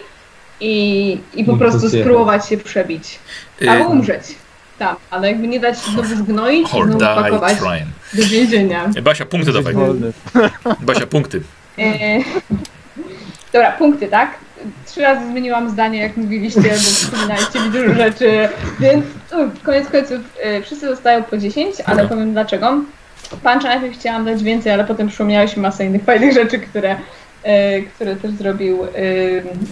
[0.60, 3.20] i, i po I prostu spróbować się przebić.
[3.62, 4.24] e, Albo umrzeć.
[4.80, 7.88] Tak, ale jakby nie dać się znowu zgnoić i or znowu die pakować trying.
[8.14, 8.90] do więzienia.
[9.04, 9.76] Basia, punkty dawaj.
[10.88, 11.42] Basia, punkty.
[11.80, 12.20] E,
[13.54, 14.32] Dobra, punkty, tak?
[14.86, 20.20] Trzy razy zmieniłam zdanie, jak mówiliście, bo wspominaliście mi dużo rzeczy, więc u, koniec końców
[20.42, 22.10] e, wszyscy dostają po 10, ale Dobra.
[22.10, 22.82] powiem dlaczego.
[23.30, 26.95] Puncha najpierw chciałam dać więcej, ale potem przypomniałeś mi masę innych fajnych rzeczy, które,
[27.44, 28.84] e, które też zrobił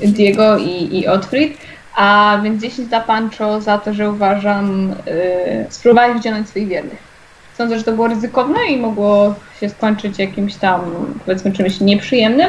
[0.04, 1.58] e, Diego i, i Otfrid.
[1.96, 7.14] A więc 10 dla Pancho za to, że uważam, e, spróbowali swoich wiernych.
[7.58, 10.82] Sądzę, że to było ryzykowne i mogło się skończyć jakimś tam,
[11.26, 12.48] powiedzmy, czymś nieprzyjemnym,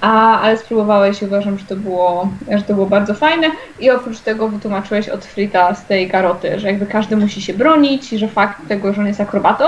[0.00, 3.46] a, ale spróbowałeś i uważam, że to, było, że to było bardzo fajne.
[3.80, 8.12] I oprócz tego wytłumaczyłeś od Frita z tej garoty, że jakby każdy musi się bronić
[8.12, 9.64] i że fakt tego, że on jest akrobatą,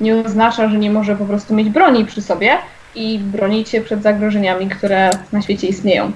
[0.00, 2.58] nie oznacza, że nie może po prostu mieć broni przy sobie
[2.94, 6.12] i bronić się przed zagrożeniami, które na świecie istnieją.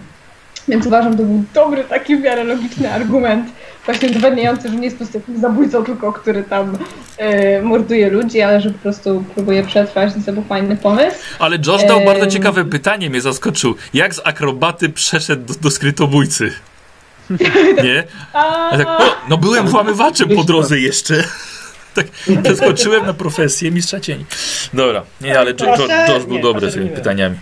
[0.68, 3.48] Więc uważam, że to był dobry, taki w miarę logiczny argument,
[3.84, 6.78] właśnie udowadniający, że nie jest po prostu jakimś zabójcą, tylko który tam
[7.18, 11.16] e, morduje ludzi, ale że po prostu próbuje przetrwać, więc to był fajny pomysł.
[11.38, 12.04] Ale Josh dał Em.
[12.06, 13.74] bardzo ciekawe pytanie, mnie zaskoczył.
[13.94, 16.52] Jak z akrobaty przeszedł do, do skrytobójcy?
[17.84, 18.04] Nie?
[18.32, 21.14] A, tak, o, no byłem włamywaczem po drodze jeszcze.
[21.96, 22.06] Tak,
[22.42, 24.24] przeskoczyłem na profesję mistrza cieni.
[24.74, 27.36] Dobra, nie, ale Jo- Josh był dobry z tymi pytaniami.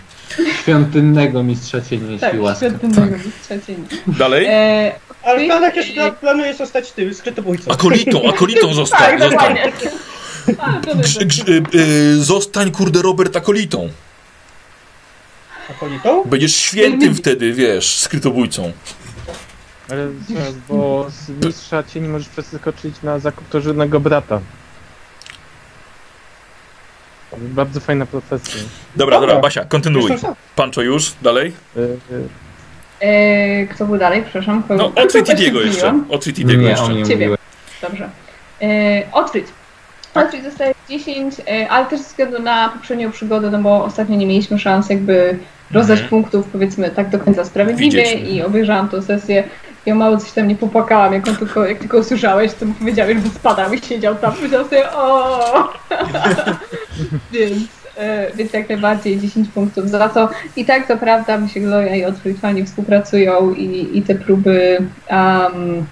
[0.63, 2.67] Świątynnego mistrza cieni, jeśli tak, łaska.
[2.69, 3.85] świetnego mistrza cieni.
[4.07, 4.45] Dalej?
[4.49, 4.91] E,
[5.23, 7.71] Ale pan jak jeszcze planuje zostać tym skrytobójcą.
[7.71, 9.57] Akolitą, akolitą zostań, tak, zostań.
[10.95, 13.89] grz, y, y, zostań, kurde, Robert, akolitą.
[15.69, 16.23] Akolitą?
[16.25, 18.71] Będziesz świętym wtedy, wiesz, skrytobójcą.
[19.89, 20.07] Ale
[20.69, 24.41] bo z mistrza cieni możesz przeskoczyć na zakup tożnego brata.
[27.37, 28.61] Bardzo fajna profesja.
[28.95, 29.41] Dobra, dobra, Dobra.
[29.41, 30.11] Basia, kontynuuj.
[30.55, 31.53] Pancho już, dalej?
[31.77, 31.97] Y,
[33.01, 34.21] E, kto był dalej?
[34.23, 34.63] Przepraszam.
[34.63, 34.91] Kogo,
[35.27, 35.99] No, Diego jeszcze.
[36.09, 36.93] Otwit Diego Nie, jeszcze.
[36.93, 37.29] nie Ciebie.
[37.81, 38.09] Dobrze.
[38.61, 38.67] E,
[39.11, 39.51] Otwit.
[40.13, 44.25] Otwit dostaje 10, e, ale też ze względu na poprzednią przygodę, no bo ostatnio nie
[44.25, 45.37] mieliśmy szans jakby
[45.71, 46.09] rozdać Mhm.
[46.09, 48.29] punktów, powiedzmy, tak do końca sprawiedliwie Widzieć.
[48.33, 49.43] i obejrzałam tą sesję.
[49.85, 53.17] Ja mało coś tam nie popłakałam, jak, on tylko, jak tylko usłyszałeś, to mu powiedziałeś,
[53.23, 55.39] że spadał i siedział tam, powiedział sobie o.
[57.33, 57.63] więc,
[57.97, 60.29] e, więc jak najbardziej 10 punktów za to.
[60.55, 64.77] I tak to prawda, mi się Gloria i Otwit fajnie współpracują i, i te próby
[65.09, 65.85] um,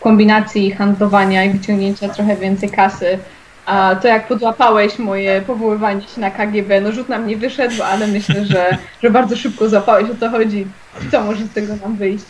[0.00, 3.18] kombinacji handlowania i wyciągnięcia trochę więcej kasy
[3.66, 8.06] A to jak podłapałeś moje powoływanie się na KGB, no rzut na mnie wyszedł, ale
[8.06, 10.66] myślę, że, że bardzo szybko złapałeś o co chodzi
[11.06, 12.24] i co może z tego nam wyjść.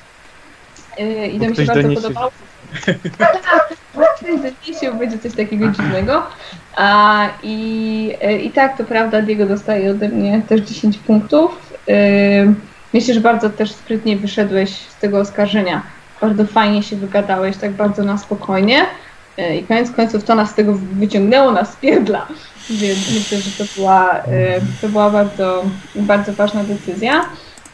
[0.98, 2.30] Yy, I to mi się bardzo doniesie- podobało.
[4.66, 6.22] Doniesie, będzie coś takiego dziwnego.
[6.76, 11.72] A, i, yy, I tak, to prawda, Diego dostaje ode mnie też 10 punktów.
[11.86, 11.94] Yy,
[12.92, 15.82] myślę, że bardzo też sprytnie wyszedłeś z tego oskarżenia.
[16.20, 18.86] Bardzo fajnie się wygadałeś, tak bardzo na spokojnie.
[19.38, 22.26] E, I koniec końców to nas z tego wyciągnęło, nas spierdla.
[22.70, 27.24] Więc myślę, że to była, e, to była bardzo, bardzo ważna decyzja.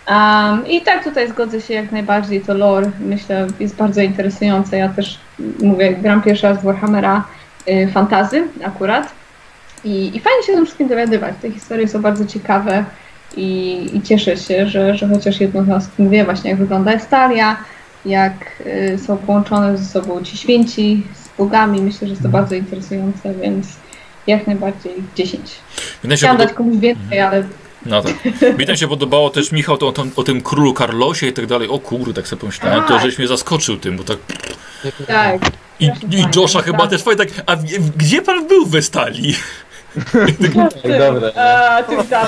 [0.09, 4.77] Um, I tak tutaj zgodzę się jak najbardziej, to lore myślę jest bardzo interesujące.
[4.77, 5.19] Ja też
[5.63, 7.25] mówię, gram pierwszy raz w Warhammera
[7.69, 9.13] y, fantazy akurat
[9.85, 11.35] I, i fajnie się tym wszystkim dowiadywać.
[11.43, 12.85] Te historie są bardzo ciekawe
[13.37, 17.57] i, i cieszę się, że, że chociaż jedno z nas wie właśnie jak wygląda Estalia,
[18.05, 21.83] jak y, są połączone ze sobą ci święci z bogami.
[21.83, 23.67] Myślę, że jest to bardzo interesujące, więc
[24.27, 25.51] jak najbardziej 10.
[26.05, 27.45] Mnie się Chciałam dać komuś więcej, ale
[27.87, 28.15] No tak.
[28.59, 31.69] Mi tam się podobało też, Michał, to, to, o tym królu Karlosie i tak dalej.
[31.69, 33.03] O kurde, tak sobie pomyślałem, to Tak.
[33.03, 34.19] żeś mnie zaskoczył tym, bo tak...
[35.07, 35.41] tak.
[35.81, 36.67] I, i Josha tak.
[36.67, 39.37] chyba też fajnie tak, a w- gdzie pan był w Estalii?
[40.85, 41.29] Ej, dobra.
[41.43, 42.27] A, ty tam.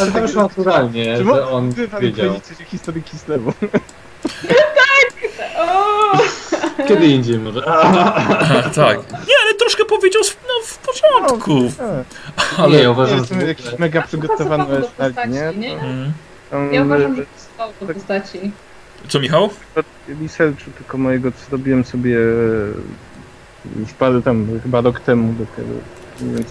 [0.00, 2.30] Ale to już naturalnie, Czy że on mógłby pan wiedział.
[2.34, 3.52] o historii Kislewu?
[5.58, 6.12] O!
[6.88, 7.62] Kiedy indziej może.
[8.74, 8.98] Tak.
[9.12, 11.72] Nie, ale troszkę powiedział w- no, w początku.
[12.58, 15.68] Ale nie, Nie, uważam, że jakiś mega przygotowany Estalii, postaci, nie?
[15.68, 15.80] nie?
[15.80, 16.12] Mm.
[16.72, 18.52] Ja uważam, e, że pasowało do postaci.
[19.08, 19.50] Co, Michał?
[20.22, 25.68] researchu tylko mojego, co robiłem sobie e, już parę tam, chyba rok temu dopiero.
[26.20, 26.46] Więc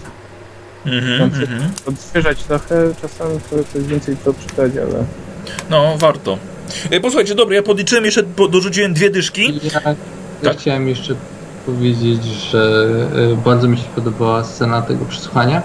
[0.86, 1.70] Mhm, Tam się- mhm.
[1.86, 5.04] odświeżać trochę, czasami to coś więcej to czytać, ale...
[5.70, 6.38] No, warto.
[6.90, 9.60] E, Posłuchajcie, dobra, ja podliczyłem jeszcze, bo dorzuciłem dwie dyszki.
[9.62, 9.80] Ja,
[10.42, 10.58] ja Tak.
[10.58, 11.14] chciałem jeszcze
[11.66, 12.86] powiedzieć, że
[13.32, 15.62] e, bardzo mi się podobała scena tego przesłuchania.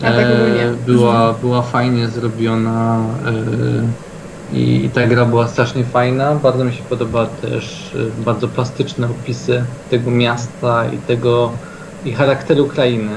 [0.00, 0.14] Tak.
[0.14, 6.34] E, była, była fajnie zrobiona e, i, i ta gra była strasznie fajna.
[6.34, 11.52] Bardzo mi się podoba też e, bardzo plastyczne opisy tego miasta i tego
[12.04, 13.10] i charakteru krainy.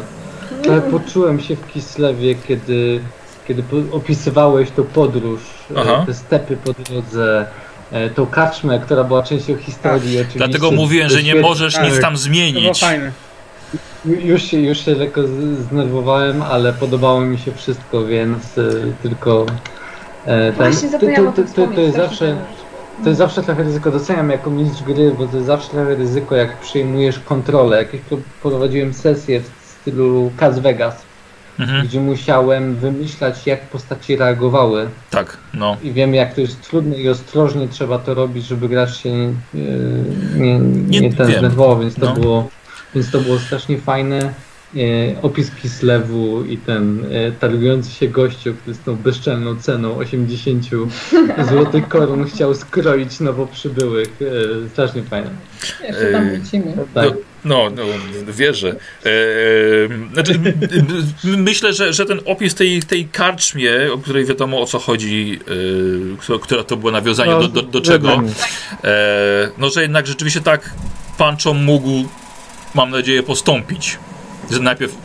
[0.64, 3.00] Trochę poczułem się w Kislewie, kiedy,
[3.48, 5.42] kiedy opisywałeś tą podróż,
[5.76, 6.04] e, Aha.
[6.06, 7.46] te stepy po drodze,
[7.92, 10.18] e, tą kaczmę, która była częścią historii.
[10.18, 10.40] oczywiście.
[10.40, 12.82] Dlatego mówiłem, że nie możesz nic tam To było zmienić.
[14.06, 15.22] Już się, już się lekko
[15.60, 18.64] zdenerwowałem, ale podobało mi się wszystko, więc e,
[19.04, 19.46] tylko
[20.26, 22.38] e, ten, zapomniałam to, to, to, to jest wspomnieć, zawsze
[23.04, 26.36] to jest zawsze trochę ryzyko, doceniam jako mistrz gry, bo to jest zawsze trochę ryzyko
[26.36, 27.78] jak przyjmujesz kontrolę.
[27.78, 29.50] Jakieś pro- prowadziłem sesję w
[29.82, 31.02] stylu Cas Vegas,
[31.60, 31.88] Mhm.
[31.88, 35.78] gdzie musiałem wymyślać jak postaci reagowały Tak, no.
[35.84, 39.34] i wiem jak to jest trudne i ostrożnie trzeba to robić, żeby gracz się nie,
[40.36, 42.14] nie, nie, Nie ten zdenerwował, więc to No.
[42.14, 42.50] było
[42.96, 44.34] więc to było strasznie fajne.
[44.76, 50.66] E, opis Kislewu i ten e, targujący się gościu, który z tą bezczelną ceną 80
[51.50, 54.08] złotych koron chciał skroić nowo przybyłych.
[54.66, 55.30] E, strasznie fajne.
[55.88, 56.74] Jeszcze tam wrócimy.
[56.94, 57.14] Tak.
[57.46, 57.84] No, no,
[58.34, 58.68] wierzę.
[58.70, 59.10] Eee,
[60.14, 60.54] znaczy, m-
[61.26, 65.40] m- myślę, że, że ten opis tej, tej karczmie, o której wiadomo o co chodzi,
[66.34, 68.24] e, która- to było nawiązanie No, do, do, do czego,
[68.84, 70.74] e, no że jednak rzeczywiście tak
[71.18, 72.06] Pancho mógł,
[72.76, 73.98] mam nadzieję, postąpić.
[74.52, 74.96] Że najpierw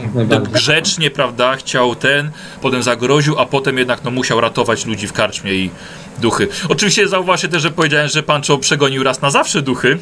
[0.52, 2.30] grzecznie, prawda, chciał ten,
[2.62, 5.70] potem zagroził, a potem jednak no, musiał ratować ludzi w karczmie i
[6.18, 6.48] duchy.
[6.68, 9.98] Oczywiście zauważcie też, że powiedziałem, że Pancho przegonił raz na zawsze duchy.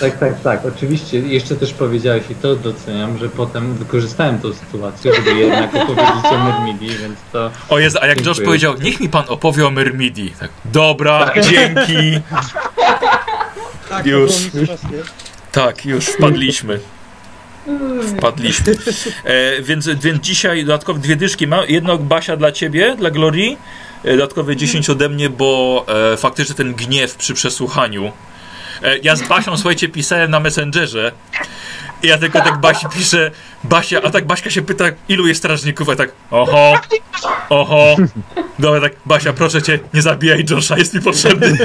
[0.00, 0.60] Tak, tak, tak.
[0.66, 6.24] Oczywiście jeszcze też powiedziałeś i to doceniam, że potem wykorzystałem tą sytuację, żeby jednak opowiedzieć
[6.30, 9.70] o Mermidi, więc to O jest, a jak Josh powiedział, niech mi pan opowie o
[9.70, 10.34] Myrmidii.
[10.40, 12.20] Tak, dobra, dzięki.
[13.88, 14.32] Tak, Już.
[14.32, 14.98] strasznie.
[15.52, 16.80] Tak, już wpadliśmy.
[18.18, 18.72] Wpadliśmy.
[19.24, 21.64] E, więc, więc dzisiaj dodatkowo dwie dyszki mam.
[21.68, 23.58] Jedno Basia dla ciebie, dla Glorii.
[24.04, 28.12] E, dodatkowe 10 ode mnie, bo e, faktycznie ten gniew przy przesłuchaniu.
[28.82, 31.12] E, ja z Basią, słuchajcie, pisałem na Messengerze.
[32.02, 33.30] I ja tylko tak Basi piszę,
[33.64, 36.74] Basia, a tak Baśka się pyta, ilu jest strażników, a tak, oho,
[37.48, 37.96] oho.
[38.58, 41.58] Dobra, tak, Basia, proszę cię, nie zabijaj Josha, jest mi potrzebny.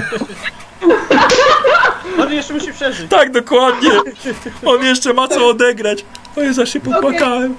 [2.34, 3.10] On jeszcze musi przeżyć.
[3.10, 3.90] Tak, dokładnie.
[4.66, 6.06] On jeszcze ma co odegrać.
[6.36, 7.56] O Jezu, aż się popłakałem.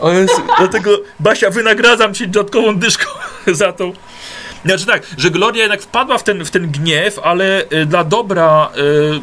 [0.00, 0.90] O Jezu, dlatego
[1.20, 3.06] Basia, wynagradzam ci dodatkową dyszką
[3.46, 3.92] za tą.
[4.64, 8.70] Znaczy tak, że Gloria jednak wpadła w ten, w ten gniew, ale y, dla dobra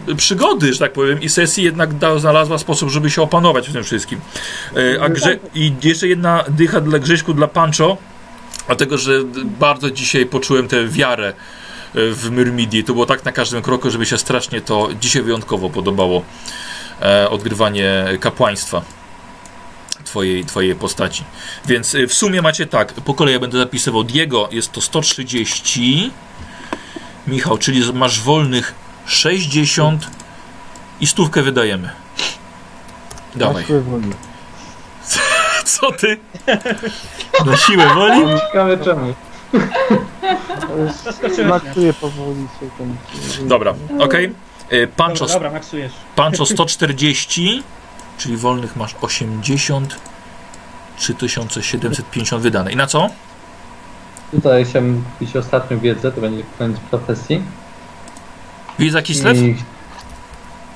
[0.09, 3.74] y, przygody, że tak powiem, i sesji jednak da, znalazła sposób, żeby się opanować w
[3.74, 4.19] tym wszystkim.
[4.77, 7.98] Y, a grze, I jeszcze jedna dycha dla Grześku, dla Pancho,
[8.67, 9.11] dlatego, że
[9.59, 11.34] bardzo dzisiaj poczułem tę wiarę
[11.93, 12.83] w Myrmidii.
[12.83, 16.24] To było tak na każdym kroku, żeby się strasznie to dzisiaj wyjątkowo podobało.
[17.01, 18.82] E, odgrywanie kapłaństwa
[20.07, 21.24] twojej, twojej postaci.
[21.66, 24.03] Więc y, w sumie macie tak, po kolei ja będę zapisywał.
[24.03, 26.11] Diego jest to 130.
[27.27, 28.74] Michał, czyli masz wolnych
[29.06, 30.07] 60
[31.01, 31.90] i stówkę wydajemy.
[33.35, 33.66] Dawaj.
[35.66, 36.17] Co ty?
[37.45, 38.40] Na siłę woli?
[38.40, 39.14] Ciekawe czemu.
[41.48, 42.95] Maksuję powoli się ten...
[43.48, 44.34] Dobra, okej.
[44.74, 45.92] Y, Pancho, Dobra, dobra, maksujesz.
[46.16, 47.64] Pancho 140,
[48.17, 50.00] czyli wolnych masz 80.
[50.98, 52.72] 3750 wydane.
[52.72, 53.09] I na co?
[54.32, 57.43] Tutaj chciałem kupić ostatnią wiedzę, to będzie koniec profesji.
[58.80, 59.38] Wiedza Kislew?
[59.38, 59.56] I,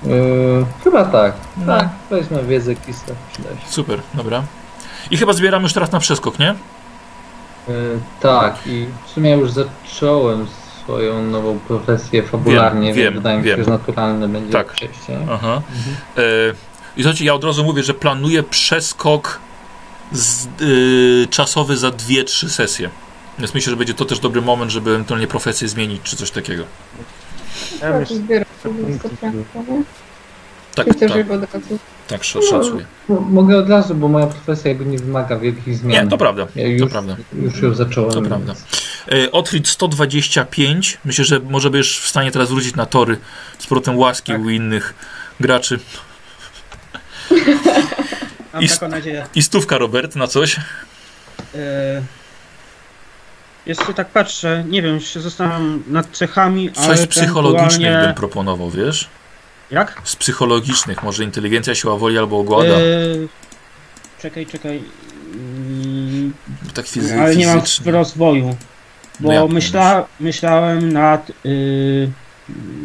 [0.05, 1.33] yy, chyba tak.
[1.57, 1.65] No.
[1.65, 3.19] Tak, weźmy wiedzę Kislev.
[3.65, 4.43] Super, dobra.
[5.11, 6.55] I chyba zbieramy już teraz na przeskok, nie?
[7.67, 7.73] Yy,
[8.21, 10.47] tak, i w sumie już zacząłem
[10.83, 13.57] swoją nową profesję fabularnie, Wiem, więc wiem, wydaje mi wiem.
[13.57, 14.73] się, że naturalne będzie Tak.
[14.73, 15.19] przejście.
[15.31, 15.61] Aha.
[16.17, 16.21] E,
[16.97, 19.39] I słuchajcie, ja od razu mówię, że planuję przeskok
[20.11, 22.89] z, y, czasowy za 2-3 sesje.
[23.39, 26.63] Więc myślę, że będzie to też dobry moment, żeby ewentualnie profesję zmienić, czy coś takiego.
[27.81, 28.17] Ja Tak, myślę.
[30.75, 31.25] Tak, tak.
[32.11, 32.85] Tak, sz- szacuję.
[33.09, 36.03] No, mogę od razu, bo moja profesja jakby nie wymaga wielkich zmian.
[36.03, 37.15] Nie, to prawda, Ja to już, prawda.
[37.33, 38.11] już ją zacząłem.
[38.11, 38.53] To prawda.
[38.53, 40.97] więc- E, Otfrid 125.
[41.05, 43.17] Myślę, że może będziesz w stanie teraz wrócić na tory
[43.59, 44.41] z powrotem łaski Tak.
[44.41, 44.93] u innych
[45.39, 45.79] graczy.
[48.53, 49.25] Mam I- taką nadzieję.
[49.35, 50.55] I stówka, Robert, na coś.
[51.55, 52.01] E,
[53.65, 58.69] Jeszcze tak patrzę, nie wiem, się zastanawiam nad cechami, Coś ale psychologicznych ewentualnie- bym proponował,
[58.69, 59.09] wiesz?
[59.71, 60.01] Jak?
[60.03, 62.73] Z psychologicznych, może inteligencja, siła woli albo ogłada.
[62.73, 62.79] E,
[64.21, 64.83] Czekaj, czekaj.
[65.33, 66.33] Mm,
[66.73, 67.91] tak fizy- ale nie mam fizycznie.
[67.91, 68.55] rozwoju.
[69.19, 72.11] Bo No myśla, myślałem nad y,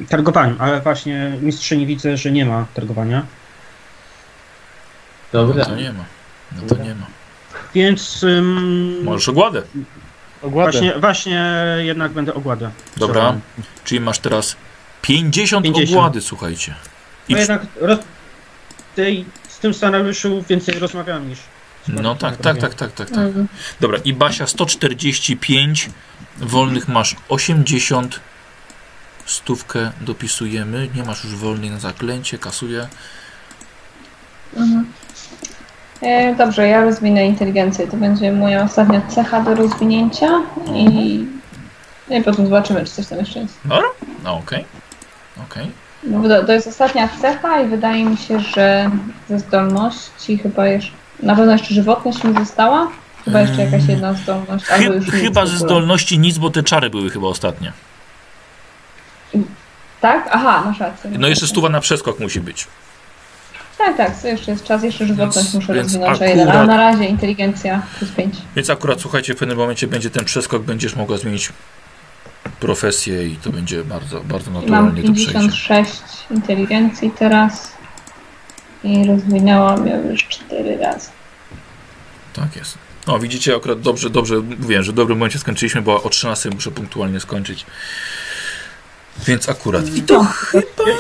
[0.09, 3.27] targowaniem, ale właśnie mistrzyni widzę, że nie ma targowania.
[5.33, 5.65] No Dobra.
[5.65, 6.05] to nie ma.
[6.57, 7.07] No to nie ma.
[7.75, 9.63] Więc ym, Możesz ogładę.
[10.43, 10.73] Ogładę.
[10.73, 12.71] właśnie, właśnie jednak będę ogładę.
[12.97, 13.35] Dobra.
[13.85, 14.57] Czyli masz teraz
[15.07, 15.91] 50, 50.
[15.91, 16.75] ogłady, słuchajcie.
[17.29, 17.99] I No przy- jednak roz,
[18.95, 21.39] tej, z tym scenariuszu więcej rozmawiam niż.
[21.89, 23.19] No tak, tak, tak, tak, tak, tak.
[23.19, 23.49] Mm.
[23.81, 25.91] Dobra, i Basia 145,
[26.37, 28.21] wolnych masz 80,
[29.27, 32.89] stówkę dopisujemy, nie masz już wolnych na zaklęcie, kasuję.
[34.57, 34.93] Mhm.
[36.03, 37.87] E, dobrze, ja rozwinę inteligencję.
[37.87, 40.29] To będzie moja ostatnia cecha do rozwinięcia
[40.75, 40.87] i,
[42.11, 43.59] no i potem zobaczymy, czy coś tam jeszcze jest.
[44.25, 44.65] No okej,
[45.43, 45.71] okej.
[46.03, 48.91] Bo to, to jest ostatnia cecha i wydaje mi się, że
[49.29, 50.93] ze zdolności chyba jeszcze,
[51.23, 52.89] na pewno jeszcze żywotność mi została.
[53.25, 54.71] Chyba jeszcze jakaś jedna zdolność.
[54.71, 57.73] albo Chy, już nic chyba ze zdolności nic, bo te czary były chyba ostatnie.
[60.01, 60.29] Tak?
[60.33, 61.11] Aha, masz rację.
[61.19, 62.67] No jeszcze stuwa na przeskok musi być.
[63.79, 66.67] Tak, tak, jeszcze jest czas, jeszcze żywotność Więc- muszę więc rozwinąć o jeden, akurat- a
[66.67, 68.35] na razie inteligencja plus 5.
[68.57, 71.53] Więc akurat słuchajcie, w pewnym momencie będzie ten przeskok, będziesz mogła zmienić
[72.61, 75.33] profesję i to będzie bardzo, bardzo Mam naturalnie to przejdzie.
[75.33, 75.91] 56
[76.31, 77.73] inteligencji teraz
[78.85, 81.09] i rozwinęłam ją już 4 razy.
[82.33, 82.79] Tak jest.
[83.07, 86.71] No widzicie, akurat dobrze, dobrze, mówiłem, że w dobrym momencie skończyliśmy, bo o 13 muszę
[86.71, 87.67] punktualnie skończyć.
[89.27, 89.95] Więc akurat.
[89.95, 90.27] I to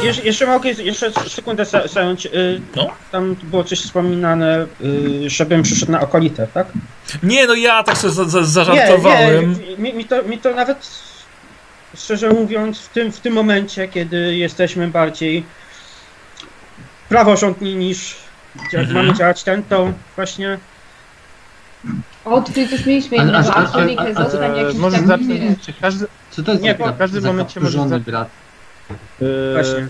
[0.02, 2.26] Je, jeszcze- mogę jeszcze sekundę za- zająć.
[2.26, 2.86] Y, No.
[3.12, 4.66] Tam było coś wspominane,
[5.25, 6.66] y, żebym przyszedł na okolitę, tak?
[7.23, 9.52] Nie, no ja tak sobie za, za, zażartowałem.
[9.52, 10.78] Nie, nie, mi, mi, to, mi to nawet
[11.97, 15.44] szczerze mówiąc w tym, w tym momencie, kiedy jesteśmy bardziej
[17.08, 18.16] praworządni niż
[18.75, 18.92] Mhm.
[18.92, 20.58] mamy działać ten, to właśnie
[22.25, 25.34] O, tutaj też mieliśmy A- a- a- Angelikę, a- a- zostań jakiś może tam zacznę,
[25.39, 25.57] nie.
[25.62, 28.28] czy każdy, Co to jest Nie, bo w każdym za momencie może za- brat?
[29.52, 29.78] Właśnie.
[29.78, 29.89] e,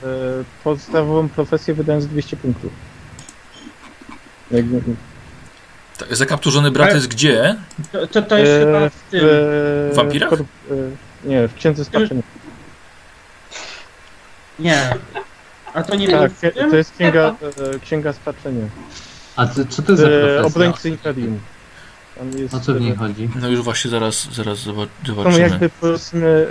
[0.65, 2.73] podstawową profesję wydając 200 punktów.
[4.51, 4.65] Jak,
[5.99, 7.57] Tak, Zakapturzony brat jest gdzie?
[7.93, 9.21] to, to, to jest e, chyba w tym.
[9.23, 10.31] w Wampirach?
[11.27, 12.23] Nie, w księdze spaczenia.
[14.59, 14.95] Nie.
[15.75, 16.71] A to nie Tak, wiem.
[16.71, 17.35] to jest księga,
[17.75, 18.65] e, księga spaczenia.
[19.37, 20.47] A co, co to jest za E, profesja?
[20.47, 21.41] obrońcy Imperium.
[22.19, 23.29] Tam jest, O co w niej e, chodzi?
[23.41, 25.39] No już właśnie zaraz, zaraz Są zobaczymy.
[25.39, 26.47] jakby powiedzmy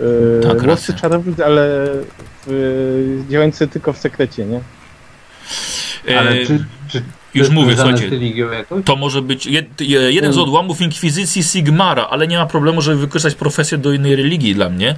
[0.00, 0.94] e, e, Tak, łowcy racja.
[0.94, 1.86] czarownic, ale
[2.46, 4.60] w, działający tylko w sekrecie, nie?
[6.08, 7.02] E, Ale czy, czy
[7.34, 8.08] już mówię, słuchajcie.
[8.84, 12.96] To może być jed, je- jeden z odłamów Inkwizycji Sigmara, ale nie ma problemu, żeby
[13.00, 14.96] wykorzystać profesję do innej religii dla mnie.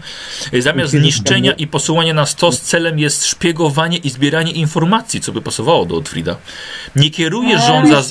[0.53, 5.43] E, Zamiast zniszczenia i posyłania na stos celem jest szpiegowanie i zbieranie informacji, co by
[5.43, 6.37] pasowało do Otfrida.
[6.97, 8.03] Nie kieruje rządza...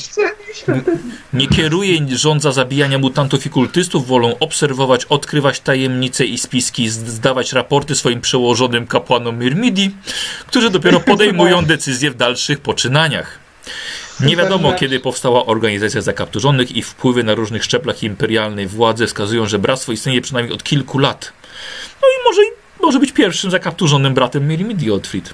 [1.33, 7.95] Nie kieruje rządza zabijania mutantów i kultystów, wolą obserwować, odkrywać tajemnice i spiski, zdawać raporty
[7.95, 9.95] swoim przełożonym kapłanom Myrmidii,
[10.47, 13.39] którzy dopiero podejmują decyzje w dalszych poczynaniach.
[14.19, 19.59] Nie wiadomo, kiedy powstała organizacja zakapturzonych i wpływy na różnych szczeblach imperialnej władzy wskazują, że
[19.59, 21.33] bractwo istnieje przynajmniej od kilku lat.
[22.01, 22.41] No i może,
[22.81, 25.33] może być pierwszym zakapturzonym bratem Myrmidii Otfrid.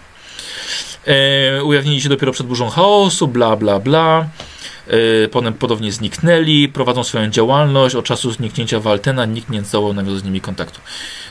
[1.08, 4.26] E, ujawnili się dopiero przed burzą chaosu, bla, bla, bla.
[4.88, 7.96] E, potem podobnie zniknęli, prowadzą swoją działalność.
[7.96, 10.80] Od czasu zniknięcia Waltena nikt nie zdołał nawiązać z nimi kontaktu.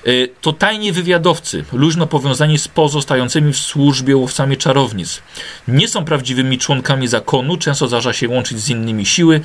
[0.06, 5.22] E, to tajni wywiadowcy, luźno powiązani z pozostającymi w służbie łowcami czarownic.
[5.68, 9.40] Nie są prawdziwymi członkami zakonu, często zdarza się łączyć z innymi siły.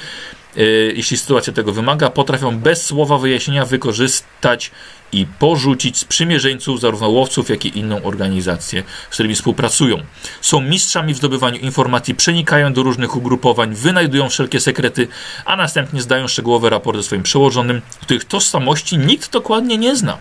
[0.58, 0.62] E,
[0.96, 4.72] jeśli sytuacja tego wymaga, potrafią bez słowa wyjaśnienia wykorzystać
[5.12, 9.98] i porzucić sprzymierzeńców, zarówno łowców, jak i inną organizację, z którymi współpracują.
[10.42, 15.08] Są mistrzami w zdobywaniu informacji, przenikają do różnych ugrupowań, wynajdują wszelkie sekrety,
[15.46, 20.18] a następnie zdają szczegółowe raporty swoim przełożonym, których tożsamości nikt dokładnie nie zna.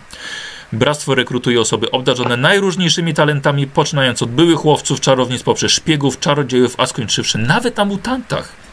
[0.73, 6.85] Bractwo rekrutuje osoby obdarzone najróżniejszymi talentami, poczynając od byłych łowców czarownic poprzez szpiegów, czarodziejów, a
[6.85, 8.64] skończywszy nawet na mutantach.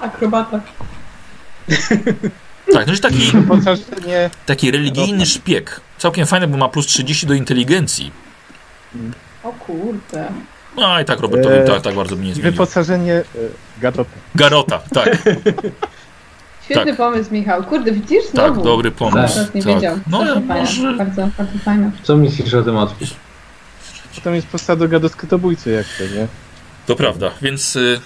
[0.00, 0.60] Akrobata.
[2.72, 3.32] Tak, no i taki,
[4.46, 5.80] taki religijny szpieg.
[5.98, 8.12] Całkiem fajny, bo ma plus 30 do inteligencji.
[9.44, 10.28] O kurde.
[10.76, 12.52] No i tak Robertowi Eee, tak, tak bardzo by nie zmienił.
[12.52, 13.24] wyposażenie e,
[13.80, 14.10] gadota.
[14.34, 15.08] Garota, tak,
[16.64, 16.96] Świetny Tak.
[16.96, 17.64] pomysł, Michał.
[17.64, 18.24] Kurde, widzisz?
[18.24, 18.62] tak, Znowu.
[18.64, 19.34] dobry pomysł.
[19.34, 19.74] Teraz nie tak.
[19.74, 19.98] wiedział.
[20.06, 20.92] No Bardzo ja może...
[20.96, 21.90] Bardzo, bardzo fajne.
[22.02, 23.14] Co myślisz o tym odpisz?
[24.14, 26.26] Potem jest posada gadoskotobójcy jak to, nie?
[26.86, 28.00] To prawda, więc y,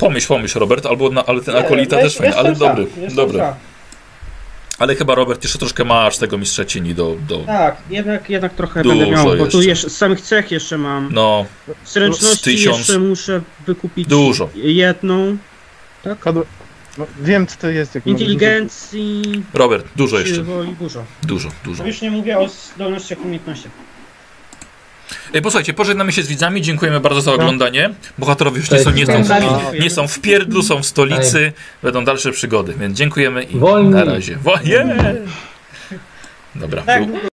[0.00, 3.40] pomyśl, pomyśl Robert, albo na, ale ten Nie, akolita też fajny, ale dobry, dobry.
[4.78, 7.38] Ale chyba Robert jeszcze troszkę masz tego mistrza cieni do, do...
[7.38, 9.68] Tak, jednak, jednak trochę Dużo będę miał, bo tu jeszcze.
[9.68, 11.08] jeszcze, z samych cech jeszcze mam.
[11.12, 11.46] No,
[11.84, 12.78] z Zręczności tysiąc.
[12.78, 14.48] jeszcze muszę wykupić Dużo.
[14.54, 15.36] jedną.
[16.20, 16.42] Kadł...
[16.98, 17.94] No, wiem co to jest.
[17.94, 19.22] Jak Inteligencji,
[19.54, 20.42] Robert, dużo jeszcze,
[20.78, 21.04] dużo.
[21.22, 21.82] dużo, dużo.
[21.82, 23.72] No już nie mówię o zdolnościach, umiejętnościach.
[25.34, 27.90] Ej, posłuchajcie, pożegnamy się z widzami, dziękujemy bardzo za oglądanie.
[28.18, 29.28] Bohaterowie już nie są, nie są, w,
[29.80, 33.90] nie są w pierdlu, są w stolicy, będą dalsze przygody, więc dziękujemy i Wolni.
[33.90, 34.36] na razie.
[34.36, 34.88] Wo- yeah!
[36.54, 37.29] Dobra, Tak był- długo